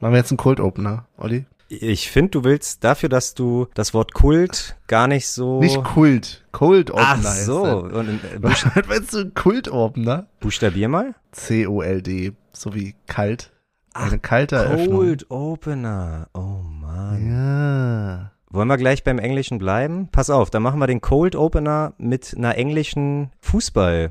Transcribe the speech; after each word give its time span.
Machen 0.00 0.12
wir 0.12 0.18
jetzt 0.18 0.30
einen 0.30 0.38
Cold 0.38 0.60
Opener, 0.60 1.06
Olli? 1.16 1.46
Ich 1.68 2.10
finde, 2.10 2.30
du 2.30 2.44
willst 2.44 2.82
dafür, 2.82 3.08
dass 3.08 3.34
du 3.34 3.66
das 3.74 3.92
Wort 3.92 4.14
Kult 4.14 4.76
gar 4.86 5.06
nicht 5.06 5.28
so. 5.28 5.60
Nicht 5.60 5.82
Kult. 5.84 6.44
Cold 6.52 6.90
Opener. 6.90 7.06
Ach 7.06 7.22
so. 7.22 7.62
Und, 7.62 8.08
äh, 8.24 8.38
Was 8.42 8.64
meinst 8.88 9.12
du, 9.12 9.30
Kult 9.30 9.68
Opener? 9.70 10.26
buchstabier 10.40 10.88
mal. 10.88 11.14
C-O-L-D. 11.32 12.32
So 12.52 12.74
wie 12.74 12.94
kalt. 13.06 13.52
Eine 13.92 14.18
kalte 14.18 14.56
Eröffnung. 14.56 14.96
Cold 14.96 15.30
Opener. 15.30 16.28
Oh 16.32 16.62
Mann. 16.62 17.28
Ja. 17.30 18.32
Wollen 18.50 18.68
wir 18.68 18.78
gleich 18.78 19.04
beim 19.04 19.18
Englischen 19.18 19.58
bleiben? 19.58 20.08
Pass 20.10 20.30
auf, 20.30 20.48
dann 20.48 20.62
machen 20.62 20.80
wir 20.80 20.86
den 20.86 21.02
Cold 21.02 21.36
Opener 21.36 21.92
mit 21.98 22.34
einer 22.36 22.56
englischen 22.56 23.30
Fußball, 23.40 24.10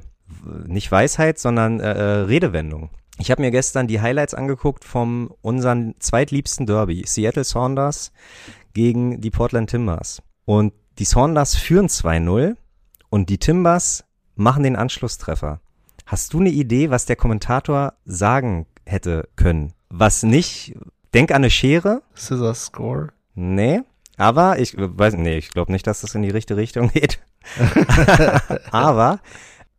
nicht 0.67 0.91
Weisheit, 0.91 1.39
sondern 1.39 1.79
äh, 1.79 1.91
äh, 1.93 2.03
Redewendung. 2.25 2.89
Ich 3.19 3.31
habe 3.31 3.41
mir 3.41 3.51
gestern 3.51 3.87
die 3.87 3.99
Highlights 3.99 4.33
angeguckt 4.33 4.85
vom 4.85 5.33
unseren 5.41 5.95
zweitliebsten 5.99 6.65
Derby, 6.65 7.03
Seattle 7.05 7.43
Saunders 7.43 8.11
gegen 8.73 9.21
die 9.21 9.31
Portland 9.31 9.69
Timbers. 9.69 10.21
Und 10.45 10.73
die 10.99 11.05
Saunders 11.05 11.55
führen 11.55 11.87
2-0 11.87 12.55
und 13.09 13.29
die 13.29 13.39
Timbers 13.39 14.05
machen 14.35 14.63
den 14.63 14.75
Anschlusstreffer. 14.75 15.61
Hast 16.05 16.33
du 16.33 16.39
eine 16.39 16.49
Idee, 16.49 16.89
was 16.89 17.05
der 17.05 17.15
Kommentator 17.15 17.93
sagen 18.05 18.67
hätte 18.85 19.27
können? 19.35 19.73
Was 19.89 20.23
nicht? 20.23 20.75
Denk 21.13 21.31
an 21.31 21.37
eine 21.37 21.49
Schere. 21.49 22.03
Scissor 22.15 22.53
Score. 22.53 23.09
Nee, 23.33 23.81
aber 24.17 24.59
ich 24.59 24.75
weiß, 24.77 25.15
nee, 25.15 25.37
ich 25.37 25.49
glaube 25.49 25.71
nicht, 25.71 25.87
dass 25.87 26.01
das 26.01 26.15
in 26.15 26.21
die 26.21 26.29
richtige 26.29 26.57
Richtung 26.57 26.89
geht. 26.89 27.19
aber 28.71 29.19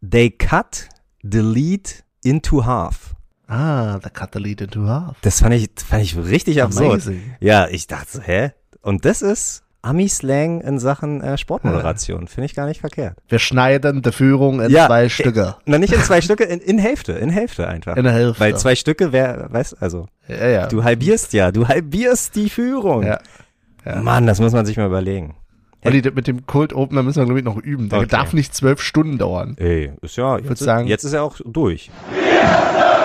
they 0.03 0.31
cut 0.31 0.89
the 1.23 1.41
lead 1.41 2.05
into 2.23 2.65
half. 2.65 3.15
Ah, 3.49 3.99
the 4.05 4.11
cut 4.11 4.31
the 4.35 4.39
lead 4.39 4.61
into 4.61 4.87
half. 4.87 5.17
Das 5.23 5.41
fand 5.41 5.55
ich, 5.55 5.71
fand 5.85 6.03
ich 6.03 6.17
richtig 6.17 6.63
absurd. 6.63 6.93
Amazing. 6.93 7.23
Ja, 7.41 7.67
ich 7.69 7.87
dachte 7.87 8.07
so, 8.19 8.21
hä? 8.21 8.51
Und 8.83 9.05
das 9.07 9.23
ist 9.23 9.63
Ami-Slang 9.81 10.61
in 10.61 10.79
Sachen 10.79 11.23
äh, 11.23 11.39
Sportmoderation. 11.39 12.29
Finde 12.29 12.45
ich 12.47 12.55
gar 12.55 12.67
nicht 12.67 12.81
verkehrt. 12.81 13.17
Wir 13.29 13.39
schneiden 13.39 14.03
die 14.03 14.13
Führung 14.13 14.61
in 14.61 14.71
Ja, 14.71 14.87
zwei 14.87 15.09
Stücke. 15.09 15.57
Na, 15.65 15.79
nicht 15.79 15.93
in 15.95 16.01
zwei 16.03 16.21
Stücke, 16.21 16.45
in, 16.45 16.61
in 16.61 16.79
Hälfte, 16.79 17.13
in 17.13 17.31
Hälfte 17.31 17.67
einfach. 17.69 17.97
In 17.97 18.05
der 18.05 18.13
Hälfte. 18.13 18.41
Weil 18.41 18.57
zwei 18.59 18.75
Stücke 18.75 19.13
wär, 19.13 19.47
weißt, 19.51 19.81
also, 19.81 20.09
ja, 20.27 20.49
ja. 20.49 20.67
du 20.67 20.85
halbierst 20.85 21.33
ja, 21.33 21.51
du 21.51 21.67
halbierst 21.69 22.35
die 22.37 22.51
Führung. 22.51 23.03
ja. 23.05 23.19
ja. 23.87 23.97
Mann, 24.03 24.27
das 24.27 24.41
muss 24.41 24.53
man 24.53 24.67
sich 24.67 24.77
mal 24.77 24.87
überlegen. 24.87 25.37
Olli, 25.85 26.03
mit 26.13 26.27
dem 26.27 26.45
Cold 26.45 26.73
Opener 26.75 27.05
müssen 27.05 27.21
wir, 27.21 27.25
glaube 27.25 27.39
ich, 27.39 27.45
noch 27.45 27.57
üben. 27.57 27.89
Der 27.89 28.01
Okay. 28.01 28.09
darf 28.09 28.33
nicht 28.33 28.53
zwölf 28.55 28.83
Stunden 28.83 29.17
dauern. 29.17 29.55
Ey, 29.59 29.93
ist 30.03 30.17
ja, 30.17 30.37
jetzt, 30.39 30.51
ist- 30.51 30.59
sagen- 30.59 30.89
jetzt 30.89 31.05
ist 31.05 31.13
er 31.13 31.23
auch 31.23 31.37
durch. 31.47 31.91
Herzlich 32.11 32.98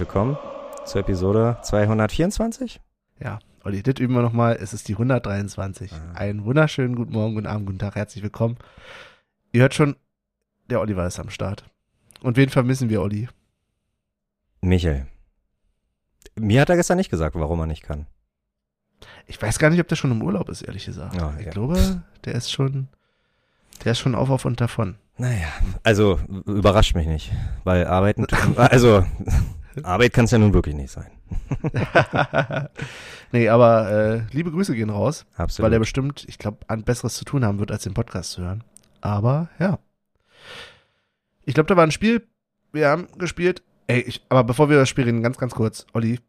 willkommen 0.00 0.36
zur 0.86 1.02
Episode 1.02 1.58
224. 1.62 2.80
Ja, 3.22 3.38
Olli, 3.62 3.82
das 3.82 4.00
üben 4.00 4.14
wir 4.14 4.22
nochmal. 4.22 4.56
Es 4.58 4.72
ist 4.72 4.88
die 4.88 4.94
123. 4.94 5.92
Ah. 5.92 6.12
Einen 6.14 6.44
wunderschönen 6.46 6.94
guten 6.96 7.12
Morgen, 7.12 7.34
guten 7.34 7.46
Abend, 7.46 7.66
guten 7.66 7.78
Tag, 7.78 7.94
herzlich 7.94 8.22
willkommen. 8.22 8.56
Ihr 9.52 9.60
hört 9.60 9.74
schon, 9.74 9.96
der 10.70 10.80
Oliver 10.80 11.06
ist 11.06 11.20
am 11.20 11.28
Start. 11.28 11.64
Und 12.22 12.38
wen 12.38 12.48
vermissen 12.48 12.88
wir, 12.88 13.02
Olli? 13.02 13.28
Michael. 14.62 15.06
Mir 16.36 16.62
hat 16.62 16.70
er 16.70 16.76
gestern 16.76 16.96
nicht 16.96 17.10
gesagt, 17.10 17.34
warum 17.34 17.60
er 17.60 17.66
nicht 17.66 17.82
kann. 17.82 18.06
Ich 19.26 19.40
weiß 19.40 19.58
gar 19.58 19.68
nicht, 19.68 19.80
ob 19.80 19.88
der 19.88 19.96
schon 19.96 20.10
im 20.10 20.22
Urlaub 20.22 20.48
ist, 20.48 20.62
ehrlich 20.62 20.86
gesagt. 20.86 21.20
Ah, 21.20 21.34
ich 21.38 21.46
ja. 21.46 21.52
glaube, 21.52 22.02
der 22.24 22.34
ist 22.34 22.50
schon, 22.50 22.88
der 23.84 23.92
ist 23.92 23.98
schon 23.98 24.14
auf, 24.14 24.30
auf 24.30 24.46
und 24.46 24.60
davon. 24.60 24.96
Naja, 25.18 25.48
also 25.82 26.18
überrascht 26.46 26.94
mich 26.94 27.06
nicht, 27.06 27.30
weil 27.64 27.86
arbeiten, 27.86 28.26
also 28.56 29.04
Arbeit 29.82 30.14
kann 30.14 30.24
es 30.24 30.30
ja 30.30 30.38
nun 30.38 30.54
wirklich 30.54 30.74
nicht 30.74 30.90
sein. 30.90 31.10
nee, 33.32 33.48
aber 33.48 33.90
äh, 33.90 34.22
liebe 34.32 34.50
Grüße 34.50 34.74
gehen 34.74 34.90
raus, 34.90 35.26
Absolut. 35.36 35.66
weil 35.66 35.72
er 35.72 35.78
bestimmt, 35.78 36.24
ich 36.28 36.38
glaube, 36.38 36.58
an 36.68 36.82
Besseres 36.84 37.14
zu 37.14 37.24
tun 37.24 37.44
haben 37.44 37.58
wird, 37.58 37.70
als 37.70 37.84
den 37.84 37.94
Podcast 37.94 38.32
zu 38.32 38.42
hören. 38.42 38.64
Aber 39.00 39.48
ja. 39.58 39.78
Ich 41.44 41.54
glaube, 41.54 41.66
da 41.66 41.76
war 41.76 41.84
ein 41.84 41.90
Spiel. 41.90 42.26
Wir 42.72 42.88
haben 42.88 43.08
gespielt. 43.18 43.62
Ey, 43.86 44.00
ich, 44.02 44.22
aber 44.28 44.44
bevor 44.44 44.68
wir 44.68 44.76
über 44.76 44.82
das 44.82 44.88
Spiel 44.88 45.04
reden, 45.04 45.22
ganz, 45.22 45.38
ganz 45.38 45.54
kurz, 45.54 45.86
Olli. 45.92 46.20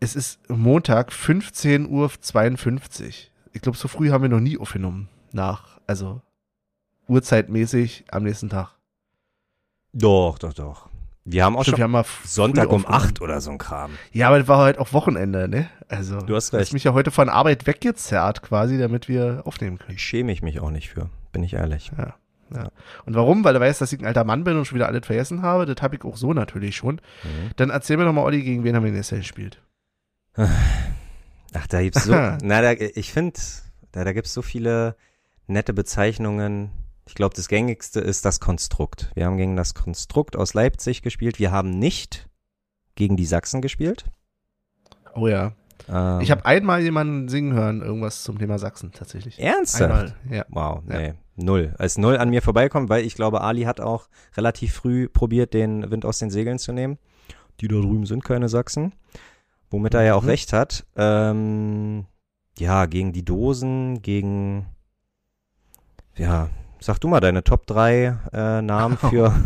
Es 0.00 0.14
ist 0.14 0.38
Montag, 0.50 1.10
15.52 1.12 1.88
Uhr. 1.88 3.12
Ich 3.52 3.62
glaube, 3.62 3.78
so 3.78 3.88
früh 3.88 4.10
haben 4.10 4.22
wir 4.22 4.28
noch 4.28 4.40
nie 4.40 4.58
aufgenommen. 4.58 5.08
Nach, 5.32 5.80
also 5.86 6.20
Uhrzeitmäßig 7.08 8.04
am 8.10 8.22
nächsten 8.24 8.48
Tag. 8.48 8.76
doch, 9.92 10.38
doch, 10.38 10.52
doch. 10.52 10.88
Wir 11.26 11.44
haben 11.44 11.56
auch 11.56 11.62
Stimmt, 11.62 11.78
wir 11.78 11.84
schon 11.86 11.96
haben 11.96 12.04
Sonntag 12.24 12.70
um. 12.70 12.84
8 12.86 13.22
oder 13.22 13.40
so 13.40 13.50
ein 13.50 13.58
Kram. 13.58 13.92
Ja, 14.12 14.28
aber 14.28 14.38
das 14.40 14.48
war 14.48 14.58
halt 14.58 14.78
auch 14.78 14.92
Wochenende, 14.92 15.48
ne? 15.48 15.70
Also, 15.88 16.18
Du 16.18 16.36
hast 16.36 16.52
du 16.52 16.56
recht. 16.56 16.66
hast 16.66 16.72
mich 16.74 16.84
ja 16.84 16.92
heute 16.92 17.10
von 17.10 17.28
Arbeit 17.30 17.66
weggezerrt 17.66 18.42
quasi, 18.42 18.76
damit 18.78 19.08
wir 19.08 19.42
aufnehmen 19.46 19.78
können. 19.78 19.94
Ich 19.96 20.02
schäme 20.02 20.32
ich 20.32 20.42
mich 20.42 20.60
auch 20.60 20.70
nicht 20.70 20.90
für, 20.90 21.08
bin 21.32 21.42
ich 21.42 21.54
ehrlich. 21.54 21.92
Ja. 21.96 22.14
Ja. 22.54 22.68
Und 23.06 23.14
warum? 23.14 23.42
Weil 23.42 23.54
er 23.56 23.60
weiß, 23.62 23.78
dass 23.78 23.92
ich 23.92 24.00
ein 24.00 24.06
alter 24.06 24.24
Mann 24.24 24.44
bin 24.44 24.56
und 24.58 24.66
schon 24.66 24.76
wieder 24.76 24.86
alles 24.86 25.06
vergessen 25.06 25.40
habe. 25.40 25.64
Das 25.64 25.82
habe 25.82 25.96
ich 25.96 26.04
auch 26.04 26.16
so 26.16 26.34
natürlich 26.34 26.76
schon. 26.76 26.96
Mhm. 26.96 27.50
Dann 27.56 27.70
erzähl 27.70 27.96
mir 27.96 28.04
doch 28.04 28.12
mal, 28.12 28.22
Olli, 28.22 28.42
gegen 28.42 28.62
wen 28.64 28.76
haben 28.76 28.84
wir 28.84 28.92
jetzt 28.92 29.10
denn 29.10 29.18
gespielt? 29.20 29.62
Ach, 30.36 31.66
da 31.68 31.82
gibt's 31.82 32.04
so, 32.04 32.12
na, 32.42 32.60
da, 32.60 32.72
ich 32.72 33.12
finde, 33.12 33.40
da, 33.92 34.04
da 34.04 34.12
gibt's 34.12 34.34
so 34.34 34.42
viele 34.42 34.94
nette 35.46 35.72
Bezeichnungen. 35.72 36.70
Ich 37.06 37.14
glaube, 37.14 37.34
das 37.36 37.48
gängigste 37.48 38.00
ist 38.00 38.24
das 38.24 38.40
Konstrukt. 38.40 39.10
Wir 39.14 39.26
haben 39.26 39.36
gegen 39.36 39.56
das 39.56 39.74
Konstrukt 39.74 40.36
aus 40.36 40.54
Leipzig 40.54 41.02
gespielt. 41.02 41.38
Wir 41.38 41.52
haben 41.52 41.70
nicht 41.70 42.28
gegen 42.94 43.16
die 43.16 43.26
Sachsen 43.26 43.60
gespielt. 43.60 44.04
Oh 45.14 45.28
ja. 45.28 45.52
Ähm, 45.88 46.20
Ich 46.20 46.30
habe 46.30 46.46
einmal 46.46 46.80
jemanden 46.82 47.28
singen 47.28 47.52
hören, 47.52 47.82
irgendwas 47.82 48.22
zum 48.22 48.38
Thema 48.38 48.58
Sachsen 48.58 48.92
tatsächlich. 48.92 49.38
ernsthaft. 49.38 49.82
Einmal, 49.82 50.14
ja. 50.30 50.44
Wow, 50.48 50.82
Ja. 50.88 50.98
nee, 50.98 51.14
null. 51.36 51.74
Als 51.78 51.98
null 51.98 52.16
an 52.16 52.30
mir 52.30 52.40
vorbeikommt, 52.40 52.88
weil 52.88 53.04
ich 53.04 53.14
glaube, 53.14 53.42
Ali 53.42 53.62
hat 53.64 53.80
auch 53.80 54.08
relativ 54.36 54.72
früh 54.74 55.08
probiert, 55.08 55.52
den 55.52 55.90
Wind 55.90 56.04
aus 56.06 56.18
den 56.18 56.30
Segeln 56.30 56.58
zu 56.58 56.72
nehmen. 56.72 56.98
Die 57.60 57.68
da 57.68 57.76
drüben 57.76 58.06
sind 58.06 58.24
keine 58.24 58.48
Sachsen. 58.48 58.94
Womit 59.70 59.94
er 59.94 60.02
ja 60.04 60.14
auch 60.14 60.22
Mhm. 60.22 60.28
recht 60.30 60.52
hat. 60.52 60.86
Ähm, 60.96 62.06
ja, 62.58 62.86
gegen 62.86 63.12
die 63.12 63.24
Dosen, 63.24 64.00
gegen, 64.02 64.66
ja, 66.16 66.48
sag 66.84 66.98
du 67.00 67.08
mal 67.08 67.20
deine 67.20 67.42
Top 67.44 67.66
3 67.66 68.18
äh, 68.32 68.62
Namen 68.62 68.96
für, 68.98 69.34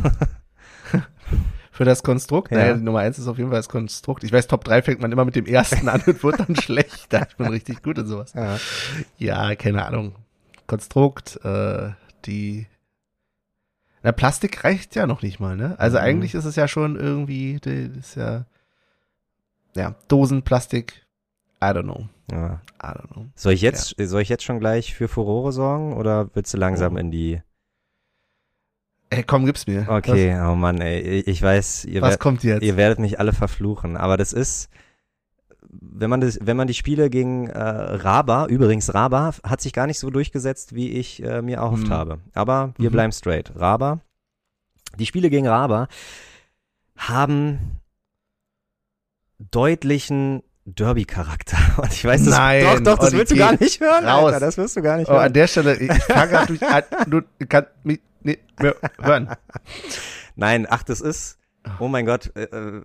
Für 1.71 1.85
das 1.85 2.03
Konstrukt? 2.03 2.51
Ja. 2.51 2.59
Naja, 2.59 2.77
Nummer 2.77 3.01
eins 3.01 3.19
ist 3.21 3.29
auf 3.29 3.39
jeden 3.39 3.51
Fall 3.51 3.59
das 3.61 3.69
Konstrukt. 3.69 4.25
Ich 4.25 4.33
weiß, 4.33 4.49
Top 4.49 4.65
3 4.65 4.83
fängt 4.83 5.01
man 5.01 5.13
immer 5.13 5.25
mit 5.25 5.37
dem 5.37 5.47
ersten 5.47 5.89
an 5.89 6.03
und 6.07 6.23
wird 6.25 6.41
dann 6.41 6.57
schlechter. 6.61 7.27
Ich 7.29 7.37
bin 7.37 7.47
richtig 7.47 7.83
gut 7.85 7.99
in 7.99 8.07
sowas. 8.07 8.33
ja. 8.35 8.59
Ja, 9.19 9.55
keine 9.55 9.85
Ahnung. 9.87 10.17
Konstrukt, 10.67 11.39
äh, 11.45 11.91
die. 12.25 12.67
Na, 14.03 14.11
Plastik 14.13 14.65
reicht 14.65 14.97
ja 14.97 15.07
noch 15.07 15.23
nicht 15.23 15.39
mal, 15.41 15.57
ne? 15.57 15.77
Also 15.79 15.99
Mhm. 15.99 16.05
eigentlich 16.05 16.35
ist 16.35 16.45
es 16.47 16.57
ja 16.57 16.67
schon 16.67 16.97
irgendwie, 16.97 17.59
das 17.61 17.97
ist 17.97 18.15
ja. 18.17 18.45
Ja, 19.77 19.95
Dosen, 20.09 20.43
Plastik. 20.43 21.07
I 21.61 21.67
don't 21.67 21.83
know. 21.85 22.09
ja. 22.31 22.61
I 22.83 22.87
don't 22.87 23.13
know. 23.13 23.27
Soll 23.35 23.53
ich 23.53 23.63
jetzt, 23.63 23.95
soll 23.99 24.21
ich 24.23 24.29
jetzt 24.29 24.45
schon 24.45 24.61
gleich 24.61 24.95
für 24.95 25.09
Furore 25.09 25.53
sorgen 25.53 25.95
oder 25.97 26.31
willst 26.35 26.55
du 26.55 26.59
langsam 26.59 26.95
Oh. 26.95 26.99
in 26.99 27.11
die, 27.11 27.43
Ey, 29.11 29.23
komm, 29.25 29.47
gib's 29.47 29.67
mir. 29.67 29.87
okay, 29.89 30.39
oh 30.41 30.55
Mann, 30.55 30.81
ey, 30.81 31.21
ich 31.21 31.43
weiß, 31.43 31.87
ihr 31.87 31.95
Was, 32.03 32.03
was 32.03 32.11
werdet, 32.11 32.21
kommt 32.21 32.45
jetzt? 32.45 32.63
Ihr 32.63 32.77
werdet 32.77 32.99
mich 32.99 33.19
alle 33.19 33.33
verfluchen, 33.33 33.97
aber 33.97 34.17
das 34.17 34.33
ist, 34.33 34.69
wenn 35.71 36.09
man 36.11 36.21
das, 36.21 36.39
wenn 36.43 36.57
man 36.57 36.67
die 36.69 36.75
Spiele 36.75 37.11
gegen 37.11 37.49
äh, 37.49 37.59
Raba, 37.59 38.47
übrigens 38.47 38.93
Raba 38.95 39.35
hat 39.43 39.61
sich 39.61 39.73
gar 39.73 39.87
nicht 39.87 39.99
so 39.99 40.11
durchgesetzt, 40.11 40.75
wie 40.75 40.91
ich 40.93 41.23
äh, 41.23 41.43
mir 41.43 41.57
erhofft 41.57 41.89
Mhm. 41.89 41.93
habe. 41.93 42.19
Aber 42.35 42.75
wir 42.79 42.91
Mhm. 42.91 42.93
bleiben 42.93 43.13
straight. 43.13 43.51
Raba, 43.57 44.01
die 44.99 45.07
Spiele 45.07 45.31
gegen 45.31 45.47
Raba 45.49 45.89
haben 46.97 47.81
deutlichen 49.39 50.43
Derby-Charakter. 50.75 51.57
Und 51.83 51.93
ich 51.93 52.05
weiß, 52.05 52.25
das, 52.25 52.35
Nein, 52.37 52.65
doch, 52.85 52.97
doch, 52.97 52.99
das 52.99 53.13
willst 53.13 53.33
du 53.33 53.37
gar 53.37 53.59
nicht 53.59 53.81
hören, 53.81 54.05
raus. 54.07 54.33
Alter, 54.33 54.41
das 54.47 54.57
wirst 54.57 54.77
du 54.77 54.83
gar 54.83 54.97
nicht 54.97 55.09
oh, 55.09 55.15
an 55.15 55.21
hören. 55.23 55.33
der 55.33 55.47
Stelle, 55.47 55.77
ich 55.77 55.93
fange 56.05 56.47
durch. 56.47 56.63
ah, 56.63 56.83
du 57.07 57.23
kannst 57.49 57.71
mich 57.85 58.01
nicht 58.23 58.41
mehr 58.61 58.77
hören. 59.01 59.31
Nein, 60.37 60.67
ach, 60.69 60.83
das 60.83 61.01
ist, 61.01 61.39
Oh 61.81 61.89
mein 61.89 62.07
Gott, 62.07 62.33
äh, 62.35 62.45
äh, 62.45 62.83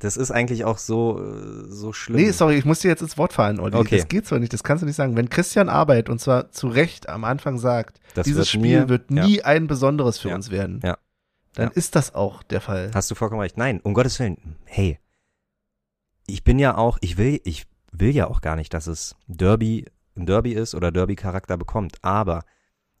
das 0.00 0.16
ist 0.16 0.30
eigentlich 0.30 0.64
auch 0.64 0.78
so, 0.78 1.18
äh, 1.22 1.64
so 1.68 1.92
schlimm. 1.92 2.20
Nee, 2.20 2.30
sorry, 2.32 2.56
ich 2.56 2.64
muss 2.64 2.80
dir 2.80 2.88
jetzt 2.88 3.00
ins 3.00 3.16
Wort 3.16 3.32
fallen, 3.32 3.60
Olli. 3.60 3.74
Okay. 3.76 3.96
Das 3.98 4.08
geht 4.08 4.26
so 4.26 4.36
nicht, 4.36 4.52
das 4.52 4.62
kannst 4.62 4.82
du 4.82 4.86
nicht 4.86 4.96
sagen. 4.96 5.16
Wenn 5.16 5.30
Christian 5.30 5.68
Arbeit, 5.68 6.08
und 6.10 6.20
zwar 6.20 6.50
zu 6.50 6.68
Recht 6.68 7.08
am 7.08 7.24
Anfang 7.24 7.58
sagt, 7.58 7.98
Das 8.14 8.24
dieses 8.24 8.38
wird 8.38 8.48
Spiel 8.48 8.80
mir- 8.80 8.88
wird 8.88 9.10
nie 9.10 9.42
ein 9.42 9.66
besonderes 9.66 10.18
für 10.18 10.30
Ja. 10.30 10.34
uns 10.34 10.50
werden, 10.50 10.80
Ja. 10.84 10.98
dann 11.54 11.68
Ja. 11.68 11.72
ist 11.74 11.96
das 11.96 12.14
auch 12.14 12.42
der 12.42 12.60
Fall. 12.60 12.90
Hast 12.94 13.10
du 13.10 13.14
vollkommen 13.14 13.40
recht. 13.40 13.56
Nein, 13.56 13.80
um 13.82 13.94
Gottes 13.94 14.18
Willen. 14.20 14.56
Hey, 14.64 14.98
ich 16.26 16.44
bin 16.44 16.58
ja 16.58 16.76
auch, 16.76 16.98
ich 17.00 17.16
will, 17.16 17.40
ich 17.44 17.66
will 17.92 18.14
ja 18.14 18.28
auch 18.28 18.40
gar 18.40 18.56
nicht, 18.56 18.74
dass 18.74 18.86
es 18.86 19.16
Derby, 19.26 19.86
ein 20.16 20.26
Derby 20.26 20.52
ist 20.52 20.74
oder 20.74 20.92
Derby-Charakter 20.92 21.56
bekommt. 21.56 21.96
Aber 22.02 22.44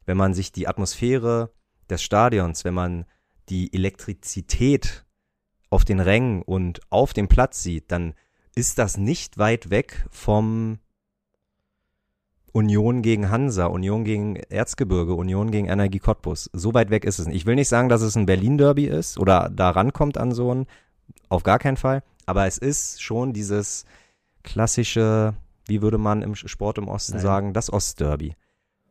wenn 0.04 0.16
man 0.16 0.34
sich 0.34 0.52
die 0.52 0.68
Atmosphäre 0.68 1.50
des 1.90 2.02
Stadions, 2.02 2.64
wenn 2.64 2.74
man 2.74 3.04
die 3.48 3.72
Elektrizität 3.72 5.04
auf 5.70 5.84
den 5.84 6.00
Rängen 6.00 6.42
und 6.42 6.80
auf 6.90 7.12
dem 7.12 7.28
Platz 7.28 7.62
sieht, 7.62 7.90
dann 7.90 8.14
ist 8.54 8.78
das 8.78 8.96
nicht 8.96 9.38
weit 9.38 9.70
weg 9.70 10.06
vom 10.10 10.78
Union 12.52 13.02
gegen 13.02 13.30
Hansa, 13.30 13.66
Union 13.66 14.04
gegen 14.04 14.36
Erzgebirge, 14.36 15.14
Union 15.14 15.50
gegen 15.50 15.68
Energie 15.68 15.98
Cottbus. 15.98 16.48
So 16.54 16.72
weit 16.72 16.88
weg 16.88 17.04
ist 17.04 17.18
es. 17.18 17.26
Ich 17.26 17.44
will 17.44 17.54
nicht 17.54 17.68
sagen, 17.68 17.90
dass 17.90 18.00
es 18.00 18.16
ein 18.16 18.24
Berlin-Derby 18.24 18.86
ist 18.86 19.18
oder 19.18 19.50
da 19.52 19.70
rankommt 19.70 20.16
an 20.16 20.32
so 20.32 20.54
ein, 20.54 20.66
auf 21.28 21.42
gar 21.42 21.58
keinen 21.58 21.76
Fall. 21.76 22.02
Aber 22.26 22.46
es 22.46 22.58
ist 22.58 23.02
schon 23.02 23.32
dieses 23.32 23.84
klassische, 24.42 25.34
wie 25.66 25.82
würde 25.82 25.98
man 25.98 26.22
im 26.22 26.34
Sport 26.34 26.78
im 26.78 26.88
Osten 26.88 27.14
Nein. 27.14 27.22
sagen, 27.22 27.52
das 27.52 27.72
Ostderby. 27.72 28.34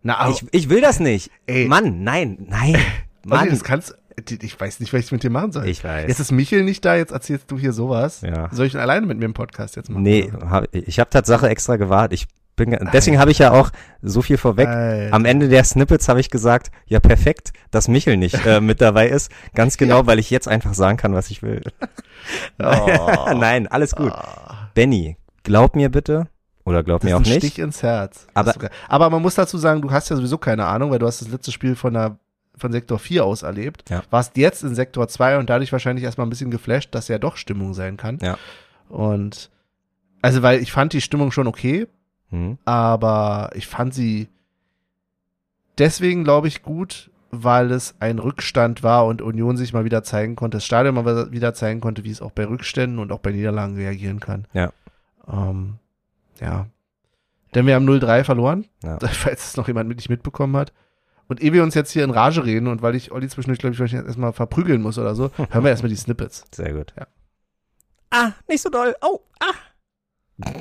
Na, 0.03 0.17
aber, 0.17 0.31
Ich, 0.31 0.45
ich 0.51 0.69
will 0.69 0.81
das 0.81 0.99
nicht. 0.99 1.31
ey, 1.47 1.65
Mann, 1.67 2.03
nein, 2.03 2.37
nein. 2.47 2.75
Olli, 3.25 3.35
Mann. 3.35 3.49
das 3.49 3.63
kannst, 3.63 3.95
ich 4.29 4.59
weiß 4.59 4.79
nicht, 4.79 4.93
was 4.93 4.99
ich 5.01 5.11
mit 5.11 5.23
dir 5.23 5.29
machen 5.31 5.51
soll. 5.51 5.67
Ich 5.67 5.83
weiß. 5.83 6.07
Jetzt 6.07 6.19
ist 6.19 6.31
Michel 6.31 6.63
nicht 6.63 6.85
da, 6.85 6.95
jetzt 6.95 7.11
erzählst 7.11 7.49
du 7.49 7.57
hier 7.57 7.73
sowas. 7.73 8.21
ja. 8.21 8.49
Soll 8.51 8.67
ich 8.67 8.77
alleine 8.77 9.05
mit 9.07 9.17
mir 9.17 9.25
im 9.25 9.33
Podcast 9.33 9.75
jetzt 9.75 9.89
machen? 9.89 10.03
Nee, 10.03 10.31
hab, 10.47 10.73
ich 10.75 10.99
habe 10.99 11.09
Tatsache 11.09 11.49
extra 11.49 11.77
gewartet. 11.77 12.19
Ich 12.21 12.27
bin, 12.55 12.77
deswegen 12.93 13.19
habe 13.19 13.31
ich 13.31 13.39
ja 13.39 13.51
auch 13.51 13.69
so 14.01 14.21
viel 14.21 14.37
vorweg. 14.37 14.67
Alter. 14.67 15.13
Am 15.13 15.25
Ende 15.25 15.49
der 15.49 15.63
Snippets 15.63 16.07
habe 16.07 16.19
ich 16.19 16.29
gesagt, 16.29 16.71
ja 16.85 16.99
perfekt, 16.99 17.51
dass 17.71 17.87
Michel 17.87 18.17
nicht 18.17 18.45
äh, 18.45 18.61
mit 18.61 18.79
dabei 18.81 19.07
ist. 19.09 19.31
Ganz 19.53 19.77
genau, 19.77 20.05
weil 20.07 20.19
ich 20.19 20.29
jetzt 20.29 20.47
einfach 20.47 20.73
sagen 20.73 20.97
kann, 20.97 21.13
was 21.13 21.29
ich 21.29 21.41
will. 21.43 21.61
Oh. 22.59 23.33
Nein, 23.35 23.67
alles 23.67 23.95
gut. 23.95 24.11
Ah. 24.11 24.69
Benny, 24.73 25.17
glaub 25.43 25.75
mir 25.75 25.89
bitte. 25.89 26.27
Oder 26.63 26.83
glaub 26.83 27.01
Das 27.01 27.09
mir 27.09 27.17
auch 27.17 27.21
nicht. 27.21 27.37
Stich 27.37 27.59
ins 27.59 27.83
Herz. 27.83 28.25
Aber- 28.33 28.55
aber 28.87 29.09
man 29.09 29.21
muss 29.21 29.35
dazu 29.35 29.57
sagen, 29.57 29.81
du 29.81 29.91
hast 29.91 30.09
ja 30.09 30.15
sowieso 30.15 30.37
keine 30.37 30.65
Ahnung, 30.65 30.91
weil 30.91 30.99
du 30.99 31.05
hast 31.05 31.21
das 31.21 31.27
letzte 31.27 31.51
Spiel 31.51 31.75
von 31.75 31.93
der 31.93 32.17
von 32.57 32.71
Sektor 32.71 32.97
4 32.99 33.25
aus 33.25 33.43
erlebt. 33.43 33.83
Ja. 33.89 34.01
Warst 34.11 34.37
jetzt 34.37 34.63
in 34.63 34.75
Sektor 34.75 35.09
2 35.09 35.39
und 35.39 35.49
dadurch 35.49 35.73
wahrscheinlich 35.73 36.05
erstmal 36.05 36.25
ein 36.25 36.29
bisschen 36.29 36.51
geflasht, 36.51 36.95
dass 36.95 37.09
ja 37.09 37.17
doch 37.19 37.35
Stimmung 37.35 37.73
sein 37.73 37.97
kann. 37.97 38.17
Ja. 38.21 38.37
Und 38.87 39.51
also 40.21 40.41
weil 40.41 40.61
ich 40.61 40.71
fand 40.71 40.93
die 40.93 41.01
Stimmung 41.01 41.31
schon 41.31 41.47
okay, 41.47 41.85
Hm? 42.31 42.57
aber 42.65 43.51
ich 43.53 43.67
fand 43.67 43.93
sie 43.93 44.29
deswegen, 45.77 46.23
glaube 46.23 46.47
ich, 46.47 46.63
gut, 46.63 47.11
weil 47.31 47.71
es 47.71 47.95
ein 47.99 48.19
Rückstand 48.19 48.83
war 48.83 49.05
und 49.05 49.21
Union 49.21 49.57
sich 49.57 49.73
mal 49.73 49.85
wieder 49.85 50.03
zeigen 50.03 50.35
konnte, 50.35 50.57
das 50.57 50.65
Stadion 50.65 50.95
mal 50.95 51.31
wieder 51.31 51.53
zeigen 51.53 51.81
konnte, 51.81 52.03
wie 52.03 52.11
es 52.11 52.21
auch 52.21 52.31
bei 52.31 52.45
Rückständen 52.45 52.99
und 52.99 53.11
auch 53.11 53.19
bei 53.19 53.31
Niederlagen 53.31 53.75
reagieren 53.75 54.19
kann. 54.19 54.47
Ja. 54.53 54.71
Ähm, 55.27 55.75
ja. 56.39 56.67
Denn 57.53 57.67
wir 57.67 57.75
haben 57.75 57.87
0-3 57.87 58.23
verloren, 58.23 58.65
Ja. 58.83 58.97
falls 59.07 59.49
es 59.49 59.57
noch 59.57 59.67
jemand 59.67 59.87
mit 59.87 59.97
nicht 59.97 60.09
mitbekommen 60.09 60.55
hat. 60.57 60.73
Und 61.27 61.41
ehe 61.41 61.53
wir 61.53 61.63
uns 61.63 61.73
jetzt 61.73 61.91
hier 61.91 62.03
in 62.03 62.11
Rage 62.11 62.45
reden 62.45 62.67
und 62.67 62.81
weil 62.81 62.95
ich 62.95 63.11
Olli 63.11 63.27
zwischendurch, 63.27 63.59
glaube 63.59 63.85
ich, 63.85 63.93
erstmal 63.93 64.33
verprügeln 64.33 64.81
muss 64.81 64.97
oder 64.99 65.15
so, 65.15 65.31
hören 65.37 65.63
wir 65.63 65.69
erstmal 65.71 65.89
die 65.89 65.95
Snippets. 65.95 66.45
Sehr 66.53 66.73
gut. 66.73 66.93
Ja. 66.97 67.07
Ah, 68.11 68.31
nicht 68.47 68.61
so 68.61 68.69
doll. 68.69 68.95
Oh, 69.01 69.21
ah. 69.39 70.45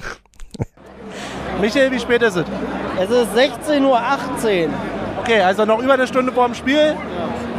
Michael, 1.61 1.91
wie 1.91 1.99
spät 1.99 2.23
ist 2.23 2.37
es? 2.37 2.45
Es 3.01 3.11
ist 3.11 3.37
16.18 3.37 3.83
Uhr. 3.85 4.01
Okay, 5.21 5.41
also 5.41 5.65
noch 5.65 5.81
über 5.83 5.95
eine 5.95 6.07
Stunde 6.07 6.33
vor 6.33 6.47
dem 6.47 6.55
Spiel. 6.55 6.95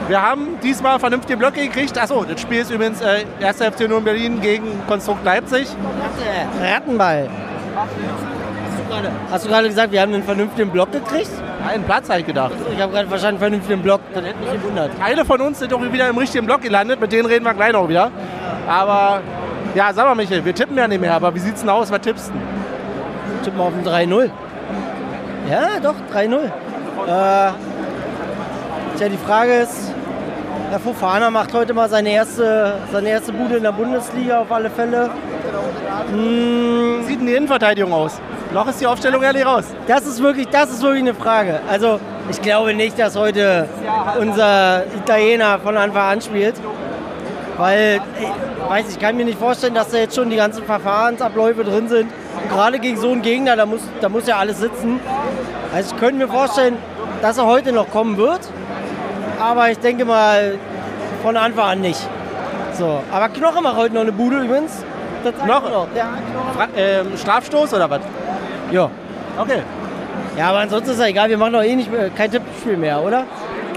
Wir 0.08 0.22
haben 0.22 0.60
diesmal 0.62 1.00
vernünftige 1.00 1.38
Blöcke 1.38 1.62
gekriegt. 1.62 1.98
Achso, 1.98 2.24
das 2.24 2.40
Spiel 2.40 2.60
ist 2.62 2.70
übrigens 2.70 3.02
äh, 3.02 3.26
1. 3.44 3.58
FC 3.58 3.82
Union 3.86 4.04
Berlin 4.04 4.40
gegen 4.40 4.68
Konstrukt 4.88 5.24
Leipzig. 5.26 5.68
Rattenball. 6.62 7.28
Hast 9.32 9.46
du 9.46 9.50
gerade- 9.50 9.68
gesagt, 9.68 9.92
wir 9.92 10.02
haben 10.02 10.14
einen 10.14 10.24
vernünftigen 10.24 10.70
Block 10.70 10.92
gekriegt? 10.92 11.32
Einen 11.68 11.84
Platz 11.84 12.08
halt 12.08 12.28
gedacht. 12.28 12.52
Ich 12.74 12.80
habe 12.80 12.94
gerade 12.94 13.08
verstanden, 13.08 13.40
vernünftigen 13.40 13.82
Block. 13.82 14.00
Das 14.14 14.24
hätte 14.24 14.38
mich 14.40 14.52
gewundert. 14.62 14.92
Teile 15.00 15.26
von 15.26 15.42
uns 15.42 15.58
sind 15.60 15.72
doch 15.72 15.82
wieder 15.82 16.08
im 16.08 16.18
richtigen 16.18 16.46
Block 16.46 16.62
gelandet. 16.62 17.02
Mit 17.02 17.12
denen 17.12 17.26
reden 17.26 17.44
wir 17.44 17.54
gleich 17.56 17.74
noch 17.74 17.90
wieder. 17.90 18.12
Aber 18.68 19.22
ja, 19.74 19.92
sag 19.92 20.06
mal, 20.06 20.14
Michael, 20.16 20.46
wir 20.46 20.54
tippen 20.54 20.78
ja 20.78 20.88
nicht 20.88 21.02
mehr. 21.02 21.14
Aber 21.16 21.34
wie 21.34 21.40
sieht's 21.40 21.62
denn 21.62 21.70
aus? 21.70 21.92
Was 21.92 22.00
tippst 22.02 22.30
du? 22.30 22.34
Tippen 23.46 23.62
auf 23.62 23.74
ein 23.74 23.86
3-0. 23.86 24.30
Ja, 25.50 25.80
doch, 25.82 25.94
3-0. 26.12 26.46
Äh, 26.46 26.50
tja, 28.98 29.10
die 29.10 29.18
Frage 29.18 29.54
ist, 29.54 29.94
Herr 30.72 30.80
Fofana 30.80 31.30
macht 31.30 31.54
heute 31.54 31.74
mal 31.76 31.88
seine 31.88 32.10
erste, 32.10 32.74
seine 32.92 33.10
erste 33.10 33.32
Bude 33.32 33.58
in 33.58 33.64
der 33.64 33.72
Bundesliga 33.72 34.40
auf 34.40 34.52
alle 34.52 34.72
Fälle. 34.72 35.12
Wie 36.12 37.04
sieht 37.04 37.20
denn 37.20 37.28
die 37.28 37.36
Innenverteidigung 37.36 37.94
aus? 37.94 38.20
Noch 38.52 38.68
ist 38.68 38.82
die 38.82 38.88
Aufstellung 38.88 39.22
ehrlich 39.22 39.46
raus. 39.46 39.66
Das 39.88 40.08
ist 40.08 40.24
wirklich, 40.24 40.48
das 40.48 40.72
ist 40.72 40.82
wirklich 40.82 41.04
eine 41.04 41.14
Frage. 41.14 41.60
Also 41.70 42.00
ich 42.32 42.42
glaube 42.42 42.74
nicht, 42.74 42.98
dass 42.98 43.16
heute 43.16 43.68
unser 44.20 44.86
Italiener 44.96 45.60
von 45.60 45.78
Anfang 45.78 46.14
an 46.14 46.22
spielt. 46.22 46.56
Weil, 47.58 48.02
ich 48.20 48.70
weiß, 48.70 48.86
ich 48.90 49.00
kann 49.00 49.16
mir 49.16 49.26
nicht 49.26 49.40
vorstellen, 49.40 49.76
dass 49.76 49.90
da 49.90 49.98
jetzt 49.98 50.16
schon 50.16 50.30
die 50.30 50.36
ganzen 50.36 50.64
Verfahrensabläufe 50.64 51.64
drin 51.64 51.88
sind. 51.88 52.12
Gerade 52.50 52.80
gegen 52.80 52.98
so 52.98 53.12
einen 53.12 53.22
Gegner, 53.22 53.56
da 53.56 53.66
muss, 53.66 53.82
da 54.02 54.10
muss 54.10 54.28
ja 54.28 54.38
alles 54.38 54.60
sitzen. 54.60 55.00
Also 55.74 55.94
ich 55.94 56.00
könnte 56.00 56.16
mir 56.16 56.28
vorstellen, 56.28 56.78
dass 57.22 57.38
er 57.38 57.46
heute 57.46 57.72
noch 57.72 57.90
kommen 57.92 58.18
wird. 58.18 58.42
Aber 59.40 59.70
ich 59.70 59.80
denke 59.80 60.06
mal, 60.06 60.58
von 61.22 61.36
Anfang 61.38 61.66
an 61.66 61.82
nicht. 61.82 62.00
So, 62.74 63.02
aber 63.12 63.30
Knoche 63.30 63.62
macht 63.62 63.78
heute 63.78 63.94
noch 63.96 64.02
eine 64.02 64.12
Bude 64.12 64.40
übrigens. 64.40 64.84
Das 65.24 65.34
Knoche? 65.36 65.70
noch. 65.72 65.88
Ja, 65.96 66.10
Knoche. 66.32 66.54
Fra 66.56 66.68
ähm, 66.78 67.18
Strafstoß 67.18 67.74
oder 67.74 67.90
was? 67.90 68.02
Ja. 68.72 68.90
Okay. 69.38 69.62
Ja, 70.38 70.50
aber 70.50 70.60
ansonsten 70.60 70.92
ist 70.92 71.00
ja 71.00 71.08
egal, 71.08 71.30
wir 71.30 71.38
machen 71.38 71.54
doch 71.54 71.64
eh 71.64 71.76
nicht 71.76 71.92
mehr, 71.92 72.10
kein 72.10 72.30
Tippspiel 72.30 72.78
mehr, 72.78 73.02
oder? 73.02 73.24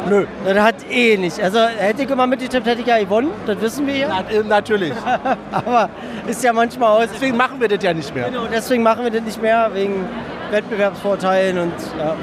Nö. 0.09 0.27
Das 0.45 0.59
hat 0.59 0.77
eh 0.91 1.17
nicht. 1.17 1.41
Also 1.41 1.59
hätte 1.61 2.03
ich 2.03 2.11
immer 2.11 2.27
mitgetippt, 2.27 2.67
hätte 2.67 2.81
ich 2.81 2.87
ja 2.87 2.99
gewonnen, 2.99 3.31
das 3.47 3.61
wissen 3.61 3.87
wir 3.87 3.97
ja. 3.97 4.09
Na, 4.09 4.31
äh, 4.31 4.43
natürlich. 4.43 4.93
Aber 5.53 5.91
ist 6.27 6.43
ja 6.43 6.53
manchmal 6.53 7.03
aus. 7.03 7.09
Deswegen 7.15 7.37
machen 7.37 7.61
wir 7.61 7.69
das 7.69 7.83
ja 7.83 7.93
nicht 7.93 8.15
mehr. 8.15 8.27
Genau, 8.31 8.47
deswegen 8.53 8.83
machen 8.83 9.05
wir 9.05 9.11
das 9.11 9.23
nicht 9.23 9.41
mehr, 9.41 9.71
wegen 9.73 10.07
Wettbewerbsvorteilen 10.51 11.59
und 11.59 11.75
ja, 11.99 12.15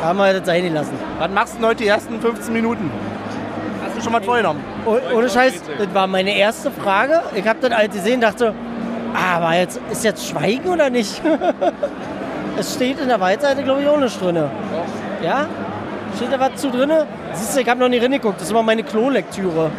da 0.00 0.06
haben 0.06 0.18
wir 0.18 0.32
das 0.32 0.46
sein 0.46 0.72
lassen. 0.72 0.92
Was 1.18 1.30
machst 1.30 1.54
du 1.54 1.58
denn 1.58 1.66
heute 1.66 1.82
die 1.82 1.88
ersten 1.88 2.20
15 2.20 2.52
Minuten? 2.52 2.90
Hast 3.84 3.96
du 3.96 4.02
schon 4.02 4.12
mal 4.12 4.22
vorgenommen? 4.22 4.62
Oh, 4.84 4.96
ohne 5.14 5.28
Scheiß, 5.28 5.62
das 5.78 5.94
war 5.94 6.06
meine 6.06 6.36
erste 6.36 6.70
Frage. 6.70 7.22
Ich 7.34 7.46
habe 7.46 7.58
das 7.60 7.76
halt 7.76 7.92
gesehen, 7.92 8.20
dachte, 8.20 8.54
ah, 9.14 9.36
aber 9.36 9.54
jetzt 9.54 9.80
ist 9.90 10.04
jetzt 10.04 10.26
Schweigen 10.26 10.68
oder 10.68 10.90
nicht? 10.90 11.20
es 12.58 12.74
steht 12.74 13.00
in 13.00 13.08
der 13.08 13.20
Waldseite, 13.20 13.62
glaube 13.62 13.82
ich, 13.82 14.00
nicht 14.00 14.20
drin. 14.20 14.36
Ja? 15.22 15.46
Steht 16.18 16.32
da 16.32 16.40
was 16.40 16.60
zu 16.60 16.70
drin? 16.70 16.90
Siehst 17.32 17.56
du, 17.56 17.60
ich 17.60 17.68
habe 17.68 17.78
noch 17.78 17.88
nie 17.88 17.98
reingeguckt. 17.98 18.36
Das 18.36 18.42
ist 18.44 18.50
immer 18.50 18.64
meine 18.64 18.82
Klolektüre. 18.82 19.70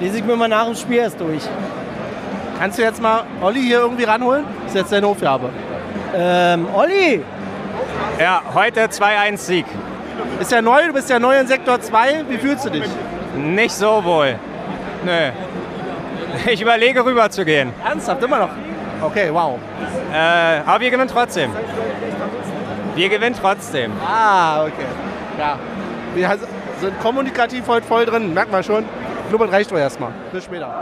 Lese 0.00 0.18
ich 0.18 0.24
mir 0.24 0.34
mal 0.34 0.48
nach 0.48 0.64
dem 0.64 0.74
Spiel 0.74 0.96
erst 0.98 1.20
durch. 1.20 1.42
Kannst 2.58 2.76
du 2.76 2.82
jetzt 2.82 3.00
mal 3.00 3.22
Olli 3.40 3.60
hier 3.62 3.78
irgendwie 3.78 4.02
ranholen? 4.02 4.44
Das 4.64 4.74
ist 4.74 4.80
jetzt 4.80 4.92
deine 4.92 5.06
Aufgabe. 5.06 5.48
Ähm, 6.12 6.66
Olli, 6.74 7.22
Ja, 8.18 8.42
heute 8.52 8.80
2-1-Sieg. 8.86 9.64
Ist 10.40 10.50
ja 10.50 10.60
neu, 10.60 10.88
du 10.88 10.92
bist 10.92 11.08
ja 11.08 11.20
neu 11.20 11.38
in 11.38 11.46
Sektor 11.46 11.80
2. 11.80 12.24
Wie 12.28 12.38
fühlst 12.38 12.64
du 12.64 12.70
dich? 12.70 12.84
Nicht 13.36 13.72
so 13.74 14.02
wohl. 14.04 14.34
Nö. 15.04 15.30
Ich 16.50 16.60
überlege 16.60 17.04
rüber 17.04 17.30
zu 17.30 17.44
gehen. 17.44 17.72
Ernsthaft, 17.86 18.22
immer 18.24 18.40
noch? 18.40 18.48
Okay, 19.02 19.28
wow. 19.32 19.58
Äh, 20.12 20.60
aber 20.66 20.80
wir 20.80 20.90
gewinnen 20.90 21.08
trotzdem. 21.10 21.50
Wir 22.96 23.08
gewinnen 23.08 23.36
trotzdem. 23.40 23.92
Ah, 24.04 24.64
okay. 24.64 24.86
Ja. 25.38 25.58
Wir 26.16 26.34
sind 26.80 26.98
kommunikativ 27.00 27.68
heute 27.68 27.86
voll 27.86 28.06
drin, 28.06 28.32
merkt 28.32 28.50
man 28.50 28.64
schon. 28.64 28.86
Blubbern 29.28 29.50
reicht 29.50 29.70
doch 29.70 29.76
erstmal. 29.76 30.12
Bis 30.32 30.44
später. 30.44 30.72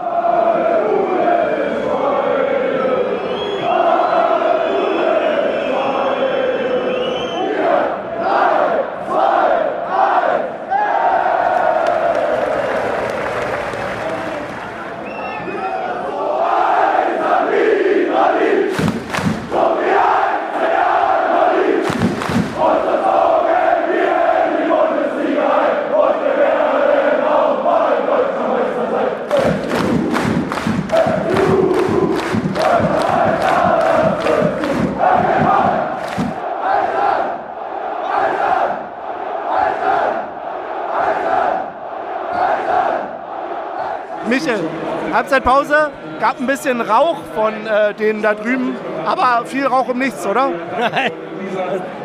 Halbzeitpause, 45.25 45.90
gab 46.21 46.38
ein 46.38 46.47
bisschen 46.47 46.81
Rauch 46.83 47.16
von 47.35 47.54
äh, 47.66 47.95
denen 47.95 48.23
da 48.23 48.35
drüben, 48.35 48.76
aber 49.07 49.47
viel 49.47 49.66
Rauch 49.66 49.88
um 49.88 49.99
nichts, 49.99 50.26
oder? 50.26 50.50
Nein. 50.78 51.12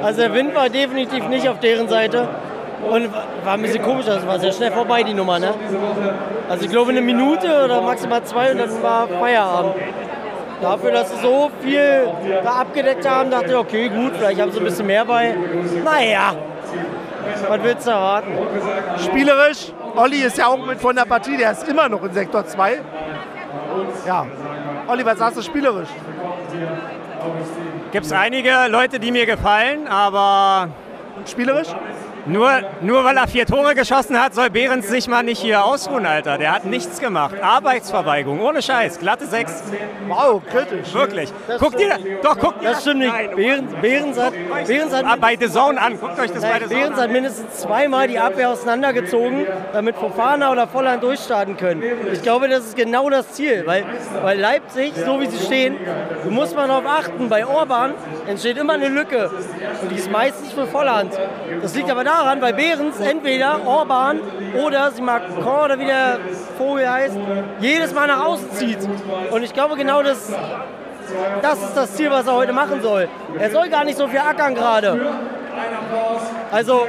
Also 0.01 0.21
der 0.21 0.33
Wind 0.33 0.55
war 0.55 0.69
definitiv 0.69 1.27
nicht 1.27 1.49
auf 1.49 1.59
deren 1.59 1.89
Seite. 1.89 2.27
Und 2.89 3.09
war 3.43 3.53
ein 3.55 3.61
bisschen 3.61 3.83
komisch, 3.83 4.05
das 4.05 4.25
war 4.25 4.39
sehr 4.39 4.53
schnell 4.53 4.71
vorbei, 4.71 5.03
die 5.03 5.13
Nummer. 5.13 5.37
Ne? 5.37 5.53
Also 6.49 6.63
ich 6.63 6.71
glaube 6.71 6.91
eine 6.91 7.01
Minute 7.01 7.65
oder 7.65 7.81
maximal 7.81 8.23
zwei 8.23 8.51
und 8.53 8.59
dann 8.59 8.81
war 8.81 9.07
Feierabend. 9.07 9.75
Dafür, 10.61 10.91
dass 10.91 11.11
sie 11.11 11.21
so 11.21 11.51
viel 11.61 12.07
da 12.41 12.51
abgedeckt 12.51 13.07
haben, 13.07 13.31
dachte 13.31 13.47
ich, 13.47 13.55
okay, 13.55 13.89
gut, 13.89 14.13
vielleicht 14.17 14.39
haben 14.39 14.51
sie 14.51 14.59
ein 14.59 14.63
bisschen 14.63 14.87
mehr 14.87 15.03
bei. 15.03 15.35
Naja, 15.83 16.33
was 17.47 17.63
willst 17.63 17.87
du 17.87 17.91
erwarten? 17.91 18.31
Spielerisch, 19.03 19.73
Olli 19.95 20.21
ist 20.21 20.37
ja 20.37 20.47
auch 20.47 20.65
mit 20.65 20.79
von 20.79 20.95
der 20.95 21.05
Partie, 21.05 21.35
der 21.35 21.51
ist 21.51 21.67
immer 21.67 21.89
noch 21.89 22.03
in 22.03 22.13
Sektor 22.13 22.45
2. 22.45 22.79
Ja, 24.09 24.25
was 25.05 25.19
sagst 25.19 25.37
du 25.37 25.43
spielerisch? 25.43 25.89
Gibt 27.91 28.07
es 28.07 28.11
einige 28.11 28.65
Leute, 28.67 28.99
die 28.99 29.11
mir 29.11 29.27
gefallen, 29.27 29.87
aber 29.87 30.69
Und 31.15 31.29
spielerisch? 31.29 31.67
Nur, 32.29 32.49
nur 32.81 33.03
weil 33.03 33.17
er 33.17 33.27
vier 33.27 33.45
Tore 33.45 33.75
geschossen 33.75 34.19
hat, 34.21 34.33
soll 34.33 34.49
Behrens 34.49 34.87
sich 34.87 35.07
mal 35.07 35.23
nicht 35.23 35.39
hier 35.41 35.63
ausruhen, 35.65 36.05
Alter. 36.05 36.37
Der 36.37 36.51
hat 36.53 36.65
nichts 36.65 36.99
gemacht. 36.99 37.35
Arbeitsverweigerung, 37.41 38.39
ohne 38.41 38.61
Scheiß. 38.61 38.99
Glatte 38.99 39.25
Sechs. 39.25 39.63
Wow, 40.07 40.41
kritisch. 40.49 40.93
Wirklich. 40.93 41.31
Das 41.47 41.59
guck 41.59 41.75
dir, 41.77 41.93
stimmt. 41.99 42.23
doch, 42.25 42.37
guck 42.39 42.59
dir 42.59 42.69
Das 42.69 42.81
stimmt 42.81 42.99
nicht. 42.99 43.11
Nein, 43.13 43.29
Behrens, 43.35 43.73
Behrens 43.81 44.19
hat, 44.19 44.33
Behrens 44.67 44.93
hat, 44.93 45.05
Ah, 45.05 45.15
bei 45.19 45.35
The 45.39 45.49
Zone 45.49 45.81
an. 45.81 45.99
Guckt 45.99 46.19
euch 46.19 46.31
das 46.31 46.41
bei 46.41 46.53
The 46.59 46.65
Zone 46.65 46.75
Behrens 46.75 46.97
hat 46.97 47.05
an. 47.05 47.11
mindestens 47.11 47.57
zweimal 47.57 48.07
die 48.07 48.19
Abwehr 48.19 48.49
auseinandergezogen, 48.49 49.45
damit 49.73 49.95
Fofana 49.95 50.51
oder 50.51 50.67
Volland 50.67 51.03
durchstarten 51.03 51.57
können. 51.57 51.83
Ich 52.13 52.21
glaube, 52.21 52.47
das 52.47 52.65
ist 52.65 52.75
genau 52.75 53.09
das 53.09 53.31
Ziel, 53.33 53.63
weil, 53.65 53.85
weil 54.23 54.39
Leipzig, 54.39 54.93
so 55.05 55.19
wie 55.19 55.27
sie 55.27 55.43
stehen, 55.45 55.77
muss 56.29 56.53
man 56.55 56.67
darauf 56.69 56.85
achten, 56.85 57.29
bei 57.29 57.45
Orban 57.45 57.93
entsteht 58.27 58.57
immer 58.57 58.73
eine 58.73 58.87
Lücke 58.89 59.29
und 59.81 59.91
die 59.91 59.95
ist 59.95 60.11
meistens 60.11 60.53
für 60.53 60.67
Volland. 60.67 61.17
Das 61.61 61.75
liegt 61.75 61.89
aber 61.89 62.03
daran, 62.19 62.41
weil 62.41 62.53
Behrens 62.53 62.99
entweder 62.99 63.65
Orban 63.65 64.19
oder 64.63 64.91
sie 64.91 65.01
Macron 65.01 65.65
oder 65.65 65.79
wie 65.79 65.85
der 65.85 66.19
Vogel 66.57 66.89
heißt, 66.89 67.17
jedes 67.59 67.93
Mal 67.93 68.07
nach 68.07 68.25
außen 68.25 68.51
zieht. 68.51 68.79
Und 69.31 69.43
ich 69.43 69.53
glaube 69.53 69.75
genau 69.75 70.03
das, 70.03 70.31
das 71.41 71.61
ist 71.63 71.75
das 71.75 71.95
Ziel, 71.95 72.11
was 72.11 72.27
er 72.27 72.33
heute 72.33 72.53
machen 72.53 72.81
soll. 72.81 73.07
Er 73.37 73.51
soll 73.51 73.69
gar 73.69 73.83
nicht 73.83 73.97
so 73.97 74.07
viel 74.07 74.19
ackern 74.19 74.55
gerade. 74.55 75.13
Also, 76.51 76.87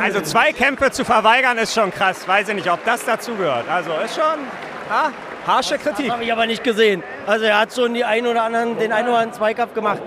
Also 0.00 0.20
zwei 0.22 0.52
Kämpfe 0.52 0.90
zu 0.90 1.04
verweigern 1.04 1.58
ist 1.58 1.74
schon 1.74 1.92
krass. 1.92 2.26
Weiß 2.26 2.48
ich 2.48 2.54
nicht, 2.54 2.70
ob 2.70 2.84
das 2.84 3.04
dazugehört. 3.04 3.64
Also 3.70 3.90
ist 4.04 4.14
schon 4.14 4.38
ah, 4.90 5.10
harsche 5.46 5.78
Kritik. 5.78 6.10
habe 6.10 6.24
ich 6.24 6.32
aber 6.32 6.46
nicht 6.46 6.64
gesehen. 6.64 7.02
Also 7.26 7.44
er 7.44 7.60
hat 7.60 7.74
schon 7.74 7.94
die 7.94 8.04
ein 8.04 8.26
oder 8.26 8.42
anderen, 8.42 8.78
den 8.78 8.92
einen 8.92 9.08
oder 9.08 9.18
anderen 9.18 9.34
Zweikampf 9.34 9.74
gemacht. 9.74 10.00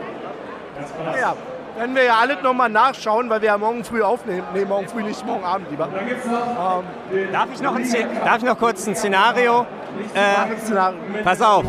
Ja, 1.19 1.35
werden 1.75 1.95
wir 1.95 2.03
ja 2.03 2.17
alle 2.19 2.41
nochmal 2.41 2.69
nachschauen, 2.69 3.29
weil 3.29 3.41
wir 3.41 3.47
ja 3.47 3.57
morgen 3.57 3.83
früh 3.83 4.01
aufnehmen. 4.01 4.43
Nee, 4.53 4.65
morgen 4.65 4.87
früh 4.87 5.03
nicht, 5.03 5.25
morgen 5.25 5.43
Abend 5.43 5.69
lieber. 5.69 5.89
Ähm, 5.93 7.31
Darf 7.31 7.47
ich 7.53 7.61
noch, 7.61 7.75
ein, 7.75 7.85
darf 8.23 8.37
ich 8.37 8.43
noch 8.43 8.57
kurz 8.57 8.87
ein 8.87 8.95
Szenario? 8.95 9.65
Äh, 10.13 10.59
Szenario. 10.59 10.97
pass 11.23 11.41
auf. 11.41 11.65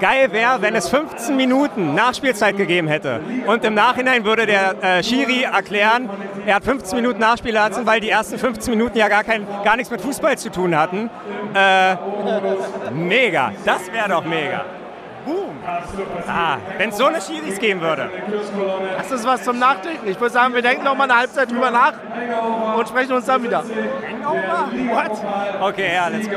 Geil 0.00 0.32
wäre, 0.32 0.62
wenn 0.62 0.74
es 0.74 0.88
15 0.88 1.36
Minuten 1.36 1.94
Nachspielzeit 1.94 2.56
gegeben 2.56 2.88
hätte. 2.88 3.20
Und 3.46 3.64
im 3.64 3.74
Nachhinein 3.74 4.24
würde 4.24 4.46
der 4.46 4.82
äh, 4.82 5.02
Schiri 5.02 5.42
erklären, 5.42 6.08
er 6.46 6.56
hat 6.56 6.64
15 6.64 6.96
Minuten 6.96 7.18
Nachspielzeit, 7.18 7.84
weil 7.84 8.00
die 8.00 8.10
ersten 8.10 8.38
15 8.38 8.72
Minuten 8.72 8.96
ja 8.96 9.08
gar, 9.08 9.24
kein, 9.24 9.46
gar 9.64 9.76
nichts 9.76 9.90
mit 9.90 10.00
Fußball 10.00 10.38
zu 10.38 10.50
tun 10.50 10.76
hatten. 10.76 11.10
Äh, 11.54 11.96
mega. 12.92 13.52
Das 13.64 13.92
wäre 13.92 14.08
doch 14.08 14.24
mega. 14.24 14.64
Boom. 15.28 15.56
Ah, 16.26 16.56
wenn 16.78 16.88
es 16.88 16.96
so 16.96 17.04
eine 17.04 17.20
Schiris 17.20 17.58
geben 17.58 17.82
würde. 17.82 18.08
Das 18.96 19.10
ist 19.10 19.26
was 19.26 19.42
zum 19.44 19.58
Nachdenken. 19.58 20.08
Ich 20.08 20.18
würde 20.18 20.32
sagen, 20.32 20.54
wir 20.54 20.62
denken 20.62 20.84
noch 20.84 20.96
mal 20.96 21.04
eine 21.04 21.18
Halbzeit 21.18 21.50
drüber 21.50 21.70
nach 21.70 21.92
und 22.76 22.88
sprechen 22.88 23.12
uns 23.12 23.26
dann 23.26 23.42
wieder. 23.42 23.58
Hangover? 23.62 24.70
What? 24.90 25.68
Okay, 25.68 25.94
ja, 25.94 26.08
let's 26.08 26.28
go. 26.30 26.36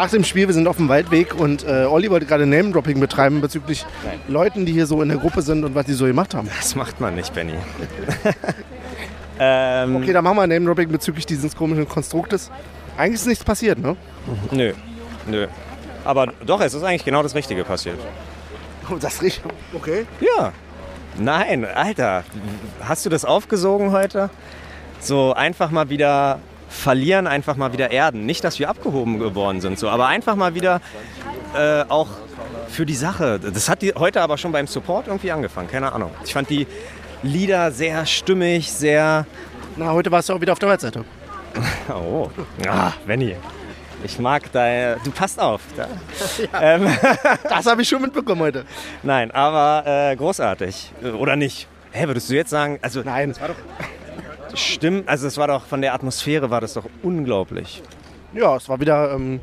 Nach 0.00 0.08
dem 0.08 0.24
Spiel, 0.24 0.46
wir 0.46 0.54
sind 0.54 0.66
auf 0.66 0.78
dem 0.78 0.88
Waldweg 0.88 1.34
und 1.34 1.62
äh, 1.62 1.84
Olli 1.84 2.08
wollte 2.08 2.24
gerade 2.24 2.46
Name-Dropping 2.46 3.00
betreiben 3.00 3.42
bezüglich 3.42 3.84
Leuten, 4.28 4.64
die 4.64 4.72
hier 4.72 4.86
so 4.86 5.02
in 5.02 5.10
der 5.10 5.18
Gruppe 5.18 5.42
sind 5.42 5.62
und 5.62 5.74
was 5.74 5.84
die 5.84 5.92
so 5.92 6.06
gemacht 6.06 6.32
haben. 6.32 6.48
Das 6.56 6.74
macht 6.74 7.02
man 7.02 7.16
nicht, 7.16 7.34
Benny. 7.34 7.52
ähm, 9.38 9.96
Okay, 9.96 10.14
dann 10.14 10.24
machen 10.24 10.38
wir 10.38 10.46
Name-Dropping 10.46 10.88
bezüglich 10.90 11.26
dieses 11.26 11.54
komischen 11.54 11.86
Konstruktes. 11.86 12.50
Eigentlich 12.96 13.16
ist 13.16 13.26
nichts 13.26 13.44
passiert, 13.44 13.78
ne? 13.78 13.94
Nö, 14.52 14.72
nö. 15.26 15.48
Aber 16.02 16.32
doch, 16.46 16.62
es 16.62 16.72
ist 16.72 16.82
eigentlich 16.82 17.04
genau 17.04 17.22
das 17.22 17.34
Richtige 17.34 17.62
passiert. 17.62 17.98
Oh, 18.90 18.96
das 18.98 19.20
riecht. 19.20 19.42
Okay. 19.74 20.06
Ja. 20.18 20.54
Nein, 21.18 21.66
Alter, 21.66 22.24
hast 22.82 23.04
du 23.04 23.10
das 23.10 23.26
aufgesogen 23.26 23.92
heute? 23.92 24.30
So 24.98 25.34
einfach 25.34 25.70
mal 25.70 25.90
wieder 25.90 26.38
verlieren, 26.70 27.26
einfach 27.26 27.56
mal 27.56 27.72
wieder 27.72 27.90
erden. 27.90 28.24
Nicht, 28.24 28.44
dass 28.44 28.58
wir 28.58 28.70
abgehoben 28.70 29.18
geworden 29.18 29.60
sind, 29.60 29.78
so, 29.78 29.90
aber 29.90 30.06
einfach 30.06 30.36
mal 30.36 30.54
wieder 30.54 30.80
äh, 31.54 31.82
auch 31.88 32.08
für 32.68 32.86
die 32.86 32.94
Sache. 32.94 33.38
Das 33.40 33.68
hat 33.68 33.82
die, 33.82 33.92
heute 33.94 34.22
aber 34.22 34.38
schon 34.38 34.52
beim 34.52 34.66
Support 34.66 35.08
irgendwie 35.08 35.32
angefangen, 35.32 35.68
keine 35.68 35.92
Ahnung. 35.92 36.12
Ich 36.24 36.32
fand 36.32 36.48
die 36.48 36.66
Lieder 37.22 37.70
sehr 37.70 38.06
stimmig, 38.06 38.72
sehr. 38.72 39.26
Na, 39.76 39.92
heute 39.92 40.10
warst 40.10 40.28
du 40.28 40.32
auch 40.32 40.40
wieder 40.40 40.52
auf 40.52 40.58
der 40.58 40.70
Webseite. 40.70 41.04
Oh, 41.88 42.30
ah, 42.68 42.92
Benny. 43.04 43.34
Ich 44.04 44.18
mag 44.20 44.50
da. 44.52 44.94
Du 45.04 45.10
passt 45.10 45.40
auf. 45.40 45.60
Da. 45.76 45.88
Ähm, 46.62 46.86
Das 47.48 47.66
habe 47.66 47.82
ich 47.82 47.88
schon 47.88 48.00
mitbekommen 48.00 48.40
heute. 48.40 48.64
nein, 49.02 49.30
aber 49.32 49.82
äh, 49.86 50.16
großartig. 50.16 50.92
Oder 51.18 51.34
nicht? 51.34 51.66
Hä, 51.90 52.06
würdest 52.06 52.30
du 52.30 52.34
jetzt 52.34 52.50
sagen, 52.50 52.78
also 52.82 53.02
Nein. 53.04 53.34
Stimmt, 54.54 55.08
also 55.08 55.26
es 55.26 55.36
war 55.36 55.48
doch 55.48 55.64
von 55.64 55.80
der 55.80 55.94
Atmosphäre 55.94 56.50
war 56.50 56.60
das 56.60 56.74
doch 56.74 56.86
unglaublich. 57.02 57.82
Ja, 58.32 58.56
es 58.56 58.68
war 58.68 58.80
wieder 58.80 59.12
ähm, 59.12 59.40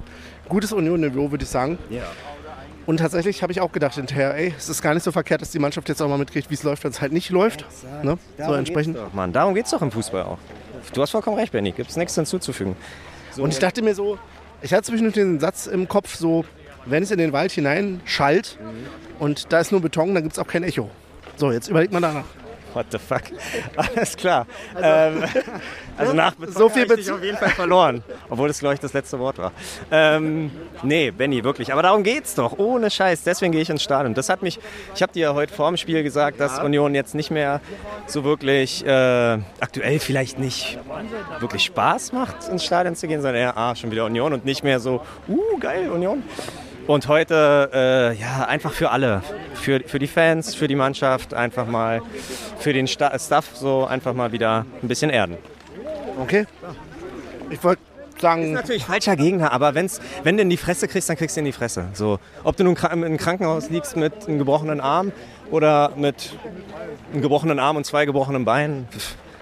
gutes 0.47 0.71
Union-Niveau, 0.71 1.31
würde 1.31 1.43
ich 1.43 1.49
sagen. 1.49 1.77
Ja. 1.89 2.03
Und 2.85 2.97
tatsächlich 2.97 3.43
habe 3.43 3.51
ich 3.51 3.59
auch 3.59 3.73
gedacht 3.73 3.95
hinterher, 3.95 4.33
ey, 4.35 4.53
es 4.57 4.69
ist 4.69 4.81
gar 4.81 4.93
nicht 4.93 5.03
so 5.03 5.11
verkehrt, 5.11 5.41
dass 5.41 5.51
die 5.51 5.59
Mannschaft 5.59 5.89
jetzt 5.89 6.01
auch 6.01 6.07
mal 6.07 6.17
mitkriegt, 6.17 6.49
wie 6.49 6.53
es 6.53 6.63
läuft, 6.63 6.85
wenn 6.85 6.91
es 6.91 7.01
halt 7.01 7.11
nicht 7.11 7.29
läuft. 7.29 7.65
Ne? 8.01 8.17
So 8.37 8.53
entsprechend. 8.53 8.95
Doch, 8.95 9.11
Mann, 9.11 9.33
darum 9.33 9.53
geht's 9.55 9.71
doch 9.71 9.81
im 9.81 9.91
Fußball 9.91 10.23
auch. 10.23 10.37
Du 10.93 11.01
hast 11.01 11.11
vollkommen 11.11 11.37
recht, 11.37 11.51
Benny. 11.51 11.71
Gibt's 11.71 11.97
nichts 11.97 12.15
hinzuzufügen. 12.15 12.77
Und 13.37 13.51
ich 13.51 13.59
dachte 13.59 13.81
mir 13.81 13.93
so, 13.93 14.17
ich 14.61 14.73
hatte 14.73 14.83
zwischendurch 14.83 15.15
den 15.15 15.39
Satz 15.41 15.67
im 15.67 15.89
Kopf, 15.89 16.15
so, 16.15 16.45
wenn 16.85 17.03
es 17.03 17.11
in 17.11 17.17
den 17.17 17.33
Wald 17.33 17.51
hinein 17.51 17.99
schallt 18.05 18.57
und 19.19 19.51
da 19.51 19.59
ist 19.59 19.73
nur 19.73 19.81
Beton, 19.81 20.13
dann 20.13 20.23
gibt 20.23 20.33
es 20.33 20.39
auch 20.39 20.47
kein 20.47 20.63
Echo. 20.63 20.89
So, 21.35 21.51
jetzt 21.51 21.67
überlegt 21.67 21.91
man 21.91 22.01
danach. 22.01 22.23
What 22.77 22.91
the 22.91 22.99
fuck? 22.99 23.23
Alles 23.75 24.15
klar. 24.15 24.45
Ähm, 24.79 25.23
also 25.97 26.13
nach 26.13 26.33
So 26.49 26.69
viel 26.69 26.85
Bezug- 26.85 27.15
auf 27.15 27.23
jeden 27.23 27.37
Fall 27.37 27.49
verloren. 27.49 28.03
Obwohl 28.29 28.49
das, 28.49 28.59
glaube 28.59 28.75
ich, 28.75 28.79
das 28.79 28.93
letzte 28.93 29.17
Wort 29.17 29.39
war. 29.39 29.51
Ähm, 29.89 30.51
nee, 30.83 31.09
Benny, 31.09 31.43
wirklich. 31.43 31.73
Aber 31.73 31.81
darum 31.81 32.03
geht's 32.03 32.35
doch. 32.35 32.59
Ohne 32.59 32.91
Scheiß. 32.91 33.23
Deswegen 33.23 33.51
gehe 33.51 33.61
ich 33.61 33.71
ins 33.71 33.81
Stadion. 33.81 34.13
Das 34.13 34.29
hat 34.29 34.43
mich, 34.43 34.59
ich 34.93 35.01
habe 35.01 35.11
dir 35.11 35.33
heute 35.33 35.51
vor 35.55 35.67
dem 35.69 35.77
Spiel 35.77 36.03
gesagt, 36.03 36.39
dass 36.39 36.59
Union 36.59 36.93
jetzt 36.93 37.15
nicht 37.15 37.31
mehr 37.31 37.61
so 38.05 38.23
wirklich, 38.23 38.85
äh, 38.85 38.89
aktuell 39.59 39.97
vielleicht 39.97 40.37
nicht 40.37 40.77
wirklich 41.39 41.63
Spaß 41.63 42.11
macht, 42.11 42.47
ins 42.47 42.63
Stadion 42.63 42.95
zu 42.95 43.07
gehen, 43.07 43.23
sondern 43.23 43.41
eher, 43.41 43.57
ah, 43.57 43.75
schon 43.75 43.89
wieder 43.89 44.05
Union 44.05 44.33
und 44.33 44.45
nicht 44.45 44.63
mehr 44.63 44.79
so, 44.79 45.01
uh, 45.27 45.57
geil, 45.59 45.89
Union. 45.89 46.21
Und 46.87 47.09
heute, 47.09 47.69
äh, 47.73 48.19
ja, 48.19 48.45
einfach 48.45 48.71
für 48.71 48.91
alle. 48.91 49.21
Für, 49.55 49.81
für 49.81 49.99
die 49.99 50.07
Fans, 50.07 50.55
für 50.55 50.69
die 50.69 50.75
Mannschaft, 50.75 51.33
einfach 51.33 51.67
mal 51.67 52.01
für 52.59 52.71
den 52.71 52.87
Sta 52.87 53.17
Staff 53.19 53.49
so 53.55 53.85
einfach 53.85 54.13
mal 54.13 54.31
wieder 54.31 54.65
ein 54.81 54.87
bisschen 54.87 55.09
erden. 55.09 55.37
Okay. 56.21 56.45
Ich 57.49 57.61
wollte 57.61 57.81
Ist 58.15 58.21
sagen, 58.21 58.53
natürlich 58.53 58.85
falscher 58.85 59.17
Gegner, 59.17 59.51
aber 59.51 59.75
wenn's, 59.75 59.99
wenn 60.23 60.37
du 60.37 60.43
in 60.43 60.49
die 60.49 60.57
Fresse 60.57 60.87
kriegst, 60.87 61.09
dann 61.09 61.17
kriegst 61.17 61.35
du 61.35 61.39
in 61.39 61.45
die 61.45 61.51
Fresse. 61.51 61.89
So, 61.93 62.19
ob 62.45 62.55
du 62.55 62.63
nun 62.63 62.77
im 62.77 63.17
Krankenhaus 63.17 63.69
liegst 63.69 63.97
mit 63.97 64.25
einem 64.25 64.37
gebrochenen 64.37 64.79
Arm 64.79 65.11
oder 65.51 65.91
mit 65.97 66.37
einem 67.11 67.21
gebrochenen 67.21 67.59
Arm 67.59 67.75
und 67.75 67.85
zwei 67.85 68.05
gebrochenen 68.05 68.45
Beinen. 68.45 68.87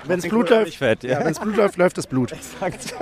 wenn 0.06 0.18
es 0.18 0.28
Blut 0.28 0.50
läuft, 0.50 0.82
ja. 0.82 0.96
ja, 1.04 1.24
wenn's 1.24 1.40
Blut 1.40 1.58
läuft, 1.58 1.78
läuft 1.78 1.98
das 2.00 2.08
Blut. 2.08 2.32
Exakt. 2.62 2.96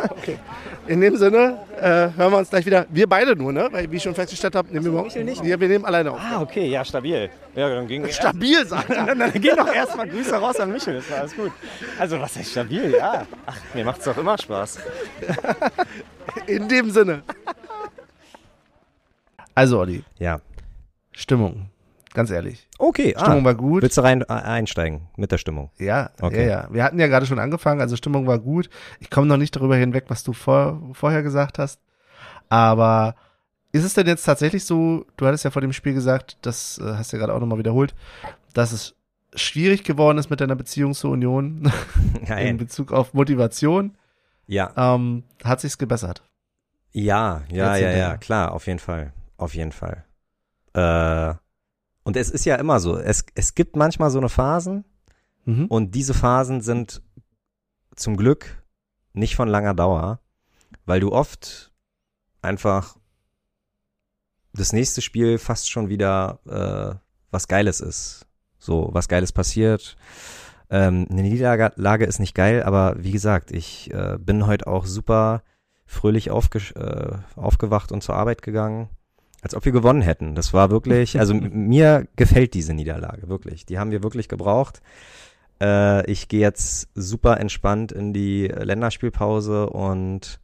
In 0.86 1.00
dem 1.00 1.16
Sinne 1.16 1.60
äh, 1.80 1.82
hören 2.18 2.32
wir 2.32 2.38
uns 2.40 2.50
gleich 2.50 2.66
wieder. 2.66 2.86
Wir 2.90 3.08
beide 3.08 3.36
nur, 3.36 3.54
ne? 3.54 3.70
Weil, 3.72 3.90
wie 3.90 3.96
ich 3.98 4.04
schon 4.04 4.14
festgestellt 4.16 4.56
habe, 4.56 4.68
nehmen 4.72 4.84
wir 4.86 4.92
morgen. 4.92 5.06
Michel 5.08 5.24
nicht? 5.24 5.44
Ja, 5.44 5.58
wir 5.60 5.68
nehmen 5.70 5.86
alleine 5.86 6.12
auf. 6.12 6.20
Ah, 6.22 6.42
okay, 6.42 6.68
ja, 6.68 6.84
stabil. 6.84 7.30
Ja, 7.56 7.70
dann 7.70 7.88
ging 7.88 8.06
Stabil, 8.10 8.66
sagt 8.68 8.90
er. 8.90 9.06
Dann, 9.06 9.20
dann 9.20 9.32
gehen 9.34 9.56
doch 9.56 9.74
erstmal 9.74 10.08
Grüße 10.10 10.36
raus 10.36 10.60
an 10.60 10.72
Michel, 10.72 10.96
das 10.96 11.10
war 11.10 11.20
alles 11.20 11.36
gut. 11.36 11.52
Also, 11.98 12.20
was 12.20 12.36
heißt 12.36 12.52
stabil? 12.52 12.92
Ja. 12.98 13.26
Ach, 13.46 13.58
mir 13.74 13.86
macht's 13.86 14.04
doch 14.04 14.18
immer 14.18 14.38
Spaß. 14.38 14.80
In 16.48 16.68
dem 16.68 16.90
Sinne. 16.90 17.24
Also, 19.56 19.80
Olli, 19.80 20.04
Ja. 20.20 20.40
Stimmung. 21.12 21.70
Ganz 22.14 22.30
ehrlich. 22.30 22.68
Okay, 22.78 23.16
Stimmung 23.18 23.42
ah, 23.42 23.46
war 23.46 23.56
gut. 23.56 23.82
willst 23.82 23.98
du 23.98 24.02
rein 24.02 24.22
äh, 24.22 24.26
einsteigen 24.28 25.08
mit 25.18 25.32
der 25.32 25.38
Stimmung? 25.40 25.72
Ja, 25.80 26.12
Okay. 26.22 26.46
ja, 26.48 26.64
ja. 26.64 26.68
Wir 26.72 26.84
hatten 26.84 27.00
ja 27.00 27.08
gerade 27.08 27.26
schon 27.26 27.40
angefangen, 27.40 27.82
also 27.82 27.96
Stimmung 27.96 28.28
war 28.28 28.40
gut. 28.40 28.70
Ich 29.00 29.10
komme 29.10 29.28
noch 29.28 29.38
nicht 29.38 29.56
darüber 29.56 29.76
hinweg, 29.76 30.06
was 30.10 30.24
du 30.24 30.34
vor, 30.34 30.82
vorher 30.94 31.24
gesagt 31.24 31.58
hast. 31.60 31.80
Aber 32.50 33.16
ist 33.72 33.84
es 33.84 33.96
denn 33.96 34.06
jetzt 34.06 34.24
tatsächlich 34.24 34.64
so, 34.66 35.06
du 35.18 35.26
hattest 35.26 35.44
ja 35.44 35.50
vor 35.52 35.62
dem 35.64 35.74
Spiel 35.74 35.94
gesagt, 35.96 36.38
das 36.44 36.78
äh, 36.78 36.94
hast 36.96 37.12
du 37.12 37.18
ja 37.18 37.22
gerade 37.22 37.34
auch 37.36 37.40
nochmal 37.40 37.58
wiederholt, 37.58 37.96
dass 38.54 38.72
es 38.72 38.96
schwierig 39.36 39.84
geworden 39.84 40.20
ist 40.20 40.30
mit 40.30 40.40
deiner 40.40 40.56
Beziehung 40.56 40.94
zur 40.94 41.12
Union 41.12 41.72
in 42.22 42.28
Nein. 42.28 42.58
Bezug 42.58 42.92
auf 42.92 43.16
Motivation. 43.16 43.96
Ja. 44.46 44.72
Ähm, 44.78 45.24
hat 45.44 45.62
sich's 45.62 45.80
gebessert? 45.80 46.22
Ja, 46.92 47.42
ja, 47.50 47.74
Jetzt 47.76 47.82
ja, 47.82 47.92
ja, 47.98 48.18
klar, 48.18 48.52
auf 48.52 48.68
jeden 48.68 48.78
Fall. 48.78 49.14
Auf 49.38 49.56
jeden 49.56 49.72
Fall. 49.72 50.04
Äh, 50.76 51.34
und 52.04 52.16
es 52.18 52.30
ist 52.30 52.46
ja 52.46 52.56
immer 52.56 52.80
so, 52.80 52.98
es, 52.98 53.26
es 53.36 53.56
gibt 53.56 53.76
manchmal 53.76 54.10
so 54.12 54.20
eine 54.20 54.30
Phasen 54.30 54.86
Mhm. 55.46 55.66
und 55.66 55.94
diese 55.94 56.14
Phasen 56.14 56.62
sind 56.62 57.02
zum 57.96 58.16
Glück 58.18 58.64
nicht 59.14 59.36
von 59.36 59.48
langer 59.48 59.74
Dauer, 59.74 60.20
weil 60.86 61.00
du 61.00 61.12
oft 61.12 61.74
einfach 62.42 62.98
das 64.54 64.74
nächste 64.74 65.02
Spiel 65.02 65.38
fast 65.38 65.70
schon 65.70 65.90
wieder 65.90 66.40
äh, 66.46 66.96
was 67.32 67.48
Geiles 67.48 67.82
ist. 67.82 68.26
So, 68.58 68.90
was 68.94 69.08
Geiles 69.10 69.32
passiert. 69.32 69.98
Ähm, 70.70 71.08
eine 71.10 71.24
Niederlage 71.24 72.06
ist 72.06 72.20
nicht 72.20 72.36
geil, 72.36 72.64
aber 72.64 72.96
wie 72.98 73.12
gesagt, 73.12 73.52
ich 73.52 73.92
äh, 73.94 74.18
bin 74.18 74.48
heute 74.48 74.68
auch 74.68 74.86
super 74.86 75.44
fröhlich 75.86 76.32
aufge 76.32 76.60
äh, 76.76 77.18
aufgewacht 77.40 77.92
und 77.92 78.02
zur 78.02 78.16
Arbeit 78.16 78.42
gegangen, 78.42 78.90
als 79.44 79.54
ob 79.54 79.66
wir 79.66 79.72
gewonnen 79.72 80.02
hätten. 80.02 80.36
Das 80.36 80.54
war 80.54 80.72
wirklich, 80.72 81.20
also 81.20 81.34
mir 81.34 82.08
gefällt 82.16 82.54
diese 82.54 82.74
Niederlage, 82.74 83.28
wirklich. 83.30 83.66
Die 83.66 83.78
haben 83.78 83.92
wir 83.92 84.02
wirklich 84.02 84.30
gebraucht. 84.30 84.82
Äh, 85.62 86.10
ich 86.10 86.30
gehe 86.30 86.40
jetzt 86.40 86.90
super 86.96 87.40
entspannt 87.40 87.92
in 87.92 88.14
die 88.14 88.48
Länderspielpause 88.48 89.70
und 89.70 90.40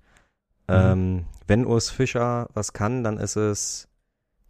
ähm, 0.68 1.26
wenn 1.48 1.66
Urs 1.66 1.90
Fischer 1.90 2.48
was 2.54 2.74
kann, 2.74 3.04
dann 3.04 3.18
ist 3.18 3.36
es 3.36 3.88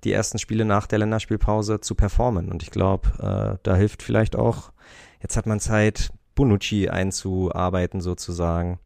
die 0.03 0.11
ersten 0.11 0.37
Spiele 0.37 0.65
nach 0.65 0.87
der 0.87 0.99
Länderspielpause 0.99 1.79
zu 1.79 1.95
performen. 1.95 2.49
Und 2.49 2.63
ich 2.63 2.71
glaube, 2.71 3.09
äh, 3.19 3.57
da 3.63 3.75
hilft 3.75 4.03
vielleicht 4.03 4.35
auch, 4.35 4.71
jetzt 5.21 5.37
hat 5.37 5.45
man 5.45 5.59
Zeit, 5.59 6.11
Bonucci 6.35 6.89
einzuarbeiten 6.89 8.01
sozusagen 8.01 8.79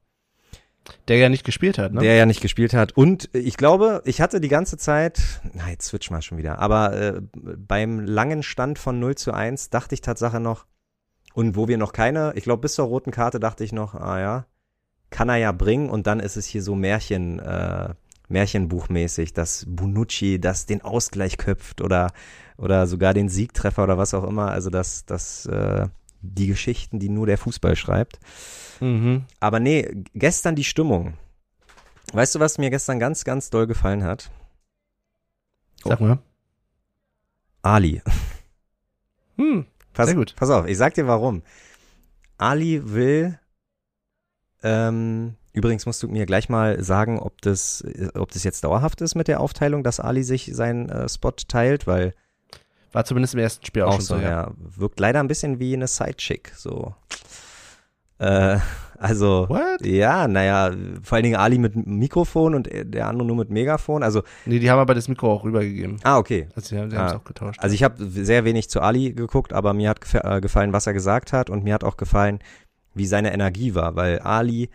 Der 1.07 1.17
ja 1.17 1.29
nicht 1.29 1.45
gespielt 1.45 1.77
hat, 1.77 1.93
ne? 1.93 2.01
der 2.01 2.15
ja 2.15 2.25
nicht 2.25 2.41
gespielt 2.41 2.73
hat. 2.73 2.91
Und 2.97 3.29
ich 3.33 3.55
glaube, 3.57 4.01
ich 4.05 4.19
hatte 4.19 4.41
die 4.41 4.49
ganze 4.49 4.77
Zeit, 4.77 5.21
na, 5.53 5.69
jetzt 5.69 5.87
switch 5.87 6.11
mal 6.11 6.21
schon 6.21 6.37
wieder, 6.37 6.59
aber 6.59 6.93
äh, 6.93 7.21
beim 7.33 7.99
langen 7.99 8.43
Stand 8.43 8.79
von 8.79 8.99
0 8.99 9.15
zu 9.15 9.33
1 9.33 9.69
dachte 9.69 9.95
ich 9.95 10.01
Tatsache 10.01 10.39
noch, 10.39 10.65
und 11.33 11.55
wo 11.55 11.67
wir 11.67 11.77
noch 11.77 11.93
keine, 11.93 12.33
ich 12.35 12.43
glaube, 12.43 12.61
bis 12.61 12.75
zur 12.75 12.85
roten 12.85 13.11
Karte 13.11 13.39
dachte 13.39 13.63
ich 13.63 13.71
noch, 13.71 13.95
ah 13.95 14.19
ja, 14.19 14.45
kann 15.09 15.29
er 15.29 15.37
ja 15.37 15.51
bringen 15.51 15.89
und 15.89 16.07
dann 16.07 16.19
ist 16.19 16.37
es 16.37 16.45
hier 16.45 16.61
so 16.61 16.75
Märchen, 16.75 17.39
äh, 17.39 17.93
Märchenbuchmäßig, 18.29 19.33
dass 19.33 19.65
Bonucci 19.67 20.39
das 20.39 20.65
den 20.65 20.81
Ausgleich 20.81 21.37
köpft 21.37 21.81
oder, 21.81 22.11
oder 22.57 22.87
sogar 22.87 23.13
den 23.13 23.29
Siegtreffer 23.29 23.83
oder 23.83 23.97
was 23.97 24.13
auch 24.13 24.23
immer. 24.23 24.51
Also 24.51 24.69
dass, 24.69 25.05
dass 25.05 25.45
äh, 25.45 25.87
die 26.21 26.47
Geschichten, 26.47 26.99
die 26.99 27.09
nur 27.09 27.27
der 27.27 27.37
Fußball 27.37 27.75
schreibt. 27.75 28.19
Mhm. 28.79 29.25
Aber 29.39 29.59
nee, 29.59 30.03
gestern 30.13 30.55
die 30.55 30.63
Stimmung. 30.63 31.13
Weißt 32.11 32.35
du, 32.35 32.39
was 32.39 32.57
mir 32.57 32.69
gestern 32.69 32.99
ganz, 32.99 33.23
ganz 33.23 33.49
doll 33.49 33.67
gefallen 33.67 34.03
hat? 34.03 34.29
Sag 35.83 35.99
mal. 35.99 36.19
Ali. 37.61 38.01
Hm. 39.37 39.65
Pass, 39.93 40.07
Sehr 40.07 40.15
gut. 40.15 40.35
Pass 40.35 40.49
auf, 40.49 40.67
ich 40.67 40.77
sag 40.77 40.93
dir 40.93 41.07
warum. 41.07 41.41
Ali 42.37 42.81
will, 42.91 43.39
ähm, 44.63 45.35
übrigens 45.53 45.85
musst 45.85 46.01
du 46.03 46.07
mir 46.07 46.25
gleich 46.25 46.49
mal 46.49 46.83
sagen, 46.83 47.19
ob 47.19 47.41
das, 47.41 47.81
äh, 47.81 48.09
ob 48.15 48.31
das 48.31 48.43
jetzt 48.43 48.63
dauerhaft 48.63 49.01
ist 49.01 49.15
mit 49.15 49.27
der 49.27 49.39
Aufteilung, 49.39 49.83
dass 49.83 49.99
Ali 49.99 50.23
sich 50.23 50.51
seinen 50.53 50.89
äh, 50.89 51.07
Spot 51.09 51.31
teilt, 51.31 51.87
weil 51.87 52.13
War 52.91 53.05
zumindest 53.05 53.33
im 53.33 53.39
ersten 53.39 53.65
Spiel 53.65 53.83
auch, 53.83 53.89
auch 53.89 53.93
schon 53.95 54.01
so, 54.01 54.15
so, 54.15 54.21
ja. 54.21 54.29
ja, 54.29 54.51
wirkt 54.57 54.99
leider 54.99 55.19
ein 55.19 55.27
bisschen 55.27 55.59
wie 55.59 55.73
eine 55.73 55.87
Sidechick, 55.87 56.53
so. 56.55 56.95
Äh, 58.19 58.57
also, 58.99 59.47
What? 59.49 59.85
ja, 59.85 60.27
naja, 60.29 60.71
vor 61.01 61.15
allen 61.17 61.23
Dingen 61.23 61.35
Ali 61.35 61.57
mit 61.57 61.75
Mikrofon 61.75 62.55
und 62.55 62.69
der 62.71 63.07
andere 63.07 63.27
nur 63.27 63.35
mit 63.35 63.49
Megafon, 63.49 64.01
also, 64.01 64.23
Nee, 64.45 64.59
die 64.59 64.71
haben 64.71 64.79
aber 64.79 64.93
das 64.95 65.09
Mikro 65.09 65.33
auch 65.33 65.43
rübergegeben. 65.43 65.99
ah, 66.03 66.17
okay, 66.17 66.47
Also 66.55 66.75
die 66.75 66.81
haben 66.81 66.93
Ah. 66.93 67.07
es 67.07 67.13
auch 67.13 67.23
getauscht. 67.25 67.59
Also 67.59 67.73
ich 67.75 67.83
habe 67.83 67.95
sehr 68.05 68.45
wenig 68.45 68.69
zu 68.69 68.79
Ali 68.81 69.11
geguckt, 69.13 69.51
aber 69.51 69.73
mir 69.73 69.89
hat 69.89 69.99
gef 69.99 70.13
äh, 70.13 70.39
gefallen, 70.39 70.71
was 70.71 70.87
er 70.87 70.93
gesagt 70.93 71.33
hat 71.33 71.49
und 71.49 71.63
mir 71.65 71.73
hat 71.73 71.83
auch 71.83 71.97
gefallen, 71.97 72.39
wie 72.93 73.05
seine 73.05 73.33
Energie 73.33 73.75
war, 73.75 73.95
weil 73.97 74.19
Ali 74.19 74.69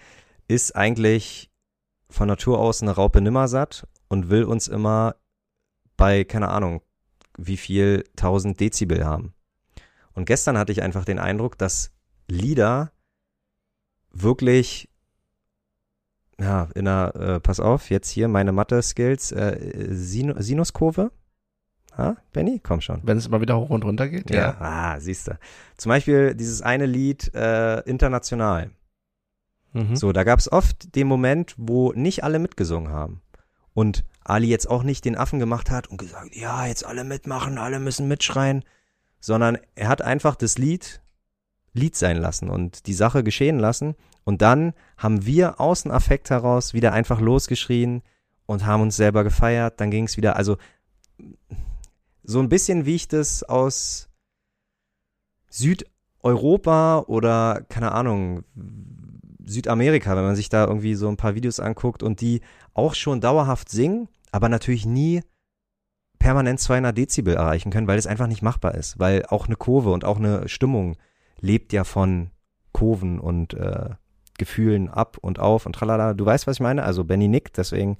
ist 0.46 0.76
eigentlich 0.76 1.50
von 2.10 2.26
Natur 2.28 2.58
aus 2.58 2.82
eine 2.82 2.90
Raupe 2.90 3.20
Nimmersatt 3.20 3.86
und 4.08 4.28
will 4.28 4.44
uns 4.44 4.68
immer 4.68 5.14
bei, 5.96 6.24
keine 6.24 6.48
Ahnung, 6.48 6.82
wie 7.38 7.56
viel 7.56 8.04
1000 8.16 8.58
Dezibel 8.60 9.06
haben. 9.06 9.32
Und 10.14 10.24
gestern 10.26 10.58
hatte 10.58 10.72
ich 10.72 10.82
einfach 10.82 11.04
den 11.04 11.18
Eindruck, 11.18 11.56
dass 11.56 11.92
Lieder 12.28 12.92
wirklich 14.12 14.88
ja, 16.40 16.68
in 16.74 16.86
einer, 16.86 17.14
äh, 17.16 17.40
pass 17.40 17.60
auf, 17.60 17.90
jetzt 17.90 18.10
hier 18.10 18.28
meine 18.28 18.52
Mathe-Skills, 18.52 19.32
äh, 19.32 19.88
Sin 19.90 20.34
Sinuskurve. 20.40 21.10
Ha, 21.96 22.16
Benny? 22.32 22.60
Komm 22.62 22.80
schon. 22.80 23.00
Wenn 23.02 23.18
es 23.18 23.26
immer 23.26 23.40
wieder 23.40 23.58
hoch 23.58 23.70
und 23.70 23.84
runter 23.84 24.08
geht, 24.08 24.30
Ja. 24.30 24.56
Ah, 24.60 25.00
siehst 25.00 25.26
du. 25.26 25.38
Zum 25.76 25.90
Beispiel 25.90 26.34
dieses 26.36 26.62
eine 26.62 26.86
Lied 26.86 27.34
äh, 27.34 27.80
international. 27.80 28.70
Mhm. 29.72 29.96
So, 29.96 30.12
da 30.12 30.22
gab 30.22 30.38
es 30.38 30.50
oft 30.50 30.94
den 30.94 31.08
Moment, 31.08 31.54
wo 31.56 31.92
nicht 31.92 32.22
alle 32.22 32.38
mitgesungen 32.38 32.92
haben. 32.92 33.20
Und 33.74 34.04
Ali 34.22 34.48
jetzt 34.48 34.70
auch 34.70 34.84
nicht 34.84 35.04
den 35.04 35.16
Affen 35.16 35.40
gemacht 35.40 35.70
hat 35.70 35.88
und 35.88 35.96
gesagt, 35.96 36.36
ja, 36.36 36.66
jetzt 36.66 36.84
alle 36.86 37.02
mitmachen, 37.02 37.58
alle 37.58 37.80
müssen 37.80 38.06
mitschreien, 38.06 38.64
sondern 39.20 39.58
er 39.74 39.88
hat 39.88 40.02
einfach 40.02 40.36
das 40.36 40.56
Lied 40.56 41.00
Lied 41.72 41.96
sein 41.96 42.16
lassen 42.16 42.48
und 42.50 42.86
die 42.86 42.94
Sache 42.94 43.22
geschehen 43.22 43.58
lassen. 43.58 43.94
Und 44.24 44.42
dann 44.42 44.74
haben 44.96 45.24
wir 45.24 45.60
aus 45.60 45.82
dem 45.82 45.92
Affekt 45.92 46.30
heraus 46.30 46.74
wieder 46.74 46.92
einfach 46.92 47.20
losgeschrien 47.20 48.02
und 48.46 48.66
haben 48.66 48.82
uns 48.82 48.96
selber 48.96 49.24
gefeiert. 49.24 49.80
Dann 49.80 49.90
ging 49.90 50.04
es 50.04 50.16
wieder, 50.16 50.36
also 50.36 50.56
so 52.22 52.40
ein 52.40 52.48
bisschen 52.48 52.84
wie 52.84 52.94
ich 52.94 53.08
das 53.08 53.42
aus 53.42 54.08
Südeuropa 55.48 57.04
oder 57.06 57.64
keine 57.68 57.92
Ahnung, 57.92 58.44
Südamerika, 59.44 60.14
wenn 60.14 60.24
man 60.24 60.36
sich 60.36 60.50
da 60.50 60.66
irgendwie 60.66 60.94
so 60.94 61.08
ein 61.08 61.16
paar 61.16 61.34
Videos 61.34 61.58
anguckt 61.58 62.02
und 62.02 62.20
die 62.20 62.42
auch 62.74 62.94
schon 62.94 63.20
dauerhaft 63.20 63.70
singen, 63.70 64.08
aber 64.30 64.48
natürlich 64.48 64.84
nie 64.84 65.22
permanent 66.18 66.60
200 66.60 66.96
Dezibel 66.96 67.34
erreichen 67.34 67.70
können, 67.70 67.86
weil 67.86 67.98
es 67.98 68.06
einfach 68.06 68.26
nicht 68.26 68.42
machbar 68.42 68.74
ist, 68.74 68.98
weil 68.98 69.24
auch 69.26 69.46
eine 69.46 69.56
Kurve 69.56 69.90
und 69.90 70.04
auch 70.04 70.18
eine 70.18 70.48
Stimmung 70.48 70.96
lebt 71.40 71.72
ja 71.72 71.84
von 71.84 72.30
Kurven 72.72 73.18
und 73.18 73.54
äh, 73.54 73.90
Gefühlen 74.38 74.88
ab 74.88 75.18
und 75.20 75.38
auf 75.38 75.66
und 75.66 75.72
tralala. 75.74 76.14
Du 76.14 76.24
weißt, 76.24 76.46
was 76.46 76.56
ich 76.56 76.60
meine? 76.60 76.84
Also 76.84 77.04
Benny 77.04 77.28
nickt, 77.28 77.58
deswegen 77.58 77.98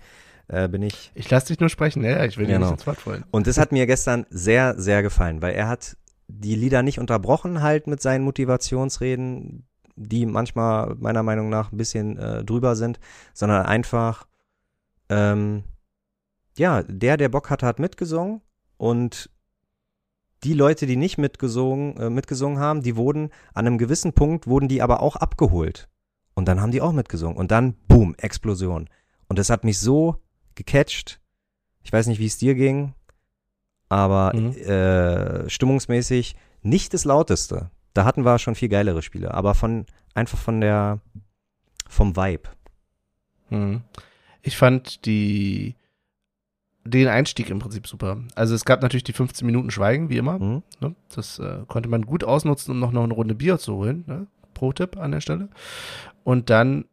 äh, 0.48 0.68
bin 0.68 0.83
ich. 0.83 1.11
Ich 1.14 1.29
lasse 1.31 1.48
dich 1.48 1.61
nur 1.61 1.68
sprechen, 1.68 2.05
ja, 2.05 2.24
ich 2.24 2.38
will 2.38 2.46
dir 2.46 2.55
Genau. 2.55 2.66
nicht 2.66 2.79
ins 2.79 2.87
Wort 2.87 3.01
fallen. 3.01 3.24
Und 3.31 3.46
das 3.46 3.59
hat 3.59 3.72
mir 3.72 3.87
gestern 3.87 4.24
sehr, 4.31 4.79
sehr 4.79 5.03
gefallen, 5.03 5.42
weil 5.42 5.55
er 5.55 5.68
hat 5.68 5.96
die 6.29 6.55
Lieder 6.55 6.83
nicht 6.83 6.98
unterbrochen 7.01 7.62
halt 7.62 7.87
mit 7.87 8.01
seinen 8.01 8.22
Motivationsreden, 8.24 9.66
die 9.96 10.27
manchmal 10.27 10.94
meiner 10.96 11.22
Meinung 11.22 11.48
nach 11.48 11.72
ein 11.72 11.77
bisschen 11.77 12.16
äh, 12.18 12.44
drüber 12.44 12.77
sind, 12.77 13.01
sondern 13.35 13.66
einfach, 13.66 14.27
ähm, 15.09 15.64
ja, 16.57 16.83
der, 16.85 17.16
der 17.16 17.29
Bock 17.31 17.51
hatte, 17.51 17.66
hat 17.66 17.79
mitgesungen 17.79 18.42
und 18.77 19.31
die 20.44 20.55
Leute, 20.55 20.87
die 20.87 20.96
nicht 20.96 21.18
mitgesungen, 21.18 21.96
äh, 21.96 22.11
mitgesungen 22.11 22.59
haben, 22.59 22.83
die 22.83 22.96
wurden 22.96 23.31
an 23.55 23.66
einem 23.66 23.79
gewissen 23.79 24.12
Punkt, 24.12 24.46
wurden 24.46 24.68
die 24.68 24.83
aber 24.83 25.01
auch 25.01 25.16
abgeholt. 25.16 25.88
Und 26.35 26.46
dann 26.46 26.61
haben 26.61 26.70
die 26.70 26.81
auch 26.81 26.92
mitgesungen. 26.92 27.37
Und 27.37 27.51
dann, 27.51 27.74
boom, 27.88 28.14
Explosion. 28.16 28.88
Und 29.29 29.38
das 29.38 29.51
hat 29.51 29.64
mich 29.64 29.79
so 29.79 30.16
gecatcht. 30.55 31.20
Ich 31.83 31.92
weiß 31.92 32.07
nicht, 32.07 32.20
wie 32.20 32.27
es 32.27 32.38
dir 32.38 32.55
ging, 32.55 32.94
aber 33.88 34.33
Mhm. 34.35 34.53
äh, 34.53 35.48
stimmungsmäßig 35.51 36.37
nicht 36.62 36.94
das 36.94 37.05
lauteste. 37.05 37.70
Da 37.94 38.05
hatten 38.05 38.24
wir 38.24 38.38
schon 38.38 38.55
viel 38.55 38.68
geilere 38.68 39.03
Spiele, 39.03 39.35
aber 39.35 39.55
von 39.55 39.87
einfach 40.14 40.38
von 40.38 40.61
der 40.61 41.01
vom 41.88 42.16
Vibe. 42.16 42.48
Hm. 43.48 43.83
Ich 44.42 44.57
fand 44.57 45.05
die 45.07 45.74
den 46.88 47.09
Einstieg 47.09 47.51
im 47.51 47.59
Prinzip 47.59 47.87
super. 47.87 48.18
Also 48.35 48.55
es 48.55 48.64
gab 48.64 48.83
natürlich 48.83 49.05
die 49.05 49.12
15 49.12 49.46
Minuten 49.46 49.70
Schweigen, 49.70 50.09
wie 50.09 50.16
immer. 50.16 50.38
Hm? 50.38 50.62
Ne? 50.81 50.94
Das 51.14 51.38
äh, 51.38 51.61
konnte 51.66 51.88
man 51.88 52.07
gut 52.07 52.24
ausnutzen, 52.24 52.72
um 52.72 52.81
noch, 52.81 52.92
noch 52.92 53.05
eine 53.05 53.14
Runde 53.14 53.35
Bier 53.35 53.59
zu 53.59 53.74
holen. 53.74 54.05
Ne? 54.07 54.27
Pro-Tipp 54.55 54.96
an 54.96 55.12
der 55.12 55.20
Stelle. 55.20 55.48
Und 56.24 56.51
dann 56.51 56.87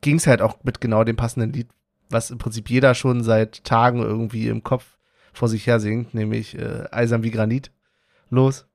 ging 0.00 0.16
es 0.16 0.26
halt 0.26 0.42
auch 0.42 0.58
mit 0.62 0.80
genau 0.80 1.04
dem 1.04 1.16
passenden 1.16 1.52
Lied, 1.52 1.68
was 2.08 2.30
im 2.30 2.38
Prinzip 2.38 2.70
jeder 2.70 2.94
schon 2.94 3.22
seit 3.22 3.64
Tagen 3.64 4.02
irgendwie 4.02 4.48
im 4.48 4.62
Kopf 4.62 4.96
vor 5.32 5.48
sich 5.48 5.66
her 5.66 5.80
singt, 5.80 6.14
nämlich 6.14 6.58
äh, 6.58 6.84
Eisern 6.90 7.22
wie 7.22 7.30
Granit. 7.30 7.70
Los. 8.30 8.66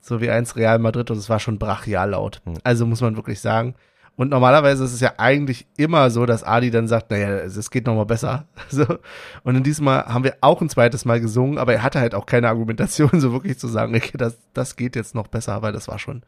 So 0.00 0.20
wie 0.20 0.30
eins 0.30 0.56
Real 0.56 0.78
Madrid 0.78 1.10
und 1.10 1.16
es 1.16 1.30
war 1.30 1.40
schon 1.40 1.58
brachial 1.58 2.10
laut. 2.10 2.42
Hm. 2.44 2.58
Also 2.62 2.86
muss 2.86 3.00
man 3.00 3.16
wirklich 3.16 3.40
sagen. 3.40 3.74
Und 4.16 4.30
normalerweise 4.30 4.84
ist 4.84 4.92
es 4.92 5.00
ja 5.00 5.14
eigentlich 5.18 5.66
immer 5.76 6.08
so, 6.10 6.24
dass 6.24 6.44
Adi 6.44 6.70
dann 6.70 6.86
sagt, 6.86 7.10
naja, 7.10 7.28
es 7.38 7.70
geht 7.70 7.86
noch 7.86 7.96
mal 7.96 8.04
besser. 8.04 8.46
So. 8.70 8.86
Und 9.42 9.56
in 9.56 9.62
diesem 9.64 9.84
Mal 9.86 10.04
haben 10.06 10.24
wir 10.24 10.36
auch 10.40 10.60
ein 10.60 10.68
zweites 10.68 11.04
Mal 11.04 11.20
gesungen, 11.20 11.58
aber 11.58 11.74
er 11.74 11.82
hatte 11.82 12.00
halt 12.00 12.14
auch 12.14 12.26
keine 12.26 12.48
Argumentation, 12.48 13.10
so 13.20 13.32
wirklich 13.32 13.58
zu 13.58 13.66
sagen, 13.68 13.94
okay, 13.94 14.16
das, 14.16 14.38
das 14.52 14.76
geht 14.76 14.94
jetzt 14.96 15.14
noch 15.14 15.26
besser, 15.26 15.62
weil 15.62 15.72
das 15.72 15.88
war 15.88 15.98
schon 15.98 16.22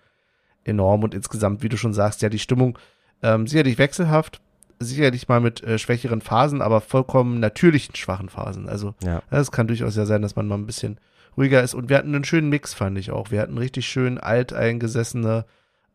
enorm 0.65 1.05
und 1.05 1.15
insgesamt, 1.15 1.63
wie 1.63 1.69
du 1.69 1.77
schon 1.77 1.95
sagst, 1.95 2.23
ja, 2.23 2.29
die 2.29 2.41
Stimmung 2.41 2.77
ähm, 3.23 3.47
sicherlich 3.47 3.79
wechselhaft, 3.79 4.41
sicherlich 4.81 5.29
mal 5.29 5.41
mit 5.41 5.63
äh, 5.63 5.79
schwächeren 5.79 6.21
Phasen, 6.21 6.61
aber 6.63 6.81
vollkommen 6.81 7.39
natürlichen 7.41 7.95
schwachen 7.95 8.29
Phasen. 8.29 8.69
Also 8.69 8.95
Ja. 9.05 9.23
es 9.31 9.53
kann 9.53 9.69
durchaus 9.69 9.97
ja 9.97 10.07
sein, 10.07 10.23
dass 10.23 10.35
man 10.37 10.49
mal 10.49 10.57
ein 10.57 10.67
bisschen 10.67 10.99
ruhiger 11.37 11.63
ist. 11.63 11.75
Und 11.75 11.89
wir 11.89 11.99
hatten 11.99 12.15
einen 12.15 12.25
schönen 12.25 12.49
Mix, 12.49 12.75
fand 12.75 12.99
ich 12.99 13.11
auch. 13.13 13.31
Wir 13.31 13.41
hatten 13.41 13.59
richtig 13.59 13.87
schön 13.87 14.19
alteingesessene. 14.19 15.45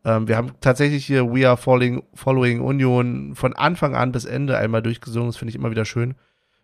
Ähm, 0.04 0.28
wir 0.28 0.38
haben 0.38 0.54
tatsächlich 0.62 1.06
hier 1.06 1.32
We 1.34 1.48
Are 1.48 1.58
Falling, 1.58 2.04
Following 2.14 2.62
Union 2.62 3.36
von 3.36 3.54
Anfang 3.54 3.96
an 3.96 4.12
bis 4.12 4.26
Ende 4.26 4.58
einmal 4.58 4.82
durchgesungen. 4.82 5.30
Das 5.30 5.38
finde 5.38 5.50
ich 5.52 5.56
immer 5.56 5.72
wieder 5.72 5.86
schön, 5.86 6.16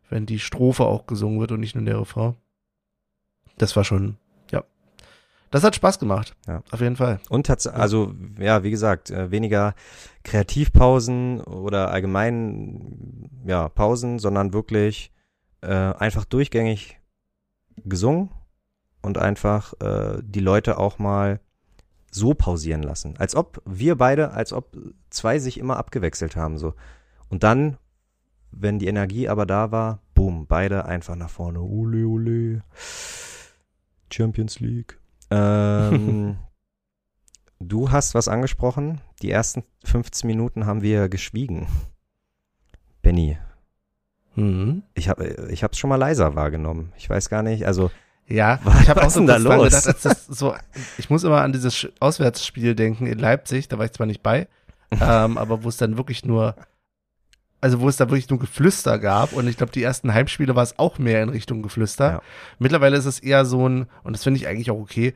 wenn 0.10 0.26
die 0.26 0.40
Strophe 0.40 0.86
auch 0.86 1.06
gesungen 1.06 1.40
wird 1.40 1.52
und 1.52 1.60
nicht 1.60 1.76
nur 1.76 1.86
der 1.86 2.00
Refrain. 2.00 2.36
Das 3.58 3.76
war 3.76 3.84
schon, 3.84 4.18
ja. 4.52 4.64
Das 5.52 5.64
hat 5.64 5.76
Spaß 5.76 6.00
gemacht. 6.00 6.36
Ja. 6.48 6.64
Auf 6.72 6.82
jeden 6.82 6.96
Fall. 6.96 7.20
Und 7.30 7.48
tats 7.48 7.68
also 7.68 8.14
ja, 8.40 8.64
wie 8.64 8.72
gesagt, 8.72 9.12
äh, 9.12 9.32
weniger 9.32 9.76
Kreativpausen 10.24 11.42
oder 11.42 11.92
allgemein 11.92 13.30
ja 13.46 13.70
Pausen, 13.70 14.20
sondern 14.20 14.54
wirklich 14.54 15.12
äh, 15.62 15.68
einfach 15.70 16.26
durchgängig 16.26 17.00
gesungen 17.86 18.30
und 19.02 19.18
einfach 19.18 19.74
äh, 19.80 20.22
die 20.24 20.40
Leute 20.40 20.78
auch 20.78 21.00
mal 21.00 21.40
so 22.18 22.34
pausieren 22.34 22.84
lassen, 22.84 23.16
als 23.18 23.36
ob 23.36 23.62
wir 23.66 23.96
beide, 23.96 24.32
als 24.32 24.54
ob 24.54 24.76
zwei 25.10 25.40
sich 25.40 25.58
immer 25.58 25.78
abgewechselt 25.78 26.36
haben 26.36 26.58
so. 26.58 26.74
Und 27.30 27.44
dann, 27.44 27.78
wenn 28.52 28.80
die 28.80 28.88
Energie 28.88 29.30
aber 29.30 29.46
da 29.46 29.72
war, 29.72 30.00
boom, 30.14 30.48
beide 30.48 30.86
einfach 30.86 31.16
nach 31.16 31.30
vorne, 31.30 31.62
ole 31.62 32.06
ole, 32.08 32.64
Champions 34.12 34.60
League. 34.60 35.00
Ähm, 35.30 36.38
du 37.60 37.92
hast 37.92 38.16
was 38.16 38.28
angesprochen. 38.28 39.02
Die 39.22 39.32
ersten 39.32 39.64
15 39.84 40.28
Minuten 40.28 40.66
haben 40.66 40.82
wir 40.82 41.10
geschwiegen. 41.10 41.68
Benny, 43.02 43.38
Mhm. 44.38 44.84
ich 44.94 45.10
habe 45.10 45.48
ich 45.50 45.64
hab's 45.64 45.80
schon 45.80 45.90
mal 45.90 45.96
leiser 45.96 46.36
wahrgenommen. 46.36 46.94
Ich 46.96 47.10
weiß 47.10 47.28
gar 47.30 47.42
nicht, 47.42 47.66
also 47.66 47.90
Ja, 48.28 48.60
Was- 48.64 48.82
ich 48.82 48.90
habe 48.90 49.04
auch 49.06 49.10
so 49.10 49.20
denn 49.22 49.28
da 49.28 49.38
los? 49.38 49.64
gedacht, 49.66 49.88
als 49.88 50.02
das 50.02 50.26
so, 50.28 50.54
ich 50.98 51.10
muss 51.10 51.24
immer 51.24 51.42
an 51.42 51.54
dieses 51.54 51.88
Auswärtsspiel 52.00 52.76
denken 52.76 53.08
in 53.08 53.20
Leipzig, 53.20 53.68
da 53.70 53.78
war 53.78 53.86
ich 53.86 53.94
zwar 53.94 54.06
nicht 54.08 54.22
bei, 54.22 54.48
ähm, 54.92 55.38
aber 55.38 55.64
wo 55.64 55.70
es 55.70 55.78
dann 55.78 55.96
wirklich 55.98 56.26
nur, 56.26 56.56
also 57.62 57.80
wo 57.80 57.88
es 57.88 57.96
da 57.98 58.10
wirklich 58.10 58.30
nur 58.30 58.40
Geflüster 58.40 59.00
gab 59.00 59.32
und 59.34 59.48
ich 59.48 59.58
glaube, 59.58 59.72
die 59.72 59.82
ersten 59.84 60.14
Heimspiele 60.14 60.56
war 60.56 60.64
es 60.64 60.78
auch 60.78 61.00
mehr 61.00 61.24
in 61.24 61.30
Richtung 61.30 61.62
Geflüster. 61.62 62.12
Ja. 62.12 62.22
Mittlerweile 62.60 62.98
ist 62.98 63.06
es 63.06 63.20
eher 63.20 63.46
so 63.46 63.68
ein, 63.68 63.88
und 64.04 64.14
das 64.14 64.24
finde 64.24 64.40
ich 64.40 64.48
eigentlich 64.48 64.72
auch 64.72 64.80
okay, 64.80 65.14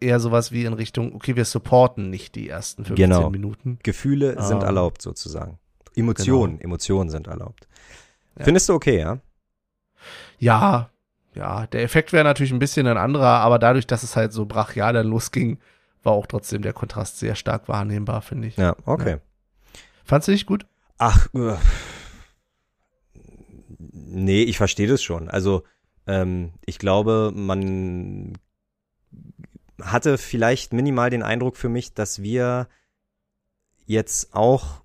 eher 0.00 0.20
sowas 0.20 0.52
wie 0.52 0.64
in 0.64 0.72
Richtung, 0.72 1.14
okay, 1.14 1.34
wir 1.34 1.44
supporten 1.44 2.10
nicht 2.10 2.34
die 2.36 2.48
ersten 2.48 2.84
15 2.84 3.10
Genau. 3.10 3.30
Minuten. 3.30 3.78
Gefühle 3.82 4.40
sind 4.42 4.62
Ah. 4.62 4.66
erlaubt 4.66 5.02
sozusagen. 5.02 5.58
Emotionen, 5.96 6.60
Emotionen 6.60 7.10
sind 7.10 7.26
erlaubt. 7.26 7.66
Findest 8.36 8.68
du 8.68 8.74
okay, 8.74 8.98
ja? 8.98 9.18
Ja, 10.38 10.90
ja, 11.34 11.66
der 11.66 11.82
Effekt 11.82 12.12
wäre 12.12 12.24
natürlich 12.24 12.52
ein 12.52 12.58
bisschen 12.58 12.86
ein 12.86 12.96
anderer, 12.96 13.40
aber 13.40 13.58
dadurch, 13.58 13.86
dass 13.86 14.02
es 14.02 14.16
halt 14.16 14.32
so 14.32 14.46
brachial 14.46 14.92
dann 14.92 15.08
losging, 15.08 15.58
war 16.02 16.12
auch 16.12 16.26
trotzdem 16.26 16.62
der 16.62 16.72
Kontrast 16.72 17.18
sehr 17.18 17.34
stark 17.34 17.68
wahrnehmbar, 17.68 18.22
finde 18.22 18.48
ich. 18.48 18.56
Ja, 18.56 18.76
okay. 18.84 19.18
Fandst 20.04 20.28
du 20.28 20.32
nicht 20.32 20.46
gut? 20.46 20.66
Ach, 20.98 21.28
äh, 21.34 21.56
nee, 23.78 24.42
ich 24.42 24.58
verstehe 24.58 24.86
das 24.86 25.02
schon. 25.02 25.28
Also, 25.28 25.64
ähm, 26.06 26.52
ich 26.66 26.78
glaube, 26.78 27.32
man 27.34 28.38
hatte 29.80 30.18
vielleicht 30.18 30.72
minimal 30.72 31.10
den 31.10 31.22
Eindruck 31.22 31.56
für 31.56 31.68
mich, 31.68 31.94
dass 31.94 32.22
wir 32.22 32.68
jetzt 33.86 34.34
auch, 34.34 34.82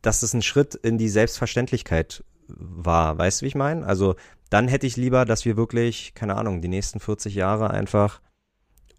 dass 0.00 0.22
es 0.22 0.32
ein 0.32 0.42
Schritt 0.42 0.74
in 0.74 0.98
die 0.98 1.08
Selbstverständlichkeit 1.08 2.24
war. 2.48 3.18
Weißt 3.18 3.40
du, 3.40 3.44
wie 3.44 3.48
ich 3.48 3.54
meine? 3.54 3.86
Also, 3.86 4.16
dann 4.50 4.68
hätte 4.68 4.86
ich 4.86 4.96
lieber, 4.96 5.24
dass 5.24 5.44
wir 5.44 5.56
wirklich, 5.56 6.14
keine 6.14 6.36
Ahnung, 6.36 6.60
die 6.60 6.68
nächsten 6.68 7.00
40 7.00 7.34
Jahre 7.34 7.70
einfach 7.70 8.20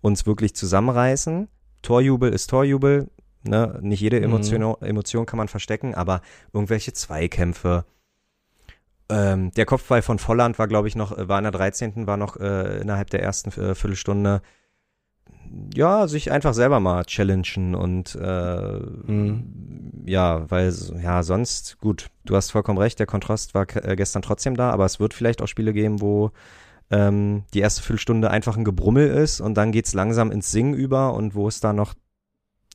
uns 0.01 0.25
wirklich 0.25 0.55
zusammenreißen. 0.55 1.47
Torjubel 1.81 2.31
ist 2.31 2.47
Torjubel. 2.47 3.09
Ne? 3.43 3.79
Nicht 3.81 4.01
jede 4.01 4.17
Mhm. 4.17 4.25
Emotion, 4.25 4.75
Emotion 4.81 5.25
kann 5.25 5.37
man 5.37 5.47
verstecken, 5.47 5.95
aber 5.95 6.21
irgendwelche 6.53 6.93
Zweikämpfe. 6.93 7.85
Ähm, 9.09 9.51
der 9.51 9.65
Kopfball 9.65 10.01
von 10.01 10.19
Volland 10.19 10.59
war, 10.59 10.67
glaube 10.67 10.87
ich, 10.87 10.95
noch, 10.95 11.17
äh, 11.17 11.27
war 11.27 11.39
in 11.39 11.43
der 11.43 11.51
13. 11.51 12.05
war 12.05 12.17
noch 12.17 12.37
äh, 12.37 12.79
innerhalb 12.81 13.09
der 13.09 13.23
ersten 13.23 13.49
äh, 13.49 13.73
Viertelstunde. 13.73 14.41
Ja, 15.73 16.07
sich 16.07 16.31
einfach 16.31 16.53
selber 16.53 16.79
mal 16.79 17.05
challengen 17.05 17.75
und 17.75 18.15
äh, 18.15 18.79
Mhm. 18.79 20.03
ja, 20.05 20.49
weil 20.49 20.73
ja 21.01 21.23
sonst 21.23 21.79
gut, 21.79 22.07
du 22.25 22.35
hast 22.35 22.51
vollkommen 22.51 22.77
recht, 22.79 22.99
der 22.99 23.07
Kontrast 23.07 23.53
war 23.53 23.65
äh, 23.75 23.95
gestern 23.95 24.21
trotzdem 24.21 24.55
da, 24.55 24.71
aber 24.71 24.85
es 24.85 24.99
wird 24.99 25.13
vielleicht 25.13 25.41
auch 25.41 25.47
Spiele 25.47 25.73
geben, 25.73 26.01
wo 26.01 26.31
ähm, 26.91 27.43
die 27.53 27.59
erste 27.59 27.81
Viertelstunde 27.83 28.29
einfach 28.31 28.57
ein 28.57 28.63
Gebrummel 28.63 29.07
ist 29.07 29.41
und 29.41 29.55
dann 29.55 29.71
geht's 29.71 29.93
langsam 29.93 30.31
ins 30.31 30.51
Singen 30.51 30.73
über 30.73 31.13
und 31.13 31.35
wo 31.35 31.47
ist 31.47 31.63
da 31.63 31.73
noch 31.73 31.93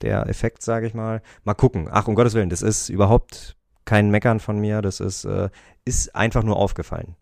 der 0.02 0.28
Effekt, 0.28 0.62
sage 0.62 0.86
ich 0.86 0.94
mal. 0.94 1.22
Mal 1.44 1.54
gucken. 1.54 1.88
Ach, 1.90 2.08
um 2.08 2.14
Gottes 2.14 2.34
Willen, 2.34 2.50
das 2.50 2.62
ist 2.62 2.88
überhaupt 2.88 3.56
kein 3.84 4.10
Meckern 4.10 4.40
von 4.40 4.58
mir, 4.58 4.82
das 4.82 5.00
ist, 5.00 5.24
äh, 5.24 5.48
ist 5.84 6.14
einfach 6.14 6.42
nur 6.42 6.56
aufgefallen. 6.56 7.16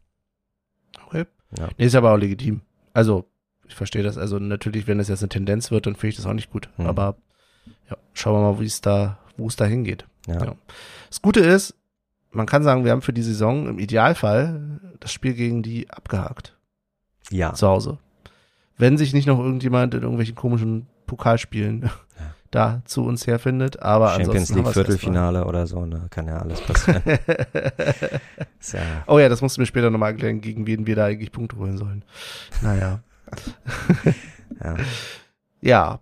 Okay. 1.07 1.25
Ja. 1.59 1.69
Nee, 1.77 1.85
ist 1.87 1.95
aber 1.95 2.13
auch 2.13 2.17
legitim. 2.17 2.61
Also, 2.95 3.27
ich 3.73 3.77
verstehe 3.77 4.03
das. 4.03 4.19
Also 4.19 4.39
natürlich, 4.39 4.87
wenn 4.87 5.01
es 5.01 5.09
jetzt 5.09 5.23
eine 5.23 5.31
Tendenz 5.31 5.71
wird, 5.71 5.87
dann 5.87 5.97
finde 5.97 6.09
ich 6.11 6.17
das 6.17 6.27
auch 6.27 6.35
nicht 6.35 6.51
gut. 6.51 6.69
Mhm. 6.77 6.87
Aber 6.87 7.17
ja, 7.91 7.97
schauen 8.13 8.35
wir 8.35 8.53
mal, 8.53 8.61
wie 8.61 8.67
es 8.67 8.83
da, 8.83 9.19
wo 9.37 9.47
es 9.47 9.57
da 9.57 9.65
hingeht. 9.65 10.07
Ja. 10.27 10.45
Ja. 10.45 10.55
Das 11.09 11.23
Gute 11.23 11.41
ist, 11.41 11.75
man 12.31 12.47
kann 12.47 12.63
sagen, 12.63 12.85
wir 12.85 12.93
haben 12.93 13.03
für 13.03 13.15
die 13.15 13.23
Saison 13.23 13.67
im 13.67 13.79
Idealfall 13.79 14.81
das 15.01 15.13
Spiel 15.13 15.35
gegen 15.35 15.63
die 15.63 15.91
abgehakt. 15.91 16.57
Ja. 17.31 17.55
zu 17.55 17.67
Hause. 17.67 17.99
Wenn 18.77 18.99
sich 18.99 19.15
nicht 19.15 19.27
noch 19.27 19.39
irgendjemand 19.39 19.95
in 19.95 20.03
irgendwelchen 20.03 20.35
komischen 20.35 20.87
Pokalspielen 21.07 21.89
da 22.51 22.83
zu 22.85 23.05
uns 23.05 23.27
herfindet, 23.27 23.81
aber 23.81 24.09
Champions 24.11 24.51
ansonsten 24.51 24.55
League 24.57 24.73
Viertelfinale 24.75 25.47
oder 25.47 25.67
so, 25.67 25.87
ne? 25.87 26.09
Kann 26.11 26.27
ja 26.27 26.39
alles 26.39 26.61
passieren. 26.61 27.03
ja, 28.73 28.81
oh 29.07 29.19
ja, 29.19 29.31
das 29.31 29.41
musst 29.41 29.57
du 29.57 29.63
mir 29.63 29.67
später 29.67 29.89
nochmal 29.89 30.11
erklären, 30.11 30.43
gegen 30.43 30.67
wen 30.67 30.87
wir 30.87 30.97
da 30.97 31.07
eigentlich 31.07 31.33
Punkte 31.33 31.57
holen 31.57 31.79
sollen. 31.79 32.05
Naja. 32.61 33.01
ja. 34.63 34.77
Ja. 35.61 36.01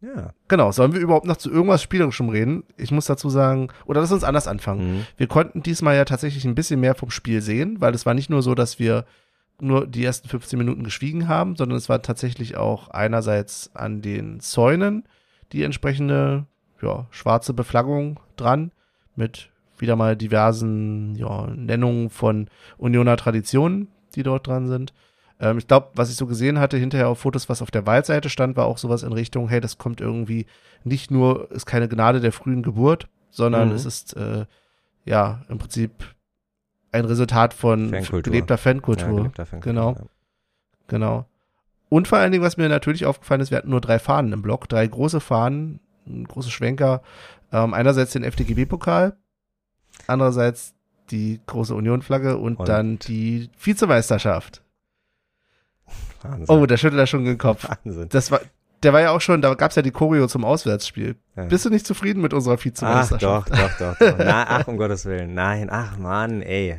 Ja. 0.00 0.34
Genau, 0.48 0.72
sollen 0.72 0.92
wir 0.92 1.00
überhaupt 1.00 1.26
noch 1.26 1.38
zu 1.38 1.50
irgendwas 1.50 1.82
Spielerischem 1.82 2.28
reden? 2.28 2.64
Ich 2.76 2.90
muss 2.90 3.06
dazu 3.06 3.30
sagen, 3.30 3.68
oder 3.86 4.00
lass 4.00 4.12
uns 4.12 4.24
anders 4.24 4.46
anfangen. 4.46 4.98
Mhm. 4.98 5.06
Wir 5.16 5.26
konnten 5.26 5.62
diesmal 5.62 5.96
ja 5.96 6.04
tatsächlich 6.04 6.44
ein 6.44 6.54
bisschen 6.54 6.80
mehr 6.80 6.94
vom 6.94 7.10
Spiel 7.10 7.40
sehen, 7.40 7.80
weil 7.80 7.94
es 7.94 8.06
war 8.06 8.14
nicht 8.14 8.30
nur 8.30 8.42
so, 8.42 8.54
dass 8.54 8.78
wir 8.78 9.04
nur 9.60 9.86
die 9.86 10.04
ersten 10.04 10.28
15 10.28 10.58
Minuten 10.58 10.84
geschwiegen 10.84 11.28
haben, 11.28 11.56
sondern 11.56 11.78
es 11.78 11.88
war 11.88 12.02
tatsächlich 12.02 12.56
auch 12.56 12.88
einerseits 12.88 13.70
an 13.74 14.02
den 14.02 14.40
Zäunen 14.40 15.04
die 15.52 15.62
entsprechende 15.62 16.46
ja, 16.82 17.06
schwarze 17.10 17.54
Beflaggung 17.54 18.20
dran 18.36 18.72
mit 19.14 19.50
wieder 19.78 19.96
mal 19.96 20.16
diversen 20.16 21.14
ja, 21.16 21.46
Nennungen 21.46 22.10
von 22.10 22.48
Unioner 22.76 23.16
Traditionen, 23.16 23.88
die 24.14 24.22
dort 24.22 24.46
dran 24.46 24.66
sind. 24.66 24.92
Ähm, 25.40 25.58
ich 25.58 25.66
glaube, 25.66 25.88
was 25.94 26.10
ich 26.10 26.16
so 26.16 26.26
gesehen 26.26 26.58
hatte 26.58 26.76
hinterher 26.76 27.08
auf 27.08 27.18
Fotos, 27.18 27.48
was 27.48 27.62
auf 27.62 27.70
der 27.70 27.86
Waldseite 27.86 28.28
stand, 28.30 28.56
war 28.56 28.66
auch 28.66 28.78
sowas 28.78 29.02
in 29.02 29.12
Richtung, 29.12 29.48
hey, 29.48 29.60
das 29.60 29.78
kommt 29.78 30.00
irgendwie 30.00 30.46
nicht 30.84 31.10
nur, 31.10 31.50
ist 31.50 31.66
keine 31.66 31.88
Gnade 31.88 32.20
der 32.20 32.32
frühen 32.32 32.62
Geburt, 32.62 33.08
sondern 33.30 33.68
Mhm. 33.68 33.74
es 33.74 33.84
ist 33.84 34.16
äh, 34.16 34.46
ja 35.04 35.42
im 35.48 35.58
Prinzip 35.58 35.92
ein 36.92 37.04
Resultat 37.04 37.52
von 37.52 37.90
Fankultur. 37.90 38.22
gelebter 38.22 38.56
Fankultur. 38.58 39.08
Ja, 39.08 39.14
gelebter 39.16 39.46
Fankultur, 39.46 39.72
Genau. 39.72 39.92
ja. 39.92 40.06
Genau. 40.88 41.26
Und 41.88 42.08
vor 42.08 42.18
allen 42.18 42.32
Dingen, 42.32 42.42
was 42.44 42.56
mir 42.56 42.68
natürlich 42.68 43.04
aufgefallen 43.06 43.40
ist, 43.40 43.50
wir 43.50 43.58
hatten 43.58 43.70
nur 43.70 43.80
drei 43.80 43.98
Fahnen 43.98 44.32
im 44.32 44.42
Block, 44.42 44.68
drei 44.68 44.86
große 44.86 45.20
Fahnen, 45.20 45.80
ein 46.06 46.24
große 46.24 46.50
Schwenker. 46.50 47.02
Ähm, 47.52 47.74
einerseits 47.74 48.12
den 48.12 48.24
FDGB-Pokal, 48.24 49.16
andererseits 50.06 50.74
die 51.10 51.40
große 51.46 51.74
Union-Flagge 51.74 52.38
und, 52.38 52.56
Und- 52.58 52.68
dann 52.68 52.98
die 53.00 53.50
Vizemeisterschaft. 53.60 54.62
Wahnsinn. 56.22 56.46
Oh, 56.48 56.66
da 56.66 56.76
schüttelt 56.76 57.00
er 57.00 57.06
schon 57.06 57.24
den 57.24 57.38
Kopf. 57.38 57.66
Wahnsinn. 57.68 58.08
Das 58.10 58.30
war, 58.30 58.40
der 58.82 58.92
war 58.92 59.00
ja 59.00 59.10
auch 59.10 59.20
schon, 59.20 59.40
da 59.42 59.54
gab's 59.54 59.74
ja 59.76 59.82
die 59.82 59.90
Choreo 59.90 60.26
zum 60.26 60.44
Auswärtsspiel. 60.44 61.16
Ja. 61.36 61.44
Bist 61.44 61.64
du 61.64 61.70
nicht 61.70 61.86
zufrieden 61.86 62.20
mit 62.22 62.32
unserer 62.34 62.54
Ach, 62.58 62.64
Vizemeisterschaft? 62.64 63.50
doch, 63.50 63.56
doch, 63.56 63.78
doch. 63.78 63.98
doch. 63.98 64.18
Na, 64.24 64.46
ach, 64.48 64.68
um 64.68 64.76
Gottes 64.76 65.04
Willen. 65.06 65.34
Nein, 65.34 65.68
ach, 65.70 65.96
Mann, 65.98 66.42
ey. 66.42 66.76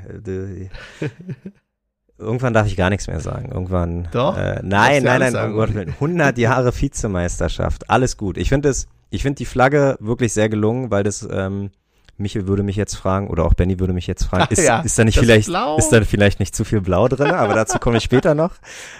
Irgendwann 2.19 2.53
darf 2.53 2.65
ich 2.65 2.75
gar 2.75 2.89
nichts 2.89 3.07
mehr 3.07 3.19
sagen. 3.19 3.51
Irgendwann. 3.51 4.07
Doch, 4.11 4.37
Äh, 4.37 4.59
nein, 4.63 5.03
nein, 5.03 5.19
nein, 5.19 5.31
sagen, 5.31 5.51
um 5.51 5.57
Gottes 5.57 5.75
Willen. 5.75 5.89
100 5.89 6.37
Jahre 6.39 6.71
Vizemeisterschaft. 6.79 7.89
Alles 7.89 8.17
gut. 8.17 8.37
Ich 8.37 8.49
finde 8.49 8.69
es, 8.69 8.87
ich 9.11 9.21
finde 9.21 9.37
die 9.37 9.45
Flagge 9.45 9.97
wirklich 9.99 10.33
sehr 10.33 10.49
gelungen, 10.49 10.89
weil 10.89 11.03
das, 11.03 11.27
ähm, 11.31 11.69
Michel 12.17 12.47
würde 12.47 12.63
mich 12.63 12.75
jetzt 12.75 12.95
fragen, 12.95 13.27
oder 13.27 13.45
auch 13.45 13.53
Benny 13.53 13.79
würde 13.79 13.93
mich 13.93 14.07
jetzt 14.07 14.23
fragen, 14.23 14.47
ist, 14.49 14.63
ja, 14.63 14.81
ist 14.81 14.97
da 14.97 15.03
nicht 15.03 15.19
vielleicht, 15.19 15.47
Blau. 15.47 15.77
ist 15.77 15.89
da 15.89 16.01
vielleicht 16.01 16.39
nicht 16.39 16.55
zu 16.55 16.63
viel 16.63 16.81
Blau 16.81 17.07
drin, 17.07 17.31
aber 17.31 17.53
dazu 17.53 17.79
komme 17.79 17.97
ich 17.97 18.03
später 18.03 18.35
noch. 18.35 18.53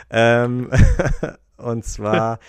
Ähm, 0.10 0.69
und 1.58 1.86
zwar 1.86 2.39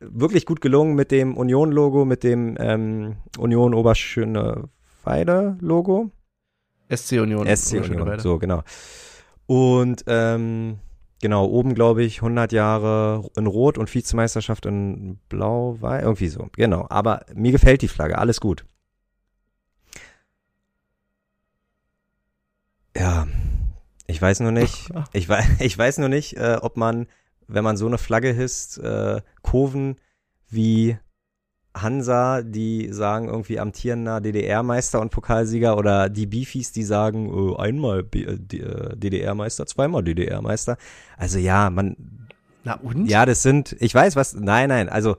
wirklich 0.00 0.46
gut 0.46 0.60
gelungen 0.60 0.94
mit 0.94 1.10
dem 1.10 1.36
Union-Logo, 1.36 2.04
mit 2.04 2.24
dem 2.24 2.56
ähm, 2.58 3.16
Union 3.38 3.74
Oberschöne 3.74 4.68
Weide-Logo. 5.04 6.10
SC 6.94 7.12
Union. 7.12 7.46
SC 7.46 7.74
Union, 7.74 8.18
so 8.18 8.38
genau. 8.38 8.62
Und 9.46 10.04
ähm, 10.06 10.78
genau, 11.20 11.46
oben 11.46 11.74
glaube 11.74 12.02
ich 12.02 12.16
100 12.16 12.52
Jahre 12.52 13.28
in 13.36 13.46
Rot 13.46 13.78
und 13.78 13.92
Vizemeisterschaft 13.92 14.66
in 14.66 15.18
Blau, 15.28 15.76
Weiß, 15.80 16.02
irgendwie 16.02 16.28
so, 16.28 16.48
genau. 16.52 16.86
Aber 16.90 17.24
mir 17.34 17.52
gefällt 17.52 17.82
die 17.82 17.88
Flagge, 17.88 18.18
alles 18.18 18.40
gut. 18.40 18.64
Ja, 22.96 23.26
ich 24.06 24.20
weiß 24.20 24.40
nur 24.40 24.52
nicht, 24.52 24.90
ich 25.12 25.28
weiß, 25.28 25.60
ich 25.60 25.76
weiß 25.76 25.98
nur 25.98 26.08
nicht, 26.08 26.36
äh, 26.36 26.58
ob 26.60 26.76
man, 26.76 27.06
wenn 27.48 27.64
man 27.64 27.76
so 27.76 27.86
eine 27.86 27.98
Flagge 27.98 28.32
hisst, 28.32 28.78
äh, 28.78 29.20
Kurven 29.42 29.96
wie 30.48 30.98
Hansa, 31.74 32.42
die 32.42 32.92
sagen 32.92 33.28
irgendwie 33.28 33.58
amtierender 33.58 34.20
DDR-Meister 34.20 35.00
und 35.00 35.10
Pokalsieger 35.10 35.78
oder 35.78 36.10
die 36.10 36.26
Beefies, 36.26 36.72
die 36.72 36.82
sagen 36.82 37.30
äh, 37.54 37.56
einmal 37.56 38.00
äh, 38.14 38.36
D- 38.38 38.58
äh, 38.58 38.94
DDR-Meister, 38.94 39.64
zweimal 39.66 40.02
DDR-Meister. 40.04 40.76
Also 41.16 41.38
ja, 41.38 41.70
man, 41.70 41.96
Na 42.64 42.74
und? 42.74 43.08
ja, 43.08 43.24
das 43.24 43.42
sind, 43.42 43.74
ich 43.80 43.94
weiß 43.94 44.16
was, 44.16 44.34
nein, 44.34 44.68
nein, 44.68 44.90
also 44.90 45.16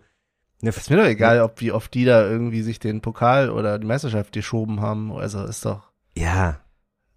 eine, 0.62 0.70
Ist 0.70 0.90
mir 0.92 0.98
doch 0.98 1.06
egal, 1.06 1.42
ob 1.42 1.60
wie 1.60 1.72
oft 1.72 1.92
die 1.94 2.06
da 2.06 2.24
irgendwie 2.30 2.62
sich 2.62 2.80
den 2.80 3.02
Pokal 3.02 3.50
oder 3.50 3.80
die 3.80 3.88
Meisterschaft 3.88 4.32
geschoben 4.32 4.80
haben. 4.80 5.12
Also 5.12 5.44
ist 5.44 5.66
doch. 5.66 5.92
ja, 6.16 6.60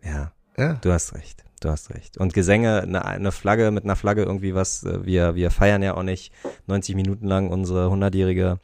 ja, 0.03 0.33
Ja. 0.57 0.75
du 0.75 0.93
hast 0.93 1.15
recht, 1.15 1.45
du 1.61 1.69
hast 1.69 1.91
recht. 1.91 2.17
Und 2.19 2.33
Gesänge, 2.35 2.83
eine, 2.83 3.05
eine 3.05 3.33
Flagge 3.33 3.71
mit 3.71 3.85
einer 3.85 3.97
Flagge 3.97 4.23
irgendwie 4.23 4.55
was, 4.55 4.85
äh, 4.85 5.05
wir, 5.05 5.35
wir 5.35 5.51
feiern 5.51 5.83
ja 5.83 5.95
auch 5.95 6.03
nicht 6.03 6.33
90 6.67 6.95
Minuten 6.97 7.27
lang 7.27 7.49
unsere 7.51 7.87
100-jährige 7.89 8.59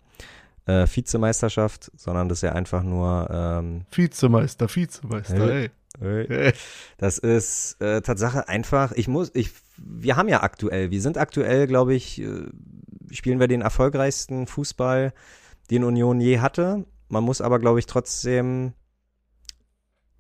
äh, 0.66 0.87
Vizemeisterschaft, 0.87 1.90
sondern 1.96 2.28
das 2.28 2.38
ist 2.38 2.42
ja 2.42 2.52
einfach 2.52 2.83
nur, 2.83 3.28
ähm, 3.31 3.83
Vizemeister, 3.90 4.68
Vizemeister, 4.74 5.68
Hey. 6.00 6.26
ey. 6.28 6.52
Das 6.96 7.18
ist 7.18 7.81
äh, 7.83 8.00
Tatsache 8.00 8.48
einfach, 8.48 8.92
ich 8.92 9.09
muss, 9.09 9.31
ich, 9.35 9.50
wir 9.76 10.16
haben 10.16 10.28
ja 10.28 10.42
aktuell, 10.42 10.90
wir 10.90 11.02
sind 11.02 11.18
aktuell, 11.18 11.66
glaube 11.66 11.94
ich, 11.94 12.20
äh, 12.22 12.46
spielen 13.11 13.40
wir 13.40 13.48
den 13.48 13.61
erfolgreichsten 13.61 14.46
Fußball, 14.46 15.12
den 15.70 15.85
Union 15.85 16.20
je 16.20 16.38
hatte. 16.40 16.87
Man 17.09 17.24
muss 17.24 17.42
aber, 17.42 17.59
glaube 17.59 17.78
ich, 17.78 17.87
trotzdem 17.87 18.72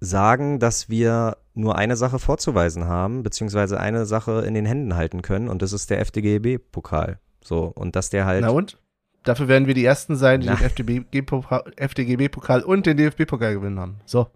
sagen, 0.00 0.58
dass 0.58 0.88
wir 0.90 1.36
nur 1.54 1.76
eine 1.76 1.96
Sache 1.96 2.18
vorzuweisen 2.18 2.86
haben, 2.86 3.22
beziehungsweise 3.22 3.78
eine 3.78 4.06
Sache 4.06 4.44
in 4.46 4.54
den 4.54 4.66
Händen 4.66 4.94
halten 4.94 5.22
können, 5.22 5.48
und 5.48 5.62
das 5.62 5.72
ist 5.72 5.90
der 5.90 6.00
FDGB-Pokal. 6.00 7.18
So, 7.42 7.64
und 7.74 7.96
dass 7.96 8.10
der 8.10 8.24
halt. 8.24 8.42
Na 8.42 8.50
und? 8.50 8.78
Dafür 9.24 9.46
werden 9.46 9.66
wir 9.68 9.74
die 9.74 9.84
Ersten 9.84 10.16
sein, 10.16 10.40
die 10.40 10.48
Na. 10.48 10.56
den 10.56 10.66
FDGB-Pokal 10.66 12.62
und 12.62 12.86
den 12.86 12.96
DFB-Pokal 12.96 13.54
gewinnen 13.54 13.78
haben. 13.78 14.00
So, 14.04 14.28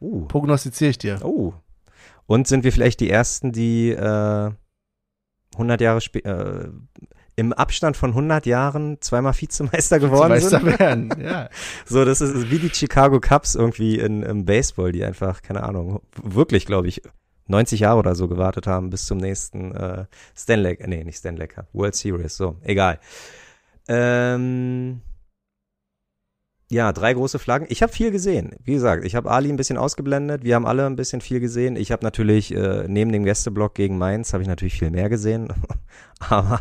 uh, 0.00 0.24
prognostiziere 0.26 0.90
ich 0.90 0.98
dir. 0.98 1.18
Oh. 1.22 1.52
Und 2.26 2.46
sind 2.46 2.64
wir 2.64 2.72
vielleicht 2.72 3.00
die 3.00 3.10
Ersten, 3.10 3.52
die 3.52 3.90
äh, 3.90 4.50
100 5.52 5.80
Jahre 5.80 6.00
später, 6.00 6.64
äh, 6.64 6.68
im 7.36 7.52
Abstand 7.52 7.96
von 7.96 8.10
100 8.10 8.46
Jahren 8.46 8.98
zweimal 9.00 9.34
Vizemeister 9.34 9.98
geworden 9.98 10.34
Vizemeister 10.34 10.60
sind? 10.60 10.78
werden, 10.78 11.14
ja. 11.22 11.48
So, 11.86 12.04
das 12.04 12.20
ist 12.20 12.50
wie 12.50 12.58
die 12.58 12.70
Chicago 12.70 13.20
Cubs 13.20 13.54
irgendwie 13.54 13.98
in, 13.98 14.22
im 14.22 14.44
Baseball, 14.44 14.92
die 14.92 15.04
einfach, 15.04 15.42
keine 15.42 15.62
Ahnung, 15.62 16.00
wirklich, 16.22 16.66
glaube 16.66 16.88
ich, 16.88 17.02
90 17.46 17.80
Jahre 17.80 17.98
oder 17.98 18.14
so 18.14 18.28
gewartet 18.28 18.66
haben 18.66 18.90
bis 18.90 19.06
zum 19.06 19.18
nächsten 19.18 19.74
äh, 19.74 20.04
Stanley, 20.36 20.74
äh, 20.74 20.86
nee, 20.86 21.04
nicht 21.04 21.18
Stanley 21.18 21.48
Cup, 21.48 21.68
World 21.72 21.94
Series, 21.94 22.36
so, 22.36 22.56
egal. 22.62 22.98
Ähm, 23.88 25.00
ja, 26.72 26.92
drei 26.92 27.12
große 27.12 27.38
Flaggen. 27.38 27.66
Ich 27.68 27.82
habe 27.82 27.92
viel 27.92 28.10
gesehen. 28.10 28.56
Wie 28.64 28.72
gesagt, 28.72 29.04
ich 29.04 29.14
habe 29.14 29.30
Ali 29.30 29.50
ein 29.50 29.56
bisschen 29.56 29.76
ausgeblendet. 29.76 30.42
Wir 30.42 30.54
haben 30.54 30.64
alle 30.64 30.86
ein 30.86 30.96
bisschen 30.96 31.20
viel 31.20 31.38
gesehen. 31.38 31.76
Ich 31.76 31.92
habe 31.92 32.02
natürlich 32.02 32.54
äh, 32.54 32.86
neben 32.88 33.12
dem 33.12 33.24
Gästeblock 33.24 33.74
gegen 33.74 33.98
Mainz 33.98 34.32
habe 34.32 34.42
ich 34.42 34.48
natürlich 34.48 34.78
viel 34.78 34.90
mehr 34.90 35.10
gesehen. 35.10 35.52
Aber 36.30 36.60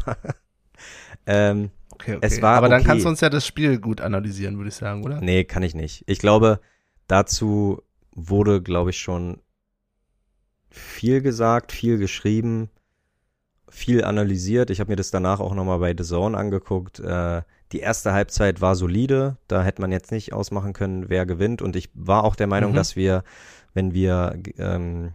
ähm, 1.25 1.71
Okay, 1.93 2.15
okay. 2.15 2.25
Es 2.25 2.41
war 2.41 2.57
Aber 2.57 2.67
dann 2.69 2.79
okay. 2.79 2.87
kannst 2.87 3.05
du 3.05 3.09
uns 3.09 3.21
ja 3.21 3.29
das 3.29 3.45
Spiel 3.45 3.79
gut 3.79 4.01
analysieren, 4.01 4.57
würde 4.57 4.69
ich 4.69 4.75
sagen, 4.75 5.03
oder? 5.03 5.21
Nee, 5.21 5.43
kann 5.43 5.61
ich 5.61 5.75
nicht. 5.75 6.03
Ich 6.07 6.17
glaube, 6.17 6.59
dazu 7.07 7.83
wurde, 8.15 8.61
glaube 8.61 8.89
ich, 8.89 8.99
schon 8.99 9.39
viel 10.69 11.21
gesagt, 11.21 11.71
viel 11.71 11.97
geschrieben, 11.97 12.69
viel 13.69 14.03
analysiert. 14.03 14.69
Ich 14.69 14.79
habe 14.79 14.91
mir 14.91 14.95
das 14.95 15.11
danach 15.11 15.39
auch 15.39 15.53
nochmal 15.53 15.79
bei 15.79 15.93
The 15.95 16.03
Zone 16.03 16.37
angeguckt. 16.37 16.99
Äh, 16.99 17.43
die 17.71 17.79
erste 17.79 18.13
Halbzeit 18.13 18.61
war 18.61 18.75
solide. 18.75 19.37
Da 19.47 19.63
hätte 19.63 19.81
man 19.81 19.91
jetzt 19.91 20.11
nicht 20.11 20.33
ausmachen 20.33 20.73
können, 20.73 21.09
wer 21.09 21.25
gewinnt. 21.25 21.61
Und 21.61 21.75
ich 21.75 21.89
war 21.93 22.23
auch 22.23 22.35
der 22.35 22.47
Meinung, 22.47 22.71
Mhm. 22.71 22.75
dass 22.75 22.95
wir, 22.95 23.23
wenn 23.73 23.93
wir 23.93 24.41
ähm, 24.57 25.13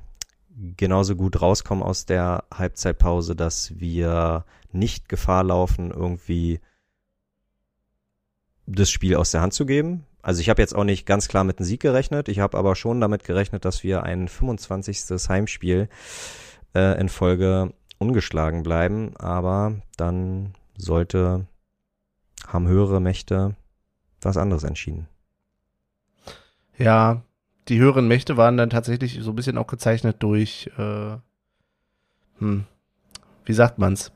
genauso 0.77 1.17
gut 1.17 1.41
rauskommen 1.41 1.85
aus 1.85 2.07
der 2.07 2.45
Halbzeitpause, 2.53 3.37
dass 3.37 3.79
wir 3.79 4.45
nicht 4.73 5.09
Gefahr 5.09 5.45
laufen, 5.45 5.91
irgendwie 5.91 6.61
das 8.67 8.91
Spiel 8.91 9.17
aus 9.17 9.31
der 9.31 9.43
Hand 9.43 9.53
zu 9.53 9.67
geben. 9.67 10.07
Also 10.23 10.41
ich 10.41 10.49
habe 10.49 10.61
jetzt 10.61 10.75
auch 10.75 10.85
nicht 10.85 11.07
ganz 11.07 11.29
klar 11.29 11.45
mit 11.45 11.59
einem 11.59 11.67
Sieg 11.67 11.81
gerechnet. 11.81 12.29
Ich 12.29 12.41
habe 12.41 12.59
aber 12.59 12.75
schon 12.75 13.01
damit 13.01 13.25
gerechnet, 13.25 13.65
dass 13.65 13.85
wir 13.85 14.03
ein 14.03 14.27
25. 14.29 15.29
Heimspiel 15.29 15.89
äh, 16.75 17.01
in 17.01 17.09
Folge 17.09 17.73
ungeschlagen 17.99 18.65
bleiben. 18.65 19.17
Aber 19.19 19.77
dann 19.97 20.55
sollte, 20.77 21.47
haben 22.47 22.67
höhere 22.67 23.01
Mächte 23.01 23.55
was 24.21 24.37
anderes 24.37 24.65
entschieden. 24.65 25.07
Ja, 26.77 27.23
die 27.69 27.79
höheren 27.79 28.07
Mächte 28.09 28.37
waren 28.37 28.57
dann 28.57 28.71
tatsächlich 28.71 29.19
so 29.23 29.31
ein 29.31 29.37
bisschen 29.37 29.59
auch 29.59 29.67
gezeichnet 29.67 30.17
durch, 30.21 30.71
äh, 30.79 31.17
hm, 32.39 32.65
wie 33.45 33.53
sagt 33.53 33.79
man's? 33.79 34.13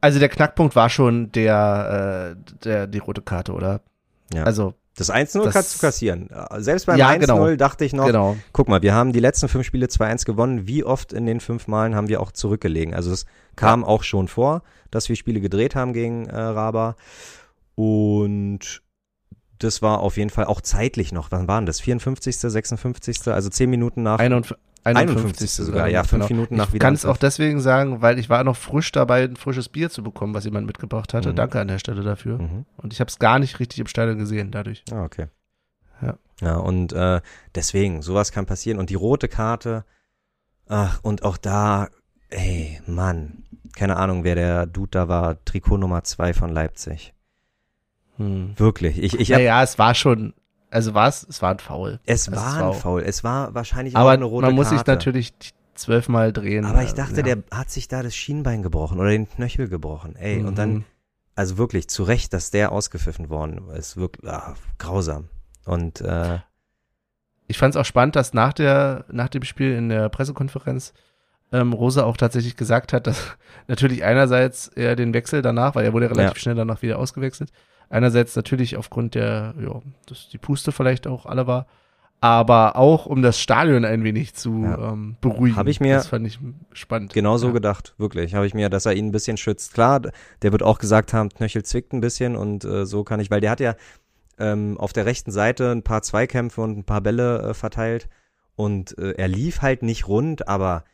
Also 0.00 0.18
der 0.18 0.28
Knackpunkt 0.28 0.76
war 0.76 0.90
schon 0.90 1.32
der, 1.32 2.36
äh, 2.36 2.54
der 2.64 2.86
die 2.86 2.98
rote 2.98 3.22
Karte, 3.22 3.52
oder? 3.52 3.80
Ja. 4.32 4.44
Also 4.44 4.74
Das 4.96 5.10
1-0 5.10 5.42
Das- 5.46 5.54
kannst 5.54 5.74
du 5.74 5.80
kassieren. 5.80 6.28
Selbst 6.58 6.86
beim 6.86 6.96
Ja, 6.98 7.08
1-0 7.08 7.46
genau. 7.46 7.56
dachte 7.56 7.84
ich 7.84 7.92
noch, 7.92 8.06
Genau. 8.06 8.36
guck 8.52 8.68
mal, 8.68 8.80
wir 8.80 8.94
haben 8.94 9.12
die 9.12 9.18
letzten 9.18 9.48
fünf 9.48 9.66
Spiele 9.66 9.88
2-1 9.88 10.24
gewonnen. 10.24 10.68
Wie 10.68 10.84
oft 10.84 11.12
in 11.12 11.26
den 11.26 11.40
fünf 11.40 11.66
Malen 11.66 11.96
haben 11.96 12.06
wir 12.06 12.20
auch 12.20 12.30
zurückgelegen? 12.30 12.94
Also 12.94 13.10
es 13.10 13.26
kam 13.56 13.82
auch 13.82 14.04
schon 14.04 14.28
vor, 14.28 14.62
dass 14.92 15.08
wir 15.08 15.16
Spiele 15.16 15.40
gedreht 15.40 15.74
haben 15.74 15.94
gegen 15.94 16.26
äh, 16.26 16.36
Raba. 16.38 16.94
Und 17.74 18.82
das 19.58 19.82
war 19.82 20.00
auf 20.00 20.16
jeden 20.16 20.30
Fall 20.30 20.44
auch 20.44 20.60
zeitlich 20.60 21.12
noch. 21.12 21.30
Wann 21.30 21.48
waren 21.48 21.66
das? 21.66 21.80
54., 21.80 22.36
56., 22.36 23.28
also 23.28 23.48
zehn 23.50 23.70
Minuten 23.70 24.02
nach 24.02 24.18
51, 24.18 24.56
51. 24.84 25.50
sogar. 25.50 25.88
Ja, 25.88 26.04
fünf 26.04 26.26
genau. 26.26 26.36
Minuten 26.36 26.56
nach 26.56 26.72
Ich 26.72 26.78
kann 26.78 26.94
es 26.94 27.06
auch 27.06 27.16
deswegen 27.16 27.60
sagen, 27.60 28.02
weil 28.02 28.18
ich 28.18 28.28
war 28.28 28.44
noch 28.44 28.56
frisch 28.56 28.92
dabei, 28.92 29.24
ein 29.24 29.36
frisches 29.36 29.68
Bier 29.68 29.90
zu 29.90 30.02
bekommen, 30.02 30.34
was 30.34 30.44
jemand 30.44 30.66
mitgebracht 30.66 31.14
hatte. 31.14 31.30
Mhm. 31.30 31.36
Danke 31.36 31.60
an 31.60 31.68
der 31.68 31.78
Stelle 31.78 32.02
dafür. 32.02 32.38
Mhm. 32.38 32.66
Und 32.76 32.92
ich 32.92 33.00
habe 33.00 33.08
es 33.08 33.18
gar 33.18 33.38
nicht 33.38 33.60
richtig 33.60 33.78
im 33.80 33.86
Stadion 33.86 34.18
gesehen 34.18 34.50
dadurch. 34.50 34.84
Ah, 34.92 35.04
okay. 35.04 35.28
Ja. 36.02 36.18
Ja, 36.40 36.56
und 36.56 36.92
äh, 36.92 37.20
deswegen, 37.54 38.02
sowas 38.02 38.32
kann 38.32 38.46
passieren. 38.46 38.78
Und 38.78 38.90
die 38.90 38.96
rote 38.96 39.28
Karte, 39.28 39.84
ach, 40.68 41.00
und 41.02 41.22
auch 41.22 41.36
da, 41.36 41.88
ey, 42.28 42.80
Mann, 42.86 43.44
keine 43.76 43.96
Ahnung, 43.96 44.24
wer 44.24 44.34
der 44.34 44.66
Dude 44.66 44.90
da 44.90 45.08
war, 45.08 45.42
Trikot 45.44 45.78
Nummer 45.78 46.04
zwei 46.04 46.34
von 46.34 46.50
Leipzig. 46.50 47.14
Hm. 48.16 48.52
Wirklich, 48.56 49.02
ich, 49.02 49.18
ich 49.18 49.28
Naja, 49.30 49.62
es 49.62 49.78
war 49.78 49.94
schon, 49.94 50.34
also 50.70 50.94
war 50.94 51.08
es, 51.08 51.26
es 51.28 51.42
war 51.42 51.50
ein 51.52 51.58
Foul. 51.58 52.00
es 52.06 52.28
es 52.28 52.32
war 52.36 52.60
war- 52.60 52.72
ein 52.72 52.78
Foul, 52.80 53.02
es 53.02 53.24
war 53.24 53.54
wahrscheinlich 53.54 53.96
auch 53.96 54.00
Aber 54.00 54.10
eine 54.12 54.24
rote 54.24 54.46
man 54.46 54.54
muss 54.54 54.70
sich 54.70 54.84
natürlich 54.86 55.32
zwölfmal 55.74 56.32
drehen. 56.32 56.64
Aber 56.64 56.82
ich 56.84 56.92
äh, 56.92 56.94
dachte, 56.94 57.16
ja. 57.16 57.22
der 57.22 57.38
hat 57.50 57.70
sich 57.70 57.88
da 57.88 58.02
das 58.02 58.14
Schienbein 58.14 58.62
gebrochen 58.62 59.00
oder 59.00 59.10
den 59.10 59.28
Knöchel 59.28 59.68
gebrochen. 59.68 60.14
Ey, 60.16 60.42
und 60.44 60.56
dann, 60.56 60.72
Mhm. 60.74 60.84
also 61.34 61.58
wirklich, 61.58 61.88
zu 61.88 62.04
Recht, 62.04 62.32
dass 62.32 62.50
der 62.52 62.70
ausgepfiffen 62.70 63.28
worden 63.30 63.68
ist, 63.70 63.96
wirklich 63.96 64.30
ah, 64.30 64.54
grausam. 64.78 65.28
Und 65.64 66.00
äh, 66.00 66.38
Ich 67.48 67.58
fand 67.58 67.74
es 67.74 67.80
auch 67.80 67.84
spannend, 67.84 68.14
dass 68.16 68.32
nach 68.34 68.52
der, 68.52 69.04
nach 69.10 69.28
dem 69.28 69.42
Spiel 69.42 69.72
in 69.72 69.88
der 69.88 70.08
Pressekonferenz 70.08 70.92
ähm, 71.52 71.72
Rosa 71.72 72.04
auch 72.04 72.16
tatsächlich 72.16 72.56
gesagt 72.56 72.92
hat, 72.92 73.06
dass 73.08 73.36
natürlich 73.66 74.04
einerseits 74.04 74.68
er 74.68 74.94
den 74.96 75.12
Wechsel 75.12 75.42
danach, 75.42 75.74
weil 75.74 75.84
er 75.84 75.92
wurde 75.92 76.06
ja 76.06 76.12
relativ 76.12 76.36
Ja. 76.36 76.40
schnell 76.40 76.54
danach 76.54 76.82
wieder 76.82 76.98
ausgewechselt, 76.98 77.50
einerseits 77.88 78.36
natürlich 78.36 78.76
aufgrund 78.76 79.14
der, 79.14 79.54
ja, 79.60 79.80
dass 80.06 80.28
die 80.28 80.38
Puste 80.38 80.72
vielleicht 80.72 81.06
auch 81.06 81.26
alle 81.26 81.46
war, 81.46 81.66
aber 82.20 82.76
auch 82.76 83.06
um 83.06 83.20
das 83.22 83.38
Stadion 83.38 83.84
ein 83.84 84.02
wenig 84.02 84.34
zu 84.34 84.62
Ja. 84.62 84.92
ähm, 84.92 85.16
beruhigen. 85.20 85.56
Hab 85.56 85.66
ich 85.66 85.80
mir 85.80 85.96
das 85.96 86.08
fand 86.08 86.26
ich 86.26 86.38
spannend. 86.72 87.12
Genau 87.12 87.36
so 87.36 87.48
ja. 87.48 87.52
gedacht, 87.52 87.94
wirklich. 87.98 88.34
Habe 88.34 88.46
ich 88.46 88.54
mir, 88.54 88.70
dass 88.70 88.86
er 88.86 88.94
ihn 88.94 89.08
ein 89.08 89.12
bisschen 89.12 89.36
schützt. 89.36 89.74
Klar, 89.74 90.00
der 90.42 90.52
wird 90.52 90.62
auch 90.62 90.78
gesagt 90.78 91.12
haben, 91.12 91.28
Knöchel 91.28 91.64
zwickt 91.64 91.92
ein 91.92 92.00
bisschen 92.00 92.34
und 92.36 92.64
äh, 92.64 92.86
so 92.86 93.04
kann 93.04 93.20
ich, 93.20 93.30
weil 93.30 93.40
der 93.40 93.50
hat 93.50 93.60
ja 93.60 93.74
ähm, 94.38 94.78
auf 94.78 94.92
der 94.92 95.06
rechten 95.06 95.30
Seite 95.30 95.70
ein 95.70 95.82
paar 95.82 96.02
Zweikämpfe 96.02 96.60
und 96.60 96.78
ein 96.78 96.84
paar 96.84 97.02
Bälle 97.02 97.40
äh, 97.42 97.54
verteilt 97.54 98.08
und 98.56 98.96
äh, 98.98 99.12
er 99.12 99.28
lief 99.28 99.62
halt 99.62 99.82
nicht 99.82 100.08
rund, 100.08 100.48
aber 100.48 100.84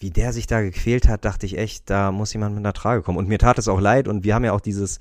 wie 0.00 0.10
der 0.10 0.32
sich 0.32 0.46
da 0.46 0.60
gequält 0.60 1.08
hat, 1.08 1.24
dachte 1.24 1.46
ich 1.46 1.58
echt, 1.58 1.90
da 1.90 2.12
muss 2.12 2.32
jemand 2.32 2.54
mit 2.54 2.64
einer 2.64 2.72
Trage 2.72 3.02
kommen. 3.02 3.18
Und 3.18 3.28
mir 3.28 3.38
tat 3.38 3.58
es 3.58 3.66
auch 3.66 3.80
leid 3.80 4.06
und 4.06 4.22
wir 4.22 4.34
haben 4.34 4.44
ja 4.44 4.52
auch 4.52 4.60
dieses 4.60 5.00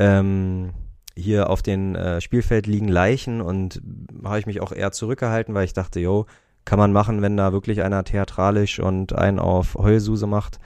ähm, 0.00 0.72
hier 1.16 1.50
auf 1.50 1.62
den 1.62 1.94
äh, 1.94 2.20
Spielfeld 2.20 2.66
liegen 2.66 2.88
Leichen 2.88 3.40
und 3.40 3.80
habe 4.24 4.38
ich 4.38 4.46
mich 4.46 4.60
auch 4.60 4.72
eher 4.72 4.90
zurückgehalten, 4.90 5.54
weil 5.54 5.64
ich 5.66 5.74
dachte, 5.74 6.00
yo, 6.00 6.26
kann 6.64 6.78
man 6.78 6.92
machen, 6.92 7.22
wenn 7.22 7.36
da 7.36 7.52
wirklich 7.52 7.82
einer 7.82 8.02
theatralisch 8.04 8.80
und 8.80 9.12
einen 9.12 9.38
auf 9.38 9.74
Heulsuse 9.74 10.26
macht. 10.26 10.58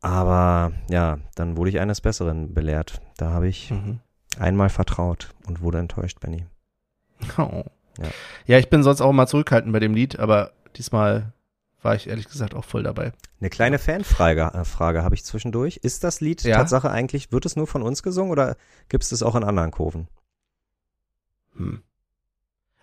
Aber 0.00 0.72
ja, 0.90 1.18
dann 1.34 1.56
wurde 1.56 1.70
ich 1.70 1.80
eines 1.80 2.00
Besseren 2.00 2.52
belehrt. 2.54 3.00
Da 3.16 3.30
habe 3.30 3.48
ich 3.48 3.70
Mhm. 3.70 4.00
einmal 4.38 4.68
vertraut 4.68 5.30
und 5.46 5.60
wurde 5.62 5.78
enttäuscht, 5.78 6.20
Benny. 6.20 6.46
Oh. 7.38 7.64
Ja. 7.98 8.08
ja, 8.46 8.58
ich 8.58 8.68
bin 8.70 8.82
sonst 8.82 9.00
auch 9.00 9.12
mal 9.12 9.28
zurückhaltend 9.28 9.72
bei 9.72 9.78
dem 9.78 9.94
Lied, 9.94 10.18
aber 10.18 10.50
diesmal 10.76 11.32
war 11.84 11.94
ich 11.94 12.08
ehrlich 12.08 12.28
gesagt 12.28 12.54
auch 12.54 12.64
voll 12.64 12.82
dabei. 12.82 13.12
Eine 13.40 13.50
kleine 13.50 13.78
Fanfrage 13.78 14.52
äh, 14.54 14.64
Frage 14.64 15.02
habe 15.02 15.14
ich 15.14 15.24
zwischendurch. 15.24 15.78
Ist 15.78 16.04
das 16.04 16.20
Lied 16.20 16.42
Ja? 16.42 16.56
Tatsache 16.56 16.90
eigentlich, 16.90 17.30
wird 17.32 17.46
es 17.46 17.56
nur 17.56 17.66
von 17.66 17.82
uns 17.82 18.02
gesungen 18.02 18.32
oder 18.32 18.56
gibt 18.88 19.04
es 19.04 19.10
das 19.10 19.22
auch 19.22 19.34
in 19.34 19.44
anderen 19.44 19.70
Kurven? 19.70 20.08
Hm. 21.56 21.82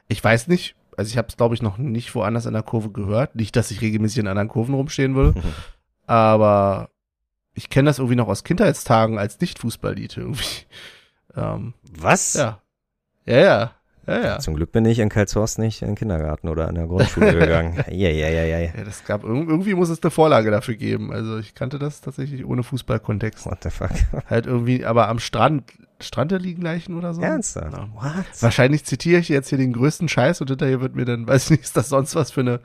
Ich 0.07 0.23
weiß 0.23 0.47
nicht, 0.47 0.75
also 0.97 1.09
ich 1.09 1.17
habe 1.17 1.29
es 1.29 1.37
glaube 1.37 1.55
ich 1.55 1.61
noch 1.61 1.77
nicht 1.77 2.13
woanders 2.15 2.45
in 2.45 2.53
der 2.53 2.63
Kurve 2.63 2.91
gehört. 2.91 3.35
Nicht, 3.35 3.55
dass 3.55 3.71
ich 3.71 3.81
regelmäßig 3.81 4.19
in 4.19 4.27
anderen 4.27 4.49
Kurven 4.49 4.75
rumstehen 4.75 5.15
würde, 5.15 5.41
aber 6.05 6.89
ich 7.53 7.69
kenne 7.69 7.89
das 7.89 7.99
irgendwie 7.99 8.15
noch 8.15 8.27
aus 8.27 8.43
Kindheitstagen 8.43 9.17
als 9.17 9.39
Nicht-Fußballlied 9.39 10.17
irgendwie. 10.17 10.65
Ähm, 11.35 11.73
Was? 11.99 12.33
ja. 12.33 12.61
Ja, 13.25 13.37
ja. 13.37 13.71
Ja, 14.07 14.19
ja. 14.23 14.39
Zum 14.39 14.55
Glück 14.55 14.71
bin 14.71 14.83
ich 14.85 14.97
in 14.99 15.09
Karlshorst 15.09 15.59
nicht 15.59 15.81
in 15.83 15.89
den 15.89 15.95
Kindergarten 15.95 16.47
oder 16.49 16.67
in 16.67 16.75
der 16.75 16.87
Grundschule 16.87 17.33
gegangen. 17.37 17.75
Ja, 17.91 18.09
ja, 18.09 18.29
ja, 18.29 18.43
ja, 18.43 18.57
ja. 18.59 18.71
Das 18.83 19.03
gab 19.05 19.23
irg- 19.23 19.47
irgendwie 19.47 19.75
muss 19.75 19.89
es 19.89 20.01
eine 20.01 20.09
Vorlage 20.11 20.49
dafür 20.49 20.75
geben. 20.75 21.11
Also 21.13 21.37
ich 21.37 21.53
kannte 21.53 21.77
das 21.77 22.01
tatsächlich 22.01 22.43
ohne 22.45 22.63
Fußballkontext. 22.63 23.45
What 23.45 23.63
the 23.63 23.69
fuck? 23.69 23.91
Halt 24.27 24.47
irgendwie, 24.47 24.85
aber 24.85 25.07
am 25.07 25.19
Strand, 25.19 25.65
Strand 25.99 26.31
der 26.31 26.39
liegen 26.39 26.61
Leichen 26.63 26.97
oder 26.97 27.13
so. 27.13 27.21
Ernsthaft? 27.21 27.77
Ja. 27.77 27.87
What? 27.93 28.25
Wahrscheinlich 28.41 28.85
zitiere 28.85 29.19
ich 29.19 29.29
jetzt 29.29 29.49
hier 29.49 29.59
den 29.59 29.73
größten 29.73 30.09
Scheiß 30.09 30.41
und 30.41 30.49
hinterher 30.49 30.81
wird 30.81 30.95
mir 30.95 31.05
dann, 31.05 31.27
weiß 31.27 31.45
ich 31.45 31.51
nicht, 31.51 31.63
ist 31.63 31.77
das 31.77 31.89
sonst 31.89 32.15
was 32.15 32.31
für 32.31 32.41
eine, 32.41 32.59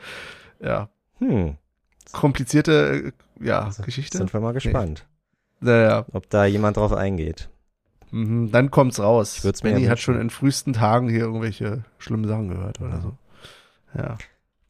ja, 0.60 0.88
Hm, 1.18 1.56
komplizierte, 2.12 3.12
äh, 3.40 3.44
ja, 3.46 3.70
Geschichte. 3.84 4.18
sind 4.18 4.32
wir 4.32 4.40
mal 4.40 4.52
gespannt, 4.52 5.06
Naja, 5.60 6.06
ob 6.12 6.28
da 6.30 6.44
jemand 6.46 6.76
drauf 6.76 6.92
eingeht. 6.92 7.48
Mhm, 8.16 8.52
dann 8.52 8.70
kommt's 8.70 9.00
raus. 9.00 9.40
Benny 9.62 9.86
hat 9.86 10.00
schon 10.00 10.20
in 10.20 10.30
frühesten 10.30 10.72
Tagen 10.72 11.08
hier 11.08 11.20
irgendwelche 11.20 11.84
schlimmen 11.98 12.26
Sachen 12.26 12.48
gehört 12.48 12.80
oder 12.80 13.00
so. 13.00 13.16
Ja. 13.96 14.18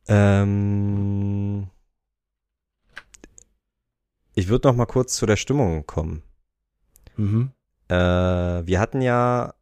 Ähm, 0.08 1.68
ich 4.34 4.48
würde 4.48 4.68
noch 4.68 4.76
mal 4.76 4.84
kurz 4.86 5.16
zu 5.16 5.26
der 5.26 5.36
Stimmung 5.36 5.86
kommen. 5.86 6.22
Mhm. 7.16 7.50
Äh, 7.88 7.94
wir 7.96 8.80
hatten 8.80 9.00
ja, 9.00 9.54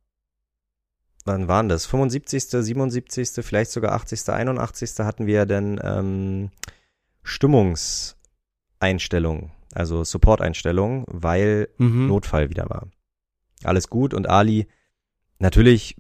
wann 1.24 1.48
waren 1.48 1.68
das? 1.68 1.86
75., 1.86 2.50
77., 2.50 3.44
vielleicht 3.44 3.70
sogar 3.70 3.92
80., 3.92 4.28
81. 4.28 4.98
hatten 5.00 5.26
wir 5.26 5.46
dann 5.46 5.80
ähm, 5.82 6.50
Stimmungseinstellungen, 7.22 9.50
also 9.72 10.04
Support-Einstellungen, 10.04 11.04
weil 11.08 11.68
Mhm. 11.78 12.08
Notfall 12.08 12.50
wieder 12.50 12.68
war. 12.68 12.88
Alles 13.62 13.88
gut 13.88 14.14
und 14.14 14.28
Ali, 14.28 14.66
natürlich 15.38 15.96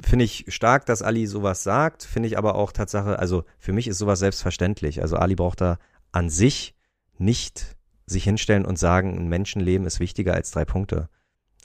finde 0.00 0.24
ich 0.24 0.44
stark, 0.48 0.86
dass 0.86 1.02
Ali 1.02 1.26
sowas 1.26 1.62
sagt, 1.62 2.02
finde 2.04 2.28
ich 2.28 2.38
aber 2.38 2.54
auch 2.54 2.72
Tatsache, 2.72 3.18
also 3.18 3.44
für 3.58 3.72
mich 3.72 3.88
ist 3.88 3.98
sowas 3.98 4.18
selbstverständlich. 4.18 5.02
Also 5.02 5.16
Ali 5.16 5.34
braucht 5.34 5.60
da 5.60 5.78
an 6.12 6.30
sich 6.30 6.74
nicht 7.18 7.76
sich 8.06 8.24
hinstellen 8.24 8.64
und 8.64 8.78
sagen, 8.78 9.18
ein 9.18 9.28
Menschenleben 9.28 9.86
ist 9.86 10.00
wichtiger 10.00 10.34
als 10.34 10.50
drei 10.50 10.64
Punkte. 10.64 11.08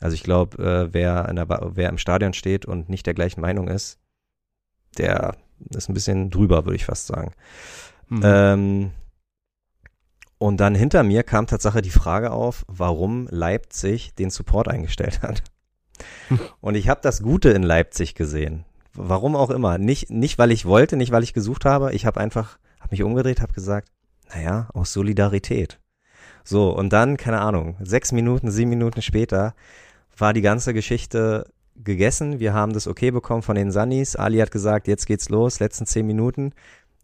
Also 0.01 0.15
ich 0.15 0.23
glaube, 0.23 0.61
äh, 0.61 0.93
wer, 0.93 1.31
der 1.33 1.47
wer 1.75 1.89
im 1.89 1.97
Stadion 1.97 2.33
steht 2.33 2.65
und 2.65 2.89
nicht 2.89 3.05
der 3.05 3.13
gleichen 3.13 3.39
Meinung 3.39 3.69
ist, 3.69 3.99
der 4.97 5.37
ist 5.69 5.89
ein 5.89 5.93
bisschen 5.93 6.29
drüber, 6.29 6.65
würde 6.65 6.75
ich 6.75 6.85
fast 6.85 7.07
sagen. 7.07 7.31
Mhm. 8.09 8.21
Ähm, 8.23 8.91
und 10.43 10.57
dann 10.57 10.75
hinter 10.75 11.03
mir 11.03 11.23
kam 11.23 11.47
Tatsache 11.47 11.81
die 11.81 11.89
Frage 11.89 12.31
auf, 12.31 12.65
warum 12.67 13.29
Leipzig 13.31 14.13
den 14.15 14.29
Support 14.29 14.67
eingestellt 14.67 15.21
hat. 15.21 15.41
Und 16.59 16.75
ich 16.75 16.89
habe 16.89 16.99
das 17.01 17.23
Gute 17.23 17.51
in 17.51 17.63
Leipzig 17.63 18.13
gesehen. 18.13 18.65
Warum 18.93 19.37
auch 19.37 19.49
immer. 19.49 19.77
Nicht, 19.77 20.09
nicht 20.09 20.37
weil 20.37 20.51
ich 20.51 20.65
wollte, 20.65 20.97
nicht 20.97 21.13
weil 21.13 21.23
ich 21.23 21.33
gesucht 21.33 21.63
habe. 21.63 21.93
Ich 21.93 22.05
habe 22.05 22.19
einfach, 22.19 22.59
habe 22.81 22.89
mich 22.91 23.03
umgedreht, 23.03 23.39
habe 23.39 23.53
gesagt, 23.53 23.87
naja, 24.33 24.67
aus 24.73 24.91
Solidarität. 24.91 25.79
So, 26.43 26.75
und 26.75 26.91
dann, 26.91 27.15
keine 27.15 27.39
Ahnung, 27.39 27.77
sechs 27.79 28.11
Minuten, 28.11 28.51
sieben 28.51 28.71
Minuten 28.71 29.01
später 29.01 29.55
war 30.17 30.33
die 30.33 30.41
ganze 30.41 30.73
Geschichte 30.73 31.47
gegessen. 31.77 32.41
Wir 32.41 32.53
haben 32.53 32.73
das 32.73 32.87
okay 32.87 33.11
bekommen 33.11 33.43
von 33.43 33.55
den 33.55 33.71
Sunnis. 33.71 34.17
Ali 34.17 34.39
hat 34.39 34.51
gesagt, 34.51 34.89
jetzt 34.89 35.05
geht's 35.05 35.29
los, 35.29 35.61
letzten 35.61 35.85
zehn 35.85 36.05
Minuten. 36.05 36.51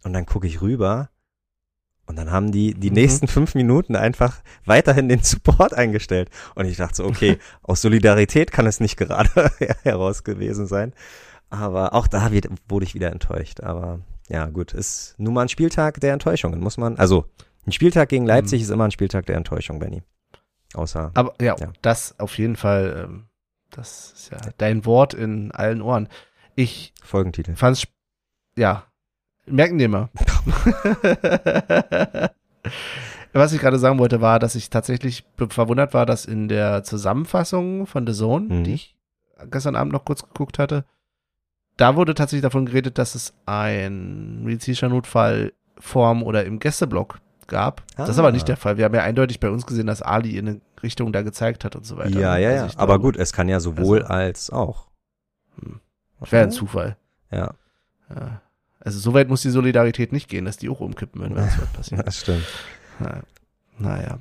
Und 0.04 0.12
dann 0.12 0.26
gucke 0.26 0.46
ich 0.46 0.62
rüber 0.62 1.10
und 2.10 2.18
dann 2.18 2.32
haben 2.32 2.52
die 2.52 2.74
die 2.74 2.90
Mhm. 2.90 2.96
nächsten 2.96 3.28
fünf 3.28 3.56
Minuten 3.56 3.96
einfach 3.96 4.42
weiterhin 4.66 5.08
den 5.08 5.22
Support 5.24 5.74
eingestellt. 5.74 6.30
Und 6.56 6.66
ich 6.66 6.76
dachte 6.78 6.96
so, 6.96 7.06
okay, 7.06 7.38
aus 7.64 7.82
Solidarität 7.82 8.52
kann 8.52 8.66
es 8.68 8.80
nicht 8.82 8.98
gerade 8.98 9.30
heraus 9.84 10.24
gewesen 10.26 10.68
sein. 10.68 10.94
Aber 11.50 11.94
auch 11.94 12.08
da 12.08 12.32
wird, 12.32 12.48
wurde 12.68 12.86
ich 12.86 12.94
wieder 12.96 13.12
enttäuscht. 13.12 13.62
Aber 13.62 14.00
ja, 14.28 14.46
gut, 14.48 14.74
ist 14.74 15.16
nun 15.18 15.34
mal 15.34 15.44
ein 15.44 15.50
Spieltag 15.50 16.00
der 16.02 16.14
Enttäuschungen, 16.14 16.60
muss 16.60 16.78
man. 16.78 16.98
Also, 16.98 17.26
ein 17.66 17.72
Spieltag 17.72 18.10
gegen 18.10 18.26
Leipzig 18.26 18.60
Mhm. 18.60 18.64
ist 18.64 18.70
immer 18.72 18.84
ein 18.86 18.92
Spieltag 18.92 19.26
der 19.28 19.38
Enttäuschung, 19.38 19.80
Benny. 19.80 20.02
Außer. 20.74 21.12
Aber 21.14 21.34
ja, 21.42 21.56
Ja. 21.60 21.72
das 21.82 22.20
auf 22.20 22.38
jeden 22.38 22.56
Fall, 22.56 23.06
ähm, 23.08 23.26
das 23.72 24.14
ist 24.14 24.32
ja 24.32 24.38
dein 24.58 24.86
Wort 24.86 25.14
in 25.14 25.52
allen 25.52 25.82
Ohren. 25.82 26.10
Ich 26.56 26.94
Folgentitel. 27.04 27.56
fand's, 27.56 27.84
ja, 28.58 28.86
merken 29.52 29.78
dir 29.78 29.90
mal. 29.90 30.10
Was 33.34 33.54
ich 33.54 33.60
gerade 33.62 33.78
sagen 33.78 34.00
wollte, 34.00 34.22
war, 34.22 34.40
dass 34.40 34.56
ich 34.56 34.70
tatsächlich 34.70 35.24
verwundert 35.50 35.94
war, 35.94 36.06
dass 36.06 36.26
in 36.26 36.48
der 36.48 36.84
Zusammenfassung 36.84 37.86
von 37.86 38.08
The 38.08 38.14
Zone, 38.14 38.48
Mhm. 38.48 38.64
die 38.64 38.74
ich 38.74 38.96
gestern 39.52 39.76
Abend 39.76 39.94
noch 39.94 40.04
kurz 40.06 40.24
geguckt 40.24 40.58
hatte, 40.60 40.86
da 41.78 41.96
wurde 41.96 42.14
tatsächlich 42.14 42.42
davon 42.44 42.66
geredet, 42.66 42.98
dass 42.98 43.16
es 43.16 43.34
ein 43.46 44.44
medizinischer 44.44 44.90
Notfall 44.90 45.54
vorm 45.78 46.24
oder 46.24 46.44
im 46.44 46.60
Gästeblock 46.60 47.20
gab. 47.48 47.82
Ah. 47.96 48.02
Das 48.02 48.10
ist 48.10 48.20
aber 48.20 48.32
nicht 48.32 48.48
der 48.48 48.58
Fall. 48.58 48.78
Wir 48.78 48.86
haben 48.86 48.96
ja 48.96 49.04
eindeutig 49.04 49.40
bei 49.40 49.50
uns 49.50 49.66
gesehen, 49.66 49.88
dass 49.88 50.02
Ali 50.02 50.38
in 50.38 50.48
eine 50.48 50.62
Richtung 50.84 51.14
da 51.14 51.22
gezeigt 51.22 51.64
hat 51.64 51.76
und 51.76 51.86
so 51.86 51.98
weiter. 51.98 52.20
Ja, 52.20 52.38
ja, 52.38 52.64
also 52.64 52.76
ja. 52.76 52.80
Aber 52.80 53.00
gut, 53.00 53.16
es 53.16 53.32
kann 53.32 53.48
ja 53.48 53.60
sowohl 53.60 54.02
also, 54.02 54.14
als 54.14 54.50
auch. 54.50 54.88
Hm. 55.62 55.80
Wäre 56.30 56.44
ein 56.44 56.52
Zufall. 56.52 56.98
Ja. 57.32 57.54
ja. 58.14 58.42
Also 58.80 59.00
so 59.00 59.14
weit 59.14 59.28
muss 59.28 59.42
die 59.42 59.50
Solidarität 59.50 60.12
nicht 60.12 60.30
gehen, 60.30 60.46
dass 60.46 60.58
die 60.58 60.70
auch 60.70 60.80
umkippen, 60.80 61.22
wenn 61.22 61.36
was 61.36 61.58
passiert. 61.74 62.02
Das 62.06 62.20
stimmt. 62.20 62.46
Na, 63.00 63.22
naja. 63.78 64.20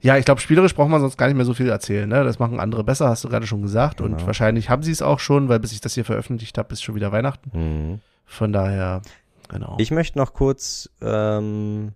Ja, 0.00 0.18
ich 0.18 0.26
glaube, 0.26 0.40
spielerisch 0.40 0.74
braucht 0.74 0.90
man 0.90 1.00
sonst 1.00 1.16
gar 1.16 1.28
nicht 1.28 1.36
mehr 1.36 1.46
so 1.46 1.54
viel 1.54 1.68
erzählen. 1.68 2.06
Ne? 2.08 2.24
Das 2.24 2.38
machen 2.38 2.60
andere 2.60 2.84
besser, 2.84 3.08
hast 3.08 3.24
du 3.24 3.28
gerade 3.30 3.46
schon 3.46 3.62
gesagt. 3.62 3.98
Genau. 3.98 4.10
Und 4.10 4.26
wahrscheinlich 4.26 4.68
haben 4.68 4.82
sie 4.82 4.92
es 4.92 5.00
auch 5.00 5.18
schon, 5.18 5.48
weil 5.48 5.60
bis 5.60 5.72
ich 5.72 5.80
das 5.80 5.94
hier 5.94 6.04
veröffentlicht 6.04 6.58
habe, 6.58 6.72
ist 6.74 6.82
schon 6.82 6.94
wieder 6.94 7.10
Weihnachten. 7.10 7.50
Mhm. 7.58 8.00
Von 8.26 8.52
daher, 8.52 9.00
genau. 9.48 9.76
Ich 9.78 9.90
möchte 9.90 10.18
noch 10.18 10.34
kurz 10.34 10.90
ähm, 11.00 11.92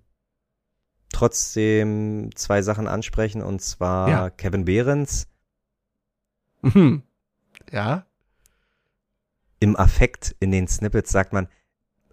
trotzdem 1.12 2.30
zwei 2.34 2.62
Sachen 2.62 2.89
ansprechen. 2.89 3.43
Und 3.43 3.61
zwar 3.61 4.09
ja. 4.09 4.30
Kevin 4.30 4.64
Behrens. 4.64 5.28
Mhm. 6.62 7.03
Ja. 7.70 8.07
Im 9.61 9.76
Affekt 9.76 10.34
in 10.41 10.51
den 10.51 10.66
Snippets 10.66 11.11
sagt 11.11 11.34
man, 11.34 11.49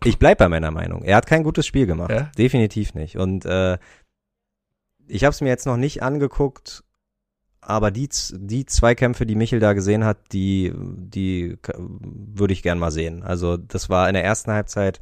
ich 0.03 0.19
bleib 0.19 0.37
bei 0.37 0.49
meiner 0.49 0.71
Meinung. 0.71 1.03
Er 1.03 1.17
hat 1.17 1.25
kein 1.25 1.43
gutes 1.43 1.65
Spiel 1.65 1.85
gemacht. 1.85 2.11
Ja? 2.11 2.31
Definitiv 2.37 2.93
nicht. 2.93 3.17
Und 3.17 3.45
äh, 3.45 3.77
ich 5.07 5.23
habe 5.23 5.31
es 5.31 5.41
mir 5.41 5.49
jetzt 5.49 5.65
noch 5.65 5.77
nicht 5.77 6.03
angeguckt, 6.03 6.83
aber 7.61 7.91
die, 7.91 8.09
die 8.33 8.65
Zweikämpfe, 8.65 9.25
die 9.25 9.35
Michel 9.35 9.59
da 9.59 9.73
gesehen 9.73 10.03
hat, 10.03 10.17
die, 10.31 10.71
die 10.75 11.57
würde 11.77 12.53
ich 12.53 12.63
gern 12.63 12.77
mal 12.79 12.91
sehen. 12.91 13.23
Also 13.23 13.57
das 13.57 13.89
war 13.89 14.07
in 14.07 14.13
der 14.13 14.23
ersten 14.23 14.51
Halbzeit, 14.51 15.01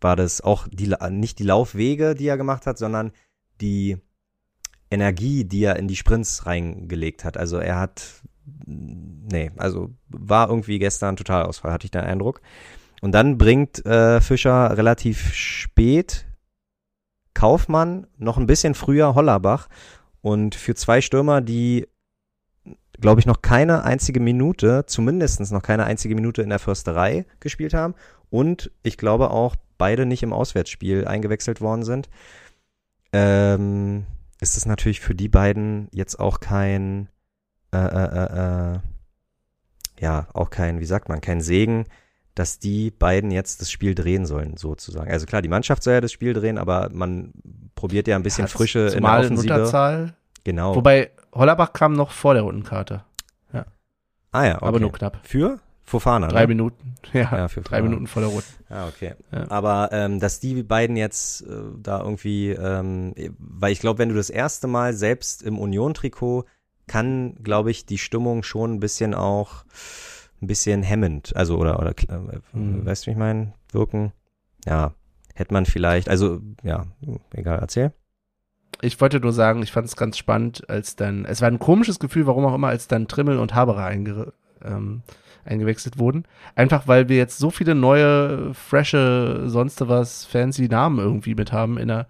war 0.00 0.14
das 0.14 0.40
auch 0.40 0.68
die, 0.70 0.94
nicht 1.10 1.38
die 1.38 1.44
Laufwege, 1.44 2.14
die 2.14 2.28
er 2.28 2.36
gemacht 2.36 2.66
hat, 2.66 2.78
sondern 2.78 3.12
die 3.60 3.98
Energie, 4.90 5.44
die 5.44 5.64
er 5.64 5.76
in 5.76 5.88
die 5.88 5.96
Sprints 5.96 6.46
reingelegt 6.46 7.24
hat. 7.24 7.36
Also 7.36 7.58
er 7.58 7.80
hat, 7.80 8.22
nee, 8.66 9.50
also 9.56 9.90
war 10.08 10.48
irgendwie 10.48 10.78
gestern 10.78 11.16
total 11.16 11.44
Ausfall, 11.44 11.72
hatte 11.72 11.86
ich 11.86 11.90
den 11.90 12.02
Eindruck. 12.02 12.40
Und 13.06 13.12
dann 13.12 13.38
bringt 13.38 13.86
äh, 13.86 14.20
Fischer 14.20 14.76
relativ 14.76 15.32
spät 15.32 16.26
Kaufmann, 17.34 18.08
noch 18.18 18.36
ein 18.36 18.48
bisschen 18.48 18.74
früher 18.74 19.14
Hollerbach. 19.14 19.68
Und 20.22 20.56
für 20.56 20.74
zwei 20.74 21.00
Stürmer, 21.00 21.40
die, 21.40 21.86
glaube 23.00 23.20
ich, 23.20 23.26
noch 23.26 23.42
keine 23.42 23.84
einzige 23.84 24.18
Minute, 24.18 24.86
zumindest 24.86 25.52
noch 25.52 25.62
keine 25.62 25.84
einzige 25.84 26.16
Minute 26.16 26.42
in 26.42 26.48
der 26.48 26.58
Försterei 26.58 27.26
gespielt 27.38 27.74
haben. 27.74 27.94
Und 28.28 28.72
ich 28.82 28.98
glaube 28.98 29.30
auch 29.30 29.54
beide 29.78 30.04
nicht 30.04 30.24
im 30.24 30.32
Auswärtsspiel 30.32 31.06
eingewechselt 31.06 31.60
worden 31.60 31.84
sind, 31.84 32.08
ähm, 33.12 34.04
ist 34.40 34.56
es 34.56 34.66
natürlich 34.66 34.98
für 34.98 35.14
die 35.14 35.28
beiden 35.28 35.86
jetzt 35.92 36.18
auch 36.18 36.40
kein, 36.40 37.08
äh, 37.72 37.78
äh, 37.78 38.24
äh, 38.24 38.74
äh 38.74 38.78
ja, 40.00 40.26
auch 40.34 40.50
kein, 40.50 40.80
wie 40.80 40.86
sagt 40.86 41.08
man, 41.08 41.20
kein 41.20 41.40
Segen, 41.40 41.84
dass 42.36 42.58
die 42.58 42.90
beiden 42.90 43.30
jetzt 43.30 43.62
das 43.62 43.70
Spiel 43.70 43.94
drehen 43.94 44.26
sollen, 44.26 44.58
sozusagen. 44.58 45.10
Also 45.10 45.24
klar, 45.24 45.40
die 45.40 45.48
Mannschaft 45.48 45.82
soll 45.82 45.94
ja 45.94 46.00
das 46.02 46.12
Spiel 46.12 46.34
drehen, 46.34 46.58
aber 46.58 46.90
man 46.92 47.32
probiert 47.74 48.06
ja 48.06 48.14
ein 48.14 48.22
bisschen 48.22 48.44
ja, 48.44 48.48
Frische 48.48 48.92
in 48.94 49.02
der 49.02 49.18
Offensive. 49.18 49.54
Unterzahl. 49.54 50.14
Genau. 50.44 50.76
Wobei 50.76 51.10
Hollerbach 51.32 51.72
kam 51.72 51.94
noch 51.94 52.10
vor 52.10 52.34
der 52.34 52.42
Rundenkarte. 52.42 53.04
Ja. 53.54 53.64
Ah 54.32 54.44
ja, 54.44 54.56
okay. 54.56 54.66
Aber 54.66 54.80
nur 54.80 54.92
knapp. 54.92 55.18
Für? 55.22 55.60
Fofana, 55.82 56.28
Drei 56.28 56.42
ne? 56.42 56.48
Minuten. 56.48 56.94
Ja, 57.12 57.36
ja 57.36 57.48
für 57.48 57.60
drei 57.60 57.80
Minuten 57.80 58.08
vor 58.08 58.20
der 58.20 58.30
Runde. 58.30 58.44
Ah, 58.68 58.88
okay. 58.88 59.14
Ja. 59.32 59.48
Aber 59.48 59.90
ähm, 59.92 60.18
dass 60.18 60.40
die 60.40 60.64
beiden 60.64 60.96
jetzt 60.96 61.42
äh, 61.42 61.46
da 61.78 62.02
irgendwie, 62.02 62.50
ähm, 62.50 63.14
weil 63.38 63.72
ich 63.72 63.78
glaube, 63.78 64.00
wenn 64.00 64.08
du 64.08 64.16
das 64.16 64.28
erste 64.28 64.66
Mal 64.66 64.92
selbst 64.92 65.42
im 65.42 65.58
Union-Trikot 65.58 66.44
kann, 66.88 67.36
glaube 67.42 67.70
ich, 67.70 67.86
die 67.86 67.98
Stimmung 67.98 68.42
schon 68.42 68.74
ein 68.74 68.80
bisschen 68.80 69.14
auch 69.14 69.64
ein 70.42 70.46
bisschen 70.46 70.82
hemmend, 70.82 71.34
also 71.34 71.56
oder, 71.58 71.78
oder 71.78 71.94
äh, 72.08 72.56
mhm. 72.56 72.84
weißt 72.84 73.04
du, 73.04 73.06
wie 73.06 73.12
ich 73.12 73.18
meine, 73.18 73.54
wirken. 73.72 74.12
Ja, 74.66 74.94
hätte 75.34 75.52
man 75.52 75.66
vielleicht, 75.66 76.08
also 76.08 76.40
ja, 76.62 76.86
egal, 77.32 77.58
erzähl. 77.60 77.92
Ich 78.82 79.00
wollte 79.00 79.20
nur 79.20 79.32
sagen, 79.32 79.62
ich 79.62 79.72
fand 79.72 79.86
es 79.86 79.96
ganz 79.96 80.18
spannend, 80.18 80.68
als 80.68 80.96
dann, 80.96 81.24
es 81.24 81.40
war 81.40 81.48
ein 81.48 81.58
komisches 81.58 81.98
Gefühl, 81.98 82.26
warum 82.26 82.44
auch 82.44 82.54
immer, 82.54 82.68
als 82.68 82.88
dann 82.88 83.08
Trimmel 83.08 83.38
und 83.38 83.54
Haberer 83.54 83.84
einge, 83.84 84.32
ähm, 84.62 85.02
eingewechselt 85.44 85.98
wurden. 85.98 86.24
Einfach 86.54 86.86
weil 86.86 87.08
wir 87.08 87.16
jetzt 87.16 87.38
so 87.38 87.50
viele 87.50 87.74
neue, 87.74 88.52
frische, 88.52 89.44
sonst 89.46 89.86
was, 89.88 90.26
fancy 90.26 90.68
Namen 90.68 90.98
irgendwie 90.98 91.34
mit 91.34 91.52
haben 91.52 91.78
in 91.78 91.88
der, 91.88 92.06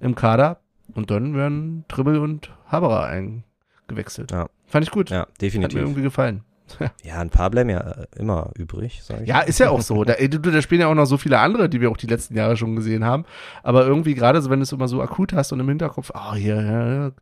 im 0.00 0.14
Kader. 0.14 0.60
Und 0.94 1.10
dann 1.10 1.34
werden 1.34 1.84
Trimmel 1.86 2.18
und 2.18 2.50
Haberer 2.66 3.04
eingewechselt. 3.04 4.32
Ja. 4.32 4.48
Fand 4.66 4.84
ich 4.84 4.90
gut. 4.90 5.10
Ja, 5.10 5.26
definitiv. 5.40 5.64
Hat 5.64 5.74
mir 5.74 5.80
irgendwie 5.80 6.02
gefallen. 6.02 6.42
Ja, 7.02 7.20
ein 7.20 7.30
paar 7.30 7.50
bleiben 7.50 7.70
ja 7.70 7.80
äh, 7.80 8.06
immer 8.16 8.50
übrig, 8.54 9.00
sag 9.02 9.22
ich. 9.22 9.28
Ja, 9.28 9.40
ist 9.40 9.58
ja 9.58 9.70
auch 9.70 9.82
so. 9.82 10.04
Da, 10.08 10.14
da, 10.14 10.62
spielen 10.62 10.80
ja 10.80 10.88
auch 10.88 10.94
noch 10.94 11.06
so 11.06 11.18
viele 11.18 11.38
andere, 11.38 11.68
die 11.68 11.80
wir 11.80 11.90
auch 11.90 11.96
die 11.96 12.06
letzten 12.06 12.36
Jahre 12.36 12.56
schon 12.56 12.76
gesehen 12.76 13.04
haben. 13.04 13.24
Aber 13.62 13.86
irgendwie 13.86 14.14
gerade 14.14 14.40
so, 14.42 14.50
wenn 14.50 14.60
du 14.60 14.62
es 14.64 14.72
immer 14.72 14.88
so 14.88 15.02
akut 15.02 15.32
hast 15.32 15.52
und 15.52 15.60
im 15.60 15.68
Hinterkopf, 15.68 16.10
ah, 16.14 16.32
oh, 16.32 16.34
hier, 16.34 16.56
ja, 16.56 17.12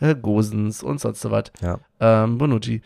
ja, 0.00 0.12
Gosens 0.14 0.82
und 0.82 1.00
sonst 1.00 1.28
was. 1.30 1.52
Ja. 1.60 1.78
Ähm, 2.00 2.38
Bonucci. 2.38 2.82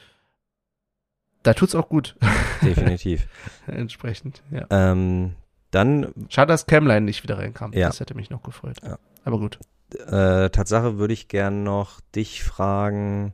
Da 1.42 1.54
tut's 1.54 1.74
auch 1.74 1.88
gut. 1.88 2.16
Definitiv. 2.62 3.26
Entsprechend, 3.66 4.42
ja. 4.50 4.66
Ähm, 4.70 5.34
dann. 5.70 6.12
Schade, 6.28 6.52
dass 6.52 6.66
Camline 6.66 7.02
nicht 7.02 7.22
wieder 7.22 7.38
reinkam. 7.38 7.72
Ja. 7.72 7.88
Das 7.88 8.00
hätte 8.00 8.14
mich 8.14 8.30
noch 8.30 8.42
gefreut. 8.42 8.76
Ja. 8.82 8.98
Aber 9.24 9.38
gut. 9.38 9.59
Äh, 9.94 10.50
Tatsache 10.50 10.98
würde 10.98 11.14
ich 11.14 11.28
gern 11.28 11.62
noch 11.62 12.00
dich 12.14 12.44
fragen 12.44 13.32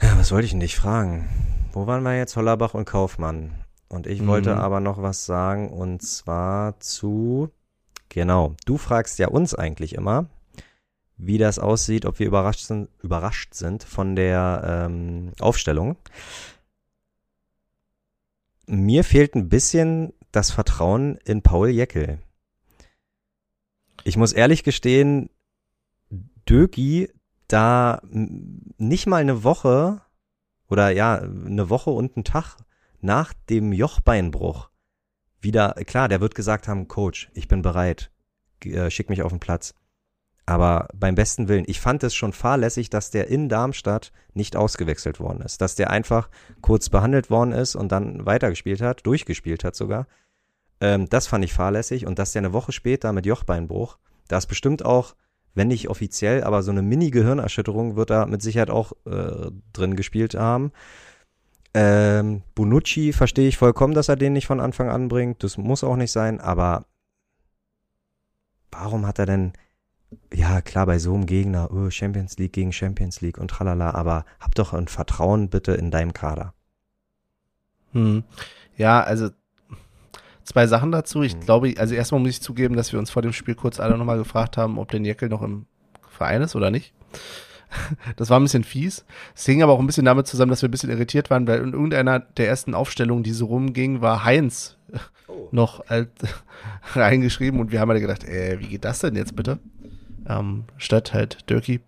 ja, 0.00 0.18
was 0.18 0.32
wollte 0.32 0.46
ich 0.46 0.50
denn 0.50 0.60
dich 0.60 0.76
fragen? 0.76 1.28
Wo 1.72 1.86
waren 1.86 2.02
wir 2.02 2.16
jetzt? 2.16 2.36
Hollerbach 2.36 2.74
und 2.74 2.84
Kaufmann. 2.84 3.52
Und 3.88 4.06
ich 4.06 4.22
mhm. 4.22 4.26
wollte 4.26 4.56
aber 4.56 4.80
noch 4.80 5.00
was 5.00 5.26
sagen 5.26 5.70
und 5.70 6.02
zwar 6.02 6.80
zu, 6.80 7.50
genau, 8.08 8.54
du 8.64 8.78
fragst 8.78 9.18
ja 9.18 9.28
uns 9.28 9.54
eigentlich 9.54 9.94
immer, 9.94 10.28
wie 11.16 11.38
das 11.38 11.58
aussieht, 11.58 12.04
ob 12.04 12.18
wir 12.18 12.26
überrascht 12.26 12.60
sind, 12.60 12.88
überrascht 13.02 13.54
sind 13.54 13.84
von 13.84 14.16
der 14.16 14.86
ähm, 14.88 15.32
Aufstellung. 15.40 15.96
Mir 18.66 19.04
fehlt 19.04 19.34
ein 19.34 19.48
bisschen 19.48 20.12
das 20.32 20.50
Vertrauen 20.50 21.16
in 21.24 21.42
Paul 21.42 21.68
Jeckel. 21.68 22.18
Ich 24.04 24.16
muss 24.16 24.32
ehrlich 24.32 24.64
gestehen, 24.64 25.30
Dögi 26.48 27.08
da 27.48 28.00
nicht 28.10 29.06
mal 29.06 29.20
eine 29.20 29.44
Woche 29.44 30.00
oder 30.68 30.90
ja, 30.90 31.18
eine 31.18 31.70
Woche 31.70 31.90
und 31.90 32.16
einen 32.16 32.24
Tag 32.24 32.56
nach 33.00 33.32
dem 33.48 33.72
Jochbeinbruch 33.72 34.70
wieder, 35.40 35.74
klar, 35.86 36.08
der 36.08 36.20
wird 36.20 36.34
gesagt 36.34 36.66
haben, 36.68 36.88
Coach, 36.88 37.30
ich 37.34 37.48
bin 37.48 37.62
bereit, 37.62 38.10
äh, 38.64 38.90
schick 38.90 39.08
mich 39.08 39.22
auf 39.22 39.32
den 39.32 39.40
Platz. 39.40 39.74
Aber 40.44 40.88
beim 40.94 41.16
besten 41.16 41.48
Willen, 41.48 41.64
ich 41.66 41.80
fand 41.80 42.04
es 42.04 42.14
schon 42.14 42.32
fahrlässig, 42.32 42.88
dass 42.88 43.10
der 43.10 43.26
in 43.28 43.48
Darmstadt 43.48 44.12
nicht 44.32 44.54
ausgewechselt 44.54 45.18
worden 45.18 45.40
ist. 45.42 45.60
Dass 45.60 45.74
der 45.74 45.90
einfach 45.90 46.30
kurz 46.60 46.88
behandelt 46.88 47.30
worden 47.30 47.50
ist 47.52 47.74
und 47.74 47.90
dann 47.90 48.26
weitergespielt 48.26 48.80
hat, 48.80 49.04
durchgespielt 49.04 49.64
hat 49.64 49.74
sogar. 49.74 50.06
Ähm, 50.80 51.08
das 51.08 51.26
fand 51.26 51.44
ich 51.44 51.52
fahrlässig. 51.52 52.06
Und 52.06 52.20
dass 52.20 52.30
der 52.30 52.42
eine 52.42 52.52
Woche 52.52 52.70
später 52.70 53.12
mit 53.12 53.26
Jochbeinbruch, 53.26 53.98
da 54.28 54.38
ist 54.38 54.46
bestimmt 54.46 54.84
auch 54.84 55.16
wenn 55.56 55.68
nicht 55.68 55.88
offiziell, 55.88 56.44
aber 56.44 56.62
so 56.62 56.70
eine 56.70 56.82
Mini-Gehirnerschütterung 56.82 57.96
wird 57.96 58.10
da 58.10 58.26
mit 58.26 58.42
Sicherheit 58.42 58.70
auch 58.70 58.92
äh, 59.06 59.50
drin 59.72 59.96
gespielt 59.96 60.34
haben. 60.34 60.70
Ähm, 61.74 62.42
Bonucci 62.54 63.12
verstehe 63.12 63.48
ich 63.48 63.56
vollkommen, 63.56 63.94
dass 63.94 64.08
er 64.08 64.16
den 64.16 64.34
nicht 64.34 64.46
von 64.46 64.60
Anfang 64.60 64.90
an 64.90 65.08
bringt. 65.08 65.42
Das 65.42 65.58
muss 65.58 65.82
auch 65.82 65.96
nicht 65.96 66.12
sein, 66.12 66.40
aber 66.40 66.84
warum 68.70 69.06
hat 69.06 69.18
er 69.18 69.26
denn, 69.26 69.52
ja 70.32 70.60
klar, 70.60 70.86
bei 70.86 70.98
so 70.98 71.14
einem 71.14 71.26
Gegner, 71.26 71.70
oh, 71.72 71.90
Champions 71.90 72.36
League 72.38 72.52
gegen 72.52 72.72
Champions 72.72 73.20
League 73.22 73.38
und 73.38 73.48
tralala, 73.48 73.92
aber 73.92 74.24
hab 74.40 74.54
doch 74.54 74.74
ein 74.74 74.88
Vertrauen 74.88 75.48
bitte 75.48 75.72
in 75.72 75.90
deinem 75.90 76.12
Kader. 76.12 76.52
Hm. 77.92 78.24
Ja, 78.76 79.02
also 79.02 79.30
zwei 80.46 80.66
Sachen 80.66 80.92
dazu. 80.92 81.22
Ich 81.22 81.36
mhm. 81.36 81.40
glaube, 81.40 81.74
also 81.76 81.94
erstmal 81.94 82.20
muss 82.20 82.30
ich 82.30 82.40
zugeben, 82.40 82.76
dass 82.76 82.92
wir 82.92 82.98
uns 82.98 83.10
vor 83.10 83.22
dem 83.22 83.32
Spiel 83.32 83.54
kurz 83.54 83.80
alle 83.80 83.98
nochmal 83.98 84.18
gefragt 84.18 84.56
haben, 84.56 84.78
ob 84.78 84.90
der 84.90 85.00
Jeckel 85.00 85.28
noch 85.28 85.42
im 85.42 85.66
Verein 86.08 86.42
ist 86.42 86.56
oder 86.56 86.70
nicht. 86.70 86.94
Das 88.14 88.30
war 88.30 88.38
ein 88.38 88.44
bisschen 88.44 88.62
fies. 88.62 89.04
Es 89.34 89.44
hing 89.44 89.60
aber 89.60 89.72
auch 89.72 89.80
ein 89.80 89.86
bisschen 89.88 90.04
damit 90.04 90.28
zusammen, 90.28 90.50
dass 90.50 90.62
wir 90.62 90.68
ein 90.68 90.70
bisschen 90.70 90.88
irritiert 90.88 91.30
waren, 91.30 91.48
weil 91.48 91.60
in 91.60 91.72
irgendeiner 91.72 92.20
der 92.20 92.46
ersten 92.46 92.74
Aufstellungen, 92.74 93.24
die 93.24 93.32
so 93.32 93.46
rumging, 93.46 94.00
war 94.00 94.24
Heinz 94.24 94.78
oh. 95.26 95.48
noch 95.50 95.84
halt 95.90 96.10
reingeschrieben 96.94 97.58
und 97.58 97.72
wir 97.72 97.80
haben 97.80 97.90
alle 97.90 98.00
gedacht, 98.00 98.22
äh, 98.22 98.60
wie 98.60 98.68
geht 98.68 98.84
das 98.84 99.00
denn 99.00 99.16
jetzt 99.16 99.34
bitte? 99.34 99.58
Ähm, 100.28 100.64
statt 100.78 101.12
halt 101.12 101.50
Dirky. 101.50 101.80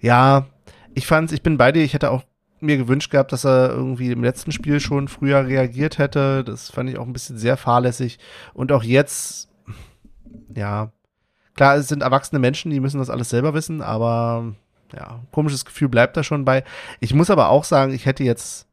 Ja, 0.00 0.46
ich 0.94 1.06
fand's, 1.06 1.32
ich 1.32 1.42
bin 1.42 1.58
bei 1.58 1.70
dir, 1.70 1.84
ich 1.84 1.92
hätte 1.92 2.10
auch 2.10 2.22
mir 2.62 2.76
gewünscht 2.76 3.10
gehabt, 3.10 3.32
dass 3.32 3.44
er 3.44 3.70
irgendwie 3.70 4.10
im 4.10 4.22
letzten 4.22 4.52
Spiel 4.52 4.80
schon 4.80 5.08
früher 5.08 5.46
reagiert 5.46 5.98
hätte. 5.98 6.44
Das 6.44 6.70
fand 6.70 6.90
ich 6.90 6.98
auch 6.98 7.06
ein 7.06 7.12
bisschen 7.12 7.38
sehr 7.38 7.56
fahrlässig. 7.56 8.18
Und 8.54 8.72
auch 8.72 8.82
jetzt, 8.82 9.48
ja, 10.54 10.92
klar, 11.54 11.76
es 11.76 11.88
sind 11.88 12.02
erwachsene 12.02 12.38
Menschen, 12.38 12.70
die 12.70 12.80
müssen 12.80 12.98
das 12.98 13.10
alles 13.10 13.30
selber 13.30 13.54
wissen, 13.54 13.82
aber 13.82 14.54
ja, 14.94 15.20
komisches 15.32 15.64
Gefühl 15.64 15.88
bleibt 15.88 16.16
da 16.16 16.22
schon 16.22 16.44
bei. 16.44 16.64
Ich 17.00 17.14
muss 17.14 17.30
aber 17.30 17.48
auch 17.48 17.64
sagen, 17.64 17.92
ich 17.92 18.06
hätte 18.06 18.24
jetzt, 18.24 18.66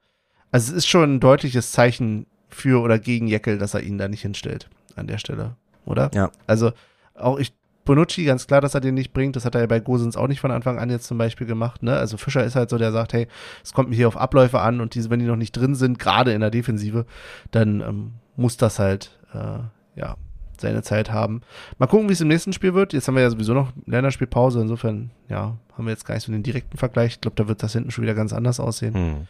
also 0.52 0.72
es 0.72 0.78
ist 0.78 0.88
schon 0.88 1.16
ein 1.16 1.20
deutliches 1.20 1.72
Zeichen 1.72 2.26
für 2.50 2.82
oder 2.82 3.00
gegen 3.00 3.28
Jeckel, 3.28 3.58
dass 3.58 3.74
er 3.74 3.82
ihn 3.82 3.98
da 3.98 4.08
nicht 4.08 4.22
hinstellt 4.22 4.70
an 4.96 5.08
der 5.08 5.18
Stelle, 5.18 5.56
oder? 5.86 6.12
Ja. 6.14 6.32
Also 6.48 6.72
auch 7.16 7.38
ich, 7.38 7.54
Bonucci, 7.90 8.24
ganz 8.24 8.46
klar, 8.46 8.62
dass 8.62 8.76
er 8.76 8.82
den 8.82 8.94
nicht 8.94 9.14
bringt. 9.14 9.36
Das 9.36 9.46
hat 9.46 9.56
er 9.56 9.62
ja 9.62 9.68
bei 9.68 9.80
Gosens 9.80 10.16
auch 10.16 10.28
nicht 10.28 10.42
von 10.42 10.52
Anfang 10.52 10.78
an 10.78 10.92
jetzt 10.92 11.08
zum 11.08 11.18
Beispiel 11.18 11.48
gemacht. 11.48 11.82
Ne? 11.82 11.98
Also 11.98 12.18
Fischer 12.18 12.44
ist 12.44 12.56
halt 12.56 12.70
so, 12.70 12.78
der 12.78 12.92
sagt, 12.92 13.14
hey, 13.14 13.28
es 13.64 13.74
kommt 13.74 13.90
mir 13.90 13.96
hier 13.96 14.08
auf 14.08 14.16
Abläufe 14.16 14.60
an 14.60 14.80
und 14.80 14.94
diese, 14.94 15.10
wenn 15.10 15.20
die 15.20 15.26
noch 15.26 15.36
nicht 15.36 15.54
drin 15.54 15.74
sind, 15.74 15.98
gerade 15.98 16.32
in 16.32 16.42
der 16.42 16.52
Defensive, 16.52 17.08
dann 17.50 17.82
ähm, 17.82 18.12
muss 18.36 18.58
das 18.58 18.78
halt 18.78 19.18
äh, 19.34 20.00
ja 20.00 20.18
seine 20.60 20.84
Zeit 20.84 21.12
haben. 21.12 21.42
Mal 21.80 21.88
gucken, 21.88 22.10
wie 22.10 22.14
es 22.14 22.22
im 22.22 22.28
nächsten 22.28 22.54
Spiel 22.54 22.76
wird. 22.76 22.94
Jetzt 22.94 23.08
haben 23.08 23.16
wir 23.16 23.24
ja 23.24 23.30
sowieso 23.32 23.56
noch 23.56 23.72
Länderspielpause. 23.88 24.62
Insofern, 24.62 25.10
ja, 25.28 25.58
haben 25.76 25.86
wir 25.86 25.92
jetzt 25.92 26.06
gar 26.06 26.14
nicht 26.14 26.26
so 26.26 26.32
den 26.32 26.44
direkten 26.44 26.78
Vergleich. 26.78 27.14
Ich 27.14 27.22
glaube, 27.22 27.38
da 27.38 27.48
wird 27.48 27.64
das 27.64 27.74
hinten 27.74 27.90
schon 27.90 28.04
wieder 28.04 28.14
ganz 28.14 28.34
anders 28.34 28.60
aussehen. 28.60 28.94
Hm. 28.94 29.28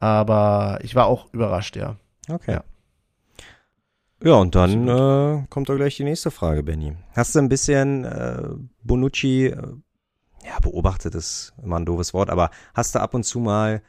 Aber 0.00 0.80
ich 0.82 0.94
war 0.94 1.06
auch 1.06 1.32
überrascht, 1.32 1.76
ja. 1.76 1.96
Okay. 2.28 2.52
Ja. 2.52 2.64
Ja, 4.22 4.34
und 4.36 4.54
dann 4.54 4.88
äh, 4.88 5.44
kommt 5.50 5.68
doch 5.68 5.76
gleich 5.76 5.96
die 5.96 6.04
nächste 6.04 6.30
Frage, 6.30 6.62
Benny. 6.62 6.94
Hast 7.14 7.34
du 7.34 7.38
ein 7.38 7.48
bisschen 7.48 8.04
äh, 8.04 8.48
Bonucci, 8.82 9.46
äh, 9.46 9.56
ja, 10.44 10.58
beobachtet 10.62 11.14
ist 11.14 11.52
immer 11.62 11.78
ein 11.78 11.84
doofes 11.86 12.14
Wort, 12.14 12.30
aber 12.30 12.50
hast 12.74 12.94
du 12.94 13.00
ab 13.00 13.14
und 13.14 13.24
zu 13.24 13.40
mal 13.40 13.82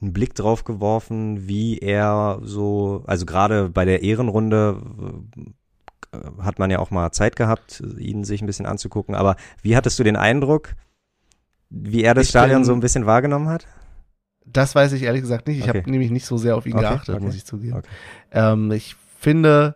einen 0.00 0.12
Blick 0.12 0.34
drauf 0.34 0.64
geworfen, 0.64 1.48
wie 1.48 1.78
er 1.78 2.38
so, 2.42 3.02
also 3.06 3.26
gerade 3.26 3.68
bei 3.70 3.84
der 3.84 4.02
Ehrenrunde 4.02 4.80
äh, 6.12 6.42
hat 6.42 6.58
man 6.58 6.70
ja 6.70 6.78
auch 6.78 6.90
mal 6.90 7.10
Zeit 7.12 7.34
gehabt, 7.36 7.82
ihn 7.98 8.24
sich 8.24 8.42
ein 8.42 8.46
bisschen 8.46 8.66
anzugucken, 8.66 9.14
aber 9.14 9.36
wie 9.62 9.76
hattest 9.76 9.98
du 9.98 10.04
den 10.04 10.16
Eindruck, 10.16 10.74
wie 11.70 12.04
er 12.04 12.14
das 12.14 12.24
Ich 12.24 12.30
Stadion 12.30 12.58
bin- 12.60 12.64
so 12.66 12.72
ein 12.74 12.80
bisschen 12.80 13.06
wahrgenommen 13.06 13.48
hat? 13.48 13.66
Das 14.46 14.74
weiß 14.74 14.92
ich 14.92 15.02
ehrlich 15.02 15.22
gesagt 15.22 15.48
nicht. 15.48 15.58
Ich 15.58 15.68
Okay. 15.68 15.78
habe 15.78 15.90
nämlich 15.90 16.10
nicht 16.10 16.26
so 16.26 16.36
sehr 16.36 16.54
auf 16.56 16.66
ihn 16.66 16.74
Okay, 16.74 16.82
geachtet, 16.82 17.14
okay, 17.16 17.24
muss 17.24 17.34
ich 17.34 17.44
zugeben. 17.46 17.82
Ähm, 18.30 18.70
ich 18.72 18.94
finde, 19.24 19.74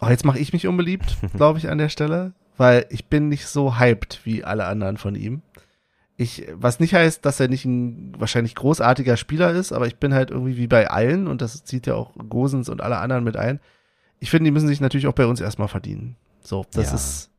oh, 0.00 0.08
jetzt 0.08 0.24
mache 0.24 0.38
ich 0.38 0.52
mich 0.54 0.66
unbeliebt, 0.66 1.16
glaube 1.36 1.58
ich, 1.58 1.68
an 1.68 1.76
der 1.78 1.90
Stelle, 1.90 2.32
weil 2.56 2.86
ich 2.88 3.06
bin 3.06 3.28
nicht 3.28 3.46
so 3.46 3.78
hyped 3.78 4.20
wie 4.24 4.42
alle 4.44 4.64
anderen 4.64 4.96
von 4.96 5.14
ihm. 5.14 5.42
Ich, 6.16 6.46
was 6.54 6.78
nicht 6.80 6.94
heißt, 6.94 7.24
dass 7.24 7.40
er 7.40 7.48
nicht 7.48 7.64
ein 7.64 8.12
wahrscheinlich 8.18 8.54
großartiger 8.54 9.16
Spieler 9.16 9.50
ist, 9.50 9.72
aber 9.72 9.86
ich 9.86 9.96
bin 9.96 10.14
halt 10.14 10.30
irgendwie 10.30 10.56
wie 10.56 10.66
bei 10.68 10.88
allen 10.88 11.26
und 11.26 11.42
das 11.42 11.64
zieht 11.64 11.86
ja 11.86 11.94
auch 11.94 12.12
Gosens 12.28 12.68
und 12.68 12.80
alle 12.80 12.98
anderen 12.98 13.24
mit 13.24 13.36
ein. 13.36 13.60
Ich 14.20 14.30
finde, 14.30 14.44
die 14.44 14.50
müssen 14.52 14.68
sich 14.68 14.80
natürlich 14.80 15.06
auch 15.08 15.14
bei 15.14 15.26
uns 15.26 15.40
erstmal 15.40 15.68
verdienen. 15.68 16.16
So, 16.42 16.64
das 16.72 16.88
Ja. 16.90 16.94
ist, 16.94 17.30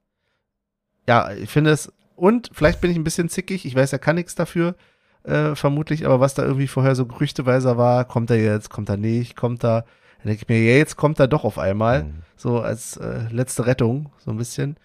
ja, 1.07 1.31
ich 1.33 1.49
finde 1.49 1.71
es, 1.71 1.91
und 2.15 2.49
vielleicht 2.53 2.81
bin 2.81 2.91
ich 2.91 2.97
ein 2.97 3.03
bisschen 3.03 3.29
zickig, 3.29 3.65
ich 3.65 3.75
weiß, 3.75 3.93
er 3.93 3.99
kann 3.99 4.15
nichts 4.15 4.35
dafür, 4.35 4.75
äh, 5.23 5.55
vermutlich, 5.55 6.05
aber 6.05 6.19
was 6.19 6.33
da 6.33 6.43
irgendwie 6.43 6.67
vorher 6.67 6.95
so 6.95 7.05
gerüchteweiser 7.05 7.77
war, 7.77 8.05
kommt 8.05 8.31
er 8.31 8.37
jetzt, 8.41 8.69
kommt 8.69 8.89
er 8.89 8.97
nicht, 8.97 9.35
kommt 9.37 9.63
er, 9.63 9.85
dann 10.23 10.29
denke 10.29 10.43
ich 10.43 10.49
mir, 10.49 10.59
ja, 10.63 10.77
jetzt 10.77 10.95
kommt 10.97 11.19
er 11.19 11.27
doch 11.27 11.43
auf 11.43 11.59
einmal, 11.59 12.01
Hm. 12.03 12.13
so 12.35 12.59
als 12.61 12.97
äh, 12.97 13.27
letzte 13.29 13.65
Rettung, 13.65 14.09
so 14.17 14.31
ein 14.31 14.37
bisschen. 14.37 14.77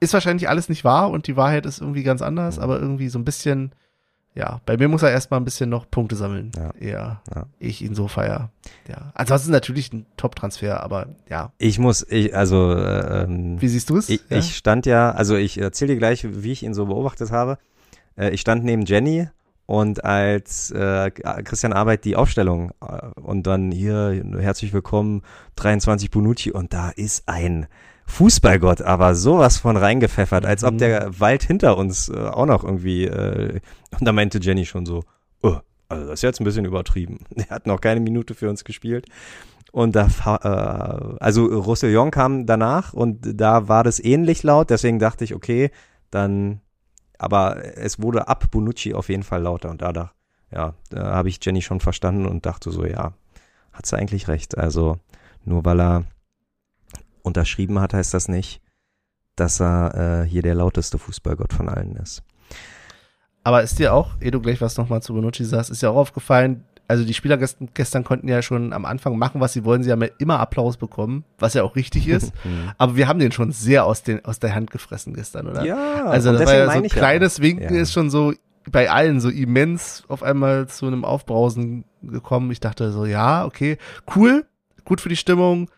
Ist 0.00 0.12
wahrscheinlich 0.14 0.48
alles 0.48 0.68
nicht 0.68 0.84
wahr 0.84 1.10
und 1.10 1.26
die 1.26 1.36
Wahrheit 1.36 1.64
ist 1.66 1.80
irgendwie 1.80 2.02
ganz 2.02 2.20
anders, 2.22 2.56
Mhm. 2.58 2.62
aber 2.62 2.78
irgendwie 2.80 3.08
so 3.08 3.18
ein 3.18 3.24
bisschen, 3.24 3.72
ja, 4.34 4.60
bei 4.66 4.76
mir 4.76 4.88
muss 4.88 5.02
er 5.02 5.10
erstmal 5.10 5.40
ein 5.40 5.44
bisschen 5.44 5.70
noch 5.70 5.88
Punkte 5.90 6.16
sammeln, 6.16 6.50
Ja. 6.56 6.70
eher 6.78 7.22
Ja. 7.34 7.46
ich 7.58 7.80
ihn 7.82 7.94
so 7.94 8.08
feier. 8.08 8.50
Ja, 8.88 9.12
ansonsten 9.14 9.52
natürlich 9.52 9.92
ein 9.92 10.04
Top-Transfer, 10.16 10.82
aber 10.82 11.06
ja, 11.30 11.52
Ich 11.58 11.78
muss, 11.78 12.04
ich, 12.08 12.36
also, 12.36 12.72
äh, 12.74 13.22
ähm, 13.24 13.60
wie 13.62 13.68
siehst 13.68 13.88
du 13.88 13.96
es? 13.96 14.08
Ich, 14.10 14.20
ja? 14.28 14.38
ich 14.38 14.56
stand 14.56 14.84
ja, 14.86 15.12
also 15.12 15.36
ich 15.36 15.56
erzähle 15.58 15.94
dir 15.94 15.98
gleich, 15.98 16.26
wie 16.28 16.52
ich 16.52 16.62
ihn 16.62 16.74
so 16.74 16.86
beobachtet 16.86 17.30
habe. 17.30 17.58
Äh, 18.18 18.30
ich 18.30 18.40
stand 18.42 18.64
neben 18.64 18.84
Jenny 18.84 19.28
und 19.66 20.04
als 20.04 20.70
äh, 20.70 21.10
Christian 21.10 21.72
Arbeit 21.72 22.04
die 22.04 22.16
Aufstellung 22.16 22.72
äh, 22.80 23.06
und 23.20 23.46
dann 23.46 23.70
hier 23.70 24.22
herzlich 24.38 24.72
willkommen 24.72 25.22
23 25.56 26.10
Bonucci 26.10 26.50
und 26.52 26.72
da 26.72 26.90
ist 26.90 27.28
ein 27.28 27.66
Fußballgott, 28.06 28.82
aber 28.82 29.14
sowas 29.14 29.56
von 29.56 29.76
reingepfeffert, 29.76 30.44
als 30.44 30.62
ob 30.64 30.74
Mhm. 30.74 30.78
der 30.78 31.20
Wald 31.20 31.42
hinter 31.42 31.78
uns 31.78 32.10
äh, 32.10 32.16
auch 32.18 32.46
noch 32.46 32.62
irgendwie 32.64 33.04
äh, 33.04 33.60
und 33.98 34.06
da 34.06 34.12
meinte 34.12 34.38
Jenny 34.38 34.66
schon 34.66 34.84
so, 34.84 35.04
oh, 35.42 35.56
also 35.88 36.04
das 36.06 36.14
ist 36.14 36.22
jetzt 36.22 36.40
ein 36.40 36.44
bisschen 36.44 36.64
übertrieben. 36.66 37.20
Er 37.36 37.48
hat 37.56 37.66
noch 37.66 37.80
keine 37.80 38.00
Minute 38.00 38.34
für 38.34 38.50
uns 38.50 38.64
gespielt. 38.64 39.06
Und 39.72 39.96
da, 39.96 40.06
äh, 40.44 41.16
also 41.24 41.46
Roussillon 41.46 42.10
kam 42.10 42.46
danach 42.46 42.92
und 42.92 43.40
da 43.40 43.66
war 43.68 43.82
das 43.82 43.98
ähnlich 43.98 44.42
laut, 44.44 44.70
deswegen 44.70 44.98
dachte 45.00 45.24
ich, 45.24 45.34
okay, 45.34 45.70
dann, 46.10 46.60
aber 47.18 47.76
es 47.76 48.00
wurde 48.00 48.28
ab 48.28 48.50
Bonucci 48.50 48.94
auf 48.94 49.08
jeden 49.08 49.22
Fall 49.22 49.42
lauter 49.42 49.70
und 49.70 49.82
da, 49.82 50.12
ja, 50.50 50.74
da 50.90 51.14
habe 51.14 51.28
ich 51.28 51.38
Jenny 51.42 51.62
schon 51.62 51.80
verstanden 51.80 52.26
und 52.26 52.46
dachte 52.46 52.70
so, 52.70 52.84
ja, 52.84 53.12
hat 53.72 53.86
sie 53.86 53.96
eigentlich 53.96 54.28
recht. 54.28 54.56
Also 54.56 54.98
nur 55.44 55.64
weil 55.64 55.80
er 55.80 56.04
unterschrieben 57.22 57.80
hat, 57.80 57.94
heißt 57.94 58.14
das 58.14 58.28
nicht, 58.28 58.60
dass 59.36 59.60
er 59.60 60.22
äh, 60.22 60.28
hier 60.28 60.42
der 60.42 60.54
lauteste 60.54 60.98
Fußballgott 60.98 61.52
von 61.52 61.68
allen 61.68 61.96
ist. 61.96 62.22
Aber 63.42 63.62
ist 63.62 63.78
dir 63.78 63.92
auch, 63.92 64.20
ehe 64.20 64.30
du 64.30 64.40
gleich 64.40 64.60
was 64.60 64.76
nochmal 64.76 65.02
zu 65.02 65.12
Bonucci 65.12 65.44
sagst, 65.44 65.70
ist 65.70 65.82
dir 65.82 65.90
auch 65.90 65.96
aufgefallen, 65.96 66.64
also 66.86 67.04
die 67.04 67.14
Spieler 67.14 67.36
gestern, 67.38 67.68
gestern 67.74 68.04
konnten 68.04 68.28
ja 68.28 68.42
schon 68.42 68.72
am 68.72 68.84
Anfang 68.84 69.16
machen, 69.18 69.40
was 69.40 69.52
sie 69.52 69.64
wollen. 69.64 69.82
Sie 69.82 69.90
haben 69.90 70.02
ja 70.02 70.08
immer 70.18 70.38
Applaus 70.40 70.76
bekommen, 70.76 71.24
was 71.38 71.54
ja 71.54 71.62
auch 71.62 71.76
richtig 71.76 72.08
ist. 72.08 72.32
Mhm. 72.44 72.72
Aber 72.76 72.96
wir 72.96 73.08
haben 73.08 73.18
den 73.18 73.32
schon 73.32 73.52
sehr 73.52 73.86
aus, 73.86 74.02
den, 74.02 74.22
aus 74.24 74.38
der 74.38 74.54
Hand 74.54 74.70
gefressen 74.70 75.14
gestern, 75.14 75.46
oder? 75.48 75.64
ja, 75.64 76.04
Also 76.04 76.32
das 76.32 76.44
war 76.46 76.54
ja 76.54 76.66
so 76.66 76.72
ein 76.72 76.88
kleines 76.88 77.40
Winken 77.40 77.74
Ja. 77.74 77.80
ist 77.80 77.92
schon 77.92 78.10
so 78.10 78.34
bei 78.70 78.90
allen 78.90 79.20
so 79.20 79.30
immens 79.30 80.04
auf 80.08 80.22
einmal 80.22 80.68
zu 80.68 80.86
einem 80.86 81.04
Aufbrausen 81.04 81.84
gekommen. 82.02 82.50
Ich 82.50 82.60
dachte 82.60 82.92
so, 82.92 83.06
ja, 83.06 83.44
okay, 83.46 83.78
cool, 84.14 84.44
gut 84.84 85.00
für 85.00 85.08
die 85.08 85.16
Stimmung, 85.16 85.70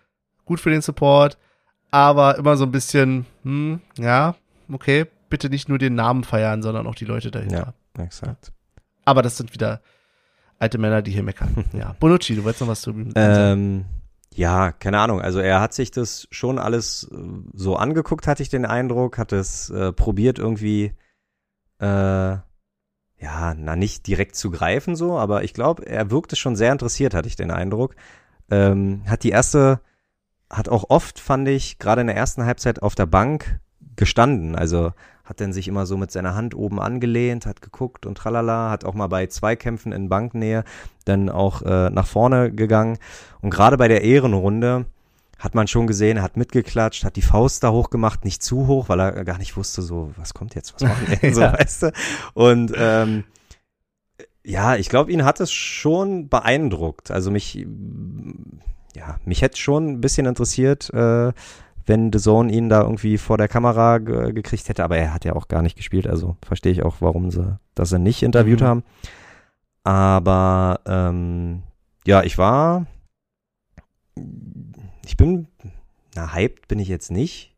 gut 0.45 0.61
für 0.61 0.71
den 0.71 0.83
Support, 0.83 1.39
aber 1.91 2.37
immer 2.39 2.57
so 2.57 2.65
ein 2.65 2.73
bisschen, 2.73 3.27
hm, 3.45 3.81
ja, 3.99 4.35
okay, 4.73 5.07
bitte 5.29 5.51
nicht 5.51 5.69
nur 5.69 5.79
den 5.79 5.95
Namen 5.95 6.25
feiern, 6.25 6.63
sondern 6.63 6.87
auch 6.87 6.95
die 6.95 7.05
Leute 7.05 7.31
dahinter. 7.31 7.75
Ja. 7.97 8.03
Exakt. 8.03 8.53
Aber 9.05 9.23
das 9.23 9.37
sind 9.37 9.55
wieder 9.55 9.81
alte 10.59 10.79
Männer, 10.79 11.03
die 11.03 11.13
hier 11.13 11.23
meckern. 11.23 11.65
ja, 11.73 11.95
Bonucci, 12.01 12.35
du 12.35 12.45
wolltest 12.45 12.61
noch 12.61 12.69
was 12.69 12.83
zu 12.83 12.91
ihm 12.91 13.11
sagen? 13.11 13.15
Ähm, 13.17 13.85
ja, 14.35 14.73
keine 14.73 14.99
Ahnung. 14.99 15.21
Also 15.21 15.39
er 15.39 15.61
hat 15.61 15.73
sich 15.73 15.91
das 15.91 16.29
schon 16.31 16.59
alles 16.59 17.11
äh, 17.11 17.17
so 17.55 17.77
angeguckt, 17.77 18.27
hatte 18.27 18.43
ich 18.43 18.49
den 18.49 18.67
Eindruck, 18.67 19.19
hat 19.19 19.33
es 19.33 19.71
äh, 19.71 19.93
probiert 19.93 20.39
irgendwie, 20.39 20.93
äh, 21.79 22.37
ja, 23.19 23.55
na 23.57 23.77
nicht 23.77 24.07
direkt 24.07 24.37
zu 24.37 24.51
greifen 24.51 24.95
so, 24.95 25.19
aber 25.19 25.43
ich 25.43 25.55
glaube, 25.55 25.87
er 25.87 26.11
wirkte 26.11 26.37
schon 26.37 26.55
sehr 26.55 26.73
interessiert, 26.73 27.15
hatte 27.15 27.29
ich 27.29 27.37
den 27.37 27.51
Eindruck. 27.51 27.97
Ähm, 28.51 29.03
hat 29.07 29.23
die 29.23 29.31
erste, 29.31 29.81
hat 30.51 30.69
auch 30.69 30.91
oft, 30.91 31.19
fand 31.19 31.49
ich, 31.49 31.79
gerade 31.79 32.03
in 32.03 32.07
der 32.07 32.17
ersten 32.17 32.45
Halbzeit 32.45 32.83
auf 32.83 32.95
der 32.95 33.07
Bank 33.07 33.59
gestanden. 33.97 34.55
Also 34.55 34.93
hat 35.27 35.41
dann 35.41 35.53
sich 35.53 35.69
immer 35.69 35.85
so 35.85 35.97
mit 35.99 36.11
seiner 36.11 36.35
Hand 36.35 36.55
oben 36.55 36.81
angelehnt, 36.81 37.45
hat 37.45 37.61
geguckt 37.61 38.07
und 38.07 38.17
tralala, 38.17 38.71
hat 38.71 38.85
auch 38.85 38.95
mal 38.95 39.09
bei 39.09 39.27
Zweikämpfen 39.27 39.93
in 39.93 40.09
Banknähe 40.09 40.65
dann 41.05 41.29
auch 41.29 41.63
äh, 41.63 41.91
nach 41.91 42.07
vorne 42.07 42.51
gegangen. 42.53 42.97
Und 43.43 43.51
gerade 43.51 43.77
bei 43.77 43.89
der 43.89 44.03
Ehrenrunde 44.03 44.87
hat 45.39 45.55
man 45.55 45.67
schon 45.69 45.87
gesehen, 45.87 46.17
er 46.17 46.23
hat 46.23 46.37
mitgeklatscht, 46.39 47.05
hat 47.05 47.17
die 47.17 47.23
Faust 47.23 47.63
da 47.63 47.71
hoch 47.71 47.91
gemacht, 47.91 48.25
nicht 48.25 48.43
zu 48.43 48.69
hoch, 48.69 48.89
weil 48.89 49.01
er 49.01 49.25
gar 49.25 49.37
nicht 49.39 49.57
wusste, 49.57 49.83
so, 49.83 50.13
was 50.17 50.33
kommt 50.33 50.55
jetzt, 50.55 50.73
was 50.75 50.83
machen 50.83 51.07
wir 51.09 51.17
denn 51.23 51.35
so, 51.35 51.43
Ja. 51.43 51.53
weißt 51.53 51.83
du? 51.83 51.93
Und 52.35 52.73
ähm, 52.77 53.25
ja, 54.45 54.77
ich 54.77 54.89
glaube, 54.89 55.11
ihn 55.11 55.25
hat 55.25 55.41
es 55.41 55.53
schon 55.53 56.29
beeindruckt. 56.29 57.11
Also 57.11 57.31
mich, 57.33 57.67
ja, 58.95 59.17
mich 59.25 59.43
hätte 59.43 59.59
schon 59.59 59.89
ein 59.89 60.01
bisschen 60.01 60.25
interessiert, 60.27 60.89
äh, 60.95 61.33
wenn 61.87 62.13
The 62.13 62.19
Zone 62.19 62.53
ihn 62.53 62.69
da 62.69 62.83
irgendwie 62.83 63.17
vor 63.17 63.39
der 63.39 63.49
Kamera 63.49 63.99
ge 63.99 64.33
gekriegt 64.33 64.69
hätte, 64.69 64.85
aber 64.85 64.97
er 64.99 65.15
hat 65.15 65.25
ja 65.25 65.35
auch 65.35 65.49
gar 65.49 65.63
nicht 65.63 65.77
gespielt, 65.77 66.07
also 66.07 66.37
verstehe 66.45 66.73
ich 66.73 66.83
auch, 66.83 66.97
warum 67.01 67.31
sie 67.31 67.59
das 67.75 67.93
nicht 67.93 68.23
interviewt 68.23 68.61
Mhm. 68.61 68.65
haben. 68.65 68.85
Aber 69.85 70.81
ähm, 70.87 71.63
ja, 72.07 72.23
ich 72.25 72.39
war, 72.39 72.87
ich 75.05 75.17
bin, 75.17 75.47
na, 76.15 76.35
hyped 76.35 76.69
bin 76.69 76.79
ich 76.79 76.89
jetzt 76.89 77.11
nicht. 77.11 77.53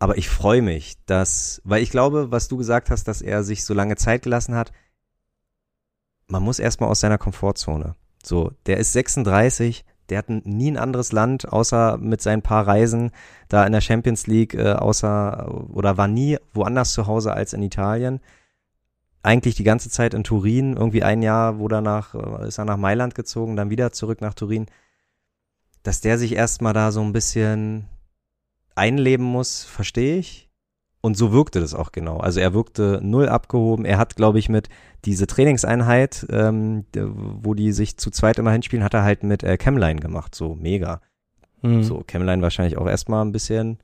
Aber 0.00 0.16
ich 0.16 0.28
freue 0.28 0.62
mich, 0.62 0.94
dass, 1.06 1.60
weil 1.64 1.82
ich 1.82 1.90
glaube, 1.90 2.30
was 2.30 2.46
du 2.48 2.56
gesagt 2.56 2.90
hast, 2.90 3.08
dass 3.08 3.20
er 3.22 3.42
sich 3.42 3.64
so 3.64 3.74
lange 3.74 3.96
Zeit 3.96 4.22
gelassen 4.22 4.54
hat, 4.54 4.72
man 6.28 6.42
muss 6.42 6.58
erstmal 6.58 6.90
aus 6.90 7.00
seiner 7.00 7.18
Komfortzone. 7.18 7.94
So, 8.22 8.52
der 8.66 8.76
ist 8.76 8.92
36, 8.92 9.84
der 10.08 10.18
hat 10.18 10.28
nie 10.30 10.70
ein 10.70 10.76
anderes 10.78 11.12
Land, 11.12 11.52
außer 11.52 11.98
mit 11.98 12.22
seinen 12.22 12.42
paar 12.42 12.66
Reisen 12.66 13.10
da 13.48 13.66
in 13.66 13.72
der 13.72 13.80
Champions 13.80 14.26
League, 14.26 14.54
äh, 14.54 14.72
außer 14.72 15.48
oder 15.72 15.96
war 15.96 16.08
nie 16.08 16.38
woanders 16.54 16.92
zu 16.92 17.06
Hause 17.06 17.32
als 17.32 17.52
in 17.52 17.62
Italien. 17.62 18.20
eigentlich 19.22 19.56
die 19.56 19.64
ganze 19.64 19.90
Zeit 19.90 20.14
in 20.14 20.24
Turin, 20.24 20.76
irgendwie 20.76 21.02
ein 21.02 21.22
Jahr, 21.22 21.58
wo 21.58 21.68
danach 21.68 22.14
äh, 22.14 22.48
ist 22.48 22.58
er 22.58 22.64
nach 22.64 22.76
Mailand 22.76 23.14
gezogen, 23.14 23.56
dann 23.56 23.70
wieder 23.70 23.92
zurück 23.92 24.20
nach 24.20 24.34
Turin, 24.34 24.66
dass 25.82 26.00
der 26.00 26.18
sich 26.18 26.34
erstmal 26.34 26.72
da 26.72 26.92
so 26.92 27.02
ein 27.02 27.12
bisschen 27.12 27.86
einleben 28.74 29.24
muss, 29.24 29.64
verstehe 29.64 30.18
ich. 30.18 30.47
Und 31.00 31.16
so 31.16 31.32
wirkte 31.32 31.60
das 31.60 31.74
auch 31.74 31.92
genau. 31.92 32.18
Also 32.18 32.40
er 32.40 32.54
wirkte 32.54 32.98
null 33.02 33.28
abgehoben. 33.28 33.84
Er 33.84 33.98
hat, 33.98 34.16
glaube 34.16 34.38
ich, 34.40 34.48
mit 34.48 34.68
diese 35.04 35.26
Trainingseinheit, 35.28 36.26
ähm, 36.30 36.86
wo 36.94 37.54
die 37.54 37.70
sich 37.72 37.96
zu 37.98 38.10
zweit 38.10 38.38
immer 38.38 38.50
hinspielen, 38.50 38.84
hat 38.84 38.94
er 38.94 39.04
halt 39.04 39.22
mit 39.22 39.44
äh, 39.44 39.56
Camline 39.56 40.00
gemacht. 40.00 40.34
So 40.34 40.56
mega. 40.56 41.00
Mhm. 41.62 41.82
So, 41.84 42.02
Camline 42.06 42.42
wahrscheinlich 42.42 42.78
auch 42.78 42.88
erstmal 42.88 43.24
ein 43.24 43.32
bisschen 43.32 43.78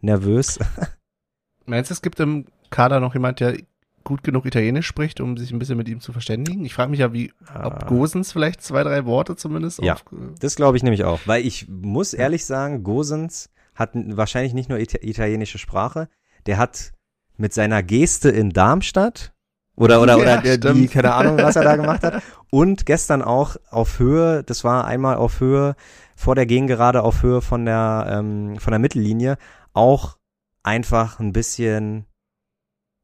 nervös. 0.00 0.58
Meinst 1.66 1.90
du, 1.90 1.94
es 1.94 2.02
gibt 2.02 2.20
im 2.20 2.46
Kader 2.70 3.00
noch 3.00 3.14
jemand, 3.14 3.40
der 3.40 3.56
gut 4.04 4.22
genug 4.22 4.46
Italienisch 4.46 4.86
spricht, 4.86 5.20
um 5.20 5.36
sich 5.36 5.52
ein 5.52 5.58
bisschen 5.58 5.76
mit 5.76 5.88
ihm 5.88 6.00
zu 6.00 6.12
verständigen? 6.12 6.64
Ich 6.64 6.74
frage 6.74 6.90
mich 6.90 7.00
ja, 7.00 7.12
wie, 7.12 7.32
ob 7.62 7.82
Ah. 7.82 7.86
Gosens 7.86 8.32
vielleicht 8.32 8.62
zwei, 8.62 8.82
drei 8.82 9.04
Worte 9.04 9.36
zumindest 9.36 9.82
Ja. 9.82 9.94
auf, 9.94 10.04
Das 10.40 10.56
glaube 10.56 10.76
ich 10.76 10.82
nämlich 10.82 11.04
auch. 11.04 11.20
Weil 11.26 11.44
ich 11.44 11.68
muss 11.68 12.14
ehrlich 12.14 12.44
sagen, 12.46 12.82
Gosens 12.82 13.50
hat 13.74 13.90
wahrscheinlich 13.94 14.54
nicht 14.54 14.68
nur 14.68 14.78
Ita 14.78 14.98
italienische 15.02 15.58
Sprache, 15.58 16.08
der 16.46 16.58
hat 16.58 16.92
mit 17.36 17.52
seiner 17.54 17.82
Geste 17.82 18.28
in 18.30 18.50
Darmstadt 18.50 19.32
oder 19.76 20.00
oder 20.02 20.16
Ja, 20.18 20.22
oder 20.40 20.56
der, 20.58 20.74
die 20.74 20.88
keine 20.88 21.14
Ahnung, 21.14 21.38
was 21.38 21.56
er 21.56 21.64
da 21.64 21.76
gemacht 21.82 22.02
hat 22.02 22.22
und 22.50 22.86
gestern 22.86 23.22
auch 23.22 23.56
auf 23.70 23.98
Höhe, 23.98 24.42
das 24.44 24.64
war 24.64 24.84
einmal 24.84 25.16
auf 25.16 25.40
Höhe 25.40 25.74
vor 26.16 26.34
der 26.34 26.46
Gegengerade 26.46 27.02
auf 27.02 27.22
Höhe 27.22 27.40
von 27.40 27.64
der 27.64 28.06
ähm, 28.10 28.58
von 28.58 28.72
der 28.72 28.78
Mittellinie 28.78 29.38
auch 29.72 30.18
einfach 30.62 31.18
ein 31.18 31.32
bisschen 31.32 32.04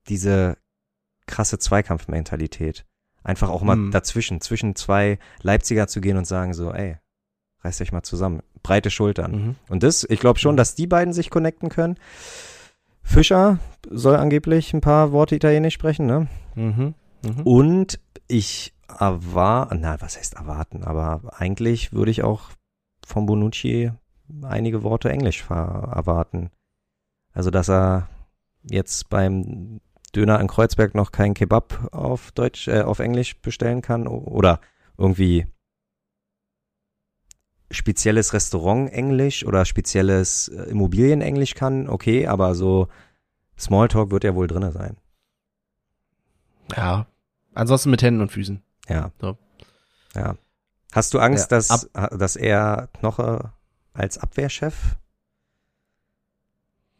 diese 0.09 0.57
krasse 1.27 1.59
Zweikampfmentalität. 1.59 2.85
Einfach 3.25 3.49
auch 3.49 3.63
mal 3.63 3.75
Hm. 3.77 3.91
dazwischen, 3.91 4.41
zwischen 4.41 4.77
zwei 4.77 5.19
Leipziger 5.43 5.89
zu 5.89 6.01
gehen 6.01 6.17
und 6.17 6.27
sagen 6.27 6.55
so, 6.55 6.73
ey, 6.73 6.99
reißt 7.65 7.81
euch 7.81 7.91
mal 7.91 8.03
zusammen. 8.05 8.43
Breite 8.63 8.91
Schultern. 8.91 9.33
Mhm. 9.33 9.55
Und 9.69 9.83
das, 9.83 10.05
ich 10.09 10.21
glaube 10.21 10.39
schon, 10.39 10.57
dass 10.57 10.77
die 10.77 10.87
beiden 10.87 11.13
sich 11.13 11.31
connecten 11.31 11.69
können. 11.69 11.97
Fischer 13.07 13.59
soll 13.89 14.17
angeblich 14.17 14.75
ein 14.75 14.81
paar 14.81 15.13
Worte 15.13 15.37
Italienisch 15.37 15.75
sprechen, 15.75 16.07
ne? 16.07 16.27
Mhm. 16.55 16.95
Mhm. 17.25 17.43
Und 17.45 18.01
ich 18.27 18.75
erwarte, 18.99 19.77
na, 19.77 20.01
was 20.01 20.19
heißt 20.19 20.35
erwarten, 20.35 20.83
aber 20.83 21.21
eigentlich 21.39 21.93
würde 21.93 22.11
ich 22.11 22.23
auch 22.23 22.51
von 23.07 23.27
Bonucci 23.27 23.93
einige 24.43 24.83
Worte 24.83 25.09
Englisch 25.09 25.49
erwarten. 25.49 26.51
Also, 27.33 27.51
dass 27.51 27.71
er 27.71 28.09
jetzt 28.65 29.09
beim 29.09 29.81
Döner 30.15 30.41
in 30.41 30.49
Kreuzberg 30.49 30.95
noch 30.95 31.13
keinen 31.13 31.35
Kebab 31.35 31.89
auf 31.93 32.33
Deutsch, 32.33 32.67
äh, 32.69 32.83
auf 32.83 32.99
Englisch 32.99 33.41
bestellen 33.41 33.83
kann 33.83 34.07
oder 34.07 34.61
irgendwie 34.99 35.47
spezielles 37.71 38.33
Restaurant 38.33 38.93
Englisch 38.93 39.45
oder 39.45 39.65
spezielles 39.65 40.49
äh, 40.49 40.63
Immobilien 40.71 41.21
Englisch 41.21 41.55
kann, 41.55 41.89
okay, 41.89 42.27
aber 42.27 42.55
so 42.55 42.89
Smalltalk 43.59 44.11
wird 44.11 44.25
ja 44.25 44.35
wohl 44.35 44.47
drinne 44.47 44.73
sein. 44.73 44.97
Ja. 46.77 47.07
Ansonsten 47.55 47.91
mit 47.91 48.03
Händen 48.03 48.21
und 48.21 48.31
Füßen. 48.33 48.63
Ja. 48.89 49.11
So. 49.21 49.37
Ja. 50.15 50.37
Hast 50.93 51.15
du 51.15 51.19
Angst, 51.19 51.51
Ja, 51.51 51.57
dass, 51.59 51.91
dass 51.93 52.37
er 52.37 52.89
Knoche 52.99 53.53
als 53.95 54.19
Abwehrchef? 54.19 54.97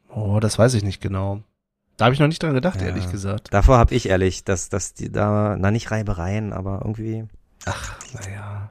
Oh, 0.09 0.41
das 0.41 0.59
weiß 0.59 0.75
ich 0.75 0.83
nicht 0.83 1.01
genau. 1.01 1.43
Da 1.97 2.07
habe 2.07 2.15
ich 2.15 2.21
noch 2.21 2.27
nicht 2.27 2.43
dran 2.43 2.55
gedacht, 2.55 2.81
Ja. 2.81 2.89
ehrlich 2.89 3.11
gesagt. 3.11 3.53
Davor 3.53 3.79
habe 3.79 3.95
ich 3.95 4.09
ehrlich, 4.09 4.45
dass, 4.45 4.69
dass 4.69 4.95
die 4.95 5.11
da, 5.11 5.57
na 5.59 5.71
nicht 5.71 5.91
Reibereien, 5.91 6.53
aber 6.53 6.81
irgendwie 6.83 7.27
Ach, 7.65 7.99
naja. 8.15 8.71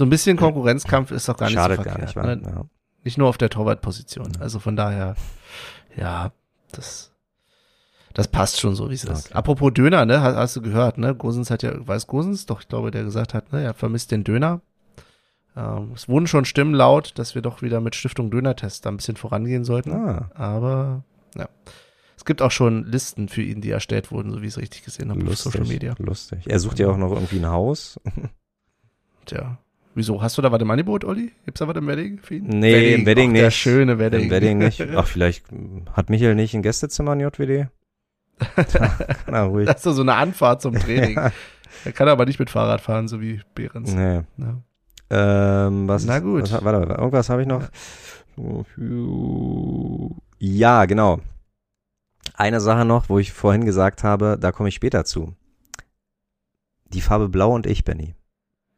So 0.00 0.06
ein 0.06 0.08
bisschen 0.08 0.38
Konkurrenzkampf 0.38 1.10
ist 1.10 1.28
doch 1.28 1.36
gar 1.36 1.48
nicht 1.48 1.56
schadet 1.56 1.76
so 1.76 1.82
gar 1.84 1.98
verkehrt. 1.98 2.26
nicht. 2.38 2.46
ne? 2.46 2.52
Ja. 2.54 2.64
Nicht 3.04 3.18
nur 3.18 3.28
auf 3.28 3.36
der 3.36 3.50
Torwartposition. 3.50 4.32
Also 4.40 4.58
von 4.58 4.74
daher, 4.74 5.14
ja, 5.94 6.32
das, 6.72 7.12
das 8.14 8.26
passt 8.26 8.60
schon 8.60 8.74
so, 8.74 8.88
wie 8.88 8.94
es 8.94 9.04
ist. 9.04 9.26
Okay. 9.26 9.34
Apropos 9.34 9.74
Döner, 9.74 10.06
ne, 10.06 10.22
hast, 10.22 10.36
hast 10.36 10.56
du 10.56 10.62
gehört, 10.62 10.96
ne? 10.96 11.14
Gosens 11.14 11.50
hat 11.50 11.62
ja, 11.62 11.72
weiß 11.86 12.06
Gosens, 12.06 12.46
doch, 12.46 12.62
ich 12.62 12.68
glaube, 12.68 12.90
der 12.90 13.04
gesagt 13.04 13.34
hat, 13.34 13.52
ne, 13.52 13.62
er 13.62 13.74
vermisst 13.74 14.10
den 14.10 14.24
Döner. 14.24 14.62
Ähm, 15.54 15.92
es 15.94 16.08
wurden 16.08 16.26
schon 16.26 16.46
Stimmen 16.46 16.72
laut, 16.72 17.12
dass 17.18 17.34
wir 17.34 17.42
doch 17.42 17.60
wieder 17.60 17.82
mit 17.82 17.94
Stiftung 17.94 18.30
Dönertest 18.30 18.86
da 18.86 18.88
ein 18.88 18.96
bisschen 18.96 19.16
vorangehen 19.16 19.64
sollten. 19.64 19.92
Ah, 19.92 20.30
Aber, 20.32 21.04
ja. 21.36 21.46
Es 22.16 22.24
gibt 22.24 22.40
auch 22.40 22.52
schon 22.52 22.86
Listen 22.86 23.28
für 23.28 23.42
ihn, 23.42 23.60
die 23.60 23.70
erstellt 23.70 24.10
wurden, 24.12 24.32
so 24.32 24.40
wie 24.40 24.46
ich 24.46 24.54
es 24.54 24.58
richtig 24.58 24.82
gesehen 24.82 25.10
habe 25.10 25.20
auf 25.20 25.26
lustig, 25.26 25.52
Social 25.52 25.66
Media. 25.68 25.94
lustig. 25.98 26.44
Er 26.46 26.58
sucht 26.58 26.78
ja 26.78 26.88
auch 26.88 26.96
noch 26.96 27.12
irgendwie 27.12 27.40
ein 27.40 27.50
Haus. 27.50 28.00
Tja. 29.26 29.58
Wieso? 29.94 30.22
Hast 30.22 30.38
du 30.38 30.42
da 30.42 30.52
was 30.52 30.60
im 30.62 30.70
Angebot, 30.70 31.04
Olli? 31.04 31.32
Gibt's 31.44 31.58
da 31.58 31.66
was 31.66 31.76
im 31.76 31.86
Wedding 31.86 32.18
für 32.22 32.36
ihn? 32.36 32.44
Nee, 32.46 32.94
im 32.94 33.06
Wedding 33.06 33.30
Ach, 33.30 33.34
Der 33.34 33.44
nicht. 33.46 33.56
schöne 33.56 33.98
Wedding. 33.98 34.22
Im 34.24 34.30
Wedding 34.30 34.58
nicht. 34.58 34.80
Ach, 34.96 35.06
vielleicht 35.06 35.46
hat 35.92 36.10
Michael 36.10 36.34
nicht 36.36 36.54
ein 36.54 36.62
Gästezimmer 36.62 37.12
in 37.14 37.20
JWD? 37.20 37.68
Kann 38.38 38.64
er 39.34 39.42
ruhig. 39.44 39.66
Das 39.66 39.84
ist 39.84 39.96
so 39.96 40.02
eine 40.02 40.14
Anfahrt 40.14 40.62
zum 40.62 40.74
Training. 40.74 41.18
Er 41.84 41.92
kann 41.92 42.08
aber 42.08 42.24
nicht 42.24 42.38
mit 42.38 42.50
Fahrrad 42.50 42.80
fahren, 42.80 43.08
so 43.08 43.20
wie 43.20 43.40
Behrens. 43.54 43.92
Nee. 43.92 44.22
Ja. 44.38 45.66
Ähm, 45.66 45.88
was, 45.88 46.04
Na 46.04 46.20
gut. 46.20 46.42
Was, 46.52 46.64
warte, 46.64 46.92
irgendwas 46.92 47.28
habe 47.28 47.42
ich 47.42 47.48
noch. 47.48 47.68
Ja, 50.38 50.84
genau. 50.86 51.20
Eine 52.34 52.60
Sache 52.60 52.84
noch, 52.84 53.08
wo 53.08 53.18
ich 53.18 53.32
vorhin 53.32 53.64
gesagt 53.64 54.04
habe, 54.04 54.38
da 54.40 54.52
komme 54.52 54.68
ich 54.68 54.74
später 54.76 55.04
zu. 55.04 55.34
Die 56.92 57.00
Farbe 57.00 57.28
Blau 57.28 57.52
und 57.54 57.66
ich, 57.66 57.84
Benny. 57.84 58.14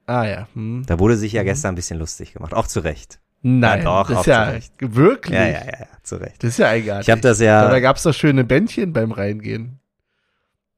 Ah 0.06 0.24
ja. 0.24 0.48
Hm. 0.54 0.84
Da 0.86 0.98
wurde 0.98 1.16
sich 1.16 1.32
ja 1.32 1.42
Mhm. 1.42 1.46
gestern 1.46 1.72
ein 1.72 1.76
bisschen 1.76 1.98
lustig 1.98 2.32
gemacht. 2.34 2.54
Auch 2.54 2.66
zu 2.66 2.80
Recht. 2.80 3.20
Nein, 3.44 3.82
Ja, 3.82 4.02
doch, 4.02 4.08
das 4.08 4.20
ist 4.20 4.26
ja 4.26 4.46
zurecht. 4.46 4.72
wirklich. 4.78 5.34
Ja, 5.38 5.44
ja, 5.46 5.52
ja, 5.64 5.78
ja, 5.80 5.86
zu 6.02 6.16
Recht. 6.16 6.42
Das 6.42 6.50
ist 6.50 6.58
ja 6.58 6.68
eigenartig. 6.68 7.08
Ich 7.08 7.10
habe 7.10 7.20
das 7.20 7.40
ja. 7.40 7.78
gab's 7.80 8.02
doch 8.04 8.12
schöne 8.14 8.44
Bändchen 8.44 8.92
beim 8.92 9.10
Reingehen. 9.12 9.78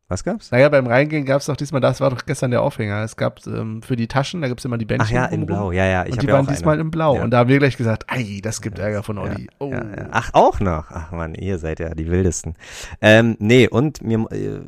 Was 0.09 0.23
gab's? 0.23 0.51
Naja, 0.51 0.69
beim 0.69 0.87
Reingehen 0.87 1.25
gab's 1.25 1.47
doch 1.47 1.57
diesmal, 1.57 1.81
das 1.81 2.01
war 2.01 2.11
doch 2.11 2.25
gestern 2.27 2.51
der 2.51 2.61
Aufhänger. 2.63 3.03
Es 3.03 3.17
gab 3.17 3.41
ähm, 3.47 3.83
für 3.83 3.97
die 3.97 4.07
Taschen, 4.07 4.43
da 4.43 4.49
gibt's 4.49 4.65
immer 4.65 4.77
die 4.79 4.85
Bändchen. 4.85 5.17
Ach 5.17 5.23
ja, 5.23 5.27
in. 5.27 5.47
Blau. 5.47 5.73
Ja, 5.73 5.87
ja. 5.87 6.05
Ich 6.05 6.13
und 6.13 6.23
die 6.23 6.27
ja 6.27 6.35
waren 6.35 6.47
diesmal 6.47 6.75
eine. 6.75 6.83
in 6.83 6.91
Blau. 6.91 7.17
Ja. 7.17 7.25
Und 7.25 7.31
da 7.31 7.39
haben 7.39 7.49
wir 7.49 7.59
gleich 7.59 7.77
gesagt, 7.79 8.05
ei, 8.09 8.41
das 8.43 8.61
gibt 8.61 8.79
Ärger 8.79 9.03
von 9.03 9.17
Olli. 9.19 9.49
oh. 9.59 9.73
Ach, 10.11 10.31
auch 10.35 10.61
noch. 10.61 10.91
Ach 10.91 11.11
man, 11.11 11.35
ihr 11.35 11.59
seid 11.59 11.81
ja 11.81 11.95
die 11.95 12.11
wildesten. 12.11 12.55
Ähm, 13.01 13.37
nee, 13.41 13.67
und 13.67 14.03
mir, 14.03 14.27
äh, 14.31 14.61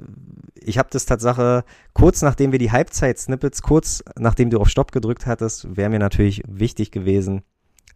ich 0.67 0.79
habe 0.79 0.89
das 0.91 1.07
Tatsache 1.07 1.65
kurz 1.93 2.23
nachdem 2.23 2.53
wir 2.53 2.59
die 2.59 2.73
Halbzeit-Snippets, 2.73 3.63
kurz 3.63 4.03
nachdem 4.19 4.51
du 4.51 4.59
auf 4.61 4.69
Stopp 4.69 4.93
gedrückt 4.93 5.27
hattest, 5.27 5.77
wäre 5.77 5.91
mir 5.91 5.99
natürlich 5.99 6.43
wichtig 6.47 6.91
gewesen, 6.91 7.43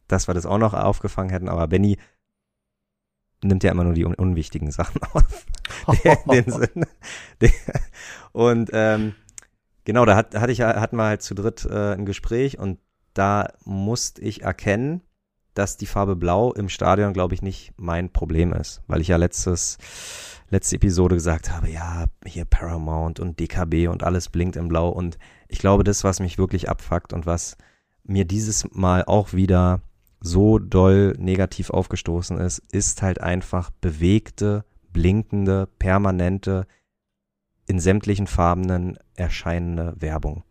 dass 0.09 0.29
wir 0.29 0.35
das 0.35 0.47
auch 0.47 0.59
noch 0.59 0.75
aufgefangen 0.75 1.31
hätten. 1.31 1.49
Aber 1.49 1.66
Benny 1.68 1.99
nimmt 3.43 3.64
ja 3.64 3.71
immer 3.73 3.85
nur 3.85 3.95
die 3.95 4.05
un 4.05 4.14
unwichtigen 4.14 4.71
Sachen 4.71 5.01
auf. 5.12 5.47
in 6.05 6.45
den 6.45 6.51
Sinn. 6.53 6.87
Der- 7.41 7.51
Und 8.33 8.71
ähm, 8.73 9.14
genau, 9.85 10.05
da 10.05 10.16
hat, 10.16 10.35
hatte 10.35 10.53
ich, 10.53 10.61
hatten 10.61 10.97
wir 10.97 11.05
halt 11.05 11.23
zu 11.23 11.35
dritt 11.35 11.64
äh, 11.64 11.95
ein 11.95 12.07
Gespräch 12.07 12.59
und 12.59 12.79
da 13.14 13.49
musste 13.64 14.21
ich 14.23 14.43
erkennen, 14.43 15.01
dass 15.55 15.77
die 15.77 15.87
Farbe 15.87 16.14
Blau 16.16 16.53
im 16.53 16.68
Stadion, 16.68 17.12
glaube 17.12 17.35
ich, 17.35 17.43
nicht 17.43 17.73
mein 17.77 18.12
Problem 18.12 18.53
ist, 18.53 18.83
weil 18.87 19.01
ich 19.01 19.09
ja 19.09 19.16
letztes, 19.16 19.79
letzte 20.51 20.77
Episode 20.77 21.15
gesagt 21.15 21.51
habe, 21.51 21.71
ja, 21.71 22.07
hier 22.27 22.45
Paramount 22.45 23.21
und 23.21 23.39
DKB 23.41 23.89
und 23.89 24.03
alles 24.03 24.29
blinkt 24.29 24.57
in 24.57 24.69
Blau 24.69 24.89
und 24.89 25.19
ich 25.49 25.59
glaube, 25.59 25.85
das, 25.85 26.05
was 26.05 26.21
mich 26.21 26.39
wirklich 26.39 26.69
abfuckt 26.69 27.13
und 27.13 27.27
was 27.27 27.57
mir 28.05 28.25
dieses 28.25 28.69
Mal 28.73 29.05
auch 29.05 29.33
wieder 29.33 29.81
so 30.21 30.59
doll 30.59 31.15
negativ 31.19 31.71
aufgestoßen 31.71 32.39
ist, 32.39 32.59
ist 32.73 33.03
halt 33.03 33.21
einfach 33.21 33.71
bewegte, 33.81 34.65
blinkende, 34.93 35.69
permanente, 35.79 36.67
in 37.67 37.79
sämtlichen 37.79 38.27
Farbenen 38.27 38.99
erscheinende 39.15 39.95
Werbung. 39.99 40.43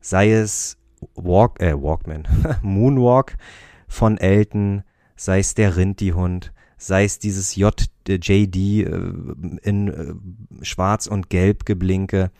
Sei 0.00 0.32
es 0.32 0.76
Walk, 1.14 1.60
äh, 1.60 1.74
Walkman, 1.74 2.28
Moonwalk 2.62 3.36
von 3.88 4.18
Elton, 4.18 4.82
sei 5.16 5.38
es 5.38 5.54
der 5.54 5.76
Rinti-Hund, 5.76 6.52
sei 6.82 7.04
es 7.04 7.18
dieses 7.18 7.54
J, 7.54 7.74
JD 8.08 8.56
äh, 8.56 8.84
in 9.62 9.88
äh, 9.88 10.64
schwarz 10.64 11.06
und 11.06 11.30
gelb 11.30 11.64
geblinke, 11.64 12.30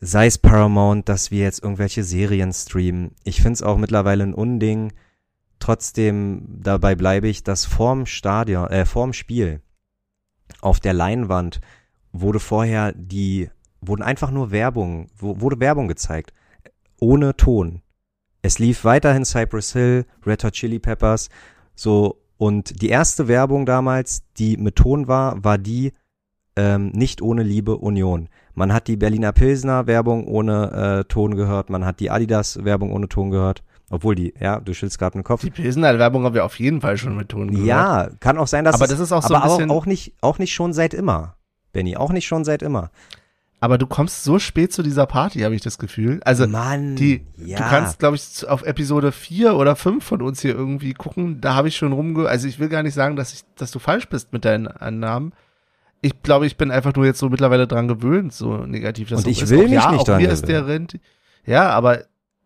sei 0.00 0.26
es 0.26 0.38
Paramount, 0.38 1.08
dass 1.08 1.30
wir 1.30 1.42
jetzt 1.42 1.62
irgendwelche 1.62 2.04
Serien 2.04 2.52
streamen. 2.52 3.12
Ich 3.24 3.40
find's 3.40 3.62
auch 3.62 3.78
mittlerweile 3.78 4.24
ein 4.24 4.34
Unding. 4.34 4.92
Trotzdem 5.58 6.44
dabei 6.60 6.94
bleibe 6.94 7.28
ich, 7.28 7.42
dass 7.42 7.64
vorm 7.64 8.04
Stadion, 8.04 8.68
äh, 8.68 8.84
vorm 8.84 9.14
Spiel 9.14 9.62
auf 10.60 10.78
der 10.78 10.92
Leinwand 10.92 11.60
wurde 12.12 12.40
vorher 12.40 12.92
die, 12.92 13.50
wurden 13.80 14.02
einfach 14.02 14.30
nur 14.30 14.50
Werbung, 14.50 15.08
wurde 15.18 15.60
Werbung 15.60 15.88
gezeigt. 15.88 16.34
Ohne 17.00 17.36
Ton. 17.36 17.80
Es 18.42 18.58
lief 18.58 18.84
weiterhin 18.84 19.24
Cypress 19.24 19.72
Hill, 19.72 20.04
Red 20.26 20.44
Hot 20.44 20.52
Chili 20.52 20.78
Peppers, 20.78 21.30
so, 21.74 22.20
und 22.36 22.82
die 22.82 22.88
erste 22.88 23.28
Werbung 23.28 23.66
damals, 23.66 24.22
die 24.38 24.56
mit 24.56 24.76
Ton 24.76 25.08
war, 25.08 25.42
war 25.44 25.58
die 25.58 25.92
ähm, 26.56 26.88
nicht 26.94 27.22
ohne 27.22 27.42
Liebe 27.42 27.76
Union. 27.76 28.28
Man 28.54 28.72
hat 28.72 28.86
die 28.86 28.96
Berliner 28.96 29.32
Pilsner 29.32 29.86
Werbung 29.86 30.26
ohne 30.26 31.00
äh, 31.00 31.04
Ton 31.04 31.34
gehört, 31.34 31.70
man 31.70 31.84
hat 31.84 32.00
die 32.00 32.10
Adidas 32.10 32.64
Werbung 32.64 32.92
ohne 32.92 33.08
Ton 33.08 33.30
gehört. 33.30 33.62
Obwohl 33.90 34.14
die, 34.14 34.32
ja, 34.40 34.60
du 34.60 34.72
schüttelst 34.72 34.98
gerade 34.98 35.12
den 35.18 35.24
Kopf. 35.24 35.42
Die 35.42 35.50
Pilsener 35.50 35.98
Werbung 35.98 36.24
haben 36.24 36.34
wir 36.34 36.44
auf 36.46 36.58
jeden 36.58 36.80
Fall 36.80 36.96
schon 36.96 37.16
mit 37.16 37.28
Ton 37.28 37.50
gehört. 37.50 37.66
Ja, 37.66 38.08
kann 38.18 38.38
auch 38.38 38.46
sein, 38.46 38.64
dass 38.64 38.76
Aber 38.76 38.84
es, 38.86 38.90
das 38.92 38.98
ist 39.00 39.12
auch 39.12 39.22
so 39.22 39.34
aber 39.34 39.44
ein 39.44 39.50
bisschen- 39.50 39.70
auch, 39.70 39.76
auch 39.82 39.86
nicht 39.86 40.14
auch 40.22 40.38
nicht 40.38 40.54
schon 40.54 40.72
seit 40.72 40.94
immer. 40.94 41.36
Benny, 41.72 41.96
auch 41.96 42.10
nicht 42.10 42.26
schon 42.26 42.44
seit 42.44 42.62
immer. 42.62 42.90
Aber 43.64 43.78
du 43.78 43.86
kommst 43.86 44.24
so 44.24 44.38
spät 44.38 44.74
zu 44.74 44.82
dieser 44.82 45.06
Party, 45.06 45.40
habe 45.40 45.54
ich 45.54 45.62
das 45.62 45.78
Gefühl. 45.78 46.20
Also 46.26 46.46
Mann, 46.46 46.96
die, 46.96 47.24
ja. 47.38 47.56
du 47.56 47.64
kannst, 47.64 47.98
glaube 47.98 48.16
ich, 48.16 48.46
auf 48.46 48.62
Episode 48.62 49.10
4 49.10 49.54
oder 49.54 49.74
5 49.74 50.04
von 50.04 50.20
uns 50.20 50.42
hier 50.42 50.54
irgendwie 50.54 50.92
gucken. 50.92 51.40
Da 51.40 51.54
habe 51.54 51.68
ich 51.68 51.76
schon 51.76 51.92
rumge... 51.94 52.28
Also 52.28 52.46
ich 52.46 52.58
will 52.58 52.68
gar 52.68 52.82
nicht 52.82 52.92
sagen, 52.92 53.16
dass, 53.16 53.32
ich, 53.32 53.40
dass 53.56 53.70
du 53.70 53.78
falsch 53.78 54.06
bist 54.10 54.34
mit 54.34 54.44
deinen 54.44 54.66
Annahmen. 54.66 55.32
Ich 56.02 56.20
glaube, 56.22 56.44
ich 56.46 56.58
bin 56.58 56.70
einfach 56.70 56.94
nur 56.94 57.06
jetzt 57.06 57.18
so 57.18 57.30
mittlerweile 57.30 57.66
dran 57.66 57.88
gewöhnt, 57.88 58.34
so 58.34 58.58
negativ 58.66 59.08
das 59.08 59.24
Und 59.24 59.30
ich 59.30 59.40
ist. 59.40 59.48
will 59.48 59.60
auch, 59.60 59.62
mich 59.62 59.72
ja, 59.72 59.92
nicht 59.92 60.10
auch 60.10 60.18
mir 60.18 60.28
ist 60.30 60.46
der. 60.46 60.66
Rent. 60.66 60.98
Ja, 61.46 61.70
aber 61.70 62.00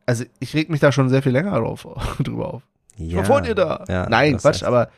also 0.07 0.25
ich 0.39 0.55
reg 0.55 0.71
mich 0.71 0.79
da 0.79 0.93
schon 0.93 1.09
sehr 1.09 1.23
viel 1.23 1.33
länger 1.33 1.59
drauf, 1.59 1.85
drüber 2.23 2.55
auf. 2.55 2.63
ja. 2.97 3.27
Wollt 3.27 3.49
ihr 3.49 3.57
da? 3.57 3.85
Ja, 3.89 4.09
Nein, 4.09 4.37
Quatsch, 4.37 4.63
heißt- 4.63 4.67
aber 4.67 4.89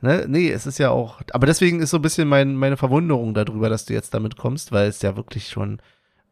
ne, 0.00 0.26
nee, 0.28 0.50
es 0.50 0.66
ist 0.66 0.78
ja 0.78 0.90
auch, 0.90 1.20
aber 1.32 1.46
deswegen 1.46 1.80
ist 1.80 1.90
so 1.90 1.98
ein 1.98 2.02
bisschen 2.02 2.28
mein, 2.28 2.54
meine 2.54 2.76
Verwunderung 2.76 3.34
darüber, 3.34 3.68
dass 3.68 3.84
du 3.84 3.92
jetzt 3.94 4.14
damit 4.14 4.36
kommst, 4.36 4.72
weil 4.72 4.88
es 4.88 5.02
ja 5.02 5.16
wirklich 5.16 5.48
schon, 5.48 5.80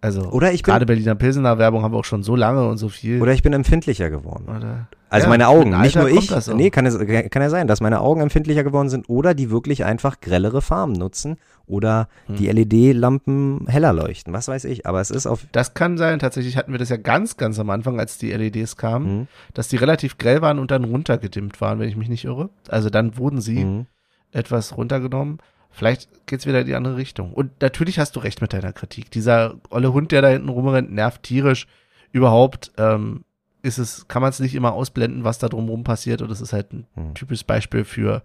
also 0.01 0.31
Oder 0.31 0.53
ich 0.53 0.63
bin- 0.63 0.73
gerade 0.73 0.87
Berliner 0.87 1.15
Pilsener 1.15 1.59
Werbung 1.59 1.83
haben 1.83 1.93
wir 1.95 1.99
auch 1.99 2.05
schon 2.05 2.23
so 2.23 2.37
lange 2.37 2.69
und 2.69 2.77
so 2.79 2.89
viel. 2.89 3.21
Oder 3.21 3.33
ich 3.33 3.43
bin 3.43 3.53
empfindlicher 3.53 4.11
geworden. 4.11 4.45
Oder- 4.49 4.89
Also 5.09 5.25
Ja, 5.27 5.31
meine 5.31 5.49
Augen, 5.49 5.71
nicht 5.81 5.97
nur 5.97 6.09
ich. 6.09 6.31
Nee, 6.55 6.71
kann, 6.71 6.85
es, 6.85 6.99
kann 6.99 7.43
ja 7.43 7.49
sein, 7.51 7.67
dass 7.69 7.81
meine 7.81 8.01
Augen 8.01 8.21
empfindlicher 8.21 8.65
geworden 8.65 8.89
sind 8.89 9.09
oder 9.09 9.35
die 9.35 9.51
wirklich 9.51 9.85
einfach 9.85 10.21
grellere 10.21 10.61
Farben 10.63 10.93
nutzen 10.93 11.37
oder 11.67 12.09
Hm. 12.27 12.37
die 12.37 12.49
LED-Lampen 12.49 13.67
heller 13.69 13.93
leuchten. 13.93 14.33
Was 14.33 14.49
weiß 14.49 14.65
ich. 14.65 14.87
Aber 14.87 15.01
es 15.01 15.11
ist 15.11 15.27
auf. 15.27 15.47
Das 15.53 15.75
kann 15.75 15.97
sein, 15.99 16.19
tatsächlich 16.19 16.57
hatten 16.57 16.73
wir 16.73 16.79
das 16.79 16.89
ja 16.89 16.97
ganz, 16.97 17.37
ganz 17.37 17.59
am 17.59 17.71
Anfang, 17.71 17.99
als 18.01 18.19
die 18.19 18.33
LEDs 18.33 18.77
kamen, 18.77 19.07
Hm, 19.07 19.27
dass 19.55 19.69
die 19.69 19.77
relativ 19.77 20.19
grell 20.19 20.43
waren 20.43 20.59
und 20.59 20.71
dann 20.71 20.85
runtergedimmt 20.85 21.61
waren, 21.61 21.79
wenn 21.79 21.89
ich 21.89 21.97
mich 21.97 22.09
nicht 22.09 22.25
irre. 22.25 22.51
Also 22.69 22.91
dann 22.91 23.17
wurden 23.17 23.41
sie 23.41 23.63
hm. 23.63 23.87
etwas 24.33 24.77
runtergenommen. 24.77 25.39
Vielleicht 25.77 26.09
geht's 26.25 26.47
wieder 26.47 26.61
in 26.61 26.67
die 26.67 26.75
andere 26.75 26.97
Richtung. 26.97 27.35
Und 27.35 27.61
natürlich 27.61 27.99
hast 27.99 28.17
du 28.17 28.21
recht 28.21 28.41
mit 28.41 28.55
deiner 28.55 28.73
Kritik. 28.73 29.11
Dieser 29.11 29.57
olle 29.69 29.93
Hund, 29.93 30.11
der 30.11 30.23
da 30.23 30.29
hinten 30.29 30.49
rumrennt, 30.49 30.91
nervt 30.91 31.23
tierisch. 31.23 31.67
Überhaupt 32.13 32.73
ähm, 32.79 33.25
ist 33.61 33.77
es, 33.77 34.09
kann 34.09 34.23
man 34.23 34.31
es 34.31 34.41
nicht 34.41 34.55
immer 34.55 34.73
ausblenden, 34.73 35.23
was 35.23 35.39
da 35.39 35.51
drumherum 35.51 35.85
passiert. 35.85 36.23
Und 36.23 36.31
es 36.31 36.41
ist 36.41 36.55
halt 36.55 36.73
ein 36.73 36.87
Hm. 36.95 37.13
typisches 37.15 37.45
Beispiel 37.45 37.85
für, 37.85 38.23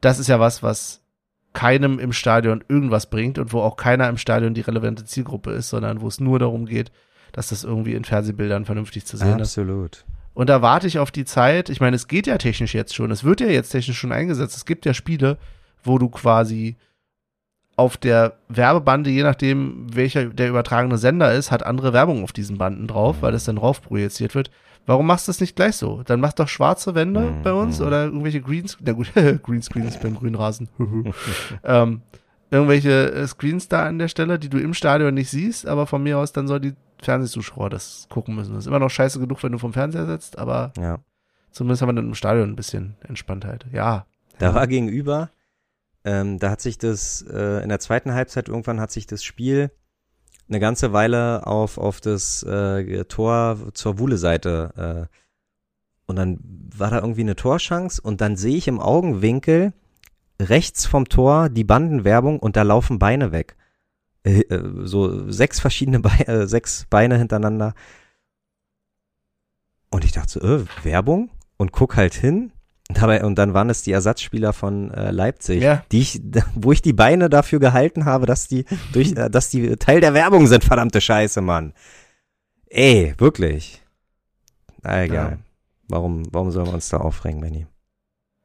das 0.00 0.18
ist 0.18 0.26
ja 0.26 0.40
was, 0.40 0.64
was 0.64 1.04
keinem 1.52 2.00
im 2.00 2.12
Stadion 2.12 2.64
irgendwas 2.66 3.08
bringt 3.08 3.38
und 3.38 3.52
wo 3.52 3.60
auch 3.60 3.76
keiner 3.76 4.08
im 4.08 4.18
Stadion 4.18 4.54
die 4.54 4.62
relevante 4.62 5.04
Zielgruppe 5.04 5.52
ist, 5.52 5.68
sondern 5.68 6.00
wo 6.00 6.08
es 6.08 6.18
nur 6.18 6.40
darum 6.40 6.66
geht, 6.66 6.90
dass 7.30 7.50
das 7.50 7.62
irgendwie 7.62 7.94
in 7.94 8.04
Fernsehbildern 8.04 8.64
vernünftig 8.64 9.06
zu 9.06 9.16
sehen 9.16 9.38
ist. 9.38 9.56
Absolut. 9.56 10.04
Und 10.34 10.48
da 10.50 10.62
warte 10.62 10.88
ich 10.88 10.98
auf 10.98 11.12
die 11.12 11.24
Zeit. 11.24 11.68
Ich 11.68 11.80
meine, 11.80 11.94
es 11.94 12.08
geht 12.08 12.26
ja 12.26 12.38
technisch 12.38 12.74
jetzt 12.74 12.94
schon. 12.96 13.12
Es 13.12 13.22
wird 13.22 13.40
ja 13.40 13.46
jetzt 13.46 13.70
technisch 13.70 13.98
schon 13.98 14.10
eingesetzt. 14.10 14.56
Es 14.56 14.66
gibt 14.66 14.84
ja 14.84 14.94
Spiele, 14.94 15.38
wo 15.84 15.98
du 15.98 16.08
quasi 16.08 16.76
auf 17.78 17.96
der 17.96 18.34
Werbebande, 18.48 19.08
je 19.08 19.22
nachdem, 19.22 19.86
welcher 19.94 20.26
der 20.26 20.48
übertragene 20.48 20.98
Sender 20.98 21.32
ist, 21.32 21.50
hat 21.52 21.62
andere 21.64 21.92
Werbung 21.92 22.24
auf 22.24 22.32
diesen 22.32 22.58
Banden 22.58 22.88
drauf, 22.88 23.18
weil 23.22 23.30
das 23.32 23.44
dann 23.44 23.56
drauf 23.56 23.80
projiziert 23.82 24.34
wird. 24.34 24.50
Warum 24.84 25.06
machst 25.06 25.28
du 25.28 25.30
das 25.30 25.40
nicht 25.40 25.54
gleich 25.54 25.76
so? 25.76 26.02
Dann 26.04 26.18
mach 26.20 26.32
doch 26.32 26.48
schwarze 26.48 26.94
Wände 26.94 27.20
Mhm. 27.20 27.42
bei 27.42 27.52
uns 27.52 27.80
oder 27.80 28.04
irgendwelche 28.04 28.40
Greens, 28.40 28.76
na 28.80 28.92
gut, 28.92 29.12
Greenscreens 29.44 29.96
beim 29.98 30.16
Grünrasen. 30.16 30.68
ähm, 31.64 32.00
irgendwelche 32.50 33.12
äh, 33.12 33.26
Screens 33.28 33.68
da 33.68 33.86
an 33.86 33.98
der 33.98 34.08
Stelle, 34.08 34.38
die 34.38 34.48
du 34.48 34.58
im 34.58 34.74
Stadion 34.74 35.14
nicht 35.14 35.30
siehst, 35.30 35.66
aber 35.68 35.86
von 35.86 36.02
mir 36.02 36.18
aus 36.18 36.32
dann 36.32 36.48
soll 36.48 36.60
die 36.60 36.74
Fernsehzuschauer 37.00 37.70
das 37.70 38.06
gucken 38.10 38.34
müssen. 38.34 38.54
Das 38.54 38.64
ist 38.64 38.66
immer 38.66 38.80
noch 38.80 38.90
scheiße 38.90 39.20
genug, 39.20 39.40
wenn 39.44 39.52
du 39.52 39.58
vom 39.58 39.72
Fernseher 39.72 40.06
sitzt, 40.06 40.36
aber 40.38 40.72
Ja. 40.80 40.98
zumindest 41.52 41.82
haben 41.82 41.90
wir 41.90 41.92
dann 41.92 42.06
im 42.08 42.14
Stadion 42.14 42.50
ein 42.50 42.56
bisschen 42.56 42.96
Entspanntheit. 43.06 43.66
Ja. 43.72 44.04
Da 44.38 44.52
war 44.54 44.66
gegenüber, 44.66 45.30
ähm, 46.08 46.38
da 46.38 46.50
hat 46.50 46.62
sich 46.62 46.78
das, 46.78 47.22
äh, 47.22 47.62
in 47.62 47.68
der 47.68 47.80
zweiten 47.80 48.14
Halbzeit 48.14 48.48
irgendwann 48.48 48.80
hat 48.80 48.90
sich 48.90 49.06
das 49.06 49.22
Spiel 49.22 49.70
eine 50.48 50.58
ganze 50.58 50.94
Weile 50.94 51.46
auf, 51.46 51.76
auf 51.76 52.00
das 52.00 52.42
äh, 52.44 53.04
Tor 53.04 53.58
zur 53.74 53.98
Wuhle-Seite 53.98 55.08
äh, 55.10 55.16
und 56.06 56.16
dann 56.16 56.38
war 56.74 56.90
da 56.90 57.00
irgendwie 57.00 57.20
eine 57.20 57.36
Torschance 57.36 58.00
und 58.00 58.22
dann 58.22 58.36
sehe 58.36 58.56
ich 58.56 58.68
im 58.68 58.80
Augenwinkel 58.80 59.74
rechts 60.40 60.86
vom 60.86 61.10
Tor 61.10 61.50
die 61.50 61.64
Bandenwerbung 61.64 62.38
und 62.38 62.56
da 62.56 62.62
laufen 62.62 62.98
Beine 62.98 63.30
weg. 63.30 63.56
Äh, 64.22 64.40
äh, 64.40 64.86
so 64.86 65.30
sechs 65.30 65.60
verschiedene 65.60 66.00
Beine, 66.00 66.26
äh, 66.26 66.46
sechs 66.46 66.86
Beine 66.88 67.18
hintereinander. 67.18 67.74
Und 69.90 70.06
ich 70.06 70.12
dachte 70.12 70.32
so, 70.32 70.40
äh, 70.40 70.64
Werbung? 70.82 71.30
Und 71.58 71.72
guck 71.72 71.96
halt 71.96 72.14
hin. 72.14 72.52
Dabei, 72.94 73.22
und 73.22 73.34
dann 73.36 73.52
waren 73.52 73.68
es 73.68 73.82
die 73.82 73.92
Ersatzspieler 73.92 74.54
von 74.54 74.90
äh, 74.94 75.10
Leipzig, 75.10 75.62
Ja. 75.62 75.82
die 75.92 76.00
ich, 76.00 76.22
wo 76.54 76.72
ich 76.72 76.80
die 76.80 76.94
Beine 76.94 77.28
dafür 77.28 77.58
gehalten 77.60 78.06
habe, 78.06 78.24
dass 78.26 78.48
die 78.48 78.64
durch, 78.92 79.12
äh, 79.12 79.28
dass 79.28 79.50
die 79.50 79.76
Teil 79.76 80.00
der 80.00 80.14
Werbung 80.14 80.46
sind, 80.46 80.64
verdammte 80.64 81.00
Scheiße, 81.02 81.40
Mann. 81.42 81.74
Ey, 82.70 83.14
wirklich. 83.18 83.82
Na, 84.82 85.02
egal. 85.04 85.30
Ja. 85.32 85.38
Warum, 85.88 86.22
warum 86.32 86.50
sollen 86.50 86.66
wir 86.66 86.74
uns 86.74 86.88
da 86.88 86.96
aufregen, 86.98 87.40
Benny? 87.40 87.66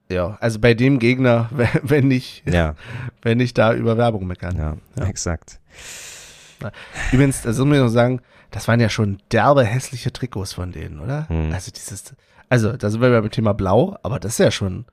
Ja, 0.10 0.38
also 0.42 0.60
bei 0.60 0.74
dem 0.74 1.00
Gegner, 1.00 1.50
wenn- 1.82 2.12
ich, 2.12 2.44
Ja, 2.46 2.76
wenn 3.22 3.40
ich 3.40 3.54
da 3.54 3.74
über 3.74 3.98
Werbung 3.98 4.28
meckern. 4.28 4.58
ja, 4.58 4.78
Ja. 4.98 5.06
exakt. 5.08 5.60
Übrigens, 7.12 7.42
das 7.42 7.58
muss 7.58 7.68
man 7.68 7.80
noch 7.80 7.88
sagen, 7.90 8.22
das 8.52 8.68
waren 8.68 8.80
ja 8.80 8.90
schon 8.90 9.20
derbe 9.32 9.64
hässliche 9.66 10.14
Trikots 10.14 10.54
von 10.54 10.72
denen, 10.72 11.00
oder? 11.00 11.28
Hm. 11.30 11.52
Also 11.52 11.72
dieses, 11.72 12.14
also 12.50 12.76
da 12.78 12.90
sind 12.90 13.02
wir 13.02 13.10
beim 13.10 13.30
Thema 13.32 13.54
Blau, 13.54 13.98
aber 14.04 14.20
das 14.20 14.34
ist 14.34 14.38
ja 14.40 14.52
schon, 14.52 14.86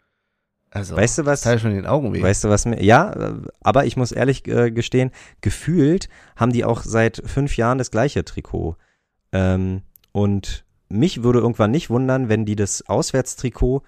also 0.70 0.96
Weißt 0.96 1.18
du 1.18 1.26
was? 1.26 1.42
tat 1.42 1.60
schon 1.60 1.72
den 1.74 1.86
Augen 1.86 2.12
weh. 2.12 2.22
Weißt 2.22 2.44
du 2.44 2.48
was 2.48 2.64
mir? 2.66 2.82
Ja, 2.82 3.34
aber 3.62 3.86
ich 3.86 3.96
muss 3.96 4.12
ehrlich 4.12 4.46
äh, 4.46 4.70
gestehen, 4.70 5.10
gefühlt 5.40 6.08
haben 6.36 6.52
die 6.52 6.64
auch 6.64 6.82
seit 6.82 7.22
fünf 7.26 7.56
Jahren 7.56 7.78
das 7.78 7.90
gleiche 7.90 8.24
Trikot. 8.24 8.76
Ähm, 9.32 9.82
und 10.12 10.64
mich 10.88 11.22
würde 11.22 11.40
irgendwann 11.40 11.70
nicht 11.70 11.90
wundern, 11.90 12.28
wenn 12.28 12.44
die 12.44 12.56
das 12.56 12.88
Auswärtstrikot 12.88 13.82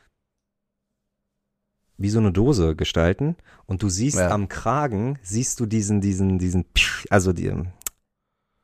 wie 1.98 2.10
so 2.10 2.18
eine 2.18 2.32
Dose 2.32 2.74
gestalten 2.74 3.36
und 3.66 3.82
du 3.82 3.88
siehst 3.88 4.18
Ja. 4.18 4.30
am 4.30 4.48
Kragen, 4.48 5.18
siehst 5.22 5.60
du 5.60 5.66
diesen, 5.66 6.00
diesen, 6.00 6.38
diesen, 6.38 6.64
also 7.10 7.32
die, 7.32 7.52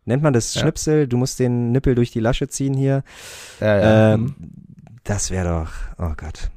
nennt 0.04 0.22
man 0.22 0.32
das 0.32 0.54
Ja. 0.54 0.62
Schnipsel, 0.62 1.06
du 1.06 1.16
musst 1.18 1.38
den 1.38 1.70
Nippel 1.70 1.94
durch 1.94 2.10
die 2.10 2.20
Lasche 2.20 2.48
ziehen 2.48 2.74
hier. 2.74 3.04
ja, 3.60 3.76
ja. 3.80 4.14
Ähm, 4.14 4.34
das 5.08 5.30
wäre 5.30 5.48
doch, 5.64 5.72
oh 6.04 6.12
Gott. 6.16 6.50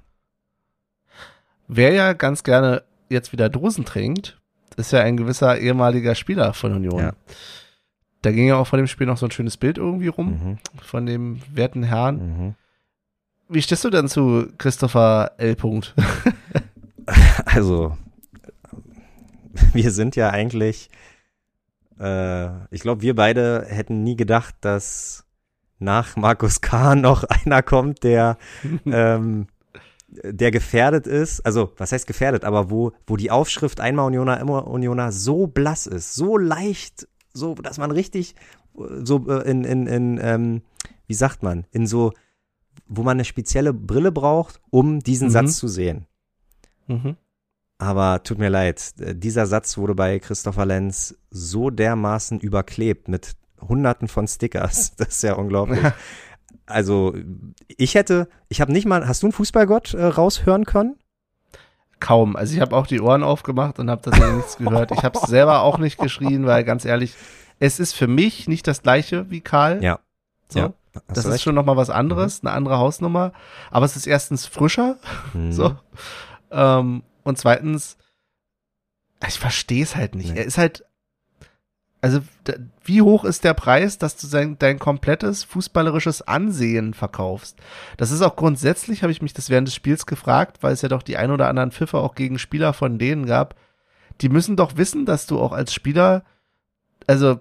Wer 1.67 1.93
ja 1.93 2.13
ganz 2.13 2.43
gerne 2.43 2.83
jetzt 3.09 3.31
wieder 3.31 3.49
Dosen 3.49 3.85
trinkt, 3.85 4.39
ist 4.77 4.91
ja 4.91 5.01
ein 5.01 5.17
gewisser 5.17 5.57
ehemaliger 5.57 6.15
Spieler 6.15 6.53
von 6.53 6.73
Union. 6.73 6.99
Ja. 6.99 7.13
Da 8.21 8.31
ging 8.31 8.47
ja 8.47 8.55
auch 8.57 8.67
vor 8.67 8.77
dem 8.77 8.87
Spiel 8.87 9.07
noch 9.07 9.17
so 9.17 9.25
ein 9.25 9.31
schönes 9.31 9.57
Bild 9.57 9.77
irgendwie 9.77 10.07
rum 10.07 10.27
Mhm, 10.31 10.57
von 10.81 11.05
dem 11.05 11.41
werten 11.53 11.83
Herrn. 11.83 12.15
mhm. 12.17 12.55
Wie 13.49 13.61
stehst 13.61 13.83
du 13.83 13.89
denn 13.89 14.07
zu 14.07 14.47
Christopher 14.57 15.31
L. 15.37 15.55
Punkt? 15.55 15.93
Also, 17.45 17.97
wir 19.73 19.91
sind 19.91 20.15
ja 20.15 20.29
eigentlich, 20.29 20.89
äh, 21.99 22.47
ich 22.73 22.81
glaube, 22.81 23.01
wir 23.01 23.15
beide 23.15 23.65
hätten 23.67 24.03
nie 24.03 24.15
gedacht, 24.15 24.55
dass 24.61 25.25
nach 25.81 26.15
Markus 26.15 26.61
K. 26.61 26.95
noch 26.95 27.23
einer 27.23 27.61
kommt, 27.63 28.03
der, 28.03 28.37
ähm, 28.85 29.47
der 30.07 30.51
gefährdet 30.51 31.07
ist. 31.07 31.41
Also, 31.45 31.73
was 31.77 31.91
heißt 31.91 32.07
gefährdet? 32.07 32.43
Aber 32.45 32.69
wo, 32.69 32.91
wo 33.07 33.17
die 33.17 33.31
Aufschrift 33.31 33.79
einmal 33.79 34.05
Unioner, 34.07 34.39
immer 34.39 34.67
Unioner 34.67 35.11
so 35.11 35.47
blass 35.47 35.87
ist, 35.87 36.15
so 36.15 36.37
leicht, 36.37 37.07
so, 37.33 37.55
dass 37.55 37.77
man 37.77 37.91
richtig, 37.91 38.35
äh, 38.77 38.81
so 39.03 39.25
äh, 39.27 39.49
in, 39.49 39.63
in, 39.63 39.87
in, 39.87 40.19
ähm, 40.21 40.61
wie 41.07 41.13
sagt 41.13 41.43
man, 41.43 41.65
in 41.71 41.87
so, 41.87 42.13
wo 42.87 43.03
man 43.03 43.17
eine 43.17 43.25
spezielle 43.25 43.73
Brille 43.73 44.11
braucht, 44.11 44.61
um 44.69 44.99
diesen 44.99 45.27
Mhm. 45.27 45.31
Satz 45.31 45.57
zu 45.57 45.67
sehen. 45.67 46.05
mhm. 46.87 47.15
Aber 47.77 48.21
tut 48.21 48.37
mir 48.37 48.49
leid, 48.49 48.93
äh, 48.99 49.15
dieser 49.15 49.47
Satz 49.47 49.75
wurde 49.77 49.95
bei 49.95 50.19
Christopher 50.19 50.67
Lenz 50.67 51.15
so 51.31 51.71
dermaßen 51.71 52.39
überklebt 52.39 53.07
mit 53.07 53.31
hunderten 53.67 54.07
von 54.07 54.27
Stickers. 54.27 54.95
Das 54.97 55.07
ist 55.09 55.23
ja 55.23 55.33
unglaublich. 55.33 55.79
Also 56.65 57.15
ich 57.67 57.95
hätte, 57.95 58.27
ich 58.49 58.61
habe 58.61 58.71
nicht 58.71 58.85
mal, 58.85 59.07
hast 59.07 59.23
du 59.23 59.27
einen 59.27 59.33
Fußballgott 59.33 59.93
äh, 59.93 60.03
raushören 60.05 60.65
können? 60.65 60.95
Kaum. 61.99 62.35
Also 62.35 62.53
ich 62.55 62.61
habe 62.61 62.75
auch 62.75 62.87
die 62.87 62.99
Ohren 63.01 63.23
aufgemacht 63.23 63.77
und 63.79 63.89
habe 63.89 64.01
tatsächlich 64.01 64.35
nichts 64.35 64.57
gehört. 64.57 64.91
Ich 64.91 65.03
habe 65.03 65.19
es 65.21 65.27
selber 65.29 65.61
auch 65.61 65.77
nicht 65.77 65.97
geschrien, 65.99 66.45
weil 66.45 66.63
ganz 66.63 66.83
ehrlich, 66.85 67.15
es 67.59 67.79
ist 67.79 67.93
für 67.93 68.07
mich 68.07 68.47
nicht 68.47 68.65
das 68.67 68.81
gleiche 68.81 69.29
wie 69.29 69.41
Karl. 69.41 69.83
Ja. 69.83 69.99
So. 70.49 70.59
Ja, 70.59 70.73
Hast 70.93 71.03
Das 71.17 71.25
ist 71.25 71.31
recht? 71.31 71.43
schon 71.43 71.55
nochmal 71.55 71.77
was 71.77 71.89
anderes, 71.89 72.41
eine 72.41 72.51
andere 72.51 72.77
Hausnummer. 72.77 73.33
Aber 73.69 73.85
es 73.85 73.95
ist 73.95 74.07
erstens 74.07 74.45
frischer, 74.45 74.97
Mhm. 75.33 75.51
so. 75.51 75.75
Ähm, 76.51 77.03
und 77.23 77.37
zweitens, 77.37 77.97
ich 79.27 79.39
verstehe 79.39 79.83
es 79.83 79.95
halt 79.95 80.15
nicht. 80.15 80.33
Nee. 80.33 80.39
Er 80.39 80.45
ist 80.45 80.57
halt 80.57 80.83
Also 82.01 82.19
wie 82.83 83.01
hoch 83.01 83.25
ist 83.25 83.43
der 83.43 83.53
Preis, 83.53 83.97
dass 83.97 84.15
du 84.17 84.25
sein, 84.27 84.55
dein 84.59 84.79
komplettes 84.79 85.43
fußballerisches 85.43 86.23
Ansehen 86.27 86.93
verkaufst? 86.93 87.57
Das 87.97 88.11
ist 88.11 88.21
auch 88.21 88.35
grundsätzlich, 88.35 89.03
habe 89.03 89.11
ich 89.11 89.21
mich 89.21 89.33
das 89.33 89.49
während 89.49 89.67
des 89.67 89.75
Spiels 89.75 90.05
gefragt, 90.05 90.57
weil 90.61 90.73
es 90.73 90.81
ja 90.81 90.89
doch 90.89 91.03
die 91.03 91.17
ein 91.17 91.31
oder 91.31 91.47
anderen 91.47 91.71
Pfiffe 91.71 91.97
auch 91.99 92.15
gegen 92.15 92.39
Spieler 92.39 92.73
von 92.73 92.97
denen 92.97 93.25
gab. 93.27 93.55
Die 94.21 94.29
müssen 94.29 94.55
doch 94.55 94.77
wissen, 94.77 95.05
dass 95.05 95.27
du 95.27 95.39
auch 95.39 95.51
als 95.51 95.73
Spieler, 95.73 96.23
also 97.07 97.39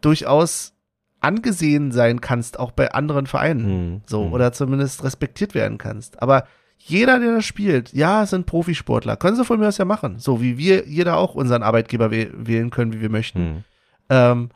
durchaus 0.00 0.74
angesehen 1.20 1.92
sein 1.92 2.20
kannst, 2.20 2.58
auch 2.58 2.72
bei 2.72 2.92
anderen 2.92 3.26
Vereinen. 3.26 3.66
Mhm. 3.94 4.00
So, 4.06 4.24
Mhm. 4.26 4.32
oder 4.32 4.52
zumindest 4.52 5.04
respektiert 5.04 5.54
werden 5.54 5.78
kannst. 5.78 6.20
Aber 6.22 6.46
jeder, 6.78 7.20
der 7.20 7.36
das 7.36 7.44
spielt, 7.44 7.92
ja, 7.92 8.26
sind 8.26 8.46
Profisportler. 8.46 9.16
Können 9.16 9.36
sie 9.36 9.44
von 9.44 9.60
mir 9.60 9.68
aus 9.68 9.78
ja 9.78 9.84
machen. 9.84 10.18
So 10.18 10.40
wie 10.40 10.58
wir 10.58 10.88
jeder 10.88 11.16
auch 11.16 11.36
unseren 11.36 11.62
Arbeitgeber 11.62 12.06
wäh- 12.10 12.30
wählen 12.34 12.70
können, 12.70 12.92
wie 12.92 13.00
wir 13.00 13.10
möchten. 13.10 13.40
Mhm. 13.40 13.64
Ähm, 14.12 14.50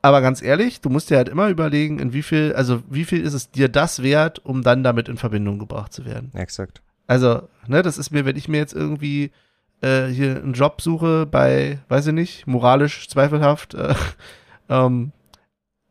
aber 0.00 0.20
ganz 0.20 0.42
ehrlich, 0.42 0.80
du 0.80 0.90
musst 0.90 1.10
dir 1.10 1.16
halt 1.16 1.28
immer 1.28 1.48
überlegen, 1.48 1.98
in 1.98 2.12
wie 2.12 2.22
viel, 2.22 2.52
also 2.54 2.82
wie 2.88 3.04
viel 3.04 3.20
ist 3.20 3.34
es 3.34 3.50
dir 3.50 3.68
das 3.68 4.02
wert, 4.02 4.44
um 4.44 4.62
dann 4.62 4.84
damit 4.84 5.08
in 5.08 5.16
Verbindung 5.16 5.58
gebracht 5.58 5.92
zu 5.92 6.04
werden. 6.04 6.30
Exakt. 6.34 6.82
Also, 7.08 7.48
ne, 7.66 7.82
das 7.82 7.98
ist 7.98 8.10
mir, 8.12 8.24
wenn 8.24 8.36
ich 8.36 8.48
mir 8.48 8.58
jetzt 8.58 8.74
irgendwie 8.74 9.32
äh, 9.80 10.06
hier 10.06 10.36
einen 10.36 10.52
Job 10.52 10.80
suche 10.80 11.26
bei, 11.26 11.80
weiß 11.88 12.06
ich 12.08 12.12
nicht, 12.12 12.46
moralisch 12.46 13.08
zweifelhaft, 13.08 13.74
äh, 13.74 13.94
ähm, 14.68 15.12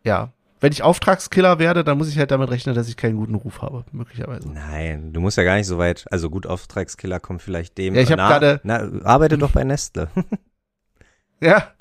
ja, 0.05 0.31
wenn 0.61 0.71
ich 0.71 0.83
Auftragskiller 0.83 1.59
werde, 1.59 1.83
dann 1.83 1.97
muss 1.97 2.07
ich 2.07 2.17
halt 2.17 2.31
damit 2.31 2.49
rechnen, 2.49 2.75
dass 2.75 2.87
ich 2.87 2.95
keinen 2.95 3.17
guten 3.17 3.35
Ruf 3.35 3.61
habe, 3.61 3.83
möglicherweise. 3.91 4.47
Nein, 4.49 5.11
du 5.11 5.19
musst 5.19 5.37
ja 5.37 5.43
gar 5.43 5.55
nicht 5.55 5.67
so 5.67 5.77
weit. 5.77 6.05
Also 6.11 6.29
gut, 6.29 6.45
Auftragskiller 6.47 7.19
kommt 7.19 7.41
vielleicht 7.41 7.77
dem. 7.77 7.95
Ja, 7.95 8.01
ich 8.01 8.11
hab 8.11 8.17
nah. 8.17 8.29
gerade- 8.29 9.01
arbeite 9.03 9.37
doch 9.37 9.51
bei 9.51 9.63
Nestle. 9.65 10.09
Ja, 11.43 11.71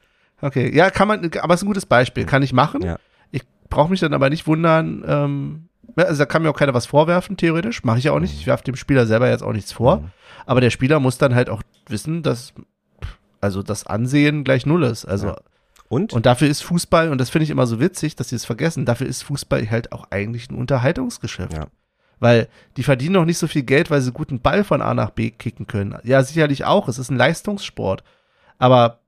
okay. 0.43 0.75
Ja, 0.75 0.91
kann 0.91 1.09
man, 1.09 1.31
aber 1.41 1.55
es 1.55 1.61
ist 1.61 1.65
ein 1.65 1.69
gutes 1.69 1.87
Beispiel. 1.87 2.25
Kann 2.25 2.43
ich 2.43 2.53
machen. 2.53 2.83
Ja. 2.83 2.99
Ich 3.31 3.43
brauche 3.69 3.91
mich 3.91 4.01
dann 4.01 4.15
aber 4.15 4.31
nicht 4.31 4.47
wundern, 4.47 5.05
ähm, 5.07 5.69
also 5.97 6.19
da 6.19 6.27
kann 6.27 6.43
mir 6.43 6.51
auch 6.51 6.57
keiner 6.57 6.75
was 6.75 6.87
vorwerfen, 6.87 7.37
theoretisch. 7.37 7.85
Mache 7.85 7.99
ich 7.99 8.05
ja 8.05 8.13
auch 8.13 8.21
nicht. 8.21 8.35
Ich 8.35 8.47
werfe 8.47 8.65
dem 8.65 8.77
Spieler 8.77 9.07
selber 9.07 9.29
jetzt 9.29 9.43
auch 9.43 9.53
nichts 9.53 9.73
vor. 9.73 9.99
Mhm. 9.99 10.11
Aber 10.47 10.61
der 10.61 10.71
Spieler 10.71 11.01
muss 11.01 11.19
dann 11.19 11.35
halt 11.35 11.51
auch 11.51 11.63
wissen, 11.89 12.23
dass 12.23 12.55
also 13.41 13.63
das 13.63 13.87
Ansehen 13.87 14.45
gleich 14.45 14.67
null 14.67 14.85
ist. 14.85 15.05
Also 15.05 15.29
Ja. 15.29 15.37
Und? 15.89 16.13
und 16.13 16.25
dafür 16.25 16.47
ist 16.49 16.63
Fußball, 16.63 17.11
und 17.11 17.19
das 17.19 17.31
finde 17.31 17.45
ich 17.45 17.51
immer 17.51 17.67
so 17.67 17.81
witzig, 17.81 18.15
dass 18.15 18.29
sie 18.29 18.37
es 18.37 18.45
vergessen, 18.45 18.85
dafür 18.85 19.09
ist 19.09 19.25
Fußball 19.25 19.69
halt 19.69 19.91
auch 19.91 20.07
eigentlich 20.11 20.49
ein 20.49 20.55
Unterhaltungsgeschäft. 20.55 21.53
Ja. 21.53 21.67
Weil 22.21 22.47
die 22.77 22.85
verdienen 22.85 23.15
noch 23.15 23.25
nicht 23.25 23.39
so 23.39 23.49
viel 23.49 23.65
Geld, 23.65 23.91
weil 23.91 24.01
sie 24.01 24.13
guten 24.13 24.41
Ball 24.41 24.63
von 24.63 24.83
A 24.83 24.95
nach 24.95 25.11
B 25.11 25.31
kicken 25.31 25.67
können. 25.67 25.99
Ja, 26.05 26.23
sicherlich 26.23 26.65
auch. 26.65 26.87
Es 26.87 26.99
ist 26.99 27.11
ein 27.11 27.17
Leistungssport. 27.17 28.05
Aber 28.59 29.00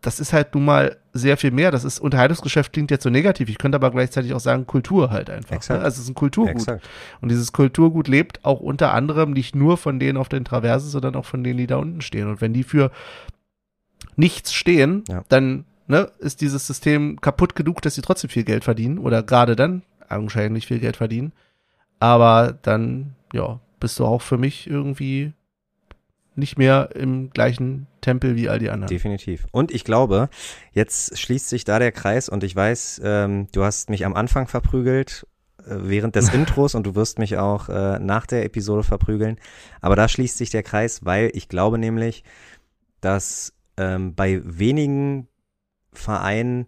das 0.00 0.20
ist 0.20 0.32
halt 0.32 0.54
nun 0.54 0.64
mal 0.64 0.96
sehr 1.12 1.36
viel 1.36 1.50
mehr. 1.50 1.70
Das 1.70 1.84
ist 1.84 1.98
Unterhaltungsgeschäft 1.98 2.72
klingt 2.72 2.90
jetzt 2.90 3.02
so 3.02 3.10
negativ. 3.10 3.48
Ich 3.48 3.58
könnte 3.58 3.76
aber 3.76 3.90
gleichzeitig 3.90 4.32
auch 4.32 4.40
sagen 4.40 4.66
Kultur 4.66 5.10
halt 5.10 5.28
einfach. 5.28 5.56
Exakt. 5.56 5.80
Ne? 5.80 5.84
Also 5.84 5.96
es 5.96 6.04
ist 6.04 6.10
ein 6.10 6.14
Kulturgut. 6.14 6.52
Exakt. 6.54 6.88
Und 7.20 7.30
dieses 7.30 7.52
Kulturgut 7.52 8.06
lebt 8.06 8.44
auch 8.44 8.60
unter 8.60 8.94
anderem 8.94 9.32
nicht 9.32 9.56
nur 9.56 9.76
von 9.76 9.98
denen 9.98 10.16
auf 10.16 10.28
den 10.28 10.44
Traversen, 10.44 10.88
sondern 10.90 11.16
auch 11.16 11.24
von 11.24 11.42
denen, 11.42 11.58
die 11.58 11.66
da 11.66 11.76
unten 11.76 12.00
stehen. 12.00 12.28
Und 12.28 12.40
wenn 12.40 12.52
die 12.52 12.62
für 12.62 12.92
nichts 14.16 14.52
stehen, 14.52 15.02
Ja. 15.08 15.24
dann 15.28 15.64
ne, 15.88 16.10
ist 16.20 16.40
dieses 16.40 16.66
System 16.66 17.20
kaputt 17.20 17.56
genug, 17.56 17.82
dass 17.82 17.94
sie 17.96 18.02
trotzdem 18.02 18.30
viel 18.30 18.44
Geld 18.44 18.64
verdienen 18.64 18.98
oder 18.98 19.22
gerade 19.22 19.56
dann 19.56 19.82
augenscheinlich 20.08 20.66
viel 20.66 20.78
Geld 20.78 20.96
verdienen. 20.96 21.32
Aber 21.98 22.56
dann, 22.62 23.14
ja, 23.32 23.58
bist 23.80 23.98
du 23.98 24.04
auch 24.04 24.22
für 24.22 24.38
mich 24.38 24.68
irgendwie 24.68 25.32
nicht 26.38 26.56
mehr 26.56 26.90
im 26.94 27.30
gleichen 27.30 27.86
Tempel 28.00 28.36
wie 28.36 28.48
all 28.48 28.58
die 28.58 28.70
anderen. 28.70 28.88
Definitiv. 28.88 29.46
Und 29.50 29.70
ich 29.70 29.84
glaube, 29.84 30.30
jetzt 30.72 31.18
schließt 31.18 31.48
sich 31.48 31.64
da 31.64 31.78
der 31.78 31.92
Kreis 31.92 32.28
und 32.28 32.44
ich 32.44 32.54
weiß, 32.54 33.00
ähm, 33.04 33.48
du 33.52 33.64
hast 33.64 33.90
mich 33.90 34.06
am 34.06 34.14
Anfang 34.14 34.46
verprügelt 34.46 35.26
äh, 35.58 35.76
während 35.80 36.14
des 36.14 36.28
Intros 36.32 36.74
und 36.74 36.86
du 36.86 36.94
wirst 36.94 37.18
mich 37.18 37.36
auch 37.36 37.68
äh, 37.68 37.98
nach 37.98 38.26
der 38.26 38.44
Episode 38.44 38.84
verprügeln. 38.84 39.36
Aber 39.80 39.96
da 39.96 40.08
schließt 40.08 40.38
sich 40.38 40.50
der 40.50 40.62
Kreis, 40.62 41.04
weil 41.04 41.30
ich 41.34 41.48
glaube 41.48 41.78
nämlich, 41.78 42.24
dass 43.00 43.52
ähm, 43.76 44.14
bei 44.14 44.40
wenigen 44.44 45.28
Vereinen 45.92 46.66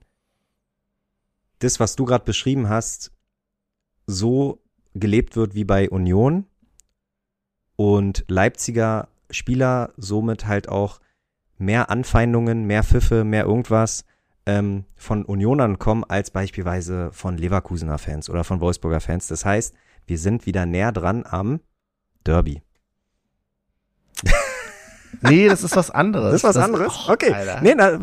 das, 1.60 1.78
was 1.78 1.94
du 1.94 2.04
gerade 2.04 2.24
beschrieben 2.24 2.68
hast, 2.68 3.12
so 4.06 4.60
gelebt 4.94 5.36
wird 5.36 5.54
wie 5.54 5.64
bei 5.64 5.88
Union 5.88 6.46
und 7.76 8.24
Leipziger 8.28 9.08
Spieler 9.32 9.92
somit 9.96 10.46
halt 10.46 10.68
auch 10.68 11.00
mehr 11.58 11.90
Anfeindungen, 11.90 12.64
mehr 12.64 12.82
Pfiffe, 12.82 13.24
mehr 13.24 13.44
irgendwas 13.44 14.04
ähm, 14.46 14.84
von 14.96 15.24
Unionern 15.24 15.78
kommen 15.78 16.04
als 16.04 16.30
beispielsweise 16.30 17.10
von 17.12 17.36
Leverkusener 17.36 17.98
Fans 17.98 18.30
oder 18.30 18.44
von 18.44 18.60
Wolfsburger 18.60 19.00
Fans. 19.00 19.28
Das 19.28 19.44
heißt, 19.44 19.74
wir 20.06 20.18
sind 20.18 20.46
wieder 20.46 20.66
näher 20.66 20.92
dran 20.92 21.24
am 21.28 21.60
Derby. 22.24 22.62
Nee, 25.22 25.48
das 25.48 25.64
ist 25.64 25.76
was 25.76 25.90
anderes. 25.90 26.32
Das 26.32 26.34
ist 26.36 26.56
was 26.56 26.56
anderes? 26.56 26.92
Oh, 27.06 27.12
okay. 27.12 27.32
Alter. 27.32 27.60
Nee, 27.60 27.74
na, 27.76 27.98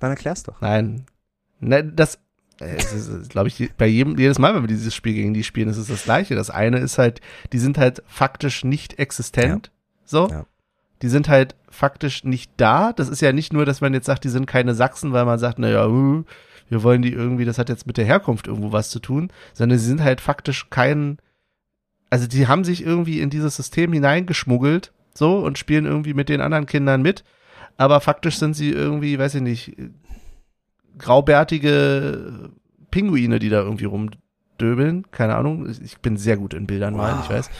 dann 0.00 0.10
erklär's 0.10 0.42
doch. 0.42 0.60
Nein. 0.60 1.06
Nein, 1.60 1.92
das, 1.96 2.18
äh, 2.60 2.76
glaube 3.28 3.48
ich, 3.48 3.72
bei 3.78 3.86
jedem, 3.86 4.18
jedes 4.18 4.38
Mal, 4.38 4.54
wenn 4.54 4.62
wir 4.62 4.68
dieses 4.68 4.94
Spiel 4.94 5.14
gegen 5.14 5.32
die 5.34 5.44
spielen, 5.44 5.68
ist 5.68 5.76
es 5.78 5.88
das 5.88 6.04
Gleiche. 6.04 6.34
Das 6.34 6.50
eine 6.50 6.78
ist 6.78 6.98
halt, 6.98 7.20
die 7.52 7.58
sind 7.58 7.78
halt 7.78 8.02
faktisch 8.06 8.64
nicht 8.64 8.98
existent. 8.98 9.70
So. 10.04 10.28
Ja. 10.28 10.46
Die 11.02 11.08
sind 11.08 11.28
halt 11.28 11.54
faktisch 11.68 12.24
nicht 12.24 12.50
da. 12.56 12.92
Das 12.92 13.08
ist 13.08 13.20
ja 13.20 13.32
nicht 13.32 13.52
nur, 13.52 13.66
dass 13.66 13.80
man 13.80 13.92
jetzt 13.94 14.06
sagt, 14.06 14.24
die 14.24 14.28
sind 14.28 14.46
keine 14.46 14.74
Sachsen, 14.74 15.12
weil 15.12 15.24
man 15.24 15.38
sagt, 15.38 15.58
naja, 15.58 15.86
uh, 15.86 16.24
wir 16.68 16.82
wollen 16.82 17.02
die 17.02 17.12
irgendwie, 17.12 17.44
das 17.44 17.58
hat 17.58 17.68
jetzt 17.68 17.86
mit 17.86 17.96
der 17.96 18.06
Herkunft 18.06 18.46
irgendwo 18.46 18.72
was 18.72 18.90
zu 18.90 19.00
tun, 19.00 19.30
sondern 19.52 19.78
sie 19.78 19.86
sind 19.86 20.02
halt 20.02 20.20
faktisch 20.20 20.70
kein, 20.70 21.18
also 22.10 22.26
die 22.26 22.48
haben 22.48 22.64
sich 22.64 22.84
irgendwie 22.84 23.20
in 23.20 23.28
dieses 23.28 23.56
System 23.56 23.92
hineingeschmuggelt, 23.92 24.92
so, 25.14 25.38
und 25.38 25.58
spielen 25.58 25.84
irgendwie 25.84 26.14
mit 26.14 26.28
den 26.28 26.40
anderen 26.40 26.66
Kindern 26.66 27.02
mit. 27.02 27.22
Aber 27.76 28.00
faktisch 28.00 28.38
sind 28.38 28.54
sie 28.54 28.70
irgendwie, 28.70 29.18
weiß 29.18 29.34
ich 29.36 29.42
nicht, 29.42 29.76
graubärtige 30.98 32.50
Pinguine, 32.90 33.38
die 33.38 33.48
da 33.48 33.60
irgendwie 33.60 33.84
rumdöbeln. 33.84 35.10
Keine 35.10 35.36
Ahnung. 35.36 35.68
Ich 35.82 35.98
bin 35.98 36.16
sehr 36.16 36.36
gut 36.36 36.54
in 36.54 36.66
Bildern 36.66 36.96
malen, 36.96 37.18
Wow. 37.18 37.24
ich 37.24 37.30
weiß. 37.30 37.50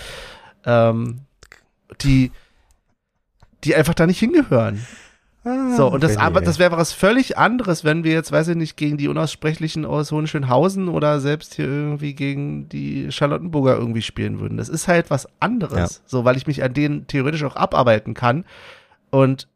Ähm, 0.67 1.21
die, 2.03 2.33
die 3.65 3.75
einfach 3.75 3.95
da 3.95 4.07
nicht 4.07 4.19
hingehören. 4.19 4.85
So, 5.77 5.89
und 5.89 6.03
das, 6.03 6.17
aber 6.17 6.41
das 6.41 6.59
wäre 6.59 6.79
was 6.79 6.95
völlig 6.95 7.37
anderes, 7.37 7.85
wenn 7.85 8.03
wir 8.03 8.13
jetzt, 8.13 8.33
weiß 8.33 8.49
ich 8.49 8.57
nicht, 8.57 8.79
gegen 8.79 8.97
die 8.97 9.09
Unaussprechlichen 9.09 9.85
aus 9.85 10.11
Hohenschönhausen 10.11 10.89
oder 10.89 11.21
selbst 11.21 11.55
hier 11.55 11.67
irgendwie 11.67 12.15
gegen 12.15 12.71
die 12.71 13.13
Charlottenburger 13.13 13.77
irgendwie 13.77 14.01
spielen 14.01 14.41
würden. 14.41 14.57
Das 14.57 14.71
ist 14.71 14.89
halt 14.89 15.11
was 15.11 15.29
anderes. 15.41 15.97
Ja. 15.97 16.03
So, 16.07 16.25
weil 16.25 16.39
ich 16.39 16.47
mich 16.47 16.63
an 16.63 16.73
denen 16.73 17.07
theoretisch 17.09 17.45
auch 17.45 17.57
abarbeiten 17.57 18.15
kann. 18.15 18.47
Und, 19.11 19.47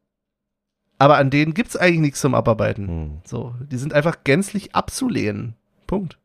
aber 0.98 1.16
an 1.16 1.30
denen 1.30 1.54
gibt's 1.54 1.76
eigentlich 1.76 2.00
nichts 2.00 2.20
zum 2.20 2.34
Abarbeiten. 2.34 2.88
Hm. 2.88 3.10
So, 3.24 3.54
die 3.60 3.78
sind 3.78 3.94
einfach 3.94 4.24
gänzlich 4.24 4.74
abzulehnen. 4.74 5.54
Punkt. 5.86 6.18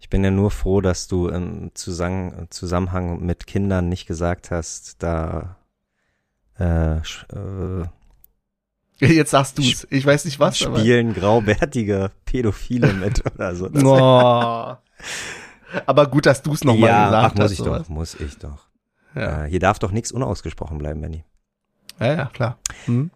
Ich 0.00 0.08
bin 0.08 0.24
ja 0.24 0.30
nur 0.30 0.50
froh, 0.50 0.80
dass 0.80 1.08
du 1.08 1.28
im 1.28 1.70
Zusammen 1.74 2.46
Zusammenhang 2.50 3.24
mit 3.24 3.46
Kindern 3.46 3.88
nicht 3.88 4.06
gesagt 4.06 4.50
hast, 4.50 5.02
da 5.02 5.56
äh, 6.58 6.96
äh, 6.96 7.84
Jetzt 9.00 9.30
sagst 9.30 9.58
du's. 9.58 9.86
Ich 9.90 10.04
weiß 10.04 10.24
nicht 10.24 10.40
was, 10.40 10.60
aber. 10.62 10.78
spielen 10.80 11.14
graubärtige 11.14 12.10
Pädophile 12.24 12.92
mit 12.92 13.24
oder 13.34 13.54
so. 13.54 13.70
Oh. 13.84 14.76
Aber 15.86 16.06
gut, 16.06 16.26
dass 16.26 16.42
du's 16.42 16.64
nochmal 16.64 16.88
ja, 16.88 17.06
gesagt 17.06 17.24
ach, 17.26 17.34
muss 17.34 17.44
hast. 17.44 17.52
ich 17.52 17.58
sowas. 17.58 17.82
doch, 17.82 17.88
muss 17.90 18.14
ich 18.14 18.38
doch. 18.38 18.66
Ja. 19.14 19.44
Äh, 19.44 19.50
hier 19.50 19.60
darf 19.60 19.78
doch 19.78 19.92
nichts 19.92 20.12
unausgesprochen 20.12 20.78
bleiben, 20.78 21.00
Benny. 21.00 21.24
ja, 22.00 22.14
ja, 22.14 22.24
klar. 22.26 22.58
Hm. 22.86 23.10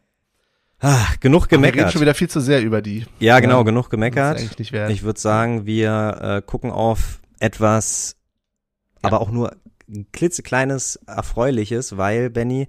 Ah, 0.85 1.07
genug 1.21 1.43
Wir 1.51 1.59
reden 1.59 1.63
gemeckert. 1.73 1.93
schon 1.93 2.01
wieder 2.01 2.15
viel 2.15 2.29
zu 2.29 2.41
sehr 2.41 2.61
über 2.63 2.83
die. 2.83 3.07
Ja, 3.21 3.39
genau, 3.41 3.59
Ja. 3.59 3.63
genug 3.63 3.89
gemeckert. 3.89 4.39
eigentlich 4.39 4.59
nicht 4.59 4.73
wert. 4.73 4.91
Ich 4.91 5.03
würde 5.05 5.21
sagen, 5.21 5.65
wir 5.65 6.19
äh, 6.21 6.43
gucken 6.45 6.71
auf 6.73 7.21
etwas, 7.39 8.17
aber 9.01 9.21
auch 9.21 9.31
nur 9.31 9.57
ein 9.89 10.07
klitzekleines 10.13 10.97
Erfreuliches, 11.07 11.97
weil, 11.97 12.31
Benny, 12.31 12.67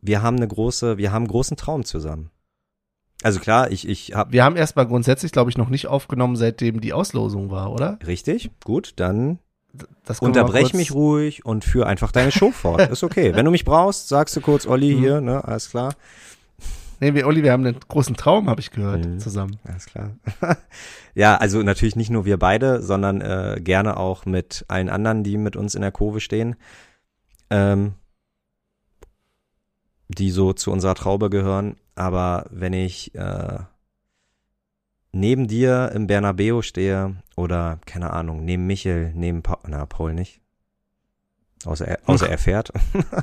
wir 0.00 0.22
haben 0.22 0.36
eine 0.36 0.48
große, 0.48 0.96
wir 0.98 1.12
haben 1.12 1.22
einen 1.24 1.28
großen 1.28 1.56
Traum 1.56 1.84
zusammen. 1.84 2.30
Also 3.22 3.40
klar, 3.40 3.70
ich, 3.70 3.88
ich 3.88 4.14
habe 4.14 4.32
Wir 4.32 4.44
haben 4.44 4.56
erstmal 4.56 4.86
grundsätzlich, 4.86 5.32
glaube 5.32 5.50
ich, 5.50 5.56
noch 5.58 5.68
nicht 5.70 5.86
aufgenommen, 5.86 6.36
seitdem 6.36 6.80
die 6.80 6.92
Auslosung 6.92 7.50
war, 7.50 7.72
oder? 7.72 7.98
richtig, 8.06 8.50
gut, 8.64 8.94
dann 8.96 9.38
Das 10.04 10.20
unterbrech 10.20 10.74
mich 10.74 10.92
ruhig 10.92 11.44
und 11.44 11.64
führ 11.64 11.86
einfach 11.86 12.12
deine 12.12 12.32
Show 12.32 12.50
fort. 12.52 12.80
Ist 12.90 13.02
okay. 13.02 13.34
Wenn 13.34 13.44
du 13.46 13.50
mich 13.50 13.64
brauchst, 13.64 14.08
sagst 14.08 14.36
du 14.36 14.40
kurz, 14.42 14.66
Olli 14.66 14.94
Mhm. 14.94 14.98
hier, 15.00 15.20
ne, 15.20 15.44
alles 15.44 15.70
klar. 15.70 15.94
Nee, 17.00 17.14
wir, 17.14 17.26
Olli, 17.26 17.42
wir 17.42 17.52
haben 17.52 17.66
einen 17.66 17.78
großen 17.88 18.16
Traum, 18.16 18.48
habe 18.48 18.60
ich 18.60 18.70
gehört, 18.70 19.04
Mhm. 19.04 19.18
zusammen. 19.18 19.58
Alles 19.64 19.86
klar. 19.86 20.12
ja, 21.14 21.36
also 21.36 21.62
natürlich 21.62 21.96
nicht 21.96 22.10
nur 22.10 22.24
wir 22.24 22.38
beide, 22.38 22.82
sondern 22.82 23.20
äh, 23.20 23.60
gerne 23.62 23.96
auch 23.96 24.26
mit 24.26 24.64
allen 24.68 24.88
anderen, 24.88 25.24
die 25.24 25.36
mit 25.36 25.56
uns 25.56 25.74
in 25.74 25.82
der 25.82 25.92
Kurve 25.92 26.20
stehen. 26.20 26.56
Ähm, 27.50 27.94
die 30.08 30.30
so 30.30 30.52
zu 30.52 30.70
unserer 30.70 30.94
Traube 30.94 31.30
gehören. 31.30 31.76
Aber 31.94 32.46
wenn 32.50 32.72
ich 32.72 33.14
äh, 33.14 33.58
neben 35.12 35.46
dir 35.48 35.92
im 35.94 36.06
Bernabeo 36.06 36.62
stehe 36.62 37.16
oder, 37.36 37.78
keine 37.86 38.12
Ahnung, 38.12 38.44
neben 38.44 38.66
Michel, 38.66 39.12
neben 39.14 39.42
Paul, 39.42 39.58
na, 39.66 39.86
Paul 39.86 40.14
nicht. 40.14 40.40
Außer 41.64 41.86
er, 41.88 41.98
außer 42.06 42.28
er 42.30 42.38
fährt. 42.38 42.72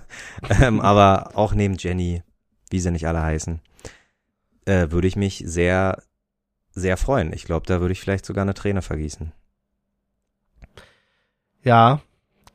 ähm, 0.61 0.79
aber 0.81 1.31
auch 1.35 1.53
neben 1.53 1.75
Jenny, 1.77 2.23
wie 2.71 2.79
sie 2.79 2.91
nicht 2.91 3.07
alle 3.07 3.21
heißen, 3.21 3.59
äh, 4.65 4.91
würde 4.91 5.07
ich 5.07 5.15
mich 5.15 5.43
sehr, 5.45 6.01
sehr 6.71 6.97
freuen. 6.97 7.33
Ich 7.33 7.45
glaube, 7.45 7.65
da 7.67 7.79
würde 7.81 7.91
ich 7.91 7.99
vielleicht 7.99 8.25
sogar 8.25 8.41
eine 8.43 8.53
Träne 8.53 8.81
vergießen. 8.81 9.31
Ja, 11.63 12.01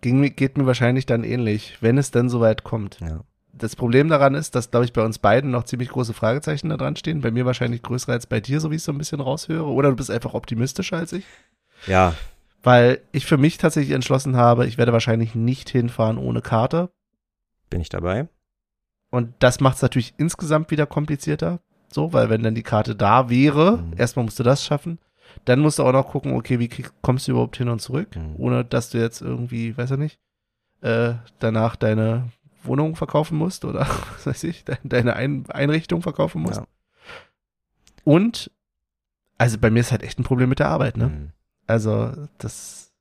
ging, 0.01 0.35
geht 0.35 0.59
mir 0.59 0.67
wahrscheinlich 0.67 1.07
dann 1.07 1.25
ähnlich, 1.25 1.77
wenn 1.81 1.99
es 1.99 2.11
denn 2.11 2.29
soweit 2.29 2.65
kommt. 2.65 2.99
Ja. 3.01 3.21
Das 3.53 3.75
Problem 3.77 4.09
daran 4.09 4.35
ist, 4.35 4.55
dass, 4.55 4.71
glaube 4.71 4.85
ich, 4.85 4.93
bei 4.93 5.03
uns 5.03 5.19
beiden 5.19 5.51
noch 5.51 5.65
ziemlich 5.65 5.89
große 5.89 6.13
Fragezeichen 6.13 6.69
da 6.69 6.77
dran 6.77 6.97
stehen. 6.97 7.23
Bei 7.23 7.31
mir 7.31 7.47
wahrscheinlich 7.47 7.83
größer 7.83 8.13
als 8.13 8.27
bei 8.27 8.41
dir, 8.41 8.61
so 8.61 8.71
wie 8.71 8.75
ich 8.75 8.81
es 8.81 8.85
so 8.85 8.93
ein 8.93 8.99
bisschen 8.99 9.21
raushöre. 9.21 9.65
Oder 9.67 9.91
du 9.91 9.97
bist 9.97 10.11
einfach 10.11 10.35
optimistischer 10.35 10.99
als 10.99 11.13
ich. 11.13 11.25
Ja, 11.87 12.15
Weil 12.63 13.01
ich 13.13 13.25
für 13.27 13.39
mich 13.39 13.57
tatsächlich 13.59 13.95
entschlossen 13.95 14.37
habe, 14.37 14.67
ich 14.67 14.77
werde 14.77 14.93
wahrscheinlich 14.93 15.35
nicht 15.35 15.71
hinfahren 15.71 16.19
ohne 16.19 16.43
Karte. 16.43 16.91
bin 17.71 17.81
ich 17.81 17.89
dabei. 17.89 18.29
Und 19.17 19.35
das 19.39 19.61
macht 19.61 19.77
es 19.77 19.83
natürlich 19.83 20.15
insgesamt 20.19 20.71
wieder 20.71 20.87
komplizierter. 20.87 21.61
So, 21.93 22.13
weil 22.13 22.29
wenn 22.31 22.43
dann 22.43 22.55
die 22.55 22.63
Karte 22.63 22.95
da 22.95 23.29
wäre, 23.31 23.79
Mhm. 23.79 23.95
erstmal 23.97 24.25
musst 24.25 24.39
du 24.39 24.43
das 24.43 24.65
schaffen. 24.65 24.99
Dann 25.45 25.61
musst 25.61 25.79
du 25.79 25.83
auch 25.85 25.93
noch 25.93 26.09
gucken, 26.09 26.35
okay, 26.35 26.59
wie 26.59 26.69
kommst 27.03 27.27
du 27.27 27.33
überhaupt 27.33 27.57
hin 27.57 27.69
und 27.69 27.81
zurück, 27.81 28.15
Mhm. 28.17 28.35
ohne 28.39 28.65
dass 28.65 28.91
du 28.91 28.99
jetzt 28.99 29.21
irgendwie, 29.23 29.77
weiß 29.77 29.93
ich 29.93 29.99
nicht, 29.99 30.19
äh, 30.83 31.15
danach 31.39 31.77
deine 31.77 32.31
Wohnung 32.63 32.97
verkaufen 32.97 33.39
musst 33.39 33.65
oder 33.65 33.81
was 34.17 34.27
weiß 34.27 34.45
ich, 34.45 34.65
de 34.65 34.77
deine 34.85 35.15
Ein 35.17 35.45
Einrichtung 35.51 36.03
verkaufen 36.03 36.43
musst. 36.43 36.61
Ja. 36.61 36.67
Und, 38.05 38.51
also 39.39 39.59
bei 39.59 39.71
mir 39.71 39.81
ist 39.81 39.93
halt 39.93 40.03
echt 40.03 40.19
ein 40.19 40.25
Problem 40.25 40.49
mit 40.49 40.59
der 40.59 40.69
Arbeit, 40.69 40.97
ne? 40.97 41.09
Mhm. 41.09 41.31
Also, 41.67 42.13
das, 42.39 42.93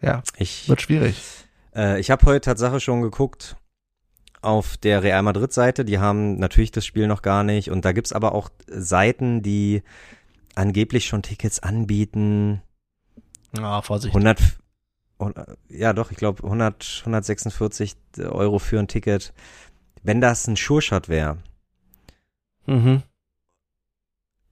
ja, 0.00 0.22
Ich, 0.36 0.68
wird 0.68 0.82
schwierig. 0.82 1.22
Äh, 1.74 1.98
ich 2.00 2.10
habe 2.10 2.26
heute 2.26 2.40
Tatsache 2.42 2.80
schon 2.80 3.02
geguckt 3.02 3.56
auf 4.44 4.76
der 4.76 5.02
Real 5.02 5.22
Madrid 5.22 5.52
Seite. 5.52 5.84
Die 5.84 5.98
haben 5.98 6.38
natürlich 6.38 6.70
das 6.70 6.84
Spiel 6.86 7.06
noch 7.06 7.22
gar 7.22 7.42
nicht. 7.44 7.70
Und 7.70 7.84
da 7.84 7.92
gibt's 7.92 8.12
aber 8.12 8.34
auch 8.34 8.50
Seiten, 8.66 9.42
die 9.42 9.82
angeblich 10.54 11.06
schon 11.06 11.22
Tickets 11.22 11.60
anbieten. 11.60 12.62
Ah, 13.58 13.82
Vorsicht. 13.82 14.14
100, 14.14 14.40
und, 15.16 15.36
äh, 15.36 15.44
ja 15.68 15.92
doch, 15.92 16.10
ich 16.10 16.16
glaube 16.16 16.42
100, 16.44 17.02
146 17.06 17.96
Euro 18.18 18.58
für 18.58 18.78
ein 18.78 18.88
Ticket. 18.88 19.32
Wenn 20.02 20.20
das 20.20 20.46
ein 20.46 20.56
Sure-Shot 20.56 21.08
wäre, 21.08 21.38
Mhm. 22.66 23.02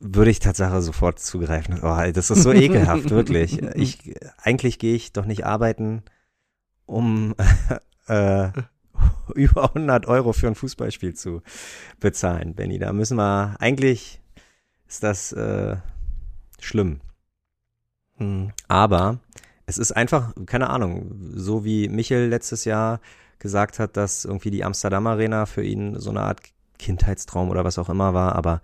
würde 0.01 0.31
ich 0.31 0.39
Tatsache 0.39 0.83
sofort 0.83 1.19
zugreifen. 1.19 1.81
Oh, 1.83 2.11
das 2.13 2.31
ist 2.31 2.43
so 2.43 2.53
ekelhaft, 2.53 3.11
wirklich. 3.11 3.63
Ich, 3.75 4.15
eigentlich 4.43 4.79
gehe 4.79 4.95
ich 4.95 5.13
doch 5.13 5.25
nicht 5.27 5.45
arbeiten, 5.47 6.03
um 6.87 7.35
äh, 8.09 8.49
über 9.35 9.65
100 9.65 10.07
Euro 10.07 10.33
für 10.33 10.49
ein 10.49 10.55
Fußballspiel 10.55 11.15
zu 11.15 11.43
bezahlen, 12.01 12.55
Benny. 12.55 12.79
Da 12.79 12.93
müssen 12.93 13.17
wir, 13.17 13.57
eigentlich 13.59 14.21
ist 14.89 15.03
das 15.03 15.33
äh, 15.33 15.77
schlimm. 16.61 17.01
Hm. 18.19 18.53
Aber 18.69 19.19
es 19.67 19.79
ist 19.79 19.93
einfach, 19.93 20.35
keine 20.47 20.71
Ahnung, 20.71 21.13
so 21.35 21.65
wie 21.65 21.89
Michel 21.89 22.29
letztes 22.29 22.65
Jahr 22.65 23.01
gesagt 23.39 23.79
hat, 23.79 23.97
dass 23.97 24.25
irgendwie 24.25 24.51
die 24.51 24.65
Amsterdam 24.65 25.07
Arena 25.07 25.47
für 25.47 25.65
ihn 25.65 25.99
so 25.99 26.11
eine 26.11 26.21
Art 26.21 26.41
Kindheitstraum 26.79 27.51
oder 27.51 27.65
was 27.65 27.79
auch 27.79 27.89
immer 27.89 28.15
war, 28.15 28.35
aber 28.35 28.61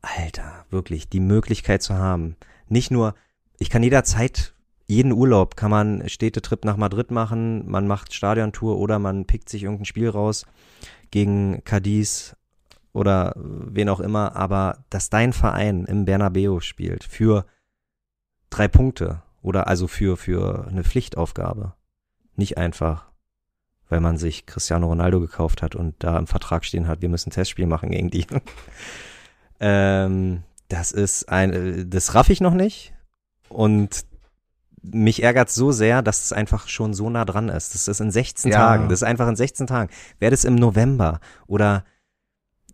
Alter, 0.00 0.66
wirklich, 0.70 1.08
die 1.08 1.20
Möglichkeit 1.20 1.82
zu 1.82 1.94
haben, 1.94 2.36
nicht 2.68 2.90
nur, 2.90 3.14
ich 3.58 3.70
kann 3.70 3.82
jederzeit, 3.82 4.54
jeden 4.86 5.12
Urlaub 5.12 5.56
kann 5.56 5.70
man 5.70 6.08
Städtetrip 6.08 6.64
nach 6.64 6.76
Madrid 6.76 7.10
machen, 7.10 7.68
man 7.70 7.86
macht 7.86 8.12
Stadiontour 8.12 8.78
oder 8.78 8.98
man 8.98 9.26
pickt 9.26 9.48
sich 9.48 9.62
irgendein 9.62 9.84
Spiel 9.84 10.08
raus 10.08 10.46
gegen 11.10 11.62
Cadiz 11.64 12.36
oder 12.92 13.34
wen 13.36 13.88
auch 13.88 14.00
immer, 14.00 14.36
aber 14.36 14.84
dass 14.90 15.10
dein 15.10 15.32
Verein 15.32 15.84
im 15.84 16.04
Bernabeu 16.04 16.60
spielt 16.60 17.04
für 17.04 17.46
drei 18.50 18.68
Punkte 18.68 19.22
oder 19.40 19.66
also 19.66 19.88
für, 19.88 20.16
für 20.16 20.66
eine 20.68 20.84
Pflichtaufgabe. 20.84 21.74
Nicht 22.36 22.58
einfach, 22.58 23.06
weil 23.88 24.00
man 24.00 24.18
sich 24.18 24.46
Cristiano 24.46 24.86
Ronaldo 24.86 25.20
gekauft 25.20 25.62
hat 25.62 25.74
und 25.74 25.94
da 25.98 26.18
im 26.18 26.26
Vertrag 26.26 26.64
stehen 26.64 26.86
hat, 26.86 27.02
wir 27.02 27.08
müssen 27.08 27.30
ein 27.30 27.32
Testspiel 27.32 27.66
machen 27.66 27.90
gegen 27.90 28.10
die. 28.10 28.26
ähm, 29.60 30.42
das 30.68 30.92
ist 30.92 31.28
ein, 31.28 31.52
äh, 31.52 31.86
das 31.86 32.14
raff 32.14 32.30
ich 32.30 32.40
noch 32.40 32.54
nicht 32.54 32.94
und 33.48 34.04
mich 34.82 35.22
ärgert 35.22 35.50
so 35.50 35.72
sehr, 35.72 36.02
dass 36.02 36.24
es 36.24 36.32
einfach 36.32 36.68
schon 36.68 36.94
so 36.94 37.08
nah 37.08 37.24
dran 37.24 37.48
ist. 37.48 37.74
Das 37.74 37.88
ist 37.88 38.00
in 38.00 38.10
16 38.10 38.50
Ja. 38.50 38.58
Tagen. 38.58 38.88
Das 38.88 39.00
ist 39.00 39.04
einfach 39.04 39.28
in 39.28 39.36
16 39.36 39.66
Tagen. 39.66 39.90
Wäre 40.18 40.30
das 40.30 40.44
im 40.44 40.54
November 40.56 41.20
oder 41.46 41.84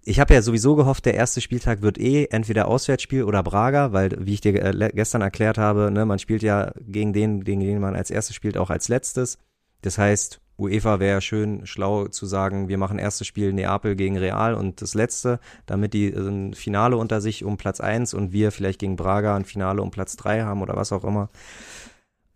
ich 0.05 0.21
habe 0.21 0.33
ja 0.33 0.41
sowieso 0.41 0.75
gehofft, 0.75 1.05
der 1.05 1.15
erste 1.15 1.43
Spieltag 1.43 1.83
wird 1.83 1.99
eh 1.99 2.29
entweder 2.31 2.69
Auswärtsspiel 2.69 3.25
oder 3.25 3.43
Braga, 3.43 3.93
weil, 3.93 4.17
wie 4.19 4.33
ich 4.35 4.41
dir 4.41 4.55
äh, 4.55 4.91
gestern 4.95 5.21
erklärt 5.21 5.59
habe, 5.59 5.91
ne, 5.91 6.07
man 6.07 6.19
spielt 6.19 6.43
ja 6.43 6.73
gegen 6.81 7.13
den, 7.13 7.45
gegen 7.45 7.61
den 7.61 7.79
man 7.79 7.95
als 7.95 8.11
erstes 8.11 8.35
spielt, 8.35 8.57
auch 8.57 8.71
als 8.71 8.89
letztes. 8.89 9.37
Das 9.83 9.99
heißt, 9.99 10.41
UEFA 10.57 10.99
wäre 10.99 11.21
schön 11.21 11.67
schlau 11.67 12.09
zu 12.09 12.25
sagen, 12.25 12.69
wir 12.69 12.79
machen 12.79 12.99
erstes 12.99 13.27
Spiel 13.27 13.53
Neapel 13.53 13.97
gegen 13.97 14.17
Real 14.17 14.55
und 14.55 14.81
das 14.81 14.95
letzte, 14.95 15.41
damit 15.67 15.93
die 15.93 16.07
äh, 16.11 16.19
ein 16.19 16.55
Finale 16.55 16.97
unter 16.97 17.21
sich 17.21 17.45
um 17.45 17.59
Platz 17.59 17.81
eins 17.81 18.15
und 18.15 18.33
wir 18.33 18.51
vielleicht 18.51 18.79
gegen 18.81 18.97
Braga 18.97 19.37
ein 19.37 19.45
Finale 19.45 19.83
um 19.83 19.91
Platz 19.91 20.17
drei 20.17 20.43
haben 20.43 20.63
oder 20.63 20.75
was 20.75 20.91
auch 20.91 21.05
immer. 21.05 21.29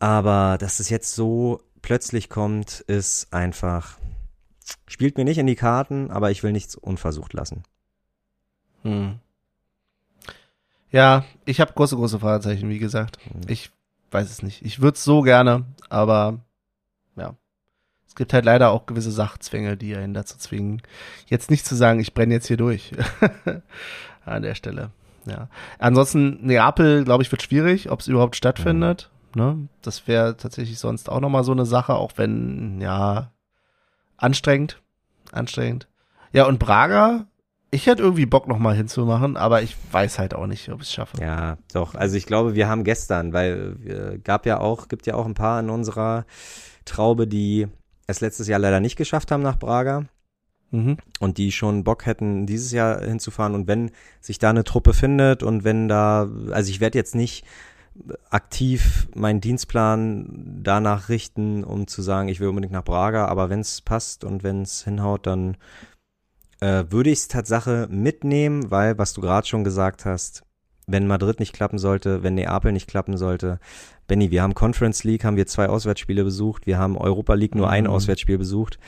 Aber 0.03 0.59
dass 0.59 0.81
es 0.81 0.91
jetzt 0.91 1.15
so 1.15 1.61
plötzlich 1.81 2.29
kommt, 2.29 2.81
ist 2.89 3.33
einfach, 3.33 3.99
spielt 4.89 5.17
mir 5.17 5.25
nicht 5.25 5.39
in 5.39 5.47
die 5.47 5.55
Karten, 5.55 6.11
aber 6.11 6.33
ich 6.33 6.43
will 6.43 6.51
nichts 6.51 6.75
unversucht 6.75 7.33
lassen. 7.35 7.63
Hm. 8.83 9.21
Ja, 10.91 11.25
ich 11.45 11.61
habe 11.61 11.75
große, 11.75 11.95
große 11.95 12.19
Fragezeichen, 12.19 12.69
wie 12.69 12.81
gesagt. 12.81 13.19
Hm. 13.27 13.43
Ich 13.47 13.71
weiß 14.11 14.29
es 14.29 14.43
nicht. 14.43 14.63
Ich 14.63 14.81
würde 14.81 14.97
es 14.97 15.05
so 15.05 15.23
gerne, 15.23 15.67
aber 15.89 16.41
ja. 17.15 17.37
Es 18.09 18.17
gibt 18.17 18.33
halt 18.33 18.45
leider 18.45 18.73
auch 18.73 18.87
gewisse 18.87 19.13
Sachzwänge, 19.13 19.77
die 19.77 19.95
einen 19.95 20.15
dazu 20.15 20.37
zwingen, 20.37 20.83
jetzt 21.29 21.49
nicht 21.49 21.65
zu 21.65 21.77
sagen, 21.77 22.01
ich 22.01 22.13
brenne 22.13 22.35
jetzt 22.35 22.49
hier 22.49 22.57
durch. 22.57 22.91
An 24.25 24.43
der 24.43 24.57
Stelle. 24.57 24.91
Ja. 25.27 25.49
Ansonsten, 25.79 26.45
Neapel, 26.45 27.05
glaube 27.05 27.23
ich, 27.23 27.31
wird 27.31 27.43
schwierig, 27.43 27.89
ob 27.89 28.01
es 28.01 28.09
überhaupt 28.09 28.35
stattfindet. 28.35 29.12
Ne? 29.35 29.69
Das 29.83 30.07
wäre 30.09 30.37
tatsächlich 30.37 30.79
sonst 30.79 31.09
auch 31.09 31.21
nochmal 31.21 31.45
so 31.45 31.53
eine 31.53 31.67
Sache, 31.67 31.95
auch 31.95 32.13
wenn, 32.17 32.81
ja, 32.81 33.33
anstrengend. 34.17 34.81
Anstrengend. 35.33 35.89
Ja, 36.33 36.47
und 36.47 36.59
Braga, 36.59 37.27
ich 37.71 37.87
hätte 37.87 38.03
irgendwie 38.03 38.27
Bock 38.27 38.49
nochmal 38.49 38.75
hinzumachen, 38.77 39.37
aber 39.37 39.63
ich 39.63 39.77
weiß 39.93 40.19
halt 40.19 40.35
auch 40.35 40.47
nicht, 40.47 40.69
ob 40.71 40.83
ich 40.83 40.89
es 40.89 40.93
schaffe. 40.93 41.19
Ja, 41.23 41.57
doch. 41.73 41.95
Also 41.95 42.17
ich 42.17 42.27
glaube, 42.27 42.55
wir 42.55 42.69
haben 42.69 42.85
gestern, 42.85 43.33
weil 43.33 43.77
äh, 43.87 44.19
gab 44.19 44.47
ja 44.47 44.61
auch, 44.61 44.89
gibt 44.89 45.07
ja 45.07 45.15
auch 45.15 45.27
ein 45.27 45.35
paar 45.35 45.59
in 45.61 45.71
unserer 45.71 46.27
Traube, 46.85 47.27
die 47.27 47.69
es 48.07 48.21
letztes 48.21 48.49
Jahr 48.49 48.59
leider 48.59 48.81
nicht 48.81 48.97
geschafft 48.97 49.31
haben 49.31 49.43
nach 49.43 49.59
Braga 49.59 50.05
Mhm. 50.75 50.97
und 51.21 51.37
die 51.37 51.53
schon 51.53 51.85
Bock 51.85 52.07
hätten, 52.07 52.47
dieses 52.47 52.73
Jahr 52.73 53.03
hinzufahren. 53.03 53.55
Und 53.55 53.67
wenn 53.67 53.91
sich 54.23 54.39
da 54.39 54.49
eine 54.49 54.65
Truppe 54.65 54.95
findet 54.95 55.43
und 55.43 55.65
wenn 55.65 55.87
da, 55.87 56.29
also 56.51 56.71
ich 56.71 56.81
werde 56.81 56.97
jetzt 56.97 57.15
nicht 57.15 57.45
aktiv 58.31 59.09
meinen 59.15 59.41
Dienstplan 59.41 60.61
danach 60.63 61.09
richten, 61.09 61.65
um 61.65 61.87
zu 61.87 62.03
sagen, 62.03 62.29
ich 62.29 62.41
will 62.41 62.49
unbedingt 62.49 62.73
nach 62.73 62.85
Braga, 62.85 63.27
aber 63.27 63.51
wenn 63.51 63.61
es 63.61 63.81
passt 63.81 64.25
und 64.25 64.43
wenn 64.43 64.63
es 64.63 64.85
hinhaut, 64.85 65.27
dann 65.27 65.57
äh, 66.61 66.85
würde 66.91 67.11
ich 67.11 67.21
es 67.21 67.29
Tatsache 67.29 67.89
mitnehmen, 67.91 68.71
weil, 68.71 68.99
was 68.99 69.13
du 69.13 69.21
gerade 69.21 69.47
schon 69.47 69.65
gesagt 69.65 70.05
hast, 70.05 70.43
wenn 70.87 71.07
Madrid 71.07 71.41
nicht 71.41 71.53
klappen 71.53 71.79
sollte, 71.79 72.23
wenn 72.23 72.35
Neapel 72.35 72.73
nicht 72.73 72.89
klappen 72.89 73.17
sollte, 73.17 73.61
Benny, 74.09 74.31
wir 74.31 74.43
haben 74.43 74.55
Conference 74.55 75.05
League, 75.05 75.25
haben 75.25 75.37
wir 75.37 75.47
zwei 75.47 75.69
Auswärtsspiele 75.69 76.25
besucht, 76.25 76.67
wir 76.67 76.79
haben 76.79 76.97
Europa 76.99 77.35
League 77.35 77.55
nur 77.55 77.71
ein 77.71 77.85
Mhm. 77.85 77.91
Auswärtsspiel 77.91 78.39
besucht. 78.39 78.79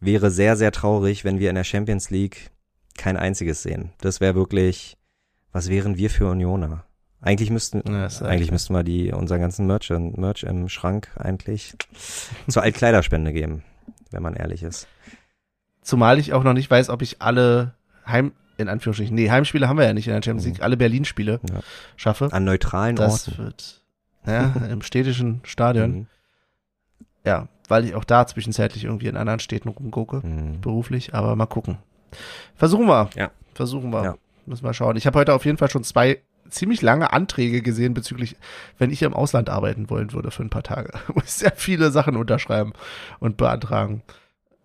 Wäre 0.00 0.30
sehr, 0.30 0.56
sehr 0.56 0.72
traurig, 0.72 1.24
wenn 1.24 1.38
wir 1.38 1.48
in 1.48 1.54
der 1.54 1.64
Champions 1.64 2.10
League 2.10 2.50
kein 2.98 3.16
einziges 3.16 3.62
sehen. 3.62 3.92
Das 4.00 4.20
wäre 4.20 4.34
wirklich, 4.34 4.96
was 5.52 5.68
wären 5.70 5.96
wir 5.96 6.10
für 6.10 6.28
Unioner? 6.28 6.84
Eigentlich 7.24 7.50
müssten, 7.50 7.82
Ja, 7.90 8.06
eigentlich 8.26 8.50
müssten 8.50 8.74
wir 8.74 8.82
die, 8.84 9.10
unseren 9.12 9.40
ganzen 9.40 9.66
Merch, 9.66 9.90
Merch 9.90 10.42
im 10.42 10.68
Schrank 10.68 11.08
eigentlich 11.16 11.74
zur 12.48 12.62
Altkleiderspende 12.62 13.32
geben, 13.32 13.62
wenn 14.10 14.22
man 14.22 14.34
ehrlich 14.36 14.62
ist. 14.62 14.86
Zumal 15.80 16.18
ich 16.18 16.32
auch 16.34 16.44
noch 16.44 16.52
nicht 16.52 16.70
weiß, 16.70 16.90
ob 16.90 17.00
ich 17.02 17.22
alle 17.22 17.74
Heim, 18.06 18.32
in 18.58 18.68
Anführungsstrichen, 18.68 19.14
nee, 19.14 19.30
Heimspiele 19.30 19.68
haben 19.68 19.78
wir 19.78 19.86
ja 19.86 19.94
nicht 19.94 20.06
in 20.06 20.12
der 20.12 20.22
Champions 20.22 20.44
League, 20.46 20.62
alle 20.62 20.76
Berlin-Spiele 20.76 21.40
Ja. 21.50 21.60
schaffe. 21.96 22.28
An 22.30 22.44
neutralen 22.44 22.96
Das 22.96 23.28
Orten. 23.28 23.38
wird, 23.42 23.80
ja, 24.26 24.52
im 24.70 24.82
städtischen 24.82 25.40
Stadion. 25.44 25.90
Mhm. 25.92 26.06
Ja, 27.24 27.48
weil 27.68 27.86
ich 27.86 27.94
auch 27.94 28.04
da 28.04 28.26
zwischenzeitlich 28.26 28.84
irgendwie 28.84 29.06
in 29.08 29.16
anderen 29.16 29.40
Städten 29.40 29.70
rumgucke, 29.70 30.20
Mhm. 30.26 30.60
beruflich, 30.60 31.14
aber 31.14 31.34
mal 31.36 31.46
gucken. 31.46 31.78
Versuchen 32.54 32.86
wir. 32.86 33.08
Ja. 33.16 33.30
Versuchen 33.54 33.90
wir. 33.90 34.04
Ja. 34.04 34.14
Müssen 34.46 34.64
wir 34.64 34.74
schauen. 34.74 34.96
Ich 34.96 35.06
habe 35.06 35.18
heute 35.18 35.32
auf 35.32 35.46
jeden 35.46 35.56
Fall 35.56 35.70
schon 35.70 35.84
zwei 35.84 36.20
ziemlich 36.48 36.82
lange 36.82 37.12
Anträge 37.12 37.62
gesehen 37.62 37.94
bezüglich, 37.94 38.36
wenn 38.78 38.90
ich 38.90 39.02
im 39.02 39.14
Ausland 39.14 39.50
arbeiten 39.50 39.90
wollen 39.90 40.12
würde 40.12 40.30
für 40.30 40.42
ein 40.42 40.50
paar 40.50 40.62
Tage. 40.62 40.92
Muss 41.14 41.24
ich 41.24 41.32
sehr 41.32 41.52
viele 41.54 41.90
Sachen 41.90 42.16
unterschreiben 42.16 42.72
und 43.20 43.36
beantragen. 43.36 44.02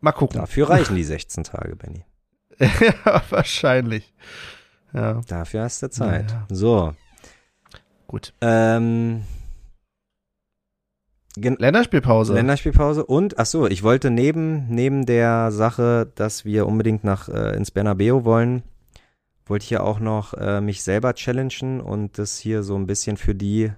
Mal 0.02 0.12
gucken. 0.12 0.40
Dafür 0.40 0.70
reichen 0.70 0.96
die 0.96 1.04
16 1.04 1.44
Tage, 1.44 1.76
Benny. 1.76 2.06
ja, 2.60 3.22
wahrscheinlich. 3.30 4.14
Ja, 4.94 5.22
Dafür 5.28 5.64
hast 5.64 5.84
du 5.84 5.90
Zeit. 5.90 6.28
Naja. 6.28 6.48
So. 6.50 6.96
gut. 8.08 8.34
Ähm, 8.42 9.24
Länderspielpause. 11.36 12.34
Länderspielpause 12.34 13.06
und 13.06 13.40
ach 13.40 13.46
so, 13.46 13.68
ich 13.68 13.84
wollte 13.84 14.10
neben 14.10 14.68
neben 14.68 15.06
der 15.06 15.52
Sache, 15.52 16.12
dass 16.16 16.44
wir 16.44 16.68
unbedingt 16.68 17.04
nach 17.04 17.30
äh, 17.30 17.56
ins 17.56 17.72
Bernabeu 17.72 18.24
wollen, 18.26 18.64
wollte 19.50 19.64
ich 19.64 19.70
ja 19.70 19.82
auch 19.82 20.00
noch 20.00 20.34
äh, 20.34 20.62
mich 20.62 20.84
selber 20.84 21.14
challengen 21.14 21.82
und 21.82 22.18
das 22.18 22.38
hier 22.38 22.64
so 22.64 22.76
ein 22.76 22.88
bisschen 22.88 23.18
für 23.18 23.36
die 23.36 23.72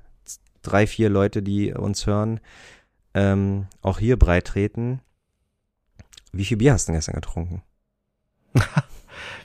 drei 0.61 0.85
vier 0.85 1.09
Leute, 1.09 1.41
die 1.41 1.73
uns 1.73 2.05
hören, 2.05 2.39
ähm, 3.13 3.67
auch 3.81 3.99
hier 3.99 4.17
breit 4.17 4.45
treten. 4.45 5.01
Wie 6.31 6.45
viel 6.45 6.57
Bier 6.57 6.73
hast 6.73 6.87
du 6.87 6.91
denn 6.91 6.97
gestern 6.97 7.15
getrunken? 7.15 7.63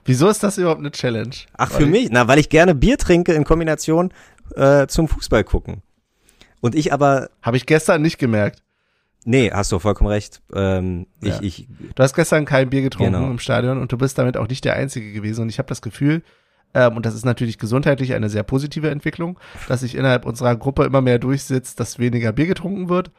Wieso 0.04 0.28
ist 0.28 0.42
das 0.42 0.58
überhaupt 0.58 0.80
eine 0.80 0.92
Challenge? 0.92 1.34
Ach, 1.56 1.70
für 1.70 1.86
mich? 1.86 2.08
Na, 2.10 2.28
weil 2.28 2.38
ich 2.38 2.48
gerne 2.48 2.74
Bier 2.74 2.96
trinke 2.96 3.32
in 3.32 3.44
Kombination 3.44 4.12
äh, 4.54 4.86
zum 4.86 5.08
Fußball 5.08 5.42
gucken. 5.42 5.82
Und 6.60 6.74
ich 6.74 6.92
aber, 6.92 7.30
Habe 7.42 7.56
ich 7.56 7.66
gestern 7.66 8.02
nicht 8.02 8.18
gemerkt. 8.18 8.62
Nee, 9.26 9.50
hast 9.52 9.70
du 9.72 9.78
vollkommen 9.78 10.08
recht. 10.08 10.40
Ähm, 10.54 11.06
Ja. 11.22 11.38
ich, 11.42 11.68
ich, 11.68 11.68
Du 11.94 12.02
hast 12.02 12.14
gestern 12.14 12.46
kein 12.46 12.70
Bier 12.70 12.80
getrunken 12.82 13.12
Genau. 13.12 13.30
im 13.30 13.38
Stadion 13.38 13.78
und 13.78 13.92
du 13.92 13.98
bist 13.98 14.16
damit 14.16 14.36
auch 14.38 14.48
nicht 14.48 14.64
der 14.64 14.74
Einzige 14.76 15.12
gewesen. 15.12 15.42
Und 15.42 15.48
ich 15.50 15.58
habe 15.58 15.68
das 15.68 15.82
Gefühl, 15.82 16.22
ähm, 16.74 16.96
und 16.96 17.04
das 17.04 17.14
ist 17.14 17.24
natürlich 17.26 17.58
gesundheitlich 17.58 18.14
eine 18.14 18.28
sehr 18.30 18.42
positive 18.42 18.88
Entwicklung, 18.90 19.38
dass 19.68 19.80
sich 19.80 19.94
innerhalb 19.94 20.24
unserer 20.24 20.56
Gruppe 20.56 20.84
immer 20.84 21.00
mehr 21.02 21.18
durchsetzt, 21.18 21.78
dass 21.80 21.98
weniger 21.98 22.32
Bier 22.32 22.46
getrunken 22.46 22.88
wird. 22.88 23.10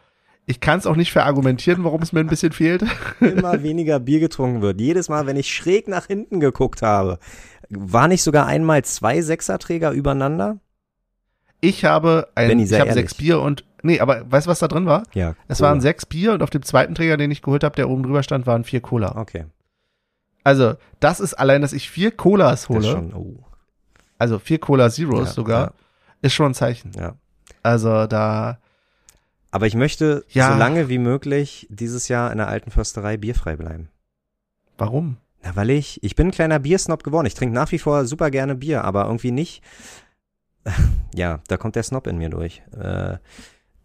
Ich 0.50 0.62
kann 0.62 0.80
es 0.80 0.88
auch 0.88 0.96
nicht 0.96 1.12
verargumentieren, 1.12 1.84
warum 1.84 2.02
es 2.02 2.14
mir 2.14 2.22
ein 2.22 2.28
bisschen 2.28 2.54
fehlt. 2.54 2.84
immer 3.20 3.62
weniger 3.64 4.00
Bier 4.00 4.20
getrunken 4.22 4.62
wird. 4.62 4.80
Jedes 4.80 5.10
Mal, 5.10 5.26
wenn 5.28 5.36
ich 5.36 5.54
schräg 5.54 5.88
nach 5.90 6.08
hinten 6.08 6.40
geguckt 6.40 6.82
habe, 6.82 7.20
war 7.70 8.08
nicht 8.08 8.24
sogar 8.24 8.46
einmal 8.46 8.84
zwei 8.86 9.22
Sechserträger 9.22 9.92
übereinander? 9.92 10.60
Ich 11.62 11.86
habe 11.86 12.28
ein, 12.36 12.50
Benni, 12.50 12.64
ich 12.64 12.72
habe 12.74 12.82
ehrlich. 12.90 12.94
sechs 12.94 13.14
Bier 13.16 13.42
und, 13.42 13.66
nee, 13.82 14.00
aber 14.00 14.30
weißt 14.32 14.46
du, 14.48 14.52
was 14.52 14.60
da 14.60 14.68
drin 14.68 14.86
war? 14.86 15.04
Ja. 15.14 15.36
Es 15.48 15.58
Cola. 15.58 15.70
waren 15.70 15.82
sechs 15.82 16.06
Bier 16.06 16.34
und 16.34 16.44
auf 16.44 16.50
dem 16.50 16.62
zweiten 16.64 16.94
Träger, 16.96 17.18
den 17.18 17.32
ich 17.32 17.42
geholt 17.42 17.64
habe, 17.64 17.76
der 17.76 17.90
oben 17.90 18.04
drüber 18.04 18.24
stand, 18.24 18.46
waren 18.46 18.64
vier 18.64 18.82
Cola. 18.82 19.16
Okay. 19.18 19.46
Also, 20.44 20.76
das 21.00 21.20
ist 21.20 21.34
allein, 21.34 21.62
dass 21.62 21.74
ich 21.74 21.90
vier 21.90 22.12
Colas 22.12 22.62
Das 22.62 22.70
hole, 22.70 22.80
ist 22.80 22.88
schon, 22.88 23.14
oh. 23.14 23.44
also 24.18 24.40
vier 24.40 24.60
Cola 24.60 24.90
Zeros 24.90 25.30
Ja, 25.30 25.34
sogar, 25.34 25.74
ist 26.22 26.34
schon 26.34 26.52
ein 26.52 26.54
Zeichen. 26.54 26.92
Ja. 26.98 27.16
Also, 27.64 28.08
da, 28.08 28.60
Aber 29.52 29.66
ich 29.68 29.76
möchte 29.76 30.24
Ja. 30.30 30.54
so 30.54 30.58
lange 30.60 30.88
wie 30.90 31.00
möglich 31.00 31.68
dieses 31.70 32.08
Jahr 32.08 32.32
in 32.32 32.38
der 32.38 32.48
alten 32.48 32.72
Försterei 32.72 33.18
bierfrei 33.18 33.56
bleiben. 33.56 33.90
warum? 34.78 35.18
Na, 35.44 35.56
weil 35.56 35.70
ich, 35.70 36.02
ich 36.04 36.16
bin 36.16 36.28
ein 36.28 36.32
kleiner 36.32 36.60
Biersnob 36.60 37.04
geworden. 37.04 37.28
Ich 37.28 37.34
trinke 37.36 37.54
nach 37.54 37.72
wie 37.72 37.80
vor 37.80 38.06
super 38.06 38.32
gerne 38.32 38.56
Bier, 38.56 38.84
aber 38.84 39.06
irgendwie 39.06 39.32
nicht. 39.32 39.62
Ja, 41.16 41.40
da 41.48 41.58
kommt 41.58 41.76
der 41.76 41.82
Snob 41.84 42.06
in 42.06 42.18
mir 42.20 42.30
durch. 42.30 42.62
Äh, 42.80 43.18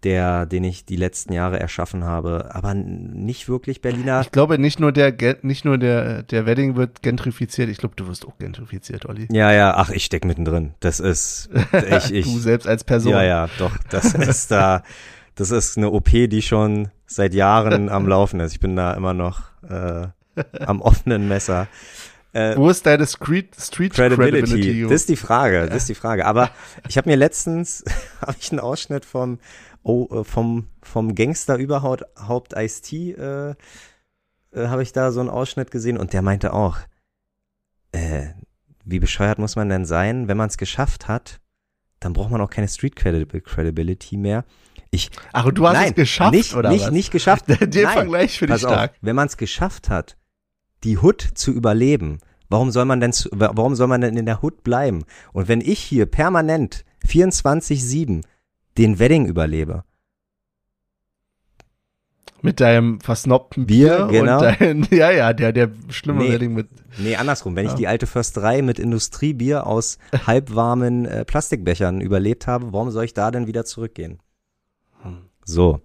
der, 0.04 0.46
den 0.46 0.64
ich 0.64 0.84
die 0.84 0.96
letzten 0.96 1.32
Jahre 1.32 1.60
erschaffen 1.60 2.04
habe. 2.04 2.50
Aber 2.52 2.74
nicht 2.74 3.48
wirklich 3.48 3.80
Berliner. 3.80 4.20
Ich 4.22 4.32
glaube, 4.32 4.58
nicht 4.58 4.80
nur 4.80 4.92
der, 4.92 5.14
nicht 5.42 5.64
nur 5.64 5.78
der, 5.78 6.24
der 6.24 6.46
Wedding 6.46 6.76
wird 6.76 7.02
gentrifiziert. 7.02 7.68
Ich 7.68 7.78
glaube, 7.78 7.94
du 7.96 8.08
wirst 8.08 8.26
auch 8.26 8.36
gentrifiziert, 8.38 9.06
Olli. 9.06 9.28
Ja, 9.30 9.52
ja, 9.52 9.74
ach, 9.76 9.90
ich 9.90 10.04
steck 10.04 10.24
mittendrin. 10.24 10.74
Das 10.80 10.98
ist, 11.00 11.50
ich, 11.72 12.12
ich, 12.12 12.24
du 12.24 12.38
selbst 12.38 12.66
als 12.66 12.84
Person. 12.84 13.12
ja, 13.12 13.22
ja, 13.22 13.48
doch, 13.58 13.76
das 13.90 14.14
ist 14.14 14.50
da, 14.50 14.82
das 15.34 15.50
ist 15.50 15.78
eine 15.78 15.90
OP, 15.90 16.10
die 16.10 16.42
schon 16.42 16.88
seit 17.06 17.34
Jahren 17.34 17.88
am 17.88 18.08
Laufen 18.08 18.40
ist. 18.40 18.52
Ich 18.52 18.60
bin 18.60 18.74
da 18.74 18.94
immer 18.94 19.14
noch 19.14 19.42
äh, 19.68 20.08
am 20.60 20.80
offenen 20.80 21.28
Messer. 21.28 21.68
Äh, 22.32 22.56
Wo 22.56 22.70
ist 22.70 22.86
deine 22.86 23.06
Street, 23.06 23.54
Street 23.58 23.92
Credibility. 23.92 24.40
Credibility? 24.40 24.82
Das 24.82 24.92
ist 25.02 25.08
die 25.08 25.16
Frage, 25.16 25.66
das 25.66 25.76
ist 25.78 25.88
die 25.88 25.94
Frage. 25.94 26.24
Aber 26.26 26.50
ich 26.88 26.96
habe 26.96 27.10
mir 27.10 27.16
letztens 27.16 27.84
habe 28.20 28.36
ich 28.40 28.50
einen 28.50 28.60
Ausschnitt 28.60 29.04
vom 29.04 29.38
oh, 29.82 30.08
äh, 30.20 30.24
vom 30.24 30.68
vom 30.82 31.14
Gangster 31.14 31.56
überhaupt 31.56 32.04
Haupt 32.18 32.54
Ice-T 32.56 33.12
äh, 33.12 33.54
äh, 34.52 34.66
habe 34.68 34.82
ich 34.82 34.92
da 34.92 35.12
so 35.12 35.20
einen 35.20 35.28
Ausschnitt 35.28 35.70
gesehen 35.70 35.98
und 35.98 36.12
der 36.14 36.22
meinte 36.22 36.52
auch 36.54 36.78
äh, 37.92 38.28
wie 38.84 38.98
bescheuert 38.98 39.38
muss 39.38 39.56
man 39.56 39.68
denn 39.68 39.84
sein, 39.84 40.26
wenn 40.28 40.36
man 40.36 40.48
es 40.48 40.56
geschafft 40.56 41.08
hat, 41.08 41.40
dann 42.00 42.14
braucht 42.14 42.30
man 42.30 42.40
auch 42.40 42.50
keine 42.50 42.68
Street 42.68 42.96
Credi- 42.96 43.40
Credibility 43.40 44.16
mehr. 44.16 44.44
Ich 44.90 45.10
Ach, 45.32 45.46
und 45.46 45.56
du 45.56 45.66
hast 45.66 45.74
nein, 45.74 45.88
es 45.90 45.94
geschafft, 45.94 46.32
nicht, 46.32 46.54
oder 46.54 46.70
nicht, 46.70 46.86
was? 46.86 46.90
nicht 46.90 47.10
geschafft. 47.10 47.44
Den 47.60 47.84
Nein. 47.84 47.92
Vergleich 47.92 48.38
finde 48.38 48.56
ich 48.56 48.60
stark. 48.60 48.90
auf, 48.92 48.96
wenn 49.00 49.16
man 49.16 49.28
es 49.28 49.36
geschafft 49.36 49.88
hat, 49.88 50.16
die 50.84 50.98
Hood 50.98 51.20
zu 51.34 51.52
überleben, 51.52 52.18
warum 52.48 52.70
soll 52.70 52.84
man 52.84 53.00
denn 53.00 53.12
warum 53.32 53.74
soll 53.74 53.86
man 53.86 54.00
denn 54.00 54.16
in 54.16 54.26
der 54.26 54.42
Hood 54.42 54.62
bleiben? 54.64 55.04
Und 55.32 55.48
wenn 55.48 55.60
ich 55.60 55.78
hier 55.80 56.06
permanent 56.06 56.84
24/7 57.06 58.22
den 58.78 58.98
Wedding 58.98 59.26
überlebe, 59.26 59.84
Mit 62.44 62.58
deinem 62.60 63.00
versnobten 63.00 63.66
Bier, 63.66 64.06
Bier, 64.06 64.20
genau. 64.20 64.36
und 64.38 64.60
dein, 64.60 64.86
ja, 64.90 65.10
ja, 65.12 65.32
der, 65.32 65.52
der 65.52 65.70
schlimme 65.90 66.24
Nee. 66.24 66.32
Wedding 66.32 66.54
mit, 66.54 66.68
nee, 66.98 67.14
andersrum, 67.14 67.54
wenn 67.54 67.66
ich 67.66 67.72
Ja. 67.72 67.76
die 67.76 67.86
alte 67.86 68.06
Försterei 68.08 68.62
mit 68.62 68.80
Industriebier 68.80 69.66
aus 69.66 69.98
halbwarmen 70.26 71.04
äh, 71.04 71.24
Plastikbechern 71.24 72.00
überlebt 72.00 72.46
habe, 72.48 72.72
warum 72.72 72.90
soll 72.90 73.04
ich 73.04 73.14
da 73.14 73.30
denn 73.30 73.46
wieder 73.46 73.64
zurückgehen? 73.64 74.18
Hm. 75.02 75.18
So, 75.44 75.80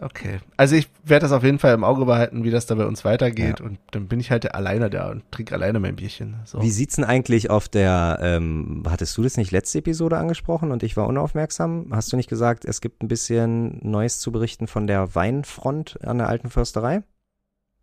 okay. 0.00 0.38
Also 0.56 0.76
ich 0.76 0.88
werde 1.04 1.24
das 1.24 1.32
auf 1.32 1.42
jeden 1.44 1.58
Fall 1.58 1.74
im 1.74 1.84
Auge 1.84 2.04
behalten, 2.04 2.44
wie 2.44 2.50
das 2.50 2.66
da 2.66 2.74
bei 2.74 2.86
uns 2.86 3.04
weitergeht 3.04 3.60
und 3.60 3.78
dann 3.90 4.08
bin 4.08 4.20
ich 4.20 4.30
halt 4.30 4.54
alleine 4.54 4.90
da 4.90 5.10
und 5.10 5.22
trinke 5.30 5.54
alleine 5.54 5.80
mein 5.80 5.96
Bierchen. 5.96 6.36
So. 6.44 6.60
wie 6.62 6.70
sieht's 6.70 6.96
denn 6.96 7.04
eigentlich 7.04 7.50
auf 7.50 7.68
der, 7.68 8.18
ähm, 8.22 8.82
hattest 8.88 9.16
du 9.16 9.22
das 9.22 9.36
nicht 9.36 9.50
letzte 9.50 9.78
Episode 9.78 10.18
angesprochen 10.18 10.70
und 10.72 10.82
ich 10.82 10.96
war 10.96 11.06
unaufmerksam? 11.06 11.86
Hast 11.90 12.12
du 12.12 12.16
nicht 12.16 12.28
gesagt, 12.28 12.64
es 12.64 12.80
gibt 12.80 13.02
ein 13.02 13.08
bisschen 13.08 13.78
Neues 13.82 14.20
zu 14.20 14.32
berichten 14.32 14.66
von 14.66 14.86
der 14.86 15.14
Weinfront 15.14 15.98
an 16.04 16.18
der 16.18 16.28
alten 16.28 16.50
Försterei? 16.50 17.02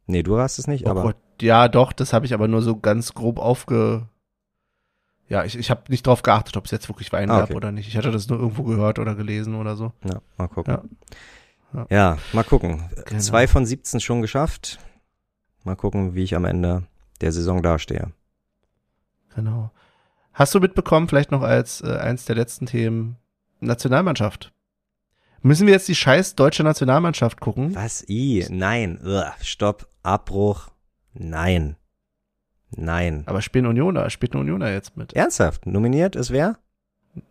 Nee, 0.07 0.23
du 0.23 0.37
hast 0.37 0.59
es 0.59 0.67
nicht, 0.67 0.85
Oh 0.85 0.91
aber 0.91 1.01
Gott, 1.01 1.17
ja, 1.41 1.67
doch, 1.67 1.91
das 1.91 2.13
habe 2.13 2.25
ich 2.25 2.33
aber 2.33 2.47
nur 2.47 2.61
so 2.61 2.77
ganz 2.77 3.13
grob 3.13 3.39
aufge. 3.39 4.07
Ja, 5.27 5.43
ich, 5.43 5.57
ich 5.57 5.71
habe 5.71 5.81
nicht 5.89 6.05
drauf 6.05 6.21
geachtet, 6.21 6.55
ob 6.55 6.65
es 6.65 6.71
jetzt 6.71 6.87
wirklich 6.87 7.11
Wein 7.11 7.31
Ah, 7.31 7.39
gab 7.39 7.49
okay. 7.49 7.55
oder 7.55 7.71
nicht. 7.71 7.87
Ich 7.87 7.97
hatte 7.97 8.11
das 8.11 8.29
nur 8.29 8.37
irgendwo 8.39 8.61
gehört 8.63 8.99
oder 8.99 9.15
gelesen 9.15 9.55
oder 9.55 9.75
so. 9.75 9.91
ja, 10.03 10.21
mal 10.37 10.47
gucken. 10.47 10.75
Ja. 10.75 10.83
Ja, 11.75 11.85
Ja. 11.89 12.17
mal 12.33 12.43
gucken. 12.43 12.89
Genau. 13.05 13.19
Zwei 13.21 13.47
von 13.47 13.65
17 13.65 13.99
schon 13.99 14.21
geschafft. 14.21 14.79
Mal 15.63 15.75
gucken, 15.75 16.15
wie 16.15 16.23
ich 16.23 16.35
am 16.35 16.45
Ende 16.45 16.83
der 17.21 17.31
Saison 17.31 17.61
dastehe. 17.63 18.11
Genau. 19.35 19.71
Hast 20.33 20.53
du 20.53 20.59
mitbekommen, 20.59 21.07
vielleicht 21.07 21.31
noch 21.31 21.41
als 21.41 21.81
äh, 21.81 21.97
eins 21.97 22.25
der 22.25 22.35
letzten 22.35 22.65
Themen, 22.65 23.17
Nationalmannschaft? 23.61 24.51
Müssen 25.41 25.67
wir 25.67 25.73
jetzt 25.73 25.87
die 25.87 25.95
scheiß 25.95 26.35
deutsche 26.35 26.63
Nationalmannschaft 26.63 27.39
gucken? 27.39 27.75
Was? 27.75 28.03
I? 28.09 28.45
Nein. 28.49 28.99
Ugh. 29.03 29.23
Stopp. 29.41 29.87
Abbruch. 30.03 30.69
Nein. 31.13 31.75
Nein. 32.71 33.23
Aber 33.27 33.41
spielen 33.41 33.65
Unioner, 33.67 34.09
spielt 34.09 34.33
ein 34.33 34.39
Unioner 34.41 34.71
jetzt 34.71 34.97
mit. 34.97 35.13
Ernsthaft? 35.13 35.65
Nominiert 35.65 36.15
ist 36.15 36.31
wer? 36.31 36.57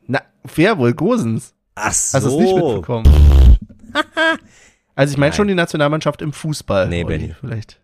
Na, 0.06 0.22
wer 0.54 0.78
wohl? 0.78 0.94
Gosens. 0.94 1.54
Ach 1.74 1.92
so. 1.92 2.16
Hast 2.16 2.26
du 2.26 2.30
es 2.30 2.36
nicht 2.36 2.54
mitbekommen? 2.54 3.58
also 4.94 5.12
ich 5.12 5.18
meine 5.18 5.32
schon 5.32 5.48
die 5.48 5.54
Nationalmannschaft 5.54 6.22
im 6.22 6.32
Fußball. 6.32 6.88
Nee, 6.88 7.04
Benni. 7.04 7.34
Vielleicht. 7.40 7.80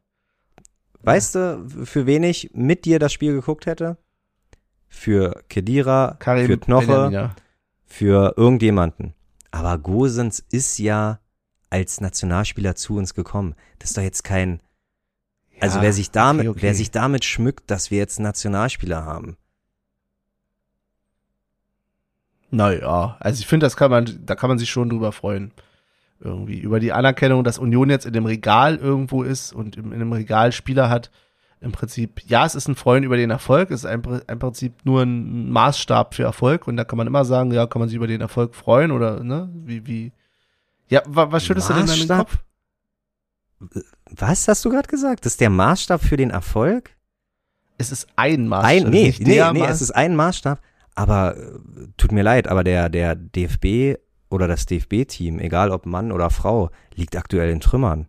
Weißt 1.02 1.34
du, 1.34 1.66
für 1.84 2.06
wen 2.06 2.22
ich 2.22 2.50
mit 2.52 2.84
dir 2.84 2.98
das 2.98 3.12
Spiel 3.12 3.32
geguckt 3.32 3.66
hätte? 3.66 3.96
Für 4.88 5.42
Kedira, 5.48 6.16
Karim 6.18 6.46
für 6.46 6.58
Knoche, 6.58 6.86
Benjamina. 6.86 7.34
für 7.86 8.34
irgendjemanden. 8.36 9.14
Aber 9.50 9.78
Gosens 9.78 10.44
ist 10.50 10.78
ja 10.78 11.20
als 11.70 12.00
Nationalspieler 12.00 12.74
zu 12.74 12.96
uns 12.96 13.14
gekommen. 13.14 13.54
Das 13.78 13.90
ist 13.90 13.96
doch 13.96 14.02
jetzt 14.02 14.24
kein, 14.24 14.60
also 15.60 15.78
Ja, 15.78 15.82
wer 15.84 15.92
sich 15.92 16.10
damit, 16.10 16.42
okay, 16.42 16.50
okay. 16.50 16.62
wer 16.62 16.74
sich 16.74 16.90
damit 16.90 17.24
schmückt, 17.24 17.70
dass 17.70 17.90
wir 17.90 17.98
jetzt 17.98 18.18
Nationalspieler 18.20 19.04
haben. 19.04 19.36
Naja, 22.50 23.16
also 23.20 23.40
ich 23.40 23.46
finde, 23.46 23.66
das 23.66 23.76
kann 23.76 23.90
man, 23.90 24.20
da 24.26 24.34
kann 24.34 24.48
man 24.48 24.58
sich 24.58 24.70
schon 24.70 24.88
drüber 24.90 25.12
freuen. 25.12 25.52
Irgendwie. 26.22 26.58
Über 26.58 26.80
die 26.80 26.92
Anerkennung, 26.92 27.44
dass 27.44 27.58
Union 27.58 27.88
jetzt 27.88 28.04
in 28.06 28.12
dem 28.12 28.26
Regal 28.26 28.76
irgendwo 28.76 29.22
ist 29.22 29.52
und 29.54 29.76
in 29.76 29.92
einem 29.92 30.12
Regal 30.12 30.52
Spieler 30.52 30.90
hat. 30.90 31.10
Im 31.62 31.72
Prinzip, 31.72 32.22
ja, 32.26 32.44
es 32.46 32.54
ist 32.54 32.68
ein 32.68 32.74
Freuen 32.74 33.04
über 33.04 33.16
den 33.18 33.30
Erfolg, 33.30 33.70
es 33.70 33.84
ist 33.84 33.90
im 33.90 34.00
Pri- 34.02 34.22
im 34.30 34.38
Prinzip 34.38 34.74
nur 34.84 35.02
ein 35.02 35.50
Maßstab 35.50 36.14
für 36.14 36.22
Erfolg 36.22 36.66
und 36.66 36.76
da 36.76 36.84
kann 36.84 36.96
man 36.96 37.06
immer 37.06 37.24
sagen, 37.26 37.52
ja, 37.52 37.66
kann 37.66 37.80
man 37.80 37.88
sich 37.88 37.96
über 37.96 38.06
den 38.06 38.22
Erfolg 38.22 38.54
freuen 38.54 38.90
oder, 38.90 39.22
ne, 39.22 39.50
wie, 39.54 39.86
wie. 39.86 40.12
Ja, 40.88 41.02
wa, 41.06 41.30
was 41.30 41.44
schüttest 41.44 41.68
du 41.68 41.74
denn 41.74 41.86
in 41.86 42.08
den? 42.08 42.16
Kopf? 42.16 42.38
Was 44.16 44.48
hast 44.48 44.64
du 44.64 44.70
gerade 44.70 44.88
gesagt? 44.88 45.26
Das 45.26 45.34
ist 45.34 45.40
der 45.40 45.50
Maßstab 45.50 46.00
für 46.02 46.16
den 46.16 46.30
Erfolg? 46.30 46.90
es 47.80 47.90
ist 47.90 48.08
ein 48.16 48.46
Maßstab. 48.46 48.70
Ein, 48.70 48.90
nee, 48.90 49.14
nee, 49.18 49.24
nee, 49.24 49.40
Maß- 49.40 49.68
es 49.68 49.80
ist 49.80 49.90
ein 49.92 50.14
Maßstab, 50.14 50.60
aber 50.94 51.36
äh, 51.36 51.58
tut 51.96 52.12
mir 52.12 52.22
leid, 52.22 52.48
aber 52.48 52.64
der, 52.64 52.88
der 52.88 53.14
DFB 53.14 53.98
oder 54.28 54.46
das 54.46 54.66
DFB-Team, 54.66 55.38
egal 55.38 55.70
ob 55.70 55.86
Mann 55.86 56.12
oder 56.12 56.30
Frau, 56.30 56.70
liegt 56.94 57.16
aktuell 57.16 57.50
in 57.50 57.60
Trümmern. 57.60 58.08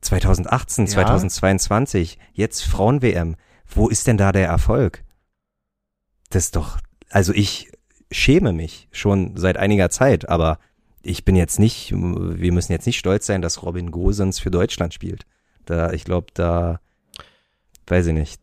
2018, 0.00 0.86
Ja. 0.86 0.92
2022, 0.92 2.18
jetzt 2.32 2.62
Frauen-WM. 2.62 3.36
Wo 3.66 3.88
ist 3.88 4.06
denn 4.06 4.16
da 4.16 4.32
der 4.32 4.48
Erfolg? 4.48 5.04
Das 6.30 6.44
ist 6.44 6.56
doch, 6.56 6.78
also 7.10 7.32
ich 7.34 7.70
schäme 8.10 8.52
mich 8.52 8.88
schon 8.90 9.36
seit 9.36 9.56
einiger 9.56 9.90
Zeit, 9.90 10.28
aber 10.28 10.58
ich 11.02 11.24
bin 11.24 11.36
jetzt 11.36 11.58
nicht, 11.58 11.92
wir 11.92 12.52
müssen 12.52 12.72
jetzt 12.72 12.86
nicht 12.86 12.98
stolz 12.98 13.26
sein, 13.26 13.42
dass 13.42 13.62
Robin 13.62 13.90
Gosens 13.90 14.38
für 14.38 14.50
Deutschland 14.50 14.94
spielt. 14.94 15.26
Da, 15.66 15.92
ich 15.92 16.04
glaube, 16.04 16.28
da, 16.34 16.80
weiß 17.86 18.06
ich 18.06 18.14
nicht. 18.14 18.40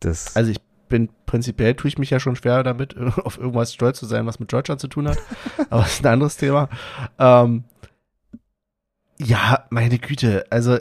Das, 0.00 0.36
Also 0.36 0.50
ich 0.50 0.58
bin 0.90 1.08
prinzipiell 1.24 1.74
tue 1.74 1.88
ich 1.88 1.96
mich 1.96 2.10
ja 2.10 2.20
schon 2.20 2.36
schwer 2.36 2.62
damit, 2.62 2.94
auf 3.24 3.38
irgendwas 3.38 3.72
stolz 3.72 3.98
zu 3.98 4.04
sein, 4.06 4.26
was 4.26 4.38
mit 4.40 4.52
Deutschland 4.52 4.80
zu 4.82 4.88
tun 4.88 5.08
hat. 5.08 5.16
Aber 5.70 5.82
das 5.82 5.94
ist 5.94 6.04
ein 6.04 6.12
anderes 6.12 6.36
Thema. 6.36 6.68
Ähm, 7.18 7.64
ja, 9.18 9.64
meine 9.70 9.98
Güte. 9.98 10.44
Also 10.50 10.78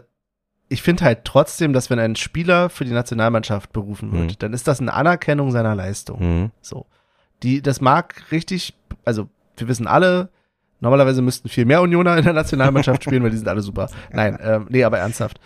ich 0.69 0.81
finde 0.81 1.03
halt 1.05 1.25
trotzdem, 1.25 1.73
dass 1.73 1.89
wenn 1.89 1.99
ein 1.99 2.15
Spieler 2.15 2.69
für 2.69 2.85
die 2.85 2.91
Nationalmannschaft 2.91 3.73
berufen 3.73 4.11
wird, 4.11 4.31
Mhm. 4.31 4.35
dann 4.39 4.53
ist 4.53 4.67
das 4.67 4.79
eine 4.79 4.93
Anerkennung 4.93 5.51
seiner 5.51 5.75
Leistung. 5.75 6.19
mhm. 6.19 6.51
So. 6.61 6.85
Die, 7.43 7.61
das 7.61 7.79
mag 7.79 8.21
richtig, 8.31 8.73
also 9.05 9.29
wir 9.57 9.67
wissen 9.69 9.87
alle, 9.87 10.29
normalerweise 10.81 11.21
müssten 11.21 11.47
viel 11.49 11.63
mehr 11.65 11.81
Unioner 11.81 12.17
in 12.17 12.23
der 12.25 12.33
Nationalmannschaft 12.33 13.03
spielen, 13.03 13.23
weil 13.23 13.31
die 13.31 13.37
sind 13.37 13.47
alle 13.47 13.61
super. 13.61 13.89
Nein, 14.11 14.37
ähm, 14.41 14.67
nee, 14.69 14.83
aber 14.83 14.99
ernsthaft. 14.99 15.39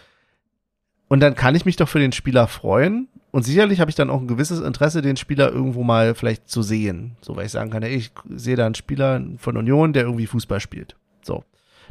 Und 1.07 1.19
dann 1.19 1.35
kann 1.35 1.53
ich 1.55 1.65
mich 1.65 1.75
doch 1.75 1.87
für 1.87 1.99
den 1.99 2.11
Spieler 2.11 2.47
freuen. 2.47 3.07
Und 3.33 3.41
sicherlich 3.41 3.79
habe 3.79 3.89
ich 3.89 3.95
dann 3.95 4.11
auch 4.11 4.21
ein 4.21 4.27
gewisses 4.27 4.59
Interesse, 4.59 5.01
den 5.01 5.17
Spieler 5.17 5.51
irgendwo 5.51 5.81
mal 5.81 6.13
vielleicht 6.13 6.47
zu 6.47 6.61
sehen. 6.61 7.17
So, 7.19 7.35
weil 7.35 7.47
ich 7.47 7.51
sagen 7.51 7.71
kann, 7.71 7.81
ey, 7.81 7.95
ich 7.95 8.11
sehe 8.29 8.55
da 8.55 8.67
einen 8.67 8.75
Spieler 8.75 9.19
von 9.39 9.57
Union, 9.57 9.91
der 9.91 10.03
irgendwie 10.03 10.27
Fußball 10.27 10.59
spielt. 10.59 10.95
So. 11.23 11.43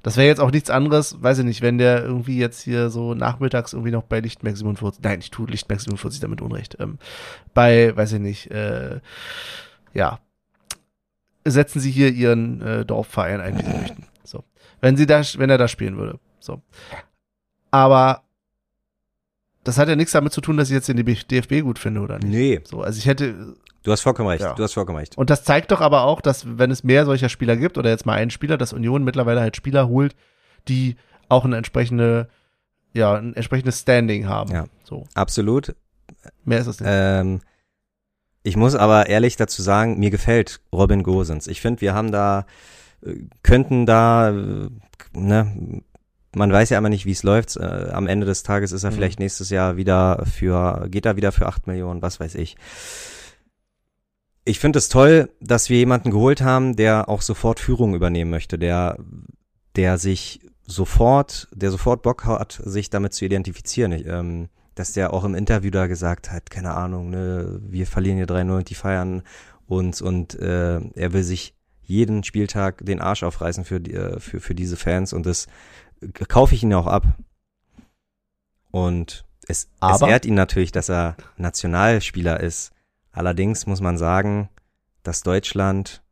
Das 0.04 0.16
wäre 0.16 0.28
jetzt 0.28 0.38
auch 0.38 0.52
nichts 0.52 0.70
anderes, 0.70 1.20
weiß 1.20 1.40
ich 1.40 1.44
nicht, 1.44 1.60
wenn 1.60 1.78
der 1.78 2.04
irgendwie 2.04 2.38
jetzt 2.38 2.62
hier 2.62 2.90
so 2.90 3.14
nachmittags 3.14 3.72
irgendwie 3.72 3.90
noch 3.90 4.04
bei 4.04 4.20
Lichtmerk 4.20 4.56
47, 4.56 5.02
nein, 5.02 5.18
ich 5.18 5.32
tue 5.32 5.48
Lichtmerk 5.48 5.80
47 5.80 6.20
damit 6.20 6.40
Unrecht, 6.40 6.76
ähm, 6.78 6.98
bei, 7.54 7.96
weiß 7.96 8.12
ich 8.12 8.20
nicht, 8.20 8.50
äh, 8.52 9.00
ja, 9.94 10.20
setzen 11.44 11.80
Sie 11.80 11.90
hier 11.90 12.12
Ihren 12.12 12.62
äh, 12.62 12.84
Dorfverein 12.84 13.40
ein, 13.40 13.58
wie 13.58 13.64
Sie 13.64 13.78
möchten. 13.78 14.06
So. 14.22 14.44
Wenn 14.80 14.96
sie 14.96 15.06
da, 15.06 15.22
wenn 15.38 15.50
er 15.50 15.58
da 15.58 15.66
spielen 15.66 15.96
würde. 15.96 16.20
So. 16.38 16.62
Aber 17.72 18.22
das 19.64 19.78
hat 19.78 19.88
ja 19.88 19.96
nichts 19.96 20.12
damit 20.12 20.32
zu 20.32 20.40
tun, 20.40 20.56
dass 20.56 20.68
ich 20.68 20.74
jetzt 20.74 20.88
den 20.88 20.96
DFB 21.04 21.62
gut 21.62 21.78
finde 21.78 22.00
oder 22.00 22.18
nicht. 22.18 22.28
Nee, 22.28 22.60
So, 22.64 22.82
also 22.82 22.98
ich 22.98 23.06
hätte, 23.06 23.54
du 23.82 23.92
hast 23.92 24.00
vollkommen 24.00 24.28
recht. 24.28 24.42
Ja. 24.42 24.54
Du 24.54 24.62
hast 24.62 24.74
vollkommen 24.74 24.98
recht. 24.98 25.16
und 25.16 25.30
das 25.30 25.44
zeigt 25.44 25.70
doch 25.70 25.80
aber 25.80 26.02
auch, 26.02 26.20
dass 26.20 26.58
wenn 26.58 26.70
es 26.70 26.84
mehr 26.84 27.04
solcher 27.04 27.28
Spieler 27.28 27.56
gibt 27.56 27.78
oder 27.78 27.90
jetzt 27.90 28.06
mal 28.06 28.14
einen 28.14 28.30
Spieler, 28.30 28.58
dass 28.58 28.72
Union 28.72 29.04
mittlerweile 29.04 29.40
halt 29.40 29.56
Spieler 29.56 29.88
holt, 29.88 30.14
die 30.68 30.96
auch 31.28 31.44
eine 31.44 31.56
entsprechende, 31.56 32.28
ja, 32.92 33.14
ein 33.14 33.34
entsprechendes 33.34 33.80
Standing 33.80 34.26
haben. 34.28 34.52
Ja. 34.52 34.64
So. 34.84 35.04
Absolut. 35.14 35.74
Mehr 36.44 36.58
ist 36.60 36.66
es 36.66 36.80
nicht. 36.80 36.88
Ähm, 36.92 37.40
ich 38.42 38.56
muss 38.56 38.74
aber 38.74 39.08
ehrlich 39.08 39.36
dazu 39.36 39.62
sagen, 39.62 39.98
mir 39.98 40.10
gefällt 40.10 40.60
Robin 40.72 41.02
Gosens. 41.02 41.46
Ich 41.46 41.60
finde, 41.60 41.80
wir 41.80 41.94
haben 41.94 42.10
da, 42.10 42.46
äh, 43.04 43.14
könnten 43.42 43.86
da, 43.86 44.30
äh, 44.30 44.68
ne, 45.14 45.82
man 46.34 46.52
weiß 46.52 46.70
ja 46.70 46.78
immer 46.78 46.88
nicht, 46.88 47.06
wie 47.06 47.12
es 47.12 47.22
läuft. 47.22 47.56
Äh, 47.56 47.90
am 47.92 48.06
Ende 48.06 48.26
des 48.26 48.42
Tages 48.42 48.72
ist 48.72 48.84
er 48.84 48.90
Mhm. 48.90 48.94
vielleicht 48.94 49.18
nächstes 49.18 49.50
Jahr 49.50 49.76
wieder 49.76 50.24
für, 50.26 50.86
geht 50.90 51.06
er 51.06 51.16
wieder 51.16 51.32
für 51.32 51.46
acht 51.46 51.66
Millionen, 51.66 52.02
was 52.02 52.20
weiß 52.20 52.34
ich. 52.36 52.56
Ich 54.44 54.58
finde 54.58 54.78
es 54.78 54.88
toll, 54.88 55.30
dass 55.40 55.68
wir 55.68 55.78
jemanden 55.78 56.10
geholt 56.10 56.42
haben, 56.42 56.74
der 56.74 57.08
auch 57.08 57.22
sofort 57.22 57.60
Führung 57.60 57.94
übernehmen 57.94 58.30
möchte, 58.30 58.58
der, 58.58 58.98
der 59.76 59.98
sich 59.98 60.40
sofort, 60.66 61.48
der 61.52 61.70
sofort 61.70 62.02
Bock 62.02 62.24
hat, 62.24 62.60
sich 62.64 62.90
damit 62.90 63.12
zu 63.12 63.24
identifizieren. 63.24 63.92
Ich, 63.92 64.06
ähm, 64.06 64.48
dass 64.74 64.92
der 64.92 65.12
auch 65.12 65.24
im 65.24 65.34
Interview 65.34 65.70
da 65.70 65.86
gesagt 65.86 66.32
hat, 66.32 66.50
keine 66.50 66.74
Ahnung, 66.74 67.10
ne, 67.10 67.60
wir 67.62 67.86
verlieren 67.86 68.16
hier 68.16 68.26
3-0 68.26 68.56
und 68.56 68.70
die 68.70 68.74
feiern 68.74 69.22
uns 69.66 70.00
und 70.00 70.34
äh, 70.38 70.80
er 70.80 71.12
will 71.12 71.22
sich 71.22 71.54
jeden 71.82 72.24
Spieltag 72.24 72.84
den 72.84 73.00
Arsch 73.00 73.22
aufreißen 73.22 73.64
für, 73.64 73.80
die, 73.80 73.92
äh, 73.92 74.18
für, 74.18 74.40
für 74.40 74.54
diese 74.54 74.76
Fans 74.76 75.12
und 75.12 75.26
das 75.26 75.46
kaufe 76.28 76.54
ich 76.54 76.62
ihn 76.62 76.74
auch 76.74 76.86
ab. 76.86 77.04
Und 78.70 79.24
es, 79.46 79.68
es 79.80 80.02
ehrt 80.02 80.24
ihn 80.24 80.34
natürlich, 80.34 80.72
dass 80.72 80.88
er 80.88 81.16
Nationalspieler 81.36 82.40
ist. 82.40 82.72
Allerdings 83.12 83.66
muss 83.66 83.80
man 83.80 83.98
sagen, 83.98 84.48
dass 85.02 85.22
Deutschland 85.22 86.02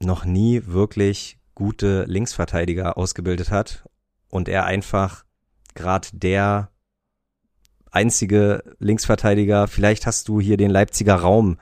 noch 0.00 0.24
nie 0.24 0.62
wirklich 0.66 1.38
gute 1.54 2.04
Linksverteidiger 2.04 2.96
ausgebildet 2.96 3.50
hat 3.50 3.88
und 4.28 4.48
er 4.48 4.66
einfach 4.66 5.24
gerade 5.74 6.08
der 6.12 6.70
einzige 7.90 8.64
Linksverteidiger, 8.78 9.68
vielleicht 9.68 10.06
hast 10.06 10.28
du 10.28 10.40
hier 10.40 10.56
den 10.56 10.70
Leipziger 10.70 11.14
Raum 11.14 11.58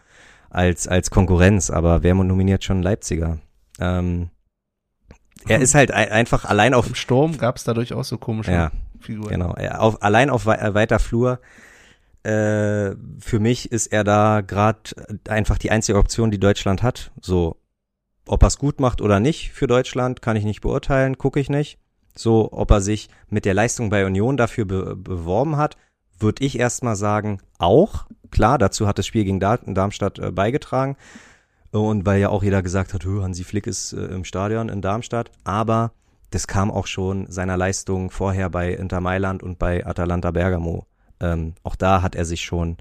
als, 0.51 0.89
als 0.89 1.10
Konkurrenz, 1.10 1.70
aber 1.70 2.02
wer 2.02 2.14
nominiert 2.14 2.64
schon 2.64 2.82
Leipziger? 2.82 3.39
Ähm, 3.78 4.30
er 5.48 5.60
ist 5.60 5.74
halt 5.74 5.90
ein, 5.90 6.09
einfach 6.10 6.44
allein 6.44 6.74
auf, 6.74 6.86
Im 6.86 6.94
Sturm 6.94 7.39
gab 7.39 7.56
es 7.56 7.64
dadurch 7.64 7.93
auch 7.93 8.05
so 8.05 8.19
komische 8.19 8.52
ja, 8.52 8.70
Figuren. 9.01 9.31
Genau, 9.31 9.55
er 9.55 9.81
auf, 9.81 10.02
allein 10.02 10.31
auf 10.31 10.47
äh, 10.47 10.74
weiter 10.74 10.98
Flur. 10.98 11.40
Äh, 12.23 12.94
für 13.19 13.40
mich 13.40 13.73
ist 13.73 13.89
er 13.89 14.05
da 14.05 14.43
gerade 14.43 14.81
einfach 15.28 15.59
die 15.59 15.70
einzige 15.70 15.98
Option, 15.98 16.31
die 16.31 16.39
Deutschland 16.39 16.82
hat. 16.82 17.10
So, 17.20 17.56
ob 18.27 18.43
er 18.43 18.48
es 18.48 18.59
gut 18.59 18.81
macht 18.81 19.01
oder 19.01 19.19
nicht 19.20 19.52
für 19.52 19.66
Deutschland, 19.66 20.23
kann 20.23 20.36
ich 20.36 20.44
nicht 20.44 20.60
beurteilen, 20.60 21.19
gucke 21.19 21.40
ich 21.40 21.51
nicht. 21.51 21.78
So, 22.14 22.51
ob 22.52 22.70
er 22.70 22.81
sich 22.81 23.09
mit 23.28 23.44
der 23.44 23.55
Leistung 23.55 23.90
bei 23.90 24.06
Union 24.06 24.36
dafür 24.36 24.66
be 24.66 24.97
beworben 24.97 25.56
hat, 25.56 25.77
würde 26.19 26.44
ich 26.44 26.59
erstmal 26.59 26.97
sagen, 26.97 27.40
auch. 27.59 28.06
Klar, 28.31 28.59
dazu 28.59 28.86
hat 28.86 28.98
das 28.98 29.06
Spiel 29.06 29.24
gegen 29.24 29.40
Dar 29.40 29.59
Darmstadt 29.59 30.19
äh, 30.19 30.31
beigetragen. 30.31 30.97
Und 31.72 32.04
weil 32.06 32.20
ja 32.20 32.28
auch 32.28 32.42
jeder 32.42 32.62
gesagt 32.62 32.92
hat, 32.94 33.04
"Hö, 33.04 33.22
Hansi 33.22 33.44
Flick 33.44 33.66
ist 33.66 33.92
äh, 33.94 34.04
im 34.06 34.24
Stadion 34.24 34.68
in 34.68 34.82
Darmstadt. 34.82 35.30
Aber 35.44 35.92
das 36.30 36.46
kam 36.46 36.70
auch 36.70 36.86
schon 36.86 37.30
seiner 37.30 37.56
Leistung 37.56 38.10
vorher 38.10 38.48
bei 38.50 38.72
Inter 38.72 39.00
Mailand 39.00 39.42
und 39.42 39.58
bei 39.58 39.84
Atalanta 39.86 40.30
Bergamo. 40.30 40.86
Ähm, 41.20 41.54
auch 41.62 41.76
da 41.76 42.02
hat 42.02 42.14
er 42.14 42.24
sich 42.24 42.42
schon 42.44 42.76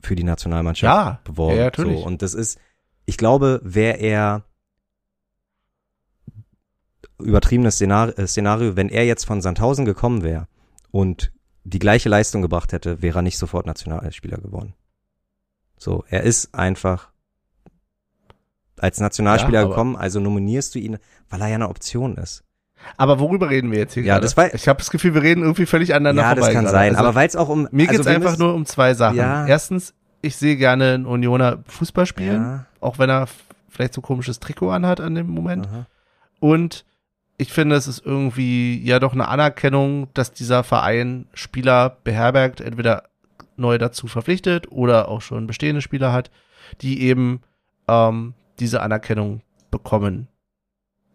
für 0.00 0.14
die 0.16 0.24
Nationalmannschaft 0.24 0.92
Ja, 0.94 1.20
beworben. 1.24 1.56
ja, 1.58 1.64
natürlich. 1.64 1.98
So, 2.00 2.06
und 2.06 2.22
das 2.22 2.34
ist, 2.34 2.58
ich 3.04 3.16
glaube, 3.16 3.60
wäre 3.64 3.98
er 3.98 4.44
übertriebenes 7.20 7.74
Szenario, 7.76 8.14
äh, 8.14 8.26
Szenario, 8.26 8.76
wenn 8.76 8.88
er 8.88 9.04
jetzt 9.06 9.24
von 9.24 9.40
Sandhausen 9.40 9.84
gekommen 9.84 10.22
wäre 10.22 10.46
und 10.90 11.32
die 11.64 11.78
gleiche 11.80 12.08
Leistung 12.08 12.42
gebracht 12.42 12.72
hätte, 12.72 13.02
wäre 13.02 13.18
er 13.18 13.22
nicht 13.22 13.38
sofort 13.38 13.66
Nationalspieler 13.66 14.38
geworden. 14.38 14.74
So, 15.76 16.04
er 16.08 16.22
ist 16.22 16.54
einfach 16.54 17.10
als 18.82 19.00
Nationalspieler 19.00 19.62
Ja, 19.62 19.66
gekommen, 19.68 19.96
also 19.96 20.20
nominierst 20.20 20.74
du 20.74 20.78
ihn, 20.78 20.98
weil 21.30 21.40
er 21.40 21.48
ja 21.48 21.54
eine 21.56 21.68
Option 21.68 22.16
ist. 22.16 22.44
Aber 22.96 23.18
worüber 23.18 23.50
reden 23.50 23.72
wir 23.72 23.78
jetzt 23.78 23.94
hier 23.94 24.04
Ja, 24.04 24.14
gerade? 24.14 24.24
das 24.24 24.36
war- 24.36 24.54
ich 24.54 24.68
habe 24.68 24.78
das 24.78 24.90
Gefühl, 24.90 25.12
wir 25.14 25.22
reden 25.22 25.42
irgendwie 25.42 25.66
völlig 25.66 25.94
aneinander 25.94 26.22
ja, 26.22 26.28
vorbei. 26.28 26.40
das 26.46 26.54
kann 26.54 26.64
gerade. 26.64 26.76
sein. 26.76 26.96
Also, 26.96 27.04
aber 27.08 27.14
weil 27.16 27.26
es 27.28 27.36
auch 27.36 27.48
um 27.48 27.68
mir 27.72 27.86
geht's 27.86 27.98
also 27.98 28.10
einfach 28.10 28.30
müssen- 28.30 28.42
nur 28.42 28.54
um 28.54 28.66
zwei 28.66 28.94
Sachen. 28.94 29.16
Ja. 29.16 29.46
Erstens, 29.46 29.94
ich 30.22 30.36
sehe 30.36 30.56
gerne 30.56 30.94
einen 30.94 31.06
Unioner 31.06 31.58
Fußball 31.66 32.06
spielen, 32.06 32.42
ja, 32.42 32.66
auch 32.80 32.98
wenn 32.98 33.10
er 33.10 33.26
vielleicht 33.68 33.94
so 33.94 34.00
komisches 34.00 34.38
Trikot 34.40 34.70
anhat 34.70 35.00
an 35.00 35.14
dem 35.16 35.28
Moment. 35.28 35.66
aha. 35.66 35.86
Und 36.40 36.84
ich 37.36 37.52
finde, 37.52 37.76
es 37.76 37.86
ist 37.88 38.04
irgendwie 38.04 38.80
ja 38.84 38.98
doch 39.00 39.12
eine 39.12 39.28
Anerkennung, 39.28 40.08
dass 40.14 40.32
dieser 40.32 40.64
Verein 40.64 41.26
Spieler 41.34 41.96
beherbergt, 42.04 42.60
entweder 42.60 43.04
neu 43.56 43.76
dazu 43.78 44.06
verpflichtet 44.06 44.70
oder 44.70 45.08
auch 45.08 45.20
schon 45.20 45.46
bestehende 45.48 45.80
Spieler 45.82 46.12
hat, 46.12 46.30
die 46.80 47.02
eben 47.02 47.40
ähm, 47.88 48.34
diese 48.60 48.80
Anerkennung 48.82 49.42
bekommen. 49.70 50.28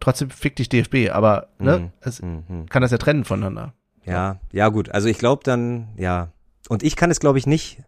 Trotzdem 0.00 0.30
fick 0.30 0.56
dich 0.56 0.68
DFB, 0.68 1.10
aber 1.10 1.48
ne, 1.58 1.78
Mhm. 1.78 1.90
es 2.00 2.20
Mhm. 2.22 2.66
kann 2.68 2.82
das 2.82 2.90
ja 2.90 2.98
trennen 2.98 3.24
voneinander. 3.24 3.72
Ja, 4.04 4.38
ja 4.52 4.68
gut. 4.68 4.90
Also 4.90 5.08
ich 5.08 5.18
glaube 5.18 5.42
dann, 5.44 5.88
ja. 5.96 6.30
Und 6.68 6.82
ich 6.82 6.94
kann 6.96 7.10
es, 7.10 7.20
glaube 7.20 7.38
ich, 7.38 7.46
nicht 7.46 7.82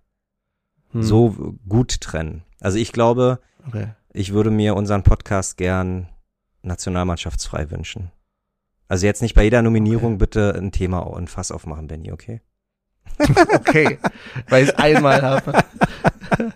Hm, 0.92 1.02
so 1.02 1.54
gut 1.68 2.00
trennen. 2.00 2.42
Also 2.60 2.78
ich 2.78 2.92
glaube, 2.92 3.40
Okay. 3.66 3.88
ich 4.12 4.32
würde 4.32 4.50
mir 4.50 4.74
unseren 4.76 5.02
Podcast 5.02 5.56
gern 5.56 6.08
nationalmannschaftsfrei 6.62 7.70
wünschen. 7.70 8.12
Also 8.88 9.04
jetzt 9.04 9.20
nicht 9.20 9.34
bei 9.34 9.42
jeder 9.44 9.62
Nominierung 9.62 10.12
Okay. 10.14 10.18
bitte 10.18 10.54
ein 10.56 10.72
Thema, 10.72 11.14
ein 11.16 11.26
Fass 11.28 11.50
aufmachen, 11.50 11.86
Benny, 11.88 12.12
okay? 12.12 12.40
Okay, 13.54 13.98
weil 14.48 14.62
ich 14.64 14.70
es 14.70 14.74
einmal 14.76 15.22
habe. 15.22 15.52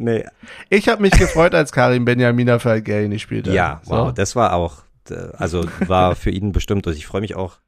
Nee, 0.00 0.24
Ich 0.70 0.88
habe 0.88 1.02
mich 1.02 1.12
gefreut, 1.12 1.54
als 1.54 1.72
Karim 1.72 2.06
Benjamina 2.06 2.58
für 2.58 2.70
Algerien 2.70 3.10
nicht 3.10 3.20
spielte. 3.20 3.52
ja, 3.52 3.82
So. 3.84 3.90
wow, 3.90 4.14
das 4.14 4.34
war 4.34 4.54
auch, 4.54 4.82
äh, 5.10 5.14
also 5.36 5.64
war 5.86 6.16
für 6.16 6.30
ihn 6.30 6.52
bestimmt, 6.52 6.86
und 6.86 6.96
ich 6.96 7.06
freue 7.06 7.20
mich 7.20 7.34
auch. 7.34 7.58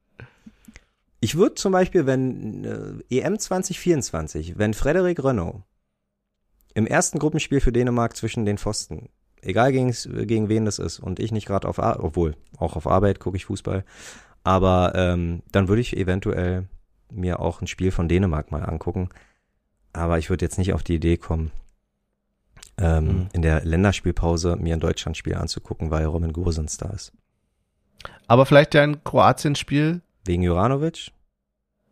Ich 1.21 1.37
würde 1.37 1.55
zum 1.57 1.73
Beispiel, 1.73 2.07
wenn 2.07 2.65
äh, 3.11 3.19
EM 3.19 3.39
2024, 3.39 4.59
wenn 4.59 4.73
Frederik 4.73 5.23
Renault 5.23 5.63
im 6.75 6.87
ersten 6.87 7.19
Gruppenspiel 7.19 7.61
für 7.61 7.71
Dänemark 7.71 8.17
zwischen 8.17 8.47
den 8.47 8.57
Pfosten, 8.57 9.11
egal 9.43 9.71
gegen, 9.73 9.93
gegen 10.27 10.49
wen 10.49 10.65
das 10.65 10.79
ist, 10.79 11.01
und 11.01 11.21
ich 11.21 11.33
nicht 11.33 11.47
gerade 11.47 11.69
auf 11.69 11.79
Arbeit, 11.79 12.03
obwohl 12.03 12.35
auch 12.57 12.77
auf 12.77 12.87
Arbeit 12.87 13.21
gucke 13.21 13.37
ich 13.37 13.45
Fußball, 13.45 13.85
aber 14.43 14.95
ähm, 14.97 15.43
dann 15.53 15.69
würde 15.69 15.83
ich 15.83 15.97
eventuell 15.99 16.67
mir 17.11 17.41
auch 17.41 17.61
ein 17.61 17.67
Spiel 17.67 17.91
von 17.91 18.09
Dänemark 18.09 18.51
mal 18.51 18.63
angucken. 18.65 19.11
Aber 19.93 20.19
ich 20.19 20.31
würde 20.31 20.47
jetzt 20.47 20.57
nicht 20.57 20.73
auf 20.73 20.83
die 20.83 20.95
Idee 20.95 21.19
kommen, 21.19 21.51
ähm, 22.83 23.05
mhm. 23.05 23.29
in 23.33 23.43
der 23.43 23.65
Länderspielpause 23.65 24.57
mir 24.57 24.75
ein 24.75 24.81
Deutschlandspiel 24.81 25.35
anzugucken, 25.37 25.91
weil 25.91 26.05
Roman 26.05 26.33
Gosens 26.33 26.77
da 26.77 26.91
ist. 26.91 27.13
Aber 28.27 28.47
vielleicht 28.47 28.75
ja 28.75 28.83
ein 28.83 29.05
Kroatien-Spiel? 29.05 30.01
Wegen 30.25 30.43
Juranovic? 30.43 31.13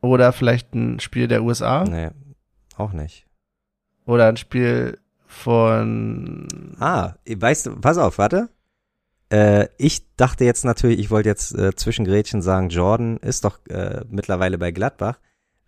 Oder 0.01 0.33
vielleicht 0.33 0.75
ein 0.75 0.99
Spiel 1.01 1.29
der 1.29 1.43
USA? 1.43 1.85
Nee, 1.85 2.11
auch 2.77 2.93
nicht. 2.93 3.27
Oder 4.07 4.29
ein 4.29 4.37
Spiel 4.37 4.99
von. 5.27 6.77
Ah, 6.81 7.15
weißt 7.27 7.67
du, 7.67 7.77
pass 7.77 7.99
auf, 7.99 8.19
warte. 8.19 8.49
Äh, 9.31 9.69
ich 9.79 10.17
dachte 10.17 10.45
jetzt 10.45 10.65
natürlich, 10.65 10.99
ich 10.99 11.11
wollte 11.11 11.29
jetzt 11.29 11.55
äh, 11.55 11.75
zwischen 11.77 12.05
Gretchen 12.05 12.43
sagen, 12.43 12.69
Jordan 12.69 13.19
ist 13.19 13.45
doch 13.45 13.65
äh, 13.67 14.03
mittlerweile 14.09 14.59
bei 14.59 14.73
Gladbach. 14.73 15.19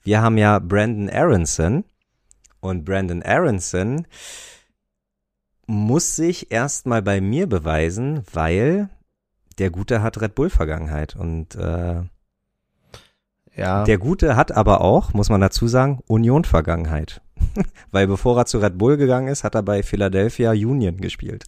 Wir 0.03 0.21
haben 0.21 0.37
ja 0.37 0.59
Brandon 0.59 1.09
Aronson 1.09 1.85
und 2.61 2.85
Brandon 2.85 3.23
Aronson 3.23 4.07
muss 5.73 6.17
sich 6.17 6.53
erstmal 6.53 7.03
bei 7.03 7.21
mir 7.21 7.49
beweisen, 7.49 8.23
weil 8.33 8.91
der 9.59 9.71
Gute 9.71 10.03
hat 10.03 10.21
Red 10.21 10.35
Bull 10.35 10.51
Vergangenheit 10.51 11.17
und 11.17 11.55
äh, 11.55 12.03
ja. 13.55 13.85
Der 13.85 13.99
Gute 13.99 14.37
hat 14.37 14.53
aber 14.53 14.81
auch, 14.81 15.13
muss 15.13 15.29
man 15.29 15.41
dazu 15.41 15.69
sagen, 15.69 16.01
Union 16.07 16.45
Vergangenheit. 16.45 17.21
weil 17.91 18.07
bevor 18.07 18.39
er 18.39 18.47
zu 18.47 18.59
Red 18.59 18.79
Bull 18.79 18.97
gegangen 18.97 19.29
ist, 19.29 19.45
hat 19.45 19.55
er 19.55 19.63
bei 19.63 19.83
Philadelphia 19.83 20.53
Union 20.53 20.99
gespielt. 20.99 21.45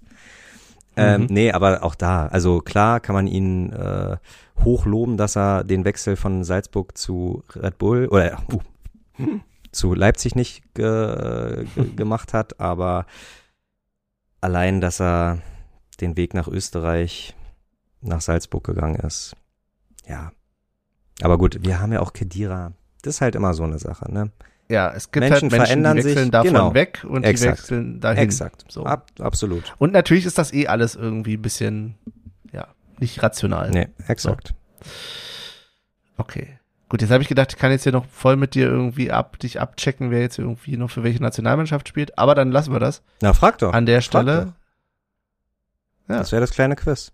Ähm, 0.96 1.22
mhm. 1.22 1.26
Nee, 1.30 1.52
aber 1.52 1.82
auch 1.82 1.94
da, 1.94 2.26
also 2.26 2.60
klar 2.60 3.01
kann 3.01 3.14
man 3.14 3.26
ihn 3.26 3.72
äh, 3.72 4.16
hochloben, 4.62 5.16
dass 5.16 5.36
er 5.36 5.64
den 5.64 5.84
Wechsel 5.84 6.16
von 6.16 6.44
Salzburg 6.44 6.96
zu 6.96 7.42
Red 7.55 7.78
Bull 7.78 8.06
oder 8.09 8.38
uh, 8.52 8.60
zu 9.72 9.94
Leipzig 9.94 10.34
nicht 10.34 10.74
ge, 10.74 11.66
ge, 11.74 11.94
gemacht 11.94 12.32
hat, 12.32 12.60
aber 12.60 13.06
allein, 14.45 14.81
dass 14.81 15.01
er 15.01 15.39
den 16.01 16.16
Weg 16.16 16.35
nach 16.35 16.47
Österreich, 16.47 17.35
nach 18.03 18.21
Salzburg 18.21 18.62
gegangen 18.62 18.97
ist, 18.97 19.35
ja. 20.07 20.33
Aber 21.23 21.39
gut, 21.39 21.59
wir 21.62 21.81
haben 21.81 21.93
ja 21.93 22.01
auch 22.01 22.12
Kedira. 22.12 22.73
Das 23.03 23.16
ist 23.16 23.21
halt 23.21 23.35
immer 23.35 23.55
so 23.55 23.62
eine 23.65 23.79
Sache, 23.79 24.12
ne? 24.12 24.31
Ja, 24.69 24.93
es 24.93 25.11
gibt 25.11 25.21
Menschen, 25.21 25.33
halt 25.33 25.43
Menschen, 25.53 25.66
verändern 25.66 25.97
die 25.97 26.05
wechseln 26.05 26.25
sich, 26.25 26.31
davon 26.31 26.53
genau. 26.53 26.75
weg 26.75 27.05
und 27.09 27.25
Exakt. 27.25 27.59
die 27.59 27.62
wechseln 27.62 28.01
dahin. 28.01 28.23
Exakt, 28.23 28.65
so. 28.69 28.85
Ab, 28.85 29.11
absolut. 29.19 29.75
Und 29.79 29.93
natürlich 29.93 30.27
ist 30.27 30.39
das 30.39 30.53
eh 30.53 30.66
alles 30.66 30.95
irgendwie 30.95 31.37
ein 31.37 31.43
bisschen, 31.43 31.95
ja, 32.53 32.69
nicht 32.99 33.23
rational. 33.23 33.71
Nee, 33.71 33.89
exakt. 34.09 34.55
So. 34.83 34.91
Okay. 36.19 36.59
Gut, 36.95 37.03
jetzt 37.03 37.11
habe 37.11 37.25
ich 37.25 37.29
gedacht, 37.29 37.53
ich 37.53 37.59
kann 37.59 37.73
jetzt 37.73 37.83
hier 37.83 37.91
noch 37.91 38.07
voll 38.07 38.37
mit 38.37 38.55
dir 38.55 38.69
irgendwie 38.69 39.11
ab, 39.11 39.37
dich 39.41 39.61
abchecken, 39.61 40.12
wer 40.12 40.21
jetzt 40.21 40.39
irgendwie 40.39 40.77
noch 40.77 40.93
für 40.93 41.03
welche 41.03 41.21
Nationalmannschaft 41.21 41.89
spielt, 41.89 42.16
aber 42.16 42.37
dann 42.37 42.53
lassen 42.53 42.73
wir 42.73 42.79
das. 42.79 43.03
Na, 43.21 43.33
frag 43.33 43.59
doch. 43.59 43.73
An 43.73 43.85
der 43.85 44.01
Stelle. 44.01 44.53
Ja. 46.07 46.19
Das 46.19 46.31
wäre 46.31 46.41
das 46.41 46.53
kleine 46.53 46.77
Quiz. 46.77 47.11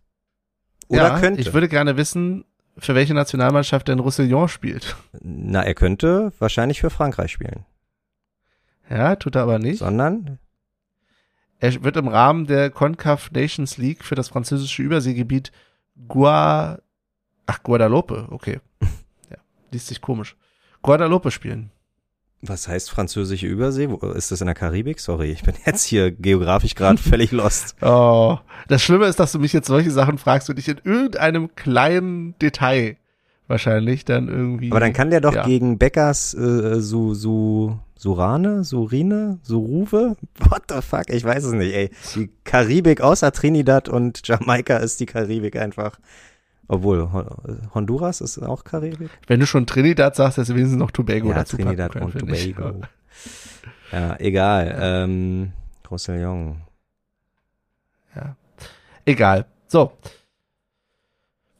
Oder 0.89 1.05
ja, 1.05 1.19
könnte. 1.19 1.41
Ich 1.41 1.55
würde 1.55 1.67
gerne 1.67 1.97
wissen, 1.97 2.45
für 2.77 2.95
welche 2.95 3.15
Nationalmannschaft 3.15 3.89
denn 3.89 4.01
Roussillon 4.01 4.49
spielt. 4.49 4.97
Na, 5.19 5.63
er 5.63 5.75
könnte 5.75 6.35
wahrscheinlich 6.39 6.83
für 6.83 6.91
Frankreich 6.91 7.33
spielen. 7.33 7.65
Ja, 8.91 9.17
tut 9.17 9.35
er 9.35 9.45
aber 9.45 9.59
nicht. 9.59 9.79
Sondern? 9.79 10.39
Er 11.59 11.83
wird 11.83 11.97
im 11.97 12.09
Rahmen 12.09 12.47
der 12.47 12.69
CONCACAF 12.69 13.31
Nations 13.31 13.79
League 13.79 14.05
für 14.05 14.15
das 14.15 14.29
französische 14.29 14.83
Überseegebiet 14.83 15.53
Gua, 16.07 16.81
ach, 17.47 17.63
Guadalupe, 17.63 18.29
okay. 18.29 18.61
liest 19.73 19.89
sich 19.89 20.01
komisch. 20.01 20.37
Guadalupe 20.83 21.31
spielen. 21.31 21.71
Was 22.43 22.69
heißt 22.69 22.91
französische 22.91 23.47
Übersee? 23.47 23.89
Ist 24.15 24.31
das 24.31 24.41
in 24.41 24.47
der 24.47 24.55
Karibik? 24.55 24.99
Sorry, 24.99 25.31
ich 25.31 25.43
bin 25.43 25.55
jetzt 25.67 25.85
hier 25.85 26.11
geografisch 26.11 26.75
gerade 26.75 26.97
völlig 27.03 27.33
lost. 27.33 27.77
Oh, 27.83 28.39
das 28.69 28.83
Schlimme 28.83 29.07
ist, 29.07 29.21
dass 29.21 29.33
du 29.33 29.39
mich 29.39 29.53
jetzt 29.53 29.67
solche 29.67 29.91
Sachen 29.91 30.17
fragst 30.17 30.49
und 30.49 30.59
ich 30.59 30.69
in 30.69 30.81
irgendeinem 30.83 31.55
kleinen 31.55 32.39
Detail 32.39 32.97
wahrscheinlich 33.47 34.07
dann 34.07 34.29
irgendwie. 34.29 34.71
Aber 34.71 34.81
dann 34.81 34.95
kann 34.95 35.11
der 35.11 35.21
doch 35.21 35.35
ja. 35.35 35.45
gegen 35.45 35.77
Beckers 35.77 36.33
äh, 36.33 36.81
so 36.81 37.13
so 37.13 37.79
Surane, 37.99 38.65
Surine, 38.65 39.41
Suruve? 39.43 40.17
What 40.39 40.63
the 40.71 40.81
fuck? 40.81 41.11
Ich 41.11 41.23
weiß 41.23 41.45
es 41.45 41.53
nicht, 41.53 41.75
ey. 41.75 41.91
Die 42.15 42.31
Karibik 42.45 43.03
außer 43.03 43.31
Trinidad 43.33 43.91
und 43.91 44.27
Jamaika 44.27 44.79
ist 44.79 45.01
die 45.01 45.07
Karibik 45.07 45.57
einfach. 45.57 45.99
Obwohl, 46.73 47.11
Honduras 47.75 48.21
ist 48.21 48.39
auch 48.39 48.63
Karibik. 48.63 49.11
Wenn 49.27 49.41
du 49.41 49.47
schon 49.47 49.67
Trinidad 49.67 50.15
sagst, 50.15 50.39
ist 50.39 50.51
wenigstens 50.51 50.79
noch 50.79 50.93
Tobago 50.93 51.31
ja, 51.31 51.35
dazu 51.35 51.57
Trinidad 51.57 51.97
und 51.97 52.17
Tobago. 52.17 52.83
Ja, 53.91 54.15
egal. 54.21 54.69
Ja. 54.69 55.03
Ähm, 55.03 55.53
Roussillon. 55.91 56.61
Ja. 58.15 58.37
Egal. 59.05 59.47
So. 59.67 59.91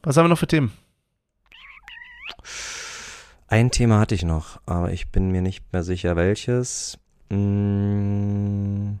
Was 0.01 0.15
haben 0.15 0.23
wir 0.23 0.29
noch 0.29 0.39
für 0.39 0.47
Themen? 0.47 0.71
Ein 3.49 3.69
Thema 3.69 3.99
hatte 3.99 4.15
ich 4.15 4.23
noch, 4.23 4.61
aber 4.65 4.93
ich 4.93 5.09
bin 5.09 5.29
mir 5.29 5.41
nicht 5.41 5.73
mehr 5.73 5.83
sicher, 5.83 6.15
welches. 6.15 6.97
Hm, 7.29 8.99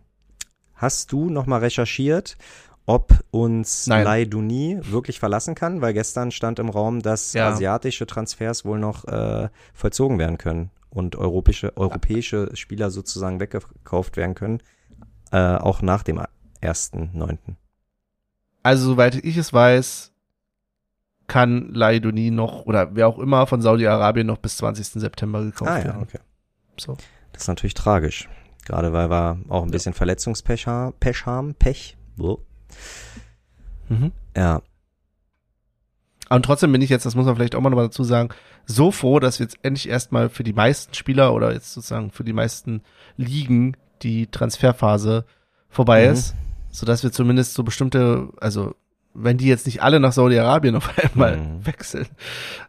hast 0.75 1.13
du 1.13 1.29
noch 1.29 1.45
mal 1.45 1.59
recherchiert, 1.59 2.37
ob 2.85 3.23
uns 3.31 3.87
Nein. 3.87 4.03
Lai 4.03 4.25
Duni 4.25 4.79
wirklich 4.81 5.19
verlassen 5.19 5.55
kann, 5.55 5.81
weil 5.81 5.93
gestern 5.93 6.31
stand 6.31 6.59
im 6.59 6.69
Raum, 6.69 7.01
dass 7.01 7.33
ja. 7.33 7.49
asiatische 7.49 8.07
Transfers 8.07 8.65
wohl 8.65 8.79
noch 8.79 9.05
äh, 9.05 9.49
vollzogen 9.73 10.19
werden 10.19 10.37
können 10.37 10.71
und 10.89 11.15
europäische, 11.15 11.75
europäische 11.77 12.49
Spieler 12.55 12.91
sozusagen 12.91 13.39
weggekauft 13.39 14.17
werden 14.17 14.35
können, 14.35 14.59
äh, 15.31 15.55
auch 15.55 15.81
nach 15.81 16.03
dem 16.03 16.19
1.9. 16.61 17.37
Also 18.63 18.85
soweit 18.85 19.15
ich 19.15 19.37
es 19.37 19.53
weiß, 19.53 20.11
kann 21.27 21.73
Lai 21.73 21.99
Duni 21.99 22.29
noch 22.29 22.65
oder 22.65 22.95
wer 22.95 23.07
auch 23.07 23.17
immer 23.17 23.47
von 23.47 23.61
Saudi-Arabien 23.61 24.27
noch 24.27 24.37
bis 24.37 24.57
20. 24.57 24.87
September 25.01 25.43
gekauft 25.43 25.71
ah, 25.71 25.79
ja, 25.79 25.85
werden. 25.85 26.01
Okay. 26.03 26.19
So. 26.77 26.97
Das 27.31 27.43
ist 27.43 27.47
natürlich 27.47 27.73
tragisch. 27.73 28.27
Gerade 28.65 28.93
weil 28.93 29.09
wir 29.09 29.39
auch 29.47 29.63
ein 29.63 29.71
bisschen 29.71 29.93
ja. 29.93 29.97
Verletzungspech 29.97 30.67
haben, 30.67 30.93
Pech 30.99 31.25
haben, 31.25 31.55
Pech. 31.55 31.97
Mhm. 33.89 34.11
Ja. 34.35 34.61
Und 36.29 36.45
trotzdem 36.45 36.71
bin 36.71 36.81
ich 36.81 36.89
jetzt, 36.89 37.05
das 37.05 37.15
muss 37.15 37.25
man 37.25 37.35
vielleicht 37.35 37.55
auch 37.55 37.61
mal 37.61 37.69
nochmal 37.69 37.87
dazu 37.87 38.03
sagen, 38.05 38.29
so 38.65 38.91
froh, 38.91 39.19
dass 39.19 39.39
wir 39.39 39.45
jetzt 39.45 39.57
endlich 39.63 39.89
erstmal 39.89 40.29
für 40.29 40.43
die 40.43 40.53
meisten 40.53 40.93
Spieler 40.93 41.33
oder 41.33 41.51
jetzt 41.51 41.73
sozusagen 41.73 42.11
für 42.11 42.23
die 42.23 42.33
meisten 42.33 42.83
Ligen 43.17 43.75
die 44.01 44.27
Transferphase 44.27 45.25
vorbei 45.69 46.05
mhm. 46.05 46.13
ist, 46.13 46.35
sodass 46.69 47.03
wir 47.03 47.11
zumindest 47.11 47.53
so 47.53 47.63
bestimmte, 47.63 48.29
also 48.39 48.75
wenn 49.13 49.37
die 49.37 49.47
jetzt 49.47 49.65
nicht 49.65 49.83
alle 49.83 49.99
nach 49.99 50.13
Saudi-Arabien 50.13 50.75
auf 50.75 50.89
einmal 50.97 51.37
mhm. 51.37 51.65
wechseln, 51.65 52.07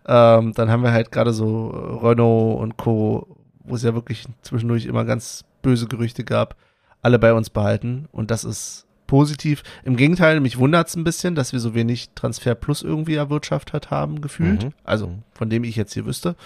ähm, 0.07 0.53
dann 0.55 0.70
haben 0.70 0.83
wir 0.83 0.93
halt 0.93 1.12
gerade 1.12 1.33
so 1.33 1.69
Renault 2.03 2.61
und 2.61 2.77
Co., 2.77 3.37
wo 3.65 3.77
es 3.77 3.85
ja 3.85 3.95
wirklich 3.95 4.27
zwischendurch 4.43 4.87
immer 4.87 5.05
ganz 5.05 5.45
böse 5.62 5.87
Gerüchte 5.87 6.24
gab, 6.24 6.57
alle 7.01 7.20
bei 7.20 7.33
uns 7.33 7.49
behalten. 7.49 8.09
Und 8.11 8.33
das 8.33 8.43
ist 8.43 8.87
positiv. 9.07 9.62
Im 9.85 9.97
Gegenteil, 9.97 10.41
mich 10.41 10.59
wundert 10.59 10.89
es 10.89 10.97
ein 10.97 11.05
bisschen, 11.05 11.35
dass 11.35 11.53
wir 11.53 11.61
so 11.61 11.74
wenig 11.74 12.11
Transfer 12.15 12.55
Plus 12.55 12.83
irgendwie 12.83 13.15
erwirtschaftet 13.15 13.91
haben, 13.91 14.20
gefühlt. 14.20 14.65
Mhm. 14.65 14.73
Also 14.85 15.09
mhm. 15.09 15.23
von 15.33 15.51
dem 15.51 15.65
ich 15.65 15.77
jetzt 15.77 15.95
hier 15.95 16.07
wüsste. 16.07 16.37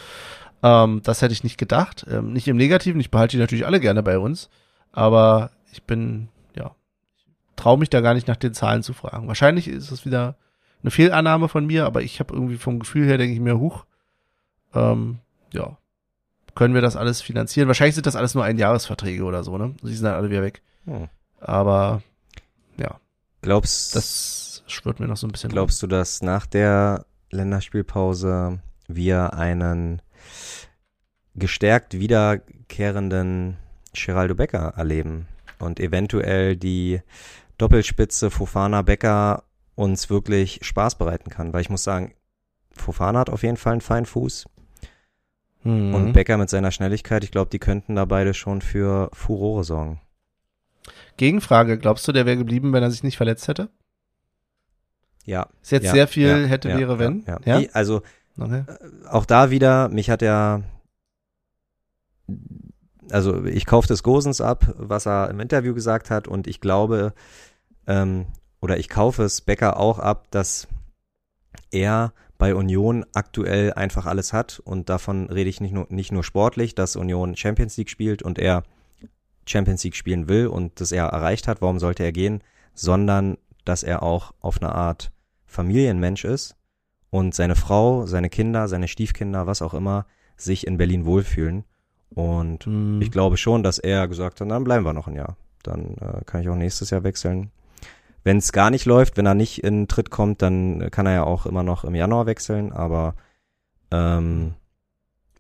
Ähm, 0.63 1.01
das 1.03 1.23
hätte 1.23 1.33
ich 1.33 1.45
nicht 1.45 1.59
gedacht. 1.59 2.07
Ähm, 2.11 2.33
nicht 2.33 2.49
im 2.49 2.57
Negativen, 2.57 3.01
ich 3.01 3.11
behalte 3.11 3.37
die 3.37 3.41
natürlich 3.41 3.67
alle 3.67 3.81
gerne 3.81 4.03
bei 4.03 4.19
uns. 4.19 4.49
Aber 4.93 5.51
ich 5.73 5.83
bin, 5.83 6.29
ja, 6.57 6.75
traue 7.55 7.79
mich 7.79 7.91
da 7.91 8.01
gar 8.01 8.15
nicht 8.15 8.29
nach 8.29 8.37
den 8.37 8.55
Zahlen 8.55 8.83
zu 8.83 8.93
fragen. 8.95 9.29
Wahrscheinlich 9.29 9.69
ist 9.69 9.91
es 9.91 10.07
wieder 10.07 10.37
eine 10.83 10.91
Fehlannahme 10.91 11.49
von 11.49 11.67
mir, 11.67 11.87
aber 11.87 12.03
ich 12.03 12.21
habe 12.21 12.35
irgendwie 12.35 12.57
vom 12.57 12.79
Gefühl 12.79 13.07
her, 13.07 13.19
denke 13.19 13.35
ich 13.35 13.41
mir, 13.41 13.59
huch, 13.59 13.85
ähm, 14.75 15.19
ja, 15.53 15.79
können 16.55 16.75
wir 16.75 16.81
das 16.81 16.97
alles 16.97 17.21
finanzieren? 17.23 17.69
Wahrscheinlich 17.69 17.95
sind 17.95 18.07
das 18.07 18.17
alles 18.17 18.35
nur 18.35 18.45
Einjahresverträge 18.45 19.25
oder 19.25 19.45
so, 19.45 19.59
ne? 19.59 19.75
Die 19.83 19.95
sind 19.95 20.05
dann 20.05 20.15
alle 20.15 20.31
wieder 20.31 20.43
weg. 20.43 20.63
Hm. 20.87 21.09
Aber 21.41 22.03
ja. 22.77 23.01
Glaubst 23.43 23.95
Das 23.95 24.65
schwört 24.67 25.01
mir 25.01 25.07
noch 25.07 25.17
so 25.17 25.27
ein 25.27 25.33
bisschen. 25.33 25.51
Glaubst 25.51 25.83
du, 25.83 25.87
dass 25.87 26.23
nach 26.23 26.47
der 26.47 27.07
Länderspielpause 27.31 28.61
wir 28.89 29.35
einen 29.35 30.03
gestärkt 31.35 31.99
wiederkehrenden 31.99 33.57
Geraldo 33.93 34.35
Becker 34.35 34.75
erleben 34.77 35.27
und 35.59 35.81
eventuell 35.81 36.57
die 36.57 37.01
Doppelspitze 37.59 38.31
Fofana 38.31 38.83
Becker 38.83 39.45
uns 39.75 40.11
wirklich 40.11 40.61
Spaß 40.63 40.97
bereiten 40.97 41.31
kann, 41.31 41.53
weil 41.53 41.61
ich 41.61 41.71
muss 41.71 41.85
sagen, 41.85 42.15
Fofana 42.73 43.21
hat 43.21 43.31
auf 43.31 43.43
jeden 43.43 43.57
Fall 43.57 43.73
einen 43.73 43.81
feinen 43.81 44.07
Fuß 44.07 44.47
Mhm. 45.67 45.95
Und 45.95 46.13
Becker 46.13 46.39
mit 46.39 46.49
seiner 46.49 46.71
Schnelligkeit, 46.71 47.25
ich 47.25 47.33
glaube, 47.33 47.51
die 47.51 47.59
könnten 47.59 47.97
da 47.97 48.05
beide 48.05 48.35
schon 48.35 48.61
für 48.61 49.11
Furore 49.13 49.65
sorgen. 49.65 50.01
Gegenfrage, 51.17 51.79
glaubst 51.79 52.07
du, 52.07 52.13
der 52.13 52.27
wäre 52.27 52.37
geblieben, 52.37 52.73
wenn 52.73 52.83
er 52.83 52.91
sich 52.91 53.03
nicht 53.03 53.17
verletzt 53.17 53.49
hätte? 53.49 53.69
Ja. 55.25 55.49
Ist 55.63 55.73
jetzt 55.73 55.87
ja, 55.87 55.93
sehr 55.93 56.09
viel 56.09 56.29
ja, 56.29 56.37
hätte, 56.47 56.71
ja, 56.71 56.79
wäre, 56.79 56.99
wenn? 56.99 57.25
Ja. 57.45 57.61
Also, 57.73 58.03
okay. 58.39 58.65
Äh, 58.67 59.09
auch 59.09 59.27
da 59.27 59.51
wieder, 59.51 59.89
mich 59.89 60.09
hat 60.09 60.23
er, 60.23 60.63
also 63.11 63.45
ich 63.45 63.67
kaufe 63.67 63.89
des 63.89 64.03
Gosens 64.03 64.41
ab, 64.41 64.75
was 64.77 65.07
er 65.07 65.31
im 65.31 65.41
Interview 65.41 65.75
gesagt 65.75 66.11
hat 66.11 66.29
und 66.29 66.47
ich 66.47 66.61
glaube, 66.61 67.13
ähm, 67.87 68.27
oder 68.61 68.79
ich 68.79 68.89
kaufe 68.89 69.23
es 69.25 69.41
Becker 69.41 69.79
auch 69.79 69.99
ab, 69.99 70.27
dass 70.31 70.69
er 71.71 72.13
bei 72.39 72.55
Union 72.55 73.05
aktuell 73.15 73.73
einfach 73.73 74.07
alles 74.07 74.33
hat 74.33 74.61
und 74.65 74.89
davon 74.89 75.31
rede 75.31 75.49
ich 75.51 75.61
nicht 75.61 75.73
nur, 75.73 75.87
nicht 75.89 76.13
nur 76.13 76.23
sportlich, 76.23 76.75
dass 76.75 76.97
Union 76.97 77.37
Champions 77.37 77.77
League 77.77 77.91
spielt 77.91 78.23
und 78.23 78.39
er 78.39 78.63
Champions 79.47 79.85
League 79.85 79.97
spielen 79.97 80.29
will 80.29 80.47
und 80.49 80.81
das 80.81 80.93
er 80.93 81.07
erreicht 81.07 81.49
hat, 81.49 81.63
warum 81.63 81.79
sollte 81.79 82.03
er 82.03 82.13
gehen, 82.13 82.43
sondern 82.75 83.39
dass 83.65 83.83
er 83.83 84.03
auch 84.03 84.33
auf 84.41 84.61
eine 84.61 84.75
Art 84.75 85.11
Familienmensch 85.47 86.25
ist 86.25 86.57
und 87.11 87.35
seine 87.35 87.57
Frau, 87.57 88.07
seine 88.07 88.29
Kinder, 88.29 88.69
seine 88.69 88.89
Stiefkinder, 88.89 89.47
was 89.47 89.63
auch 89.63 89.75
immer, 89.75 90.07
sich 90.37 90.67
in 90.67 90.77
Berlin 90.77 91.07
wohlfühlen. 91.07 91.65
Und 92.11 92.67
mhm. 92.67 93.01
ich 93.01 93.11
glaube 93.11 93.37
schon, 93.37 93.63
dass 93.63 93.79
er 93.79 94.09
gesagt 94.09 94.41
hat, 94.41 94.51
dann 94.51 94.65
bleiben 94.65 94.85
wir 94.85 94.93
noch 94.93 95.09
ein 95.09 95.17
Jahr. 95.17 95.37
Dann 95.63 95.97
äh, 95.97 96.25
kann 96.25 96.41
ich 96.41 96.49
auch 96.49 96.57
nächstes 96.57 96.91
Jahr 96.91 97.05
wechseln. 97.05 97.51
Wenn 98.23 98.39
es 98.39 98.53
gar 98.53 98.71
nicht 98.71 98.87
läuft, 98.87 99.17
wenn 99.17 99.27
er 99.27 99.35
nicht 99.35 99.63
in 99.63 99.89
Tritt 99.89 100.11
kommt, 100.11 100.43
dann 100.43 100.91
kann 100.91 101.07
er 101.07 101.13
ja 101.13 101.25
auch 101.25 101.47
immer 101.47 101.63
noch 101.63 101.85
im 101.85 101.95
Januar 101.95 102.27
wechseln. 102.27 102.73
Aber 102.73 103.15
ähm, 103.91 104.55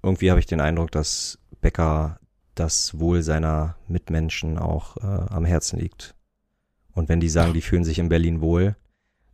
irgendwie 0.02 0.30
habe 0.30 0.40
ich 0.40 0.46
den 0.46 0.60
Eindruck, 0.60 0.92
dass 0.92 1.38
Becker 1.60 2.18
das 2.56 2.98
Wohl 2.98 3.22
seiner 3.22 3.76
Mitmenschen 3.86 4.58
auch 4.58 4.96
äh, 4.96 5.32
am 5.32 5.44
Herzen 5.44 5.78
liegt. 5.78 6.14
Und 6.92 7.08
wenn 7.08 7.20
die 7.20 7.28
sagen, 7.28 7.52
die 7.52 7.60
fühlen 7.60 7.84
sich 7.84 7.98
in 7.98 8.08
Berlin 8.08 8.40
wohl, 8.40 8.74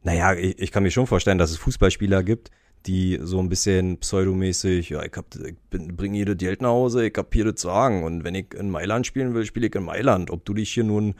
naja, 0.03 0.35
ich, 0.35 0.59
ich 0.59 0.73
kann 0.73 0.83
mir 0.83 0.91
schon 0.91 1.07
vorstellen, 1.07 1.39
dass 1.39 1.51
es 1.51 1.57
Fußballspieler 1.59 2.23
gibt, 2.23 2.51
die 2.87 3.21
so 3.23 3.39
ein 3.39 3.49
bisschen 3.49 3.99
pseudomäßig, 3.99 4.91
ja, 4.91 5.03
ich, 5.05 5.13
hab, 5.17 5.27
ich 5.37 5.57
bringe 5.69 6.25
das 6.25 6.37
Geld 6.37 6.63
nach 6.63 6.71
Hause, 6.71 7.07
ich 7.07 7.17
hab 7.17 7.33
hier 7.33 7.45
das 7.45 7.63
Sagen. 7.63 8.03
Und 8.03 8.25
wenn 8.25 8.35
ich 8.35 8.53
in 8.55 8.71
Mailand 8.71 9.07
spielen 9.07 9.35
will, 9.35 9.47
spiele 9.47 9.69
ich 9.69 9.75
in 9.75 9.85
Mailand. 9.85 10.31
Ob 10.31 10.45
du 10.45 10.55
dich 10.55 10.73
hier 10.73 10.85
nun 10.85 11.15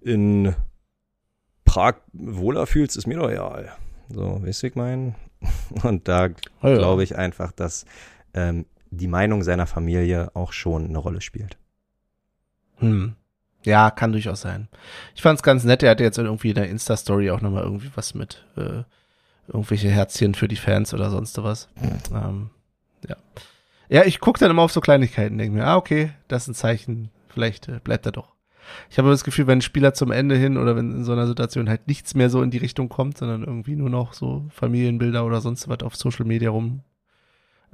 in 0.00 0.54
Prag 1.64 1.96
wohler 2.12 2.66
fühlst, 2.66 2.96
ist 2.96 3.08
mir 3.08 3.18
doch 3.18 3.28
egal. 3.28 3.72
So, 4.08 4.40
weißt 4.42 4.62
du, 4.62 4.66
ich 4.68 4.74
mein? 4.76 5.16
Und 5.82 6.06
da 6.06 6.28
oh 6.62 6.68
ja. 6.68 6.76
glaube 6.76 7.02
ich 7.02 7.16
einfach, 7.16 7.50
dass 7.50 7.84
ähm, 8.32 8.66
die 8.96 9.08
Meinung 9.08 9.42
seiner 9.42 9.66
Familie 9.66 10.30
auch 10.34 10.52
schon 10.52 10.86
eine 10.86 10.98
Rolle 10.98 11.20
spielt. 11.20 11.56
Hm. 12.76 13.14
Ja, 13.64 13.90
kann 13.90 14.12
durchaus 14.12 14.42
sein. 14.42 14.68
Ich 15.14 15.22
fand's 15.22 15.42
ganz 15.42 15.64
nett, 15.64 15.82
er 15.82 15.90
hatte 15.90 16.04
jetzt 16.04 16.18
irgendwie 16.18 16.50
in 16.50 16.54
der 16.54 16.68
Insta-Story 16.68 17.30
auch 17.30 17.40
nochmal 17.40 17.64
irgendwie 17.64 17.90
was 17.96 18.14
mit 18.14 18.44
äh, 18.56 18.84
irgendwelche 19.48 19.90
Herzchen 19.90 20.34
für 20.34 20.46
die 20.46 20.56
Fans 20.56 20.94
oder 20.94 21.10
sonst 21.10 21.42
was. 21.42 21.68
Ähm, 22.14 22.50
ja. 23.08 23.16
Ja, 23.88 24.04
ich 24.04 24.20
gucke 24.20 24.38
dann 24.38 24.50
immer 24.50 24.62
auf 24.62 24.72
so 24.72 24.80
Kleinigkeiten, 24.80 25.38
denke 25.38 25.56
mir, 25.56 25.66
ah, 25.66 25.76
okay, 25.76 26.10
das 26.28 26.44
ist 26.44 26.48
ein 26.48 26.54
Zeichen, 26.54 27.10
vielleicht 27.28 27.68
äh, 27.68 27.80
bleibt 27.82 28.06
er 28.06 28.12
doch. 28.12 28.34
Ich 28.90 28.98
habe 28.98 29.10
das 29.10 29.24
Gefühl, 29.24 29.46
wenn 29.46 29.58
ein 29.58 29.62
Spieler 29.62 29.94
zum 29.94 30.10
Ende 30.10 30.36
hin 30.36 30.56
oder 30.56 30.76
wenn 30.76 30.92
in 30.92 31.04
so 31.04 31.12
einer 31.12 31.26
Situation 31.26 31.68
halt 31.68 31.86
nichts 31.86 32.14
mehr 32.14 32.30
so 32.30 32.42
in 32.42 32.50
die 32.50 32.58
Richtung 32.58 32.88
kommt, 32.88 33.18
sondern 33.18 33.42
irgendwie 33.42 33.76
nur 33.76 33.90
noch 33.90 34.12
so 34.12 34.44
Familienbilder 34.50 35.24
oder 35.24 35.40
sonst 35.40 35.68
was 35.68 35.82
auf 35.82 35.94
Social 35.96 36.26
Media 36.26 36.50
rum 36.50 36.82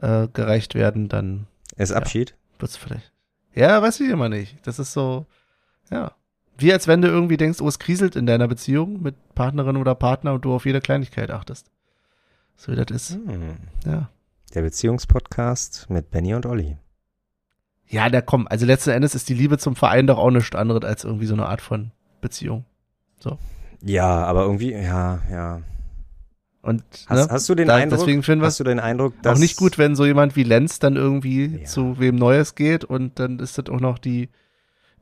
äh, 0.03 0.29
gereicht 0.33 0.74
werden, 0.74 1.09
dann. 1.09 1.47
Es 1.77 1.91
ja, 1.91 1.97
Abschied? 1.97 2.35
Wird's 2.59 2.77
vielleicht. 2.77 3.12
Ja, 3.55 3.81
weiß 3.81 4.01
ich 4.01 4.11
immer 4.11 4.29
nicht. 4.29 4.66
Das 4.66 4.79
ist 4.79 4.93
so, 4.93 5.27
ja. 5.91 6.12
Wie 6.59 6.73
als 6.73 6.87
wenn 6.87 7.03
du 7.03 7.09
irgendwie 7.09 7.39
denkst, 7.39 7.61
oh, 7.61 7.69
es 7.69 7.79
kriselt 7.79 8.15
in 8.15 8.27
deiner 8.27 8.47
Beziehung 8.47 9.03
mit 9.03 9.15
Partnerin 9.35 9.77
oder 9.77 9.95
Partner 9.95 10.35
und 10.35 10.45
du 10.45 10.55
auf 10.55 10.66
jede 10.66 10.81
Kleinigkeit 10.81 11.31
achtest. 11.31 11.70
So 12.57 12.73
wie 12.73 12.77
das 12.77 12.91
ist. 12.91 13.15
Hm. 13.15 13.57
Ja. 13.87 14.11
Der 14.55 14.62
Beziehungspodcast 14.62 15.89
mit 15.89 16.11
Benny 16.11 16.35
und 16.35 16.45
Olli. 16.47 16.77
Ja, 17.89 18.09
da 18.09 18.20
komm, 18.20 18.47
also 18.49 18.65
letzten 18.66 18.91
Endes 18.91 19.15
ist 19.15 19.29
die 19.29 19.35
Liebe 19.35 19.59
zum 19.59 19.77
Verein 19.77 20.07
doch 20.07 20.19
auch 20.19 20.31
nichts 20.31 20.55
anderes 20.55 20.85
als 20.85 21.05
irgendwie 21.05 21.27
so 21.27 21.35
eine 21.35 21.47
Art 21.47 21.61
von 21.61 21.91
Beziehung. 22.20 22.65
So. 23.19 23.39
Ja, 23.83 24.24
aber 24.24 24.43
irgendwie, 24.43 24.73
ja, 24.73 25.20
ja. 25.31 25.62
Und 26.63 26.85
hast, 27.07 27.27
ne, 27.27 27.35
hast 27.35 27.49
du 27.49 27.57
den 27.57 27.69
da, 27.69 27.75
Eindruck, 27.75 27.99
deswegen 27.99 28.23
finden 28.23 28.45
hast 28.45 28.61
du 28.61 28.65
den 28.65 28.79
Eindruck, 28.79 29.21
dass 29.23 29.37
auch 29.37 29.41
nicht 29.41 29.57
gut, 29.57 29.79
wenn 29.79 29.97
so 29.97 30.07
jemand 30.07 30.37
wie 30.37 30.45
Lenz 30.45 30.79
dann 30.79 30.95
irgendwie 30.95 31.59
ja. 31.59 31.65
zu 31.65 31.99
wem 31.99 32.15
Neues 32.15 32.55
geht 32.55 32.85
und 32.85 33.19
dann 33.19 33.41
ist 33.41 33.59
das 33.59 33.69
auch 33.69 33.81
noch 33.81 33.99
die 33.99 34.29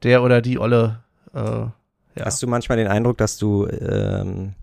der 0.02 0.22
oder 0.22 0.40
die 0.40 0.58
Olle. 0.58 1.04
Äh, 1.34 1.40
ja. 1.40 1.72
Hast 2.24 2.42
du 2.42 2.46
manchmal 2.46 2.78
den 2.78 2.88
Eindruck, 2.88 3.18
dass 3.18 3.36
du 3.36 3.66
ähm, 3.66 4.54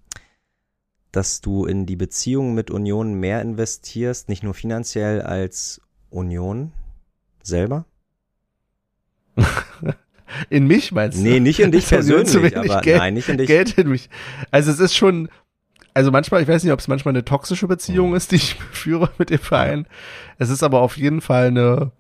dass 1.11 1.41
du 1.41 1.65
in 1.65 1.86
die 1.86 1.95
Beziehung 1.95 2.56
mit 2.56 2.72
Union 2.72 3.14
mehr 3.14 3.41
investierst, 3.41 4.28
nicht 4.28 4.44
nur 4.44 4.56
finanziell 4.56 5.22
als 5.22 5.82
Union 6.10 6.72
selber? 7.44 7.86
in 10.49 10.68
mich 10.68 10.91
meinst 10.91 11.18
du? 11.18 11.22
Nee, 11.22 11.40
nicht 11.40 11.60
in 11.60 11.72
dich 11.72 11.88
persönlich, 11.90 12.57
aber 12.57 12.82
nein, 12.84 13.14
nicht 13.14 13.30
in 13.30 13.38
dich. 13.38 13.48
Geld 13.48 13.78
in 13.78 13.90
mich. 13.90 14.10
Also 14.52 14.72
es 14.72 14.80
ist 14.80 14.95
schon, 14.95 15.30
also 15.98 16.11
manchmal, 16.11 16.44
ich 16.44 16.48
weiß 16.48 16.64
nicht, 16.64 16.72
ob 16.72 16.80
es 16.80 16.88
manchmal 16.88 17.14
eine 17.14 17.26
toxische 17.26 17.68
Beziehung 17.68 18.14
ist, 18.14 18.32
die 18.32 18.36
ich 18.36 18.53
führe 18.72 19.10
mit 19.18 19.32
dem 19.32 19.40
Verein. 19.40 19.88
Es 20.38 20.52
ist 20.52 20.61
aber 20.61 20.82
auf 20.82 20.95
jeden 20.95 21.22
Fall 21.22 21.48
eine, 21.48 21.91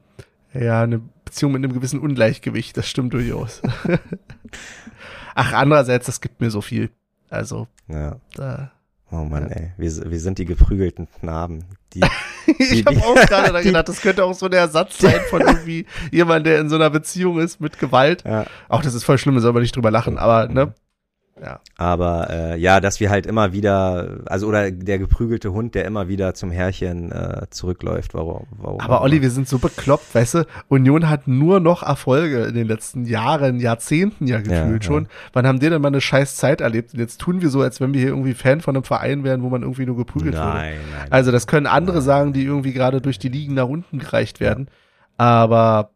ja, 0.53 0.83
eine 0.83 1.01
Beziehung 1.25 1.53
mit 1.53 1.63
einem 1.63 1.73
gewissen 1.73 1.99
Ungleichgewicht. 1.99 2.77
Das 2.77 2.87
stimmt 2.87 3.13
durchaus. 3.13 3.63
Ach, 5.35 5.51
andererseits, 5.53 6.05
das 6.05 6.21
gibt 6.21 6.41
mir 6.41 6.51
so 6.51 6.61
viel. 6.61 6.91
Also, 7.31 7.67
ja. 7.87 8.17
da, 8.35 8.71
Oh 9.09 9.23
Mann, 9.23 9.49
ja. 9.49 9.55
ey, 9.55 9.71
wir, 9.77 10.11
wir 10.11 10.19
sind 10.19 10.37
die 10.37 10.45
geprügelten 10.45 11.07
Knaben. 11.19 11.63
Die, 11.93 12.01
ich 12.59 12.85
habe 12.85 12.99
auch 12.99 13.15
gerade 13.15 13.51
da 13.51 13.61
gedacht, 13.63 13.89
das 13.89 14.01
könnte 14.01 14.23
auch 14.25 14.35
so 14.35 14.47
der 14.47 14.59
Ersatz 14.59 14.99
sein 14.99 15.21
von 15.31 15.41
irgendwie 15.41 15.87
jemand, 16.11 16.45
der 16.45 16.59
in 16.59 16.69
so 16.69 16.75
einer 16.75 16.91
Beziehung 16.91 17.39
ist 17.39 17.59
mit 17.59 17.79
Gewalt. 17.79 18.23
Ja. 18.25 18.45
Auch 18.69 18.83
das 18.83 18.93
ist 18.93 19.05
voll 19.05 19.17
schlimm, 19.17 19.33
da 19.33 19.41
soll 19.41 19.53
man 19.53 19.63
nicht 19.63 19.75
drüber 19.75 19.89
lachen, 19.89 20.19
aber 20.19 20.49
ne, 20.49 20.75
ja. 21.41 21.59
Aber 21.77 22.29
äh, 22.29 22.59
ja, 22.59 22.79
dass 22.79 22.99
wir 22.99 23.09
halt 23.09 23.25
immer 23.25 23.53
wieder, 23.53 24.19
also 24.25 24.47
oder 24.47 24.71
der 24.71 24.99
geprügelte 24.99 25.51
Hund, 25.51 25.75
der 25.75 25.85
immer 25.85 26.07
wieder 26.07 26.33
zum 26.33 26.51
Herrchen 26.51 27.11
äh, 27.11 27.47
zurückläuft. 27.49 28.13
Warum, 28.13 28.47
warum? 28.51 28.79
Aber 28.79 29.01
Olli, 29.01 29.21
wir 29.21 29.29
sind 29.29 29.47
so 29.47 29.59
bekloppt, 29.59 30.13
weißt 30.15 30.33
du? 30.35 30.47
Union 30.67 31.09
hat 31.09 31.27
nur 31.27 31.59
noch 31.59 31.83
Erfolge 31.83 32.43
in 32.43 32.55
den 32.55 32.67
letzten 32.67 33.05
Jahren, 33.05 33.59
Jahrzehnten 33.59 34.27
ja 34.27 34.39
gefühlt 34.39 34.83
ja, 34.83 34.87
schon. 34.87 35.03
Ja. 35.03 35.09
Wann 35.33 35.47
haben 35.47 35.59
die 35.59 35.69
denn 35.69 35.81
mal 35.81 35.89
eine 35.89 36.01
scheiß 36.01 36.35
Zeit 36.35 36.61
erlebt? 36.61 36.93
Und 36.93 36.99
jetzt 36.99 37.19
tun 37.19 37.41
wir 37.41 37.49
so, 37.49 37.61
als 37.61 37.79
wenn 37.79 37.93
wir 37.93 38.01
hier 38.01 38.09
irgendwie 38.09 38.33
Fan 38.33 38.61
von 38.61 38.75
einem 38.75 38.83
Verein 38.83 39.23
wären, 39.23 39.43
wo 39.43 39.49
man 39.49 39.61
irgendwie 39.61 39.85
nur 39.85 39.97
geprügelt 39.97 40.35
nein, 40.35 40.45
wurde. 40.45 40.91
Nein, 40.91 41.07
also 41.11 41.31
das 41.31 41.47
können 41.47 41.67
andere 41.67 41.97
nein. 41.97 42.05
sagen, 42.05 42.33
die 42.33 42.43
irgendwie 42.43 42.73
gerade 42.73 43.01
durch 43.01 43.19
die 43.19 43.29
Ligen 43.29 43.53
nach 43.53 43.67
unten 43.67 43.99
gereicht 43.99 44.39
werden. 44.39 44.67
Ja. 44.69 45.25
Aber 45.25 45.91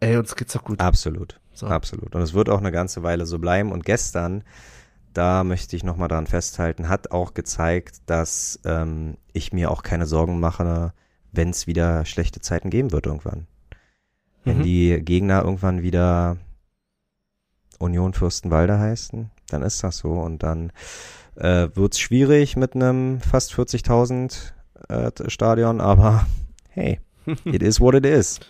ey, 0.00 0.16
uns 0.16 0.36
geht's 0.36 0.52
doch 0.52 0.64
gut. 0.64 0.80
Absolut. 0.80 1.40
So. 1.54 1.66
Absolut. 1.66 2.14
Und 2.14 2.22
es 2.22 2.34
wird 2.34 2.48
auch 2.48 2.58
eine 2.58 2.72
ganze 2.72 3.02
Weile 3.02 3.26
so 3.26 3.38
bleiben. 3.38 3.72
Und 3.72 3.84
gestern, 3.84 4.42
da 5.12 5.44
möchte 5.44 5.76
ich 5.76 5.84
nochmal 5.84 6.08
dran 6.08 6.26
festhalten, 6.26 6.88
hat 6.88 7.12
auch 7.12 7.32
gezeigt, 7.34 8.02
dass 8.06 8.58
ähm, 8.64 9.16
ich 9.32 9.52
mir 9.52 9.70
auch 9.70 9.82
keine 9.82 10.06
Sorgen 10.06 10.40
mache, 10.40 10.92
wenn 11.32 11.50
es 11.50 11.66
wieder 11.66 12.04
schlechte 12.04 12.40
Zeiten 12.40 12.70
geben 12.70 12.92
wird 12.92 13.06
irgendwann. 13.06 13.46
Wenn 14.44 14.58
mhm. 14.58 14.62
die 14.62 15.00
Gegner 15.02 15.42
irgendwann 15.42 15.82
wieder 15.82 16.36
Union 17.78 18.12
Fürstenwalde 18.12 18.78
heißen, 18.78 19.30
dann 19.48 19.62
ist 19.62 19.82
das 19.84 19.98
so. 19.98 20.12
Und 20.12 20.42
dann 20.42 20.72
äh, 21.36 21.68
wird 21.74 21.94
es 21.94 22.00
schwierig 22.00 22.56
mit 22.56 22.74
einem 22.74 23.20
fast 23.20 23.52
40.000 23.52 24.52
äh, 24.88 25.30
Stadion, 25.30 25.80
aber 25.80 26.26
hey, 26.70 27.00
it 27.44 27.62
is 27.62 27.80
what 27.80 27.94
it 27.94 28.04
is 28.04 28.40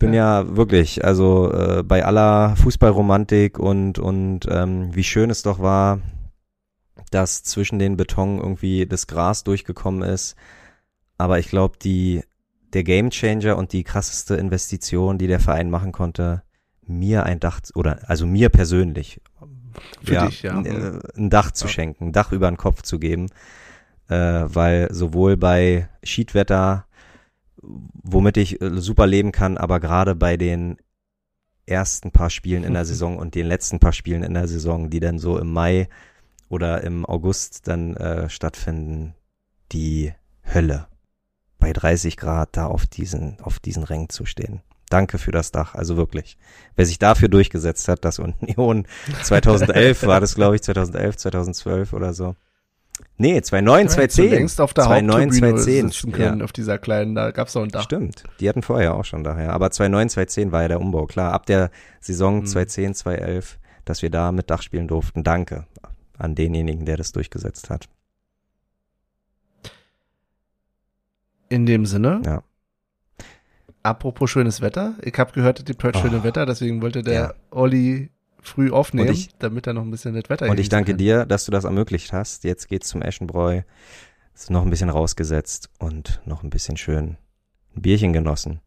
bin 0.00 0.12
ja, 0.12 0.40
ja 0.42 0.56
wirklich, 0.56 1.04
also 1.04 1.52
äh, 1.52 1.84
bei 1.84 2.04
aller 2.04 2.56
Fußballromantik 2.56 3.60
und, 3.60 4.00
und 4.00 4.40
ähm, 4.50 4.94
wie 4.94 5.04
schön 5.04 5.30
es 5.30 5.42
doch 5.42 5.60
war, 5.60 6.00
dass 7.12 7.44
zwischen 7.44 7.78
den 7.78 7.96
Beton 7.96 8.38
irgendwie 8.38 8.86
das 8.86 9.06
Gras 9.06 9.44
durchgekommen 9.44 10.02
ist. 10.02 10.34
Aber 11.18 11.38
ich 11.38 11.48
glaube, 11.48 11.76
die, 11.80 12.22
der 12.72 12.82
Gamechanger 12.82 13.56
und 13.56 13.72
die 13.72 13.84
krasseste 13.84 14.34
Investition, 14.34 15.18
die 15.18 15.28
der 15.28 15.40
Verein 15.40 15.70
machen 15.70 15.92
konnte, 15.92 16.42
mir 16.82 17.24
ein 17.24 17.38
Dach, 17.38 17.60
oder 17.74 18.00
also 18.08 18.26
mir 18.26 18.48
persönlich, 18.48 19.20
Für 20.02 20.14
ja, 20.14 20.26
dich, 20.26 20.42
ja. 20.42 20.56
Ein, 20.56 20.66
äh, 20.66 20.98
ein 21.16 21.30
Dach 21.30 21.52
zu 21.52 21.66
ja. 21.66 21.70
schenken, 21.70 22.06
ein 22.06 22.12
Dach 22.12 22.32
über 22.32 22.50
den 22.50 22.56
Kopf 22.56 22.82
zu 22.82 22.98
geben. 22.98 23.28
Äh, 24.08 24.44
weil 24.46 24.88
sowohl 24.92 25.36
bei 25.36 25.88
Schiedwetter 26.02 26.86
womit 27.62 28.36
ich 28.36 28.60
äh, 28.60 28.70
super 28.80 29.06
leben 29.06 29.32
kann, 29.32 29.56
aber 29.56 29.80
gerade 29.80 30.14
bei 30.14 30.36
den 30.36 30.76
ersten 31.66 32.10
paar 32.10 32.30
Spielen 32.30 32.64
in 32.64 32.74
der 32.74 32.84
Saison 32.86 33.18
und 33.18 33.34
den 33.34 33.46
letzten 33.46 33.78
paar 33.78 33.92
Spielen 33.92 34.22
in 34.22 34.34
der 34.34 34.48
Saison, 34.48 34.90
die 34.90 35.00
dann 35.00 35.18
so 35.18 35.38
im 35.38 35.52
Mai 35.52 35.88
oder 36.48 36.82
im 36.82 37.06
August 37.06 37.68
dann 37.68 37.96
äh, 37.96 38.28
stattfinden, 38.28 39.14
die 39.72 40.12
Hölle. 40.52 40.88
bei 41.58 41.72
30 41.72 42.16
Grad 42.16 42.56
da 42.56 42.66
auf 42.66 42.86
diesen, 42.86 43.38
auf 43.40 43.60
diesen 43.60 43.84
Rängen 43.84 44.08
zu 44.08 44.24
stehen. 44.24 44.62
Danke 44.88 45.18
für 45.18 45.30
das 45.30 45.52
Dach, 45.52 45.76
also 45.76 45.96
wirklich. 45.96 46.36
Wer 46.74 46.84
sich 46.84 46.98
dafür 46.98 47.28
durchgesetzt 47.28 47.86
hat, 47.86 48.04
das 48.04 48.18
Union 48.40 48.86
2011 49.22 50.06
war 50.06 50.20
das, 50.20 50.34
glaube 50.34 50.56
ich, 50.56 50.62
2011, 50.62 51.16
2012 51.16 51.92
oder 51.92 52.12
so. 52.12 52.34
Nee, 53.18 53.40
2009, 53.42 53.88
2010. 53.88 54.30
längst 54.30 54.60
auf 54.60 54.72
der 54.74 54.84
2009, 54.84 55.22
Haupttribüne 55.28 55.50
2010. 55.56 55.88
sitzen 55.90 56.12
können, 56.12 56.38
Ja. 56.38 56.44
auf 56.44 56.52
dieser 56.52 56.78
kleinen, 56.78 57.14
da 57.14 57.30
gab's 57.32 57.52
doch 57.52 57.62
ein 57.62 57.68
Dach. 57.68 57.82
Stimmt, 57.82 58.24
die 58.40 58.48
hatten 58.48 58.62
vorher 58.62 58.94
auch 58.94 59.04
schon 59.04 59.24
daher. 59.24 59.52
Aber 59.52 59.70
2009, 59.70 60.08
2010 60.08 60.52
war 60.52 60.62
ja 60.62 60.68
der 60.68 60.80
Umbau, 60.80 61.06
klar. 61.06 61.32
Ab 61.32 61.46
der 61.46 61.70
Saison 62.00 62.40
Mhm. 62.40 62.46
2010, 62.46 62.94
2011, 62.94 63.58
dass 63.84 64.02
wir 64.02 64.10
da 64.10 64.32
mit 64.32 64.48
Dach 64.50 64.62
spielen 64.62 64.88
durften. 64.88 65.22
Danke 65.24 65.66
an 66.18 66.34
denjenigen, 66.34 66.84
der 66.86 66.96
das 66.96 67.12
durchgesetzt 67.12 67.70
hat. 67.70 67.88
In 71.48 71.66
dem 71.66 71.84
Sinne, 71.86 72.22
Ja. 72.24 72.42
apropos 73.82 74.30
schönes 74.30 74.60
Wetter, 74.60 74.94
ich 75.02 75.18
habe 75.18 75.32
gehört, 75.32 75.58
es 75.58 75.64
gibt 75.64 75.82
heute 75.82 75.98
Oh. 75.98 76.02
schönes 76.02 76.22
Wetter, 76.22 76.46
deswegen 76.46 76.80
wollte 76.80 77.02
der 77.02 77.14
Ja. 77.14 77.34
Olli 77.50 78.10
früh 78.42 78.70
aufnehmen, 78.70 79.10
ich- 79.12 79.30
damit 79.38 79.66
er 79.66 79.72
noch 79.74 79.82
ein 79.82 79.90
bisschen 79.90 80.14
das 80.14 80.28
Wetter 80.28 80.48
Und 80.48 80.58
ich 80.60 80.68
danke 80.68 80.92
kann. 80.92 80.98
dir, 80.98 81.26
dass 81.26 81.44
du 81.44 81.50
das 81.52 81.64
ermöglicht 81.64 82.12
hast. 82.12 82.44
Jetzt 82.44 82.68
geht's 82.68 82.88
zum 82.88 83.02
Eschenbräu. 83.02 83.62
Ist 84.34 84.50
noch 84.50 84.62
ein 84.62 84.70
bisschen 84.70 84.90
rausgesetzt 84.90 85.68
und 85.78 86.20
noch 86.24 86.42
ein 86.42 86.50
bisschen 86.50 86.76
schön 86.76 87.16
ein 87.76 87.82
Bierchen 87.82 88.12
genossen. 88.12 88.60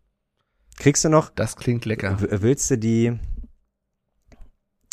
Kriegst 0.78 1.04
du 1.06 1.10
noch, 1.10 1.30
Das 1.30 1.56
klingt 1.56 1.86
lecker. 1.86 2.18
willst 2.20 2.70
du 2.72 2.78
die, 2.78 3.18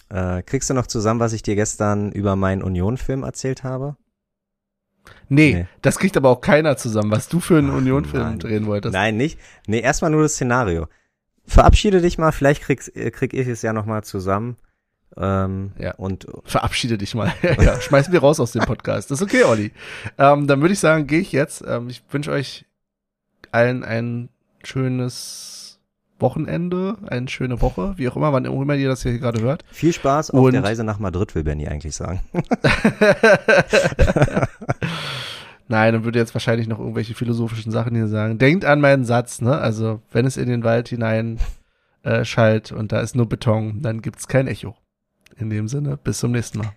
äh, 0.09 0.43
kriegst 0.43 0.70
du 0.70 0.74
noch 0.74 0.86
zusammen, 0.86 1.20
was 1.20 1.32
ich 1.32 1.43
dir 1.43 1.55
gestern 1.55 2.12
über 2.12 2.36
meinen 2.36 2.62
Union-Film 2.62 3.23
erzählt 3.23 3.62
habe? 3.65 3.97
Nee, 5.28 5.55
Nee. 5.55 5.66
das 5.82 5.98
kriegt 5.98 6.16
aber 6.16 6.28
auch 6.28 6.40
keiner 6.40 6.77
zusammen, 6.77 7.11
was 7.11 7.28
du 7.28 7.40
für 7.40 7.59
einen 7.59 7.70
Union-Film 7.70 8.39
drehen 8.39 8.66
wolltest. 8.66 8.93
Nein, 8.93 9.16
nicht. 9.16 9.39
Nee, 9.66 9.81
erstmal 9.81 10.11
nur 10.11 10.23
das 10.23 10.35
Szenario. 10.35 10.86
Verabschiede 11.47 12.01
dich 12.01 12.19
mal, 12.19 12.32
vielleicht 12.32 12.62
kriegst, 12.62 12.94
äh, 12.97 13.11
krieg 13.11 13.32
ich 13.32 13.47
es 13.48 13.62
ja 13.62 13.73
nochmal 13.73 14.05
zusammen. 14.05 14.57
Ähm, 15.16 15.73
Ja. 15.78 15.95
Und 15.97 16.27
Verabschiede 16.45 16.97
dich 16.99 17.15
mal. 17.15 17.32
ja, 17.61 17.81
schmeißen 17.81 18.12
wir 18.12 18.20
raus 18.20 18.39
aus 18.41 18.53
dem 18.53 18.62
Podcast. 18.65 19.11
Das 19.11 19.20
ist 19.20 19.27
okay, 19.27 19.43
Olli. 19.45 19.73
Ähm, 20.19 20.47
dann 20.47 20.61
würde 20.61 20.73
ich 20.73 20.78
sagen, 20.81 21.07
gehe 21.07 21.20
ich 21.20 21.32
jetzt. 21.32 21.65
Ähm, 21.66 21.89
ich 21.89 22.03
wünsche 22.11 22.31
euch 22.31 22.65
allen 23.53 23.82
ein 23.85 24.28
schönes 24.62 25.78
Wochenende, 26.20 26.97
eine 27.09 27.28
schöne 27.28 27.61
Woche, 27.62 27.95
wie 27.97 28.07
auch 28.09 28.15
immer, 28.15 28.32
wann 28.32 28.47
auch 28.47 28.61
immer 28.61 28.74
ihr 28.74 28.89
das 28.91 29.03
hier 29.03 29.19
gerade 29.19 29.41
hört. 29.41 29.65
viel 29.73 29.93
Spaß 29.93 30.31
auf 30.32 30.39
Und- 30.41 30.53
der 30.53 30.62
Reise 30.62 30.85
nach 30.85 30.99
Madrid, 30.99 31.35
will 31.35 31.45
Benny 31.45 31.66
eigentlich 31.66 31.97
sagen. 31.97 32.20
Nein, 35.69 35.93
dann 35.95 36.05
würde 36.05 36.19
jetzt 36.19 36.35
wahrscheinlich 36.35 36.66
noch 36.66 36.78
irgendwelche 36.81 37.15
philosophischen 37.15 37.70
Sachen 37.70 37.95
hier 37.95 38.09
sagen. 38.09 38.39
Denkt 38.39 38.65
an 38.65 38.81
meinen 38.81 39.05
Satz, 39.05 39.41
ne? 39.41 39.57
Also, 39.59 40.03
wenn 40.11 40.27
es 40.27 40.37
in 40.37 40.49
den 40.49 40.65
Wald 40.65 40.89
hinein 40.89 41.39
äh, 42.03 42.24
schallt 42.24 42.73
und 42.73 42.91
da 42.93 43.01
ist 43.01 43.15
nur 43.15 43.28
Beton, 43.28 43.81
dann 43.81 44.03
gibt's 44.03 44.27
kein 44.27 44.49
Echo. 44.49 44.74
In 45.40 45.48
dem 45.48 45.68
Sinne, 45.68 45.96
bis 45.96 46.18
zum 46.18 46.32
nächsten 46.32 46.58
Mal. 46.58 46.72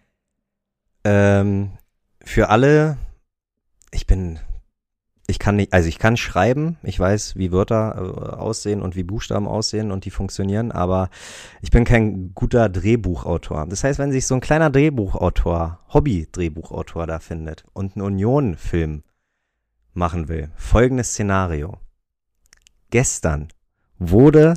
Ähm, 1.03 1.71
für 2.23 2.49
alle, 2.49 2.97
ich 3.91 4.07
bin, 4.07 4.39
ich 5.27 5.37
kann 5.37 5.57
nicht, 5.57 5.73
also 5.73 5.89
ich 5.89 5.99
kann 5.99 6.15
schreiben, 6.15 6.77
ich 6.81 6.97
weiß, 6.97 7.35
wie 7.35 7.51
Wörter 7.51 7.95
äh, 7.97 8.35
aussehen 8.37 8.81
und 8.81 8.95
wie 8.95 9.03
Buchstaben 9.03 9.49
aussehen 9.49 9.91
und 9.91 10.05
die 10.05 10.11
funktionieren, 10.11 10.71
aber 10.71 11.09
ich 11.61 11.71
bin 11.71 11.83
kein 11.83 12.33
guter 12.33 12.69
Drehbuchautor. 12.69 13.65
Das 13.67 13.83
heißt, 13.83 13.99
wenn 13.99 14.13
sich 14.13 14.25
so 14.25 14.35
ein 14.35 14.41
kleiner 14.41 14.69
Drehbuchautor, 14.69 15.79
Hobby-Drehbuchautor 15.93 17.05
da 17.05 17.19
findet 17.19 17.65
und 17.73 17.97
einen 17.97 18.05
Union-Film 18.05 19.03
machen 19.91 20.29
will, 20.29 20.51
folgendes 20.55 21.09
Szenario. 21.09 21.79
Gestern 22.91 23.49
wurde 23.99 24.53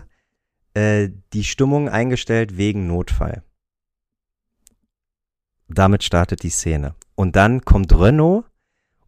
äh, 0.75 1.09
die 1.33 1.43
Stimmung 1.43 1.89
eingestellt 1.89 2.57
wegen 2.57 2.87
Notfall. 2.87 3.43
Damit 5.69 6.05
startet 6.05 6.43
die 6.43 6.51
Szene. 6.51 6.95
Und 7.15 7.37
dann 7.37 7.65
kommt 7.65 7.99
Renault 7.99 8.45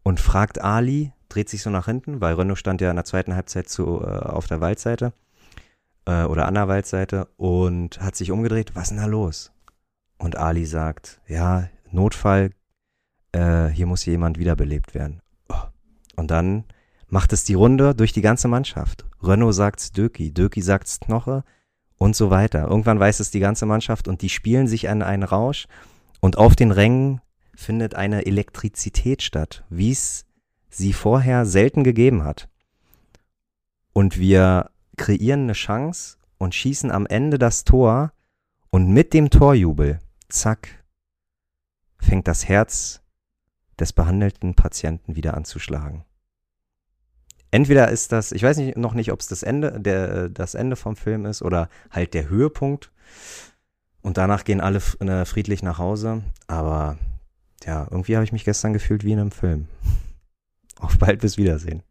und 0.03 0.21
fragt 0.21 0.61
Ali, 0.61 1.13
dreht 1.29 1.49
sich 1.49 1.63
so 1.63 1.71
nach 1.71 1.87
hinten, 1.87 2.21
weil 2.21 2.35
Renault 2.35 2.59
stand 2.59 2.81
ja 2.81 2.91
in 2.91 2.97
der 2.97 3.05
zweiten 3.05 3.35
Halbzeit 3.35 3.69
zu, 3.69 4.01
äh, 4.03 4.07
auf 4.07 4.47
der 4.47 4.61
Waldseite 4.61 5.13
äh, 6.07 6.25
oder 6.25 6.47
an 6.47 6.55
der 6.55 6.69
Waldseite 6.69 7.29
und 7.37 8.01
hat 8.01 8.17
sich 8.17 8.31
umgedreht, 8.31 8.75
was 8.75 8.85
ist 8.85 8.91
denn 8.91 8.99
da 8.99 9.07
los? 9.07 9.53
Und 10.19 10.37
Ali 10.37 10.65
sagt, 10.65 11.21
ja, 11.29 11.69
Notfall, 11.93 12.51
äh, 13.33 13.67
hier 13.67 13.87
muss 13.87 14.05
jemand 14.05 14.39
wiederbelebt 14.39 14.95
werden. 14.95 15.21
Oh. 15.49 15.55
Und 16.17 16.31
dann 16.31 16.65
macht 17.09 17.33
es 17.33 17.45
die 17.45 17.55
Runde 17.55 17.95
durch 17.95 18.13
die 18.13 18.23
ganze 18.23 18.49
Mannschaft. 18.49 19.05
Renault 19.23 19.55
sagt's 19.55 19.93
Döki, 19.93 20.33
Döki 20.33 20.63
sagt's 20.63 20.99
Knoche 21.01 21.45
und 21.99 22.17
so 22.17 22.31
weiter. 22.31 22.69
Irgendwann 22.69 23.01
weiß 23.01 23.21
es 23.21 23.31
die 23.31 23.41
ganze 23.41 23.67
Mannschaft 23.67 24.09
und 24.09 24.23
die 24.23 24.29
spielen 24.29 24.67
sich 24.67 24.89
an 24.89 25.03
einen 25.03 25.23
Rausch 25.23 25.69
und 26.21 26.39
auf 26.39 26.57
den 26.57 26.71
Rängen 26.71 27.21
findet 27.55 27.95
eine 27.95 28.27
Elektrizität 28.27 29.23
statt, 29.23 29.65
wie 29.69 29.93
es 29.93 30.25
sie 30.71 30.93
vorher 30.93 31.47
selten 31.47 31.85
gegeben 31.85 32.25
hat. 32.25 32.49
Und 33.93 34.19
wir 34.19 34.71
kreieren 34.97 35.45
eine 35.45 35.55
Chance 35.55 36.19
und 36.39 36.55
schießen 36.55 36.91
am 36.91 37.07
Ende 37.07 37.39
das 37.39 37.65
Tor 37.65 38.13
und 38.71 38.89
mit 38.89 39.13
dem 39.13 39.31
Torjubel, 39.31 39.99
zack, 40.29 40.85
fängt 41.99 42.29
das 42.29 42.49
Herz 42.49 43.03
des 43.79 43.93
behandelten 43.93 44.55
Patienten 44.55 45.17
wieder 45.17 45.35
an 45.35 45.45
zu 45.45 45.59
schlagen. 45.59 46.05
Entweder 47.51 47.89
ist 47.89 48.13
das, 48.13 48.33
ich 48.33 48.43
weiß 48.43 48.59
nicht, 48.59 48.77
noch 48.77 48.93
nicht, 48.93 49.11
ob 49.11 49.21
es 49.21 49.27
das 49.27 49.43
Ende, 49.43 49.81
der, 49.81 50.29
das 50.29 50.55
Ende 50.55 50.77
vom 50.77 50.97
Film 50.97 51.25
ist 51.25 51.43
oder 51.43 51.69
halt 51.91 52.13
der 52.13 52.29
Höhepunkt. 52.29 52.93
Und 54.03 54.17
danach 54.17 54.45
gehen 54.45 54.61
alle 54.61 54.81
äh, 55.01 55.25
friedlich 55.25 55.63
nach 55.63 55.79
Hause. 55.79 56.23
Aber 56.47 56.99
ja, 57.65 57.87
irgendwie 57.91 58.17
habe 58.17 58.25
ich 58.25 58.33
mich 58.33 58.45
gestern 58.45 58.73
gefühlt 58.73 59.05
wie 59.05 59.13
in 59.13 59.21
einem 59.21 59.31
Film. 59.31 59.69
Auf 60.81 60.99
bald 60.99 61.21
bis 61.21 61.37
Wiedersehen. 61.37 61.83